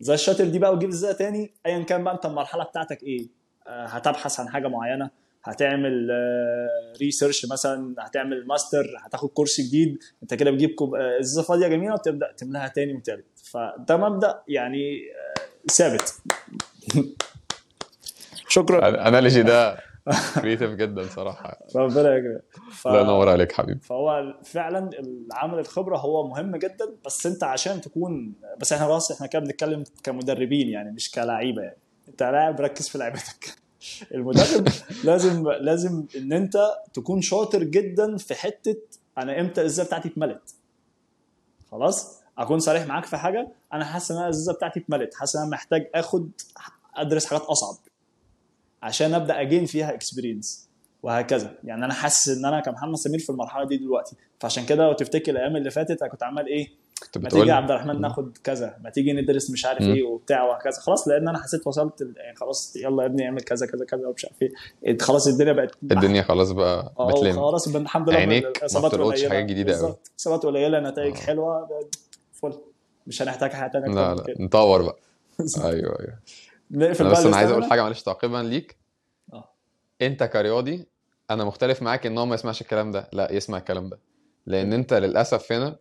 زي 0.00 0.14
الشاطر 0.14 0.44
دي 0.48 0.58
بقى 0.58 0.72
وتجيب 0.72 0.88
إزازة 0.88 1.12
تاني 1.12 1.54
ايا 1.66 1.82
كان 1.82 2.04
بقى 2.04 2.14
أنت 2.14 2.26
المرحلة 2.26 2.64
بتاعتك 2.64 3.02
إيه؟ 3.02 3.28
آه، 3.66 3.86
هتبحث 3.86 4.40
عن 4.40 4.48
حاجة 4.48 4.68
معينة. 4.68 5.10
هتعمل 5.48 6.08
research 7.00 7.46
مثلا 7.52 7.94
هتعمل 7.98 8.46
ماستر 8.46 8.86
هتاخد 9.04 9.28
كورس 9.28 9.60
جديد. 9.60 9.98
انت 10.22 10.34
كده 10.34 10.50
بتجيب 10.50 10.70
آه، 10.82 11.20
ازازه 11.20 11.42
فاضيه 11.42 11.68
جميلة 11.68 11.94
وتبدا 11.94 12.32
تملاها 12.36 12.68
تاني 12.68 12.94
وتالت 12.94 13.26
فده 13.44 13.96
مبدأ 13.96 14.42
يعني 14.48 15.00
آه، 15.36 15.70
ثابت. 15.72 16.14
شكرا. 18.48 19.08
analogy 19.08 19.42
ده 19.42 19.76
creative 20.42 20.70
جدا 20.70 21.02
صراحة. 21.02 21.58
ربنا 21.76 22.16
يكرمك. 22.16 22.42
ف... 22.72 22.86
الله 22.88 23.00
ينور 23.00 23.28
عليك 23.28 23.52
حبيبي. 23.52 23.80
فهو 23.80 24.34
فعلا 24.44 24.90
العمل 25.00 25.58
الخبرة 25.58 25.96
هو 25.96 26.28
مهم 26.28 26.56
جدا 26.56 26.96
بس 27.06 27.26
انت 27.26 27.44
عشان 27.44 27.80
تكون 27.80 28.34
بس 28.60 28.72
إحنا 28.72 28.86
خلاص 28.86 29.12
إحنا 29.12 29.26
كده 29.26 29.42
بنتكلم 29.42 29.84
كمدربين 30.02 30.68
يعني 30.68 30.90
مش 30.92 31.10
كلاعيبة 31.10 31.62
يعني. 31.62 31.78
انت 32.08 32.22
لاعب 32.22 32.60
ركز 32.60 32.88
في 32.88 32.98
لعبتك. 32.98 33.65
المدرب 34.14 34.68
لازم 35.04 35.50
لازم 35.50 36.04
إن 36.16 36.32
أنت 36.32 36.56
تكون 36.94 37.22
شاطر 37.22 37.62
جدا 37.62 38.16
في 38.16 38.34
حتة 38.34 38.76
أنا 39.18 39.40
إمتى 39.40 39.60
الإزازة 39.60 39.84
بتاعتي 39.84 40.08
اتملت. 40.08 40.54
خلاص؟ 41.70 42.20
أكون 42.38 42.58
صريح 42.58 42.86
معاك 42.86 43.04
في 43.04 43.16
حاجة؟ 43.16 43.48
أنا 43.72 43.84
حاسس 43.84 44.10
إن 44.10 44.16
أنا 44.16 44.26
الإزازة 44.26 44.52
بتاعتي 44.52 44.80
اتملت. 44.80 45.14
حاسس 45.14 45.36
إن 45.36 45.42
أنا 45.42 45.50
محتاج 45.50 45.90
آخد 45.94 46.30
أدرس 46.94 47.26
حاجات 47.26 47.42
أصعب 47.42 47.76
عشان 48.82 49.14
أبدأ 49.14 49.40
أجين 49.40 49.66
فيها 49.66 49.94
اكسبيرينس 49.94 50.68
وهكذا. 51.02 51.58
يعني 51.64 51.84
أنا 51.84 51.94
حاسس 51.94 52.28
إن 52.28 52.44
أنا 52.44 52.60
كمحمد 52.60 52.96
سمير 52.96 53.18
في 53.18 53.30
المرحلة 53.30 53.64
دي 53.64 53.76
دلوقتي. 53.76 54.16
فعشان 54.40 54.66
كده 54.66 54.84
لو 54.84 54.92
تفتكر 54.92 55.32
الأيام 55.32 55.56
اللي 55.56 55.70
فاتت 55.70 56.02
أنا 56.02 56.10
كنت 56.10 56.22
عمال 56.22 56.46
إيه؟ 56.46 56.85
كنت 57.02 57.18
ما 57.18 57.24
بتقول 57.24 57.40
تيجي 57.40 57.50
يا 57.50 57.56
عبد 57.56 57.70
الرحمن 57.70 58.00
ناخد 58.00 58.38
كذا 58.44 58.76
ما 58.84 58.90
تيجي 58.90 59.12
ندرس 59.12 59.50
مش 59.50 59.66
عارف. 59.66 59.82
إيه 59.82 60.02
وبتاع 60.02 60.42
وهكذا. 60.44 60.80
خلاص 60.80 61.08
لأن 61.08 61.28
أنا 61.28 61.42
حسيت 61.42 61.66
وصلت 61.66 62.00
يعني 62.16 62.36
خلاص 62.36 62.76
يلا 62.76 63.02
يا 63.02 63.08
ابني 63.08 63.24
اعمل 63.26 63.40
كذا 63.40 63.66
كذا 63.66 63.84
كذا 63.84 64.06
ومش 64.06 64.24
عارف 64.24 64.42
إيه. 64.42 64.98
خلاص 64.98 65.26
الدنيا 65.26 65.52
بقت 65.52 65.74
الدنيا 65.82 66.22
خلاص 66.22 66.50
بقى 66.50 66.92
آه 66.98 67.10
بتلم. 67.12 67.32
خلاص 67.32 67.74
الحمد 67.76 68.08
لله 68.10 68.18
عينيك 68.18 68.44
ما 68.74 68.88
بتلقطش 68.88 69.24
حاجات 69.24 69.50
أوي. 69.50 69.64
بالظبط 69.64 70.10
إصابات 70.20 70.42
قليلة 70.42 70.80
نتائج 70.80 71.16
آه. 71.16 71.20
حلوة 71.20 71.68
فل. 72.32 72.52
مش 73.06 73.22
هنحتاج 73.22 73.50
حاجة 73.52 73.70
تانية 73.70 73.94
لا 73.94 74.14
لا. 74.14 74.24
نطور 74.38 74.82
بقى. 74.82 74.96
أيوه 75.58 76.00
أيوه. 76.00 76.18
نقفل 76.70 77.04
بقى 77.04 77.12
بس 77.12 77.26
أنا 77.26 77.36
عايز 77.36 77.50
أقول. 77.50 77.64
حاجة 77.64 77.82
معلش 77.82 78.02
تعقيبا 78.02 78.36
ليك. 78.36 78.76
آه. 79.32 79.48
أنت 80.02 80.24
كرياضي 80.24 80.86
أنا 81.30 81.44
مختلف 81.44 81.82
معاك 81.82 82.06
إن 82.06 82.18
هو 82.18 82.26
ما 82.26 82.34
يسمعش 82.34 82.60
الكلام 82.60 82.90
ده. 82.90 83.08
لا 83.12 83.32
يسمع 83.32 83.58
الكلام 83.58 83.88
ده. 83.88 83.98
لأن 84.46 84.72
أنت 84.72 84.94
للأسف 84.94 85.52
هنا 85.52 85.76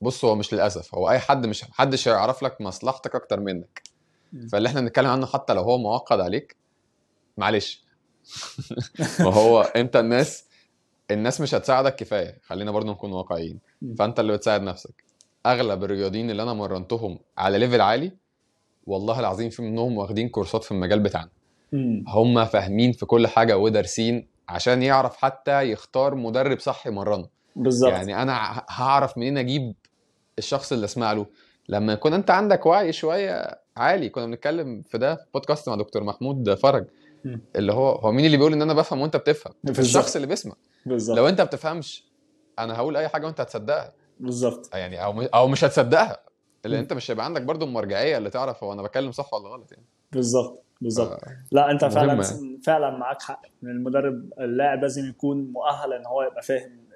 بص 0.00 0.24
هو 0.24 0.34
مش 0.34 0.54
للأسف. 0.54 0.94
هو 0.94 1.10
أي 1.10 1.18
حد 1.18 1.46
مش 1.46 1.64
محدش 1.70 2.08
هيعرف 2.08 2.42
لك 2.42 2.60
مصلحتك 2.60 3.14
أكتر 3.14 3.40
منك. 3.40 3.82
فاللي 4.52 4.68
إحنا 4.68 4.80
بنتكلم 4.80 5.06
عنه 5.06 5.26
حتى 5.26 5.54
لو 5.54 5.62
هو 5.62 5.78
معقد 5.78 6.20
عليك 6.20 6.56
معلش. 7.36 7.84
ما 9.20 9.34
هو 9.34 9.60
أنت 9.60 9.96
الناس 9.96 10.44
الناس 11.10 11.40
مش 11.40 11.54
هتساعدك 11.54 11.96
كفاية. 11.96 12.38
خلينا 12.42 12.70
برضو 12.70 12.92
نكون 12.92 13.12
واقعيين. 13.12 13.58
فأنت 13.98 14.20
اللي 14.20 14.32
بتساعد 14.32 14.62
نفسك. 14.62 15.04
أغلب 15.46 15.84
الرياضيين 15.84 16.30
اللي 16.30 16.42
أنا 16.42 16.52
مرنتهم 16.52 17.18
على 17.38 17.58
ليفل 17.58 17.80
عالي 17.80 18.12
والله 18.86 19.20
العظيم 19.20 19.50
في 19.50 19.62
منهم 19.62 19.96
واخدين 19.98 20.28
كورسات 20.28 20.64
في 20.64 20.72
المجال 20.72 21.00
بتاعنا. 21.00 21.30
هم 22.08 22.44
فاهمين 22.44 22.92
في 22.92 23.06
كل 23.06 23.26
حاجة 23.26 23.58
ودارسين 23.58 24.28
عشان 24.48 24.82
يعرف 24.82 25.16
حتى 25.16 25.62
يختار 25.70 26.14
مدرب 26.14 26.58
صح 26.58 26.86
يمرنه. 26.86 27.28
بالظبط. 27.56 27.92
يعني 27.92 28.22
أنا 28.22 28.64
هعرف 28.68 29.18
منين 29.18 29.38
أجيب 29.38 29.74
الشخص 30.38 30.72
اللي 30.72 30.84
أسمع 30.84 31.12
له. 31.12 31.26
لما 31.68 31.92
يكون 31.92 32.14
أنت 32.14 32.30
عندك 32.30 32.66
وعي 32.66 32.92
شوية 32.92 33.60
عالي 33.76 34.08
كنا 34.08 34.26
بنتكلم 34.26 34.82
في 34.82 34.98
ده 34.98 35.14
في 35.14 35.24
بودكاست 35.34 35.68
مع 35.68 35.74
دكتور 35.76 36.04
محمود 36.04 36.54
فرج. 36.54 36.84
اللي 37.56 37.72
هو 37.72 37.90
هو 37.90 38.12
مين 38.12 38.26
اللي 38.26 38.36
بيقول 38.36 38.52
إن 38.52 38.62
أنا 38.62 38.74
بفهم 38.74 39.00
وأنت 39.00 39.16
بتفهم؟ 39.16 39.52
بالظبط. 39.64 39.84
الشخص 39.84 40.16
اللي 40.16 40.26
بيسمع. 40.26 40.54
بالظبط. 40.86 41.16
لو 41.16 41.28
أنت 41.28 41.40
بتفهمش 41.40 42.04
أنا 42.58 42.76
هقول 42.76 42.96
أي 42.96 43.08
حاجة 43.08 43.26
وأنت 43.26 43.40
هتصدقها. 43.40 43.92
بالظبط. 44.20 44.74
يعني 44.74 45.04
أو 45.04 45.22
أو 45.22 45.48
مش 45.48 45.64
هتصدقها. 45.64 46.20
مم. 46.66 46.74
أنت 46.74 46.92
مش 46.92 47.10
هيبقى 47.10 47.24
عندك 47.24 47.42
برضو 47.42 47.64
المرجعية 47.64 48.18
اللي 48.18 48.30
تعرف 48.30 48.64
هو 48.64 48.72
أنا 48.72 48.82
بتكلم 48.82 49.12
صح 49.12 49.34
ولا 49.34 49.48
غلط 49.48 49.72
يعني. 49.72 49.84
بالظبط 50.12 50.64
بالظبط. 50.80 51.20
ف- 51.24 51.28
لا 51.52 51.70
أنت 51.70 51.84
فعلا. 51.84 52.22
فعلا 52.64 52.90
معاك 52.98 53.22
حق. 53.22 53.42
المدرب 53.62 54.30
اللاعب 54.40 54.82
لازم 54.82 55.08
يكون 55.08 55.52
مؤهل 55.52 55.92
إن 55.92 56.06
هو 56.06 56.22
يبقى 56.22 56.42
فاهم 56.42 56.87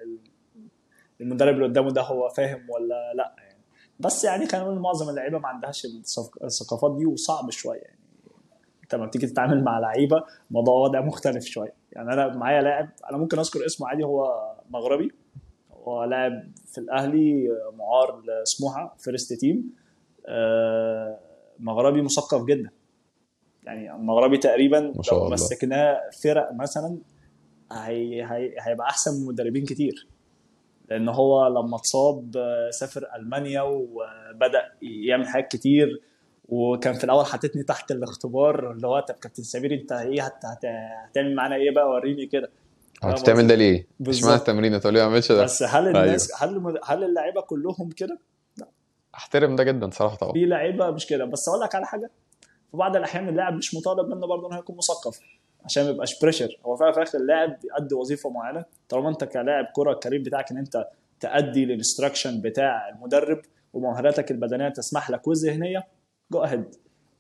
المدرب 1.21 1.55
اللي 1.55 1.67
قدامه 1.67 1.91
ده 1.91 2.03
هو 2.03 2.29
فاهم 2.29 2.67
ولا 2.71 3.13
لا 3.15 3.35
يعني. 3.39 3.63
بس 4.01 4.25
يعني 4.25 4.47
خلينا 4.47 4.67
نقول 4.67 4.79
معظم 4.79 5.09
اللعيبة 5.09 5.39
ما 5.39 5.49
عندهاش 5.49 5.85
الثق- 5.87 6.45
الثقافات 6.45 6.97
دي 6.97 7.07
وصعب 7.07 7.51
شوية 7.51 7.79
يعني. 7.81 7.99
أنت 8.83 8.95
لما 8.95 9.07
بتيجي 9.07 9.27
تتعامل 9.27 9.65
مع 9.65 9.79
لعيبة 9.79 10.25
الموضوع 10.51 10.75
وضع 10.75 11.01
مختلف 11.01 11.45
شوية. 11.45 11.75
يعني 11.93 12.13
أنا 12.13 12.37
معايا 12.37 12.63
لاعب 12.63 12.89
أنا 13.11 13.19
ممكن 13.19 13.39
أذكر 13.39 13.67
اسمه 13.67 13.89
عادي 13.89 14.05
هو 14.05 14.29
مغربي. 14.71 15.13
هو 15.73 16.05
لاعب 16.05 16.33
في 16.67 16.79
الأهلي 16.79 17.49
معار 17.79 18.23
لسموحة 18.43 18.95
first 18.99 19.33
team 19.33 19.71
آه، 20.29 21.19
مغربي 21.59 22.03
مثقف 22.03 22.45
جدا. 22.45 22.71
يعني 23.65 23.93
المغربي 23.95 24.39
تقريبا 24.39 24.77
لو. 25.13 25.29
مسكناه 25.31 26.01
فرق 26.23 26.53
مثلا 26.53 26.99
هي 27.73 28.23
هي 28.25 28.55
هيبقى 28.61 28.87
أحسن 28.89 29.21
من 29.21 29.27
مدربين 29.27 29.65
كتير. 29.65 30.09
لأن 30.91 31.09
هو 31.09 31.47
لما 31.49 31.77
اتصاب 31.77 32.37
آه، 32.37 32.71
سافر 32.71 33.07
ألمانيا 33.17 33.63
وبدأ 33.63 34.73
يعمل 34.83 35.29
حاجات 35.29 35.53
كتير. 35.53 36.01
وكان 36.49 36.95
في 36.95 37.05
الأول 37.05 37.27
حاططني 37.27 37.63
تحت 37.63 37.91
الاختبار 37.91 38.73
اللي 38.73 38.87
هو 38.87 39.01
طب 39.01 39.15
كابتن 39.15 39.43
سمير 39.43 39.75
أنت 39.75 39.93
إيه؟ 39.93 40.23
هت... 40.23 40.45
هت... 40.45 40.65
هتعمل 41.11 41.35
معانا 41.35 41.55
إيه 41.57 41.75
بقى؟ 41.75 41.89
وريني 41.89 42.27
كده. 42.27 42.51
هتعمل 43.03 43.47
ده 43.47 43.55
ليه؟ 43.55 43.87
اشمعنى 44.09 44.37
التمرين؟ 44.37 44.81
تقول 44.81 44.95
لي 44.95 45.01
ما 45.01 45.07
اعملش 45.07 45.33
ده؟ 45.33 45.45
بس 45.45 45.63
هل 45.63 45.89
الناس 45.89 46.43
هل 46.43 46.49
المد... 46.49 46.79
هل 46.85 47.05
اللعيبة 47.05 47.41
كلهم 47.41 47.91
كده؟ 47.97 48.19
أحترم 49.15 49.57
ده 49.57 49.65
جدا 49.65 49.91
صراحة 49.91 50.17
طبعا. 50.17 50.33
في 50.33 50.45
لعيبة 50.45 50.91
مش 50.91 51.07
كده. 51.07 51.25
بس 51.25 51.49
أقول 51.49 51.61
لك 51.61 51.75
على 51.75 51.87
حاجة. 51.87 52.11
في 52.71 52.77
بعض 52.77 52.97
الأحيان 52.97 53.29
اللاعب 53.29 53.55
مش 53.55 53.75
مطالب 53.75 54.09
منه 54.09 54.27
برضه 54.27 54.49
انه 54.49 54.59
يكون 54.59 54.77
مثقف. 54.77 55.21
عشان 55.65 55.85
ما 55.85 55.91
يبقاش 55.91 56.21
pressure 56.23 56.59
هو 56.67 56.77
فعلا 56.77 56.93
في 56.93 56.99
الآخر 56.99 57.19
اللاعب 57.19 57.59
بيأدي 57.61 57.95
وظيفة 57.95 58.31
معينة؟ 58.31 58.65
طالما 58.89 59.09
أنت 59.09 59.25
كلاعب 59.25 59.67
كرة 59.77 59.93
ال 59.93 59.97
career 59.97 60.23
بتاعك 60.23 60.51
إن 60.51 60.59
أنت 60.59 60.87
تأدي 61.21 61.65
لل 61.65 61.76
instruction 61.76 62.41
بتاع 62.41 62.89
المدرب 62.89 63.43
ومهاراتك 63.73 64.31
البدنية 64.31 64.69
تسمح 64.69 65.11
لك 65.11 65.27
والذهنية 65.29 65.87
جو 66.33 66.43
اهيد 66.45 66.65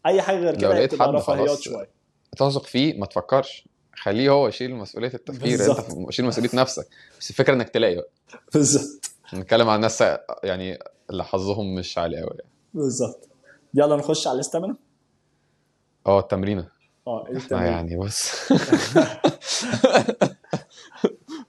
أي 0.06 0.23
حاجة 0.23 0.36
غير 0.39 0.52
لو 0.52 0.59
كده 0.60 0.74
لقيت 0.74 0.90
بتبقى 0.94 1.09
حد 1.09 1.14
رفاهيات 1.14 1.48
خلاص 1.48 1.60
شوية. 1.60 1.89
تثق 2.36 2.64
فيه 2.66 2.98
ما 3.01 3.06
تفكرش. 3.06 3.69
خليه 3.94 4.31
هو 4.31 4.48
يشيل 4.48 4.74
مسؤولية 4.74 5.14
التفكير. 5.14 5.70
أنت 5.70 6.10
شيل 6.10 6.24
مسؤولية 6.24 6.51
نفسك. 6.55 6.86
بس 7.20 7.31
الفكرة 7.31 7.55
إنك 7.55 7.69
تلاقي. 7.69 7.94
بقى 7.94 8.09
بالظبط. 8.55 9.10
نتكلم 9.35 9.69
عن 9.69 9.81
ناس 9.81 10.05
يعني 10.44 10.78
اللي 11.10 11.24
حظهم 11.24 11.74
مش 11.74 11.98
عالي 11.98 12.16
قوي 12.16 12.31
يعني 12.39 12.51
بالظبط. 12.74 13.28
يلا 13.74 13.97
نخش 13.97 14.27
على 14.27 14.35
الاستامينا 14.35 14.77
آه 16.06 16.19
التمرينة. 16.20 16.69
آه 17.07 17.24
إحنا 17.24 17.39
التمرين. 17.39 17.66
يعني 17.66 17.97
بص. 17.97 18.53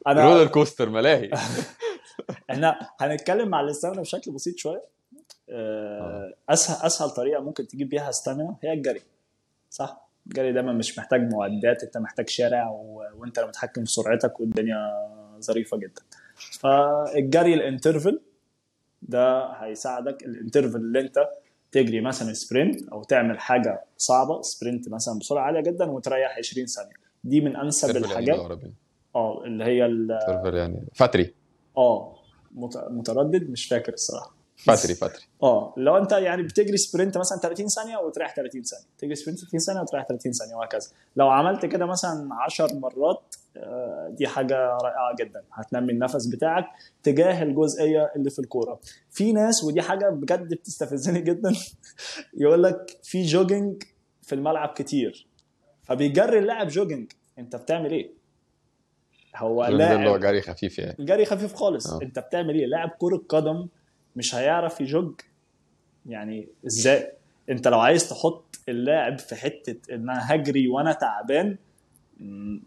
أنا 0.07 0.25
roller 0.25 0.47
coaster 0.47 0.89
ملاهي 0.89 1.31
إحنا 2.51 2.80
هنتكلم 2.99 3.55
على 3.55 3.65
ال 3.65 3.70
stamina 3.70 4.01
بشكل 4.01 4.31
بسيط 4.31 4.57
شوية. 4.57 4.84
آه، 5.49 6.34
أسهل 6.49 6.85
أسهل 6.85 7.09
طريقة 7.09 7.41
ممكن 7.41 7.67
تجيب 7.67 7.89
بيها 7.89 8.09
stamina 8.09 8.55
هي 8.63 8.73
الجري 8.73 9.01
صح؟ 9.69 10.09
الجري 10.27 10.51
دايما 10.53 10.73
مش 10.73 10.97
محتاج 10.97 11.34
معدات 11.34 11.84
أنت 11.84 11.97
محتاج 11.97 12.30
شارع 12.30 12.69
و... 12.69 13.03
وأنت 13.15 13.38
اللي 13.38 13.49
متحكم 13.49 13.85
في 13.85 13.91
سرعتك 13.91 14.39
والدنيا 14.39 14.77
ظريفة 15.39 15.77
جدا. 15.77 16.01
فالجري 16.59 17.53
ال 17.53 17.61
interval 17.61 18.21
ده 19.01 19.45
هيساعدك 19.51 20.23
ال 20.23 20.29
interval 20.29 20.75
اللي 20.75 20.99
أنت 20.99 21.27
تجري 21.73 22.01
مثلا 22.01 22.33
sprint 22.34 22.89
أو 22.89 23.03
تعمل 23.03 23.39
حاجة 23.39 23.83
صعبة 23.97 24.41
sprint 24.41 24.89
مثلا 24.89 25.19
بسرعة 25.19 25.43
عالية 25.43 25.61
جدا 25.61 25.85
وتريح 25.91 26.37
20 26.37 26.67
ثانية. 26.67 26.93
دي 27.23 27.41
من 27.41 27.55
أنسب 27.55 27.87
يعني 27.87 27.99
الحاجات. 27.99 28.39
آه 29.15 29.43
اللي 29.45 29.63
هي 29.63 29.85
ال- 29.85 30.17
يعني 30.55 30.83
فتري. 30.95 31.33
آه 31.77 32.15
مت- 32.51 32.87
متردد 32.89 33.49
مش 33.49 33.65
فاكر 33.65 33.93
الصراحة. 33.93 34.35
فتري 34.57 34.95
فتري. 34.95 35.21
آه 35.43 35.73
لو 35.77 35.97
أنت 35.97 36.11
يعني 36.11 36.43
بتجري 36.43 36.77
sprint 36.77 37.17
مثلا 37.17 37.37
30 37.39 37.67
ثانية 37.67 37.97
وتريح 37.97 38.35
30 38.35 38.63
ثانية. 38.63 38.85
تجري 38.97 39.15
sprint 39.15 39.39
30 39.39 39.59
ثانية 39.59 39.81
وتريح 39.81 40.05
30 40.07 40.31
ثانية 40.31 40.55
وهكذا. 40.55 40.87
لو 41.15 41.29
عملت 41.29 41.65
كده 41.65 41.85
مثلا 41.85 42.29
10 42.41 42.73
مرات 42.75 43.35
دي 44.09 44.27
حاجة 44.27 44.55
رائعة 44.55 45.15
جدا. 45.19 45.43
هتنمي 45.53 45.93
النفس 45.93 46.25
بتاعك 46.25 46.65
تجاه 47.03 47.43
الجزئية 47.43 48.11
اللي 48.15 48.30
في 48.30 48.39
الكورة. 48.39 48.80
في 49.11 49.34
ناس 49.34 49.63
ودي 49.63 49.81
حاجة 49.81 50.09
بجد 50.09 50.53
بتستفزني 50.53 51.21
جدا 51.21 51.53
يقول 52.41 52.63
لك 52.63 52.97
في 53.03 53.23
jogging 53.23 53.84
في 54.21 54.35
الملعب 54.35 54.69
كتير. 54.69 55.27
فبيجري 55.84 56.39
اللاعب 56.39 56.67
jogging 56.67 57.11
انت 57.39 57.55
بتعمل 57.55 57.91
إيه؟ 57.91 58.11
هو 59.35 59.65
الجزء 59.65 59.73
اللي 59.75 60.09
هو 60.09 60.15
لاعب 60.15 60.19
جري 60.19 60.41
خفيف 60.41 60.80
يعني. 60.80 60.95
جري 60.99 61.25
خفيف 61.25 61.53
خالص. 61.53 61.93
آه. 61.93 61.99
انت 62.01 62.19
بتعمل 62.19 62.55
إيه؟ 62.55 62.65
لاعب 62.65 62.89
كرة 62.99 63.23
قدم 63.30 63.67
مش 64.15 64.35
هيعرف 64.35 64.81
يجوج. 64.81 65.13
يعني 66.05 66.47
إزاي؟ 66.65 67.11
انت 67.49 67.67
لو 67.67 67.80
عايز 67.80 68.09
تحط 68.09 68.59
اللاعب 68.69 69.19
في 69.19 69.35
حتة 69.35 69.93
إن 69.95 70.09
أنا 70.09 70.34
هجري 70.34 70.67
وأنا 70.67 70.93
تعبان 70.93 71.57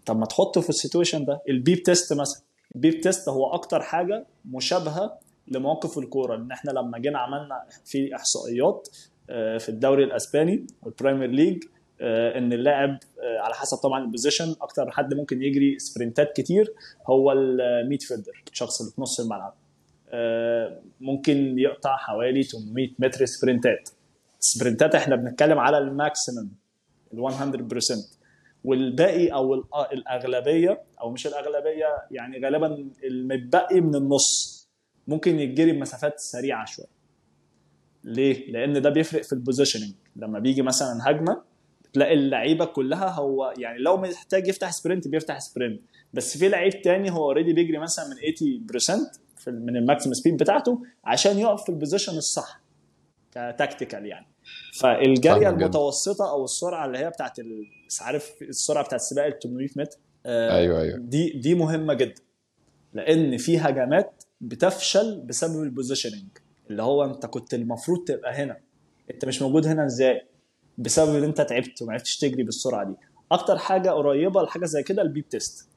طب 0.06 0.18
ما 0.18 0.26
تحطه 0.26 0.60
في 0.60 0.68
ال 0.68 0.74
situation 0.74 1.24
ده. 1.24 1.42
ال 1.48 1.55
beep 1.55 1.82
test 1.82 2.12
مثلا. 2.12 2.42
ال 2.74 2.79
beep 2.79 3.00
test 3.00 3.28
هو 3.28 3.54
أكتر 3.54 3.82
حاجة 3.82 4.26
مشابهة 4.44 5.18
لمواقف 5.48 5.98
الكورة 5.98 6.36
إن 6.36 6.50
إحنا 6.52 6.70
لما 6.70 6.98
جينا 6.98 7.18
عملنا 7.18 7.64
في 7.84 8.16
إحصائيات 8.16 8.88
آه، 9.30 9.58
في 9.58 9.68
الدوري 9.68 10.04
الأسباني 10.04 10.66
وال 10.82 10.93
Premier 10.93 11.30
League 11.30 11.64
آه، 12.00 12.38
إن 12.38 12.52
اللاعب 12.52 12.90
آه، 12.90 13.38
على 13.40 13.54
حسب 13.54 13.76
طبعا 13.76 14.04
ال 14.04 14.10
position 14.10 14.54
أكتر 14.60 14.90
حد 14.90 15.14
ممكن 15.14 15.42
يجري 15.42 15.78
sprint 15.78 16.24
ات 16.24 16.32
كتير 16.36 16.74
هو 17.06 17.32
ال 17.32 18.02
midfielder 18.02 18.44
الشخص 18.52 18.80
اللي 18.80 18.92
في 18.92 19.00
نص 19.00 19.20
الملعب. 19.20 19.54
ممكن 21.00 21.58
يقطع 21.58 21.96
حوالي 21.96 22.42
800 22.42 22.88
متر 22.98 23.24
sprint 23.24 23.79
ات 23.79 23.88
sprint 24.40 24.86
ات 24.86 24.94
إحنا 24.94 25.16
بنتكلم 25.16 25.58
على 25.58 25.78
ال 25.78 25.87
maximum 25.87 26.48
ال 27.14 27.18
100% 27.18 28.15
والباقي 28.66 29.28
أو 29.28 29.62
الأ- 29.62 29.92
الأغلبية 29.92 30.82
أو 31.00 31.10
مش 31.10 31.26
الأغلبية 31.26 31.86
يعني 32.10 32.44
غالبا 32.44 32.88
المتبقي 33.04 33.80
من 33.80 33.94
النص 33.94 34.56
ممكن 35.08 35.40
يتجري 35.40 35.72
بمسافات 35.72 36.18
سريعة 36.20 36.64
شوية. 36.66 36.86
ليه؟ 38.04 38.50
لأن 38.52 38.82
ده 38.82 38.90
بيفرق 38.90 39.22
في 39.22 39.32
ال 39.32 39.37
positioning 39.37 39.92
لما 40.16 40.38
بيجي 40.38 40.62
مثلا 40.62 40.98
هجمة 41.10 41.42
تلاقي 41.92 42.14
اللعيبة 42.14 42.64
كلها 42.64 43.08
هو 43.10 43.54
يعني 43.58 43.78
لو 43.78 43.96
محتاج 43.96 44.48
يفتح 44.48 44.70
sprint 44.70 45.08
بيفتح 45.08 45.38
sprint 45.40 45.80
بس 46.14 46.38
في 46.38 46.48
لعيب 46.48 46.82
تاني 46.82 47.10
هو 47.12 47.16
already 47.24 47.52
بيجري 47.52 47.78
مثلا 47.78 48.04
من 48.08 48.14
80% 48.14 49.10
في 49.36 49.50
ال- 49.50 49.66
من 49.66 49.76
ال 49.76 49.81
maximum 49.81 50.14
speed 50.14 50.36
بتاعته 50.36 50.82
عشان 51.04 51.38
يقف 51.38 51.62
في 51.62 51.68
ال 51.68 51.73
position 51.73 52.16
الصح. 52.16 52.60
ك 53.34 53.42
tactical 53.42 54.06
يعني. 54.06 54.26
فالجارية. 54.80 55.48
المتوسطة 55.48 56.30
أو 56.30 56.44
السرعة 56.44 56.86
اللي 56.86 56.98
هي 56.98 57.10
بتاعت 57.10 57.38
ال- 57.38 57.66
مش 57.88 58.02
عارف 58.02 58.32
السرعة 58.42 58.84
بتاعت 58.84 59.00
السباق 59.00 59.24
ال 59.26 59.38
800 59.38 59.68
متر 59.76 59.98
آه، 60.26 60.56
أيوه 60.58 60.80
أيوه. 60.82 60.98
دي 60.98 61.30
دي 61.30 61.54
مهمة 61.54 61.94
جدا 61.94 62.22
لأن 62.94 63.36
في 63.36 63.58
هجمات 63.58 64.24
بتفشل 64.40 65.20
بسبب 65.20 65.62
ال 65.62 65.68
positioning 65.68 66.28
اللي 66.70 66.82
هو 66.82 67.04
أنت 67.04 67.26
كنت 67.26 67.54
المفروض 67.54 68.04
تبقى 68.04 68.32
هنا. 68.34 68.56
أنت 69.10 69.24
مش 69.24 69.42
موجود 69.42 69.66
هنا 69.66 69.86
إزاي؟ 69.86 70.26
بسبب 70.78 71.14
إن 71.16 71.24
أنت 71.24 71.40
تعبت 71.40 71.82
وما 71.82 71.92
عرفتش 71.92 72.16
تجري 72.18 72.42
بالسرعة 72.42 72.84
دي. 72.84 72.94
أكتر 73.32 73.58
حاجة 73.58 73.90
قريبة 73.90 74.42
لحاجة 74.42 74.64
زي 74.64 74.82
كده 74.82 75.02
ال 75.02 75.07
beep 75.07 75.28
test. 75.28 75.68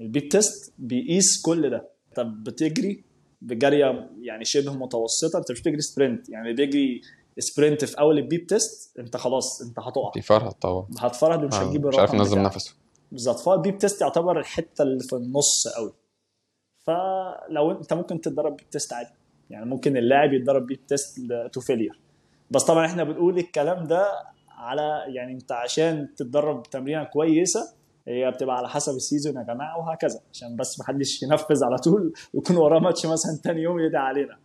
ال 0.00 0.06
beep 0.06 0.28
test 0.28 0.72
بيقيس 0.78 1.42
كل 1.42 1.70
ده. 1.70 1.88
أنت 2.08 2.20
بتجري 2.20 3.04
بجارية 3.42 4.10
يعني 4.22 4.44
شبه 4.44 4.72
متوسطة 4.72 5.38
أنت 5.38 5.52
مش 5.52 5.60
بتجري 5.60 5.80
sprint 5.80 6.28
يعني 6.28 6.52
بيجري 6.52 7.00
sprint 7.38 7.84
في 7.84 8.00
أول 8.00 8.18
ال 8.18 8.24
beep 8.24 8.46
test 8.46 8.98
أنت 8.98 9.16
خلاص 9.16 9.62
أنت 9.62 9.78
هتقع. 9.80 10.10
في 10.14 10.22
فرهد 10.22 10.52
طبعا. 10.52 10.86
هتفرهد 10.98 11.44
ومش 11.44 11.54
آه، 11.54 11.58
هتجيب 11.58 11.86
مش 11.86 11.98
عارف 11.98 12.10
الرقم 12.10 12.24
ينظم. 12.26 12.38
نفسه. 12.42 12.74
بالظبط. 13.12 13.38
فال 13.38 13.51
beep 13.51 13.78
test 13.78 14.00
يعتبر 14.00 14.38
الحتة 14.40 14.82
اللي 14.82 15.00
في 15.02 15.12
النص 15.16 15.68
قوي 15.76 15.92
فلو 16.86 17.70
أنت 17.70 17.92
ممكن 17.94 18.20
تتدرب 18.20 18.56
beep 18.56 18.70
test 18.70 18.92
عادي. 18.92 19.10
يعني 19.50 19.66
ممكن 19.66 19.96
اللاعب 19.96 20.32
يتدرب 20.32 20.66
beep 20.66 20.86
test 20.86 21.20
to 21.52 21.60
failure 21.60 22.00
بس 22.50 22.64
طبعا 22.64 22.86
إحنا 22.86 23.04
بنقول 23.04 23.38
الكلام 23.38 23.84
ده 23.84 24.06
على 24.50 25.04
يعني 25.14 25.32
أنت 25.32 25.52
عشان 25.52 26.14
تتدرب 26.16 26.62
تمرينة 26.62 27.04
كويسة 27.04 27.60
هي 28.08 28.30
بتبقى 28.30 28.56
على 28.56 28.68
حسب 28.68 28.92
ال 28.96 29.02
season 29.02 29.36
يا 29.36 29.42
جماعة 29.42 29.78
وهكذا. 29.78 30.20
عشان 30.32 30.56
بس 30.56 30.80
محدش 30.80 31.22
ينفذ 31.22 31.64
على 31.64 31.76
طول 31.78 32.12
ويكون 32.34 32.56
وراه 32.56 32.80
ماتش 32.80 33.06
مثلا 33.06 33.40
تاني 33.44 33.62
يوم 33.62 33.78
يدعي 33.80 34.02
علينا. 34.02 34.38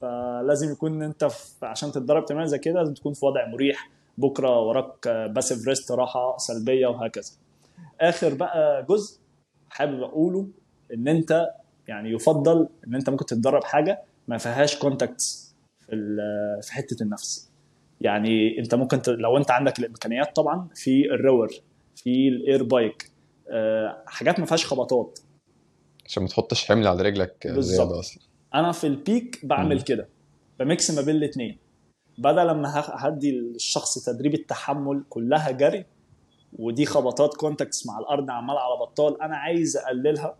فلازم 0.00 0.72
يكون 0.72 1.02
انت 1.02 1.24
في 1.24 1.66
عشان 1.66 1.92
تتدرب 1.92 2.24
تمرين 2.24 2.46
زي 2.46 2.58
كده 2.58 2.74
لازم 2.74 2.94
تكون 2.94 3.12
في 3.12 3.26
وضع 3.26 3.46
مريح. 3.46 3.90
بكرة 4.18 4.60
وراك 4.60 5.08
passive 5.08 5.68
rest 5.68 5.92
راحة 5.92 6.36
سلبية 6.36 6.86
وهكذا. 6.86 7.30
آخر 8.00 8.34
بقى 8.34 8.86
جزء 8.88 9.20
حابب 9.70 10.02
أقوله 10.02 10.48
إن 10.94 11.08
أنت 11.08 11.48
يعني 11.88 12.10
يفضل 12.12 12.68
إن 12.86 12.94
أنت 12.94 13.10
ممكن 13.10 13.26
تتدرب 13.26 13.64
حاجة 13.64 14.02
ما 14.28 14.38
فيهاش 14.38 14.78
contacts 14.78 15.54
في 15.78 16.16
في 16.62 16.72
حتة 16.72 17.02
النفس. 17.02 17.50
يعني 18.00 18.58
أنت 18.58 18.74
ممكن 18.74 19.02
ت... 19.02 19.08
لو 19.08 19.36
أنت 19.36 19.50
عندك 19.50 19.78
الإمكانيات 19.78 20.36
طبعا 20.36 20.68
في 20.74 21.04
ال 21.10 21.16
rower 21.16 21.48
في 21.96 22.28
ال 22.28 22.37
air 22.37 22.62
bike 22.62 23.10
أه 23.50 24.02
حاجات 24.06 24.40
ما 24.40 24.46
فيهاش 24.46 24.66
خبطات. 24.66 25.18
عشان 26.06 26.22
ما 26.22 26.28
تحطش 26.28 26.64
حمل 26.64 26.86
على 26.86 27.02
رجلك 27.02 27.46
بالظبط. 27.46 28.04
أنا 28.54 28.72
في 28.72 28.86
ال 28.86 28.98
bike 28.98 29.46
بعمل. 29.46 29.82
كده. 29.82 30.08
ب 30.60 30.68
mix 30.68 30.90
ما 30.90 31.02
بين 31.02 31.16
الاثنين 31.16 31.58
بدل 32.18 32.46
لما 32.46 32.68
ه- 32.68 32.96
هدي 33.06 33.38
الشخص 33.38 34.04
تدريب 34.04 34.34
التحمل 34.34 35.04
كلها 35.08 35.50
جري 35.50 35.84
ودي 36.58 36.86
خبطات 36.86 37.34
contacts 37.34 37.86
مع 37.86 37.98
الأرض 37.98 38.30
عمال 38.30 38.56
على 38.56 38.76
بطال 38.80 39.22
أنا 39.22 39.36
عايز 39.36 39.76
أقللها 39.76 40.36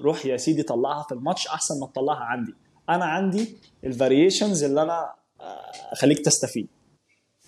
روح 0.00 0.26
يا 0.26 0.36
سيدي 0.36 0.62
طلعها 0.62 1.02
في 1.02 1.12
الماتش 1.14 1.46
أحسن 1.48 1.80
ما 1.80 1.86
تطلعها 1.86 2.24
عندي. 2.24 2.54
أنا 2.88 3.04
عندي 3.04 3.56
ال 3.84 3.91
variations 3.91 4.64
اللي 4.64 4.82
أنا 4.82 5.14
آه، 5.40 5.70
أخليك 5.92 6.18
تستفيد. 6.24 6.68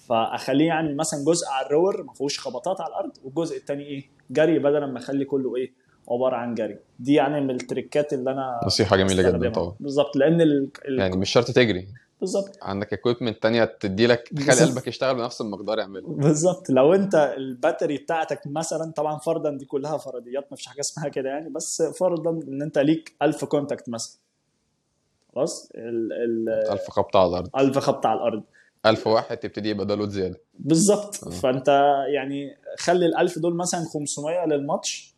فأخليه 0.09 0.67
يعني 0.67 0.95
مثلا 0.95 1.25
جزء 1.25 1.47
على 1.49 1.67
ال 1.67 1.73
rower 1.73 2.03
ما 2.03 2.13
فيهوش 2.13 2.41
خبطات 2.41 2.81
على 2.81 2.89
الأرض 2.91 3.13
والجزء 3.25 3.57
الثاني 3.57 3.85
إيه؟ 3.85 4.11
جري 4.31 4.59
بدل 4.59 4.85
ما 4.93 4.99
اخلي 4.99 5.25
كله 5.25 5.57
إيه؟ 5.57 5.73
عبارة 6.11 6.37
عن 6.37 6.55
جري. 6.55 6.79
دي 6.99 7.15
يعني 7.15 7.41
من 7.41 7.51
ال 7.51 7.59
trick 7.59 8.04
ات 8.04 8.13
اللي 8.13 8.31
أنا 8.31 8.61
نصيحة 8.67 8.97
جميلة 8.97 9.31
جدا. 9.31 9.51
طبعا. 9.51 9.75
بالظبط 9.81 10.17
لأن 10.17 10.41
ال... 10.41 10.71
ال... 10.89 10.99
يعني 10.99 11.17
مش 11.17 11.31
شرط 11.31 11.51
تجري. 11.51 11.89
بالظبط. 12.21 12.59
عندك 12.63 12.93
equipment 12.93 13.43
تانية 13.43 13.65
تدي 13.65 14.07
لك 14.07 14.29
تخلي. 14.37 14.67
قلبك 14.67 14.87
يشتغل 14.87 15.15
بنفس 15.15 15.41
المقدار 15.41 15.79
يعمله. 15.79 16.09
بالظبط. 16.09 16.71
لو 16.71 16.95
أنت 16.95 17.35
ال 17.37 17.44
battery 17.44 17.97
بتاعتك 17.97 18.41
مثلا 18.47 18.93
طبعا 18.97 19.19
فرضا 19.19 19.51
دي 19.51 19.65
كلها 19.65 19.97
فرضيات 19.97 20.47
ما 20.51 20.57
فيش 20.57 20.67
حاجة 20.67 20.81
اسمها 20.81 21.09
كده 21.09 21.29
يعني 21.29 21.51
بس 21.51 21.83
فرضا 21.83 22.31
إن 22.31 22.63
أنت 22.63 22.79
ليك 22.79 23.17
1000 23.23 23.45
contact 23.45 23.89
مثلا. 23.89 24.19
خلاص؟ 25.35 25.69
ال 25.75 26.13
ال 26.13 26.49
1000 26.73 26.91
خبطة 26.91 27.19
على 27.21 27.29
الأرض. 27.29 27.51
1000 27.59 27.79
خبط 27.79 28.07
على 28.07 28.19
الأرض. 28.19 28.43
1000 28.87 29.07
واحد 29.07 29.37
تبتدي 29.37 29.69
يبقى 29.71 29.87
ده 29.87 29.95
load 29.95 30.09
زيادة. 30.09 30.41
بالظبط. 30.59 31.25
آه. 31.27 31.31
فأنت 31.31 31.69
يعني 32.15 32.57
خلي 32.79 33.07
ال 33.07 33.17
1000 33.17 33.39
دول 33.39 33.57
مثلا 33.57 33.81
500 33.95 34.47
للماتش. 34.47 35.16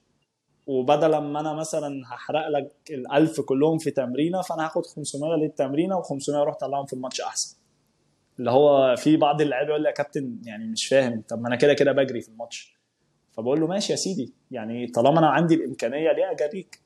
وبدل 0.69 1.17
ما 1.19 1.41
أنا 1.41 1.53
مثلا 1.53 2.03
هحرق 2.07 2.49
لك 2.49 2.73
ال 2.91 3.13
1000 3.13 3.41
كلهم 3.41 3.79
في 3.79 3.91
تمرينة 3.91 4.43
فأنا 4.43 4.65
هاخد 4.65 4.87
500 4.87 5.35
للتمرينة 5.37 6.03
و500 6.03 6.35
أروح 6.35 6.55
أطلعهم 6.55 6.87
في 6.87 6.93
الماتش 6.93 7.21
أحسن. 7.21 7.57
اللي 8.39 8.51
هو 8.51 8.97
في 8.97 9.17
بعض 9.17 9.41
اللعيبة 9.41 9.71
يقول 9.71 9.83
لي 9.83 9.89
يا 9.89 9.95
كابتن 9.95 10.39
يعني 10.45 10.65
مش 10.67 10.87
فاهم 10.87 11.23
طب 11.29 11.41
ما 11.41 11.49
أنا 11.49 11.57
كده 11.57 11.75
كده 11.75 11.93
بجري 11.93 12.21
في 12.21 12.29
الماتش. 12.29 12.77
فبقول 13.33 13.61
له 13.61 13.67
ماشي 13.67 13.93
يا 13.93 13.97
سيدي 13.97 14.35
يعني 14.51 14.87
طالما 14.87 15.19
أنا 15.19 15.29
عندي 15.29 15.55
الإمكانية 15.55 16.13
ليه 16.13 16.31
أجريك. 16.31 16.83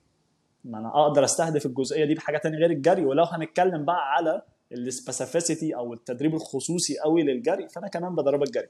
ما 0.65 0.79
أنا 0.79 0.89
أقدر 1.07 1.25
أستهدف 1.25 1.67
الجزئية 1.67 2.05
دي 2.05 2.15
بحاجة 2.15 2.39
تانية 2.39 2.59
غير 2.59 2.71
الجري. 2.71 3.05
ولو 3.05 3.25
هنتكلم 3.25 3.85
بقى 3.85 4.13
على 4.15 4.43
ال 4.73 4.81
specificity 4.81 5.77
أو 5.77 5.93
التدريب 5.93 6.35
الخصوصي 6.35 6.99
قوي 6.99 7.23
للجري 7.23 7.69
فأنا 7.69 7.89
كمان 7.89 8.15
بدربك 8.15 8.51
جري 8.51 8.69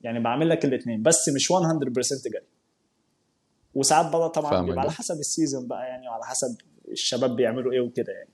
يعني 0.00 0.20
بعمل 0.20 0.48
لك 0.48 0.64
الاثنين 0.64 1.02
بس 1.02 1.28
مش 1.28 1.52
100% 1.52 1.54
جري. 2.32 2.46
وساعات 3.78 4.12
بقى 4.12 4.30
طبعا 4.30 4.62
بيبقى 4.62 4.80
على. 4.80 4.90
حسب 4.90 5.14
ال 5.14 5.21
season 5.21 5.66
بقى 5.66 5.86
يعني 5.86 6.08
وعلى 6.08 6.24
حسب 6.24 6.56
الشباب 6.88 7.36
بيعملوا 7.36 7.72
إيه 7.72 7.80
وكده 7.80 8.12
يعني. 8.12 8.28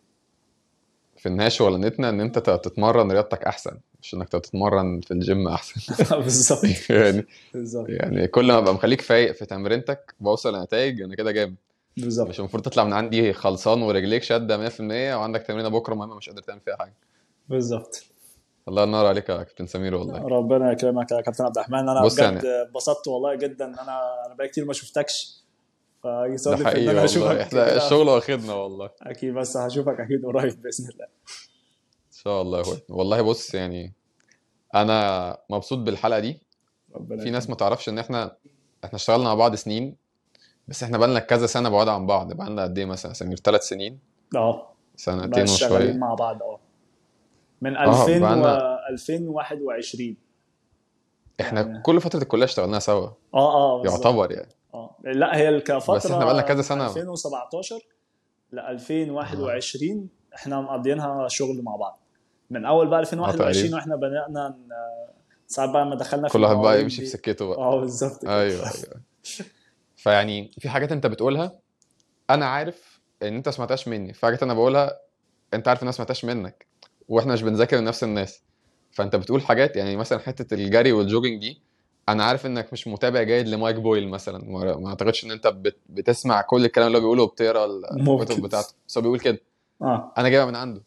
في 1.17 1.27
النهاية 1.27 1.49
شغلانتنا 1.49 2.09
إن 2.09 2.21
أنت 2.21 2.39
تتمرن 2.39 3.13
رياضتك 3.13 3.45
أحسن 3.45 3.79
مش 4.03 4.15
إنك 4.15 4.29
تتمرن 4.29 5.01
في 5.01 5.11
الجيم 5.11 5.49
أحسن. 5.49 5.95
بالظبط. 6.17 6.65
يعني 6.91 7.27
بالظبط. 7.55 7.87
يعني 7.89 8.27
كل 8.27 8.47
ما 8.47 8.59
أبقى 8.59 8.75
مخليك 8.75 9.01
فايق 9.01 9.33
في 9.33 9.47
تمرينتك 9.47 10.15
بوصل 10.21 10.55
لنتائج 10.57 11.03
أنا 11.03 11.15
كده 11.15 11.33
جامد. 11.33 11.57
بالظبط. 11.97 12.29
مش 12.29 12.39
المفروض 12.39 12.63
تطلع 12.63 12.85
من 12.85 12.93
عندي 12.93 13.33
خلصان 13.33 13.83
ورجليك 13.83 14.23
شادة 14.23 14.57
100% 14.57 15.15
وعندك 15.15 15.43
تمرينة 15.43 15.69
بكرة 15.69 15.95
مهمة 15.95 16.17
مش 16.17 16.29
قادر 16.29 16.43
تعمل 16.43 16.61
فيها 16.61 16.77
حاجة. 16.77 16.95
بالظبط. 17.49 18.05
الله 18.69 18.83
ينور 18.83 19.07
عليك 19.07 19.29
يا 19.29 19.43
كابتن 19.43 19.67
سمير 19.67 19.95
والله. 19.95 20.19
ربنا 20.19 20.73
يكرمك 20.73 21.13
يا 21.13 21.21
كابتن 21.21 21.45
عبد 21.45 21.59
الرحمن. 21.59 21.89
أنا 21.89 22.03
بص 22.03 22.21
بجد 22.21 22.45
اتبسطت 22.45 23.09
والله 23.09 23.35
جدا 23.35 23.65
إن 23.65 23.79
أنا 23.79 24.27
أنا 24.27 24.35
بقالي 24.35 24.49
كتير 24.49 24.65
ما 24.65 24.73
شفتكش. 24.73 25.45
فيصادف 26.03 26.67
إن 26.67 26.89
أنا 26.89 27.05
أشوفك 27.05 27.37
إحنا. 27.37 27.77
الشغل 27.77 28.09
واخدنا 28.09 28.55
والله. 28.55 28.91
أكيد 29.03 29.35
بس 29.35 29.57
هشوفك 29.57 30.01
أكيد 30.01 30.27
قريب 30.27 30.63
بإذن 30.63 30.89
الله. 30.89 31.05
إن 31.05 32.13
شاء 32.13 32.43
الله 32.43 32.59
يا 32.59 32.63
أخويا. 32.63 32.81
والله 32.89 33.23
بص 33.23 33.55
يعني 33.55 33.93
أنا 34.75 35.39
مبسوط 35.51 35.79
بالحلقة 35.79 36.19
دي. 36.19 36.41
ربنا 36.95 37.23
في 37.23 37.31
ناس 37.31 37.51
ما 37.51 37.57
تعرفش 37.57 37.89
إن 37.89 37.99
إحنا 37.99 38.37
إحنا 38.85 38.97
اشتغلنا 38.97 39.25
مع 39.25 39.35
بعض 39.35 39.55
سنين 39.55 39.97
بس 40.69 40.83
إحنا 40.83 40.99
بقالنا 40.99 41.21
كذا 41.21 41.47
سنة 41.47 41.69
بعاد 41.69 41.89
عن 41.89 42.07
بعض. 42.07 42.33
بقالنا 42.33 42.63
قد 42.63 42.79
إيه 42.79 42.85
مثلا 42.85 43.13
سمير؟ 43.13 43.37
ثلاث 43.37 43.63
سنين. 43.63 43.99
آه. 44.37 44.69
سنتين 44.97 45.43
وشوية. 45.43 45.93
مع 45.93 46.15
بعض. 46.15 46.43
آه. 46.43 46.54
من 47.65 47.77
آه، 47.77 47.85
2000 47.85 48.17
و 48.17 48.21
بقالنا- 48.21 48.89
2021 48.91 50.17
إحنا 51.41 51.61
يعني- 51.61 51.83
كل 51.83 52.01
فترة 52.01 52.23
الكلية 52.23 52.45
اشتغلناها 52.45 52.81
سوا 52.81 53.09
آه 53.35 53.55
آه. 53.55 53.83
يعتبر 53.87 54.33
يعني 54.33 54.49
آه 54.75 54.97
لا 55.05 55.37
هي 55.37 55.61
كفترة 55.61 55.95
بس 55.95 56.07
إحنا 56.07 56.25
بقالنا 56.25 56.43
كذا 56.43 56.63
سنة. 56.63 56.87
2017 56.87 57.79
ل 58.53 58.59
2021 58.59 60.09
إحنا 60.35 60.61
مقضيينها 60.61 61.29
شغل 61.29 61.63
مع 61.63 61.77
بعض 61.77 62.01
من 62.51 62.65
أول 62.65 62.89
بقى 62.89 63.01
2021 63.01 63.55
تقريبا. 63.55 63.77
وإحنا 63.77 63.97
بدأنا 63.97 64.59
ساعات 65.47 65.71
بقى 65.71 65.87
ما 65.87 65.95
دخلنا 65.95 66.29
في 66.29 66.33
كل 66.33 66.43
واحد 66.45 66.57
بقى 66.57 66.81
يمشي. 66.83 67.01
في 67.01 67.07
سكته 67.07 67.47
بقى 67.49 67.59
آه 67.59 67.81
بالظبط. 67.81 68.25
أيوه 68.25 68.43
أيوه 68.63 69.01
فيعني 69.97 70.51
في 70.59 70.69
حاجات 70.69 70.93
أنت 70.93 71.07
بتقولها 71.07 71.53
أنا 72.31 72.47
عارف 72.47 73.01
إن 73.23 73.35
أنت 73.37 73.49
ما 73.49 73.53
سمعتهاش 73.53 73.89
مني 73.89 74.13
في 74.13 74.27
حاجات 74.27 74.43
أنا 74.43 74.55
بقولها 74.55 75.01
أنت 75.55 75.69
عارف 75.69 75.79
إن 75.79 75.83
أنا 75.83 75.89
ما 75.89 75.93
سمعتهاش 75.97 76.25
منك 76.25 76.67
وإحنا 77.09 77.33
مش 77.33 77.43
بنذاكر 77.43 77.77
لنفس 77.77 78.05
الناس. 78.05 78.43
فأنت 78.93 79.17
بتقول 79.17 79.43
حاجات 79.43 79.77
يعني 79.77 79.97
مثلا 79.97 80.19
حتة 80.19 80.55
الجري 80.55 80.93
وال 80.93 81.04
jogging 81.04 81.41
دي 81.41 81.61
أنا 82.09 82.25
عارف 82.25 82.47
إنك 82.47 82.73
مش 82.73 82.89
متابع 82.89 83.23
جيد 83.23 83.49
لمايك 83.49 83.77
بويل 83.77 84.09
مثلا. 84.09 84.45
ما 84.79 84.89
أعتقدش 84.89 85.25
إن 85.25 85.31
أنت 85.31 85.47
بت- 85.47 85.81
بتسمع 85.89 86.41
كل 86.41 86.65
الكلام 86.65 86.87
اللي 86.87 86.99
هو 86.99 87.03
بيقوله 87.03 87.23
وبتقرأ. 87.23 87.65
الكتب 87.65 88.43
بتاعته. 88.43 88.75
بس 88.89 88.99
هو 88.99 89.03
بيقول 89.03 89.21
كده. 89.21 89.39
آه. 89.83 90.13
أنا 90.19 90.29
جايبها 90.29 90.47
من 90.47 90.57
عنده. 90.57 90.83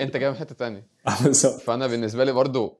أنت 0.00 0.12
جايبها 0.16 0.30
من 0.30 0.36
حتة 0.38 0.54
تانية. 0.54 0.86
بالظبط. 1.24 1.60
فأنا 1.60 1.86
بالنسبة 1.86 2.24
لي 2.24 2.32
برضو 2.32 2.78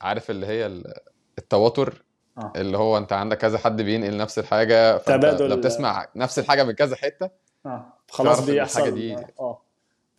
عارف 0.00 0.30
اللي 0.30 0.46
هي 0.46 0.66
ال- 0.66 0.94
التواتر 1.38 2.04
آه. 2.38 2.52
اللي 2.56 2.78
هو 2.78 2.98
أنت 2.98 3.12
عندك 3.12 3.38
كذا 3.38 3.58
حد 3.58 3.82
بينقل 3.82 4.16
نفس 4.16 4.38
الحاجة 4.38 4.98
فأنت 4.98 5.22
تبادل- 5.22 5.48
لو 5.48 5.56
بتسمع 5.56 6.06
نفس 6.16 6.38
الحاجة 6.38 6.62
من 6.64 6.72
كذا 6.72 6.96
حتة 6.96 7.30
آه. 7.66 7.92
خلاص 8.10 8.46
بيحصل 8.46 8.80
الحاجة 8.80 8.94
دي- 8.94 9.16
آه. 9.40 9.62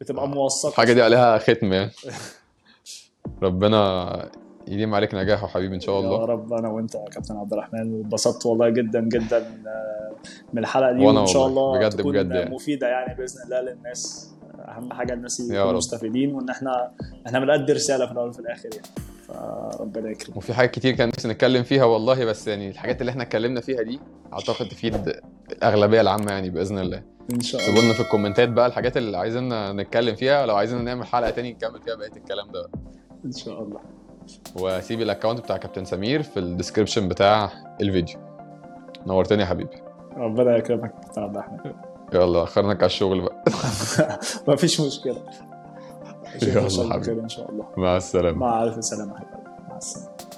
بتبقى 0.02 0.28
موثقة 0.28 0.70
الحاجة 0.70 0.94
دي 0.94 1.02
عليها 1.02 1.38
ختم 1.38 1.74
يعني. 1.74 1.92
ربنا 3.44 4.30
يديم 4.68 4.96
عليك 4.96 5.16
نجاح 5.16 5.44
وحبيبي 5.44 5.76
إن 5.76 5.80
شاء 5.80 5.96
يا 5.96 6.00
الله. 6.00 6.26
رب 6.26 6.54
أنا 6.54 6.70
وأنت 6.70 6.96
يا 6.96 7.06
كابتن 7.12 7.36
عبد 7.38 7.54
الرحمن. 7.54 7.94
واتبسطت 7.94 8.46
والله 8.46 8.70
جدا 8.70 9.00
جدا 9.00 9.38
آه، 9.68 10.12
من 10.54 10.60
الحلقة 10.60 10.92
دي 10.92 11.06
وإن 11.06 11.26
شاء 11.26 11.48
الله 11.48 11.80
بجد 11.80 11.90
تكون 11.92 12.12
بجد 12.12 12.32
يعني. 12.32 12.56
مفيدة 12.56 12.88
يعني 12.88 13.16
بإذن 13.16 13.44
الله 13.46 13.62
للناس. 13.62 14.32
أهم 14.68 14.94
حاجة 14.94 15.14
الناس 15.14 15.40
يا 15.40 15.56
يكونوا. 15.60 15.78
مستفيدين 15.78 16.36
وإن 16.36 16.50
إحنا 16.50 16.92
إحنا 17.28 17.40
بنأدي 17.40 17.74
رسالة 17.74 18.06
في 18.06 18.12
الأول 18.12 18.30
وفي 18.30 18.40
الآخر 18.40 18.70
يعني. 18.74 18.88
فربنا 19.34 20.10
يكرمك. 20.10 20.38
وفي 20.38 20.54
حاجات 20.54 20.72
كتير 20.72 20.96
كان 20.96 21.08
نفسي 21.08 21.28
نتكلم 21.28 21.64
فيها 21.64 21.84
والله 21.84 22.26
بس 22.26 22.48
يعني 22.48 22.70
الحاجات 22.70 23.02
اللي 23.02 23.10
إحنا 23.10 23.24
اتكلمنا 23.24 23.62
فيها 23.62 23.82
دي 23.82 24.00
اعتقد 24.34 24.68
تفيد 24.70 25.14
الاغلبية 25.52 26.02
العامة 26.02 26.32
يعني 26.32 26.50
بإذن 26.50 26.80
الله. 26.80 27.04
إن 27.34 27.42
شاء 27.42 27.48
الله. 27.48 27.62
سيبوا 27.62 27.86
لنا 27.86 27.94
في 27.94 28.00
ال 28.02 28.07
comment 28.07 28.44
ات 28.44 28.50
بقى 28.50 28.68
الحاجات 28.68 28.98
اللي 28.98 29.18
عايزين 29.18 29.76
نتكلم 29.76 30.16
فيها 30.16 30.46
لو 30.46 30.56
عايزين 30.56 30.84
نعمل 30.84 31.06
حلقة 31.06 31.30
تاني 31.32 31.52
نكمل 31.52 31.82
فيها 31.82 31.96
بقية 31.96 32.18
الكلام 32.18 32.52
ده. 32.52 32.70
إن 33.26 33.32
شاء 33.32 33.62
الله. 33.64 33.80
وسيب 34.56 35.02
ال 35.02 35.06
account 35.06 35.40
بتاع 35.40 35.58
كابتن 35.58 35.86
سمير 35.86 36.22
في 36.24 36.40
ال 36.40 36.45
description 36.45 37.08
بتاع 37.08 37.52
الفيديو. 37.82 38.18
نورتني 39.08 39.42
يا 39.42 39.46
حبيبي. 39.48 39.76
ربنا 40.18 40.58
يكرمك 40.58 40.94
يا 41.18 41.20
عبد 41.20 41.26
الرحمن 41.26 41.58
يلا 42.14 42.44
أخرناك 42.44 42.78
على 42.78 42.86
الشغل 42.86 43.22
بقى. 43.22 43.44
مفيش 44.48 44.82
مشكلة. 44.82 45.24
يلا 46.44 46.68
أشوفك 46.68 46.94
حبيبي. 46.94 47.22
إن 47.22 47.30
شاء 47.30 47.52
الله. 47.52 47.66
مع 47.78 47.98
السلامة. 47.98 48.38
مع 48.38 48.64
ألف 48.64 48.84
سلامة 48.84 49.16
حبيبي. 49.16 49.50
مع 49.70 49.78
السلامة. 49.78 50.11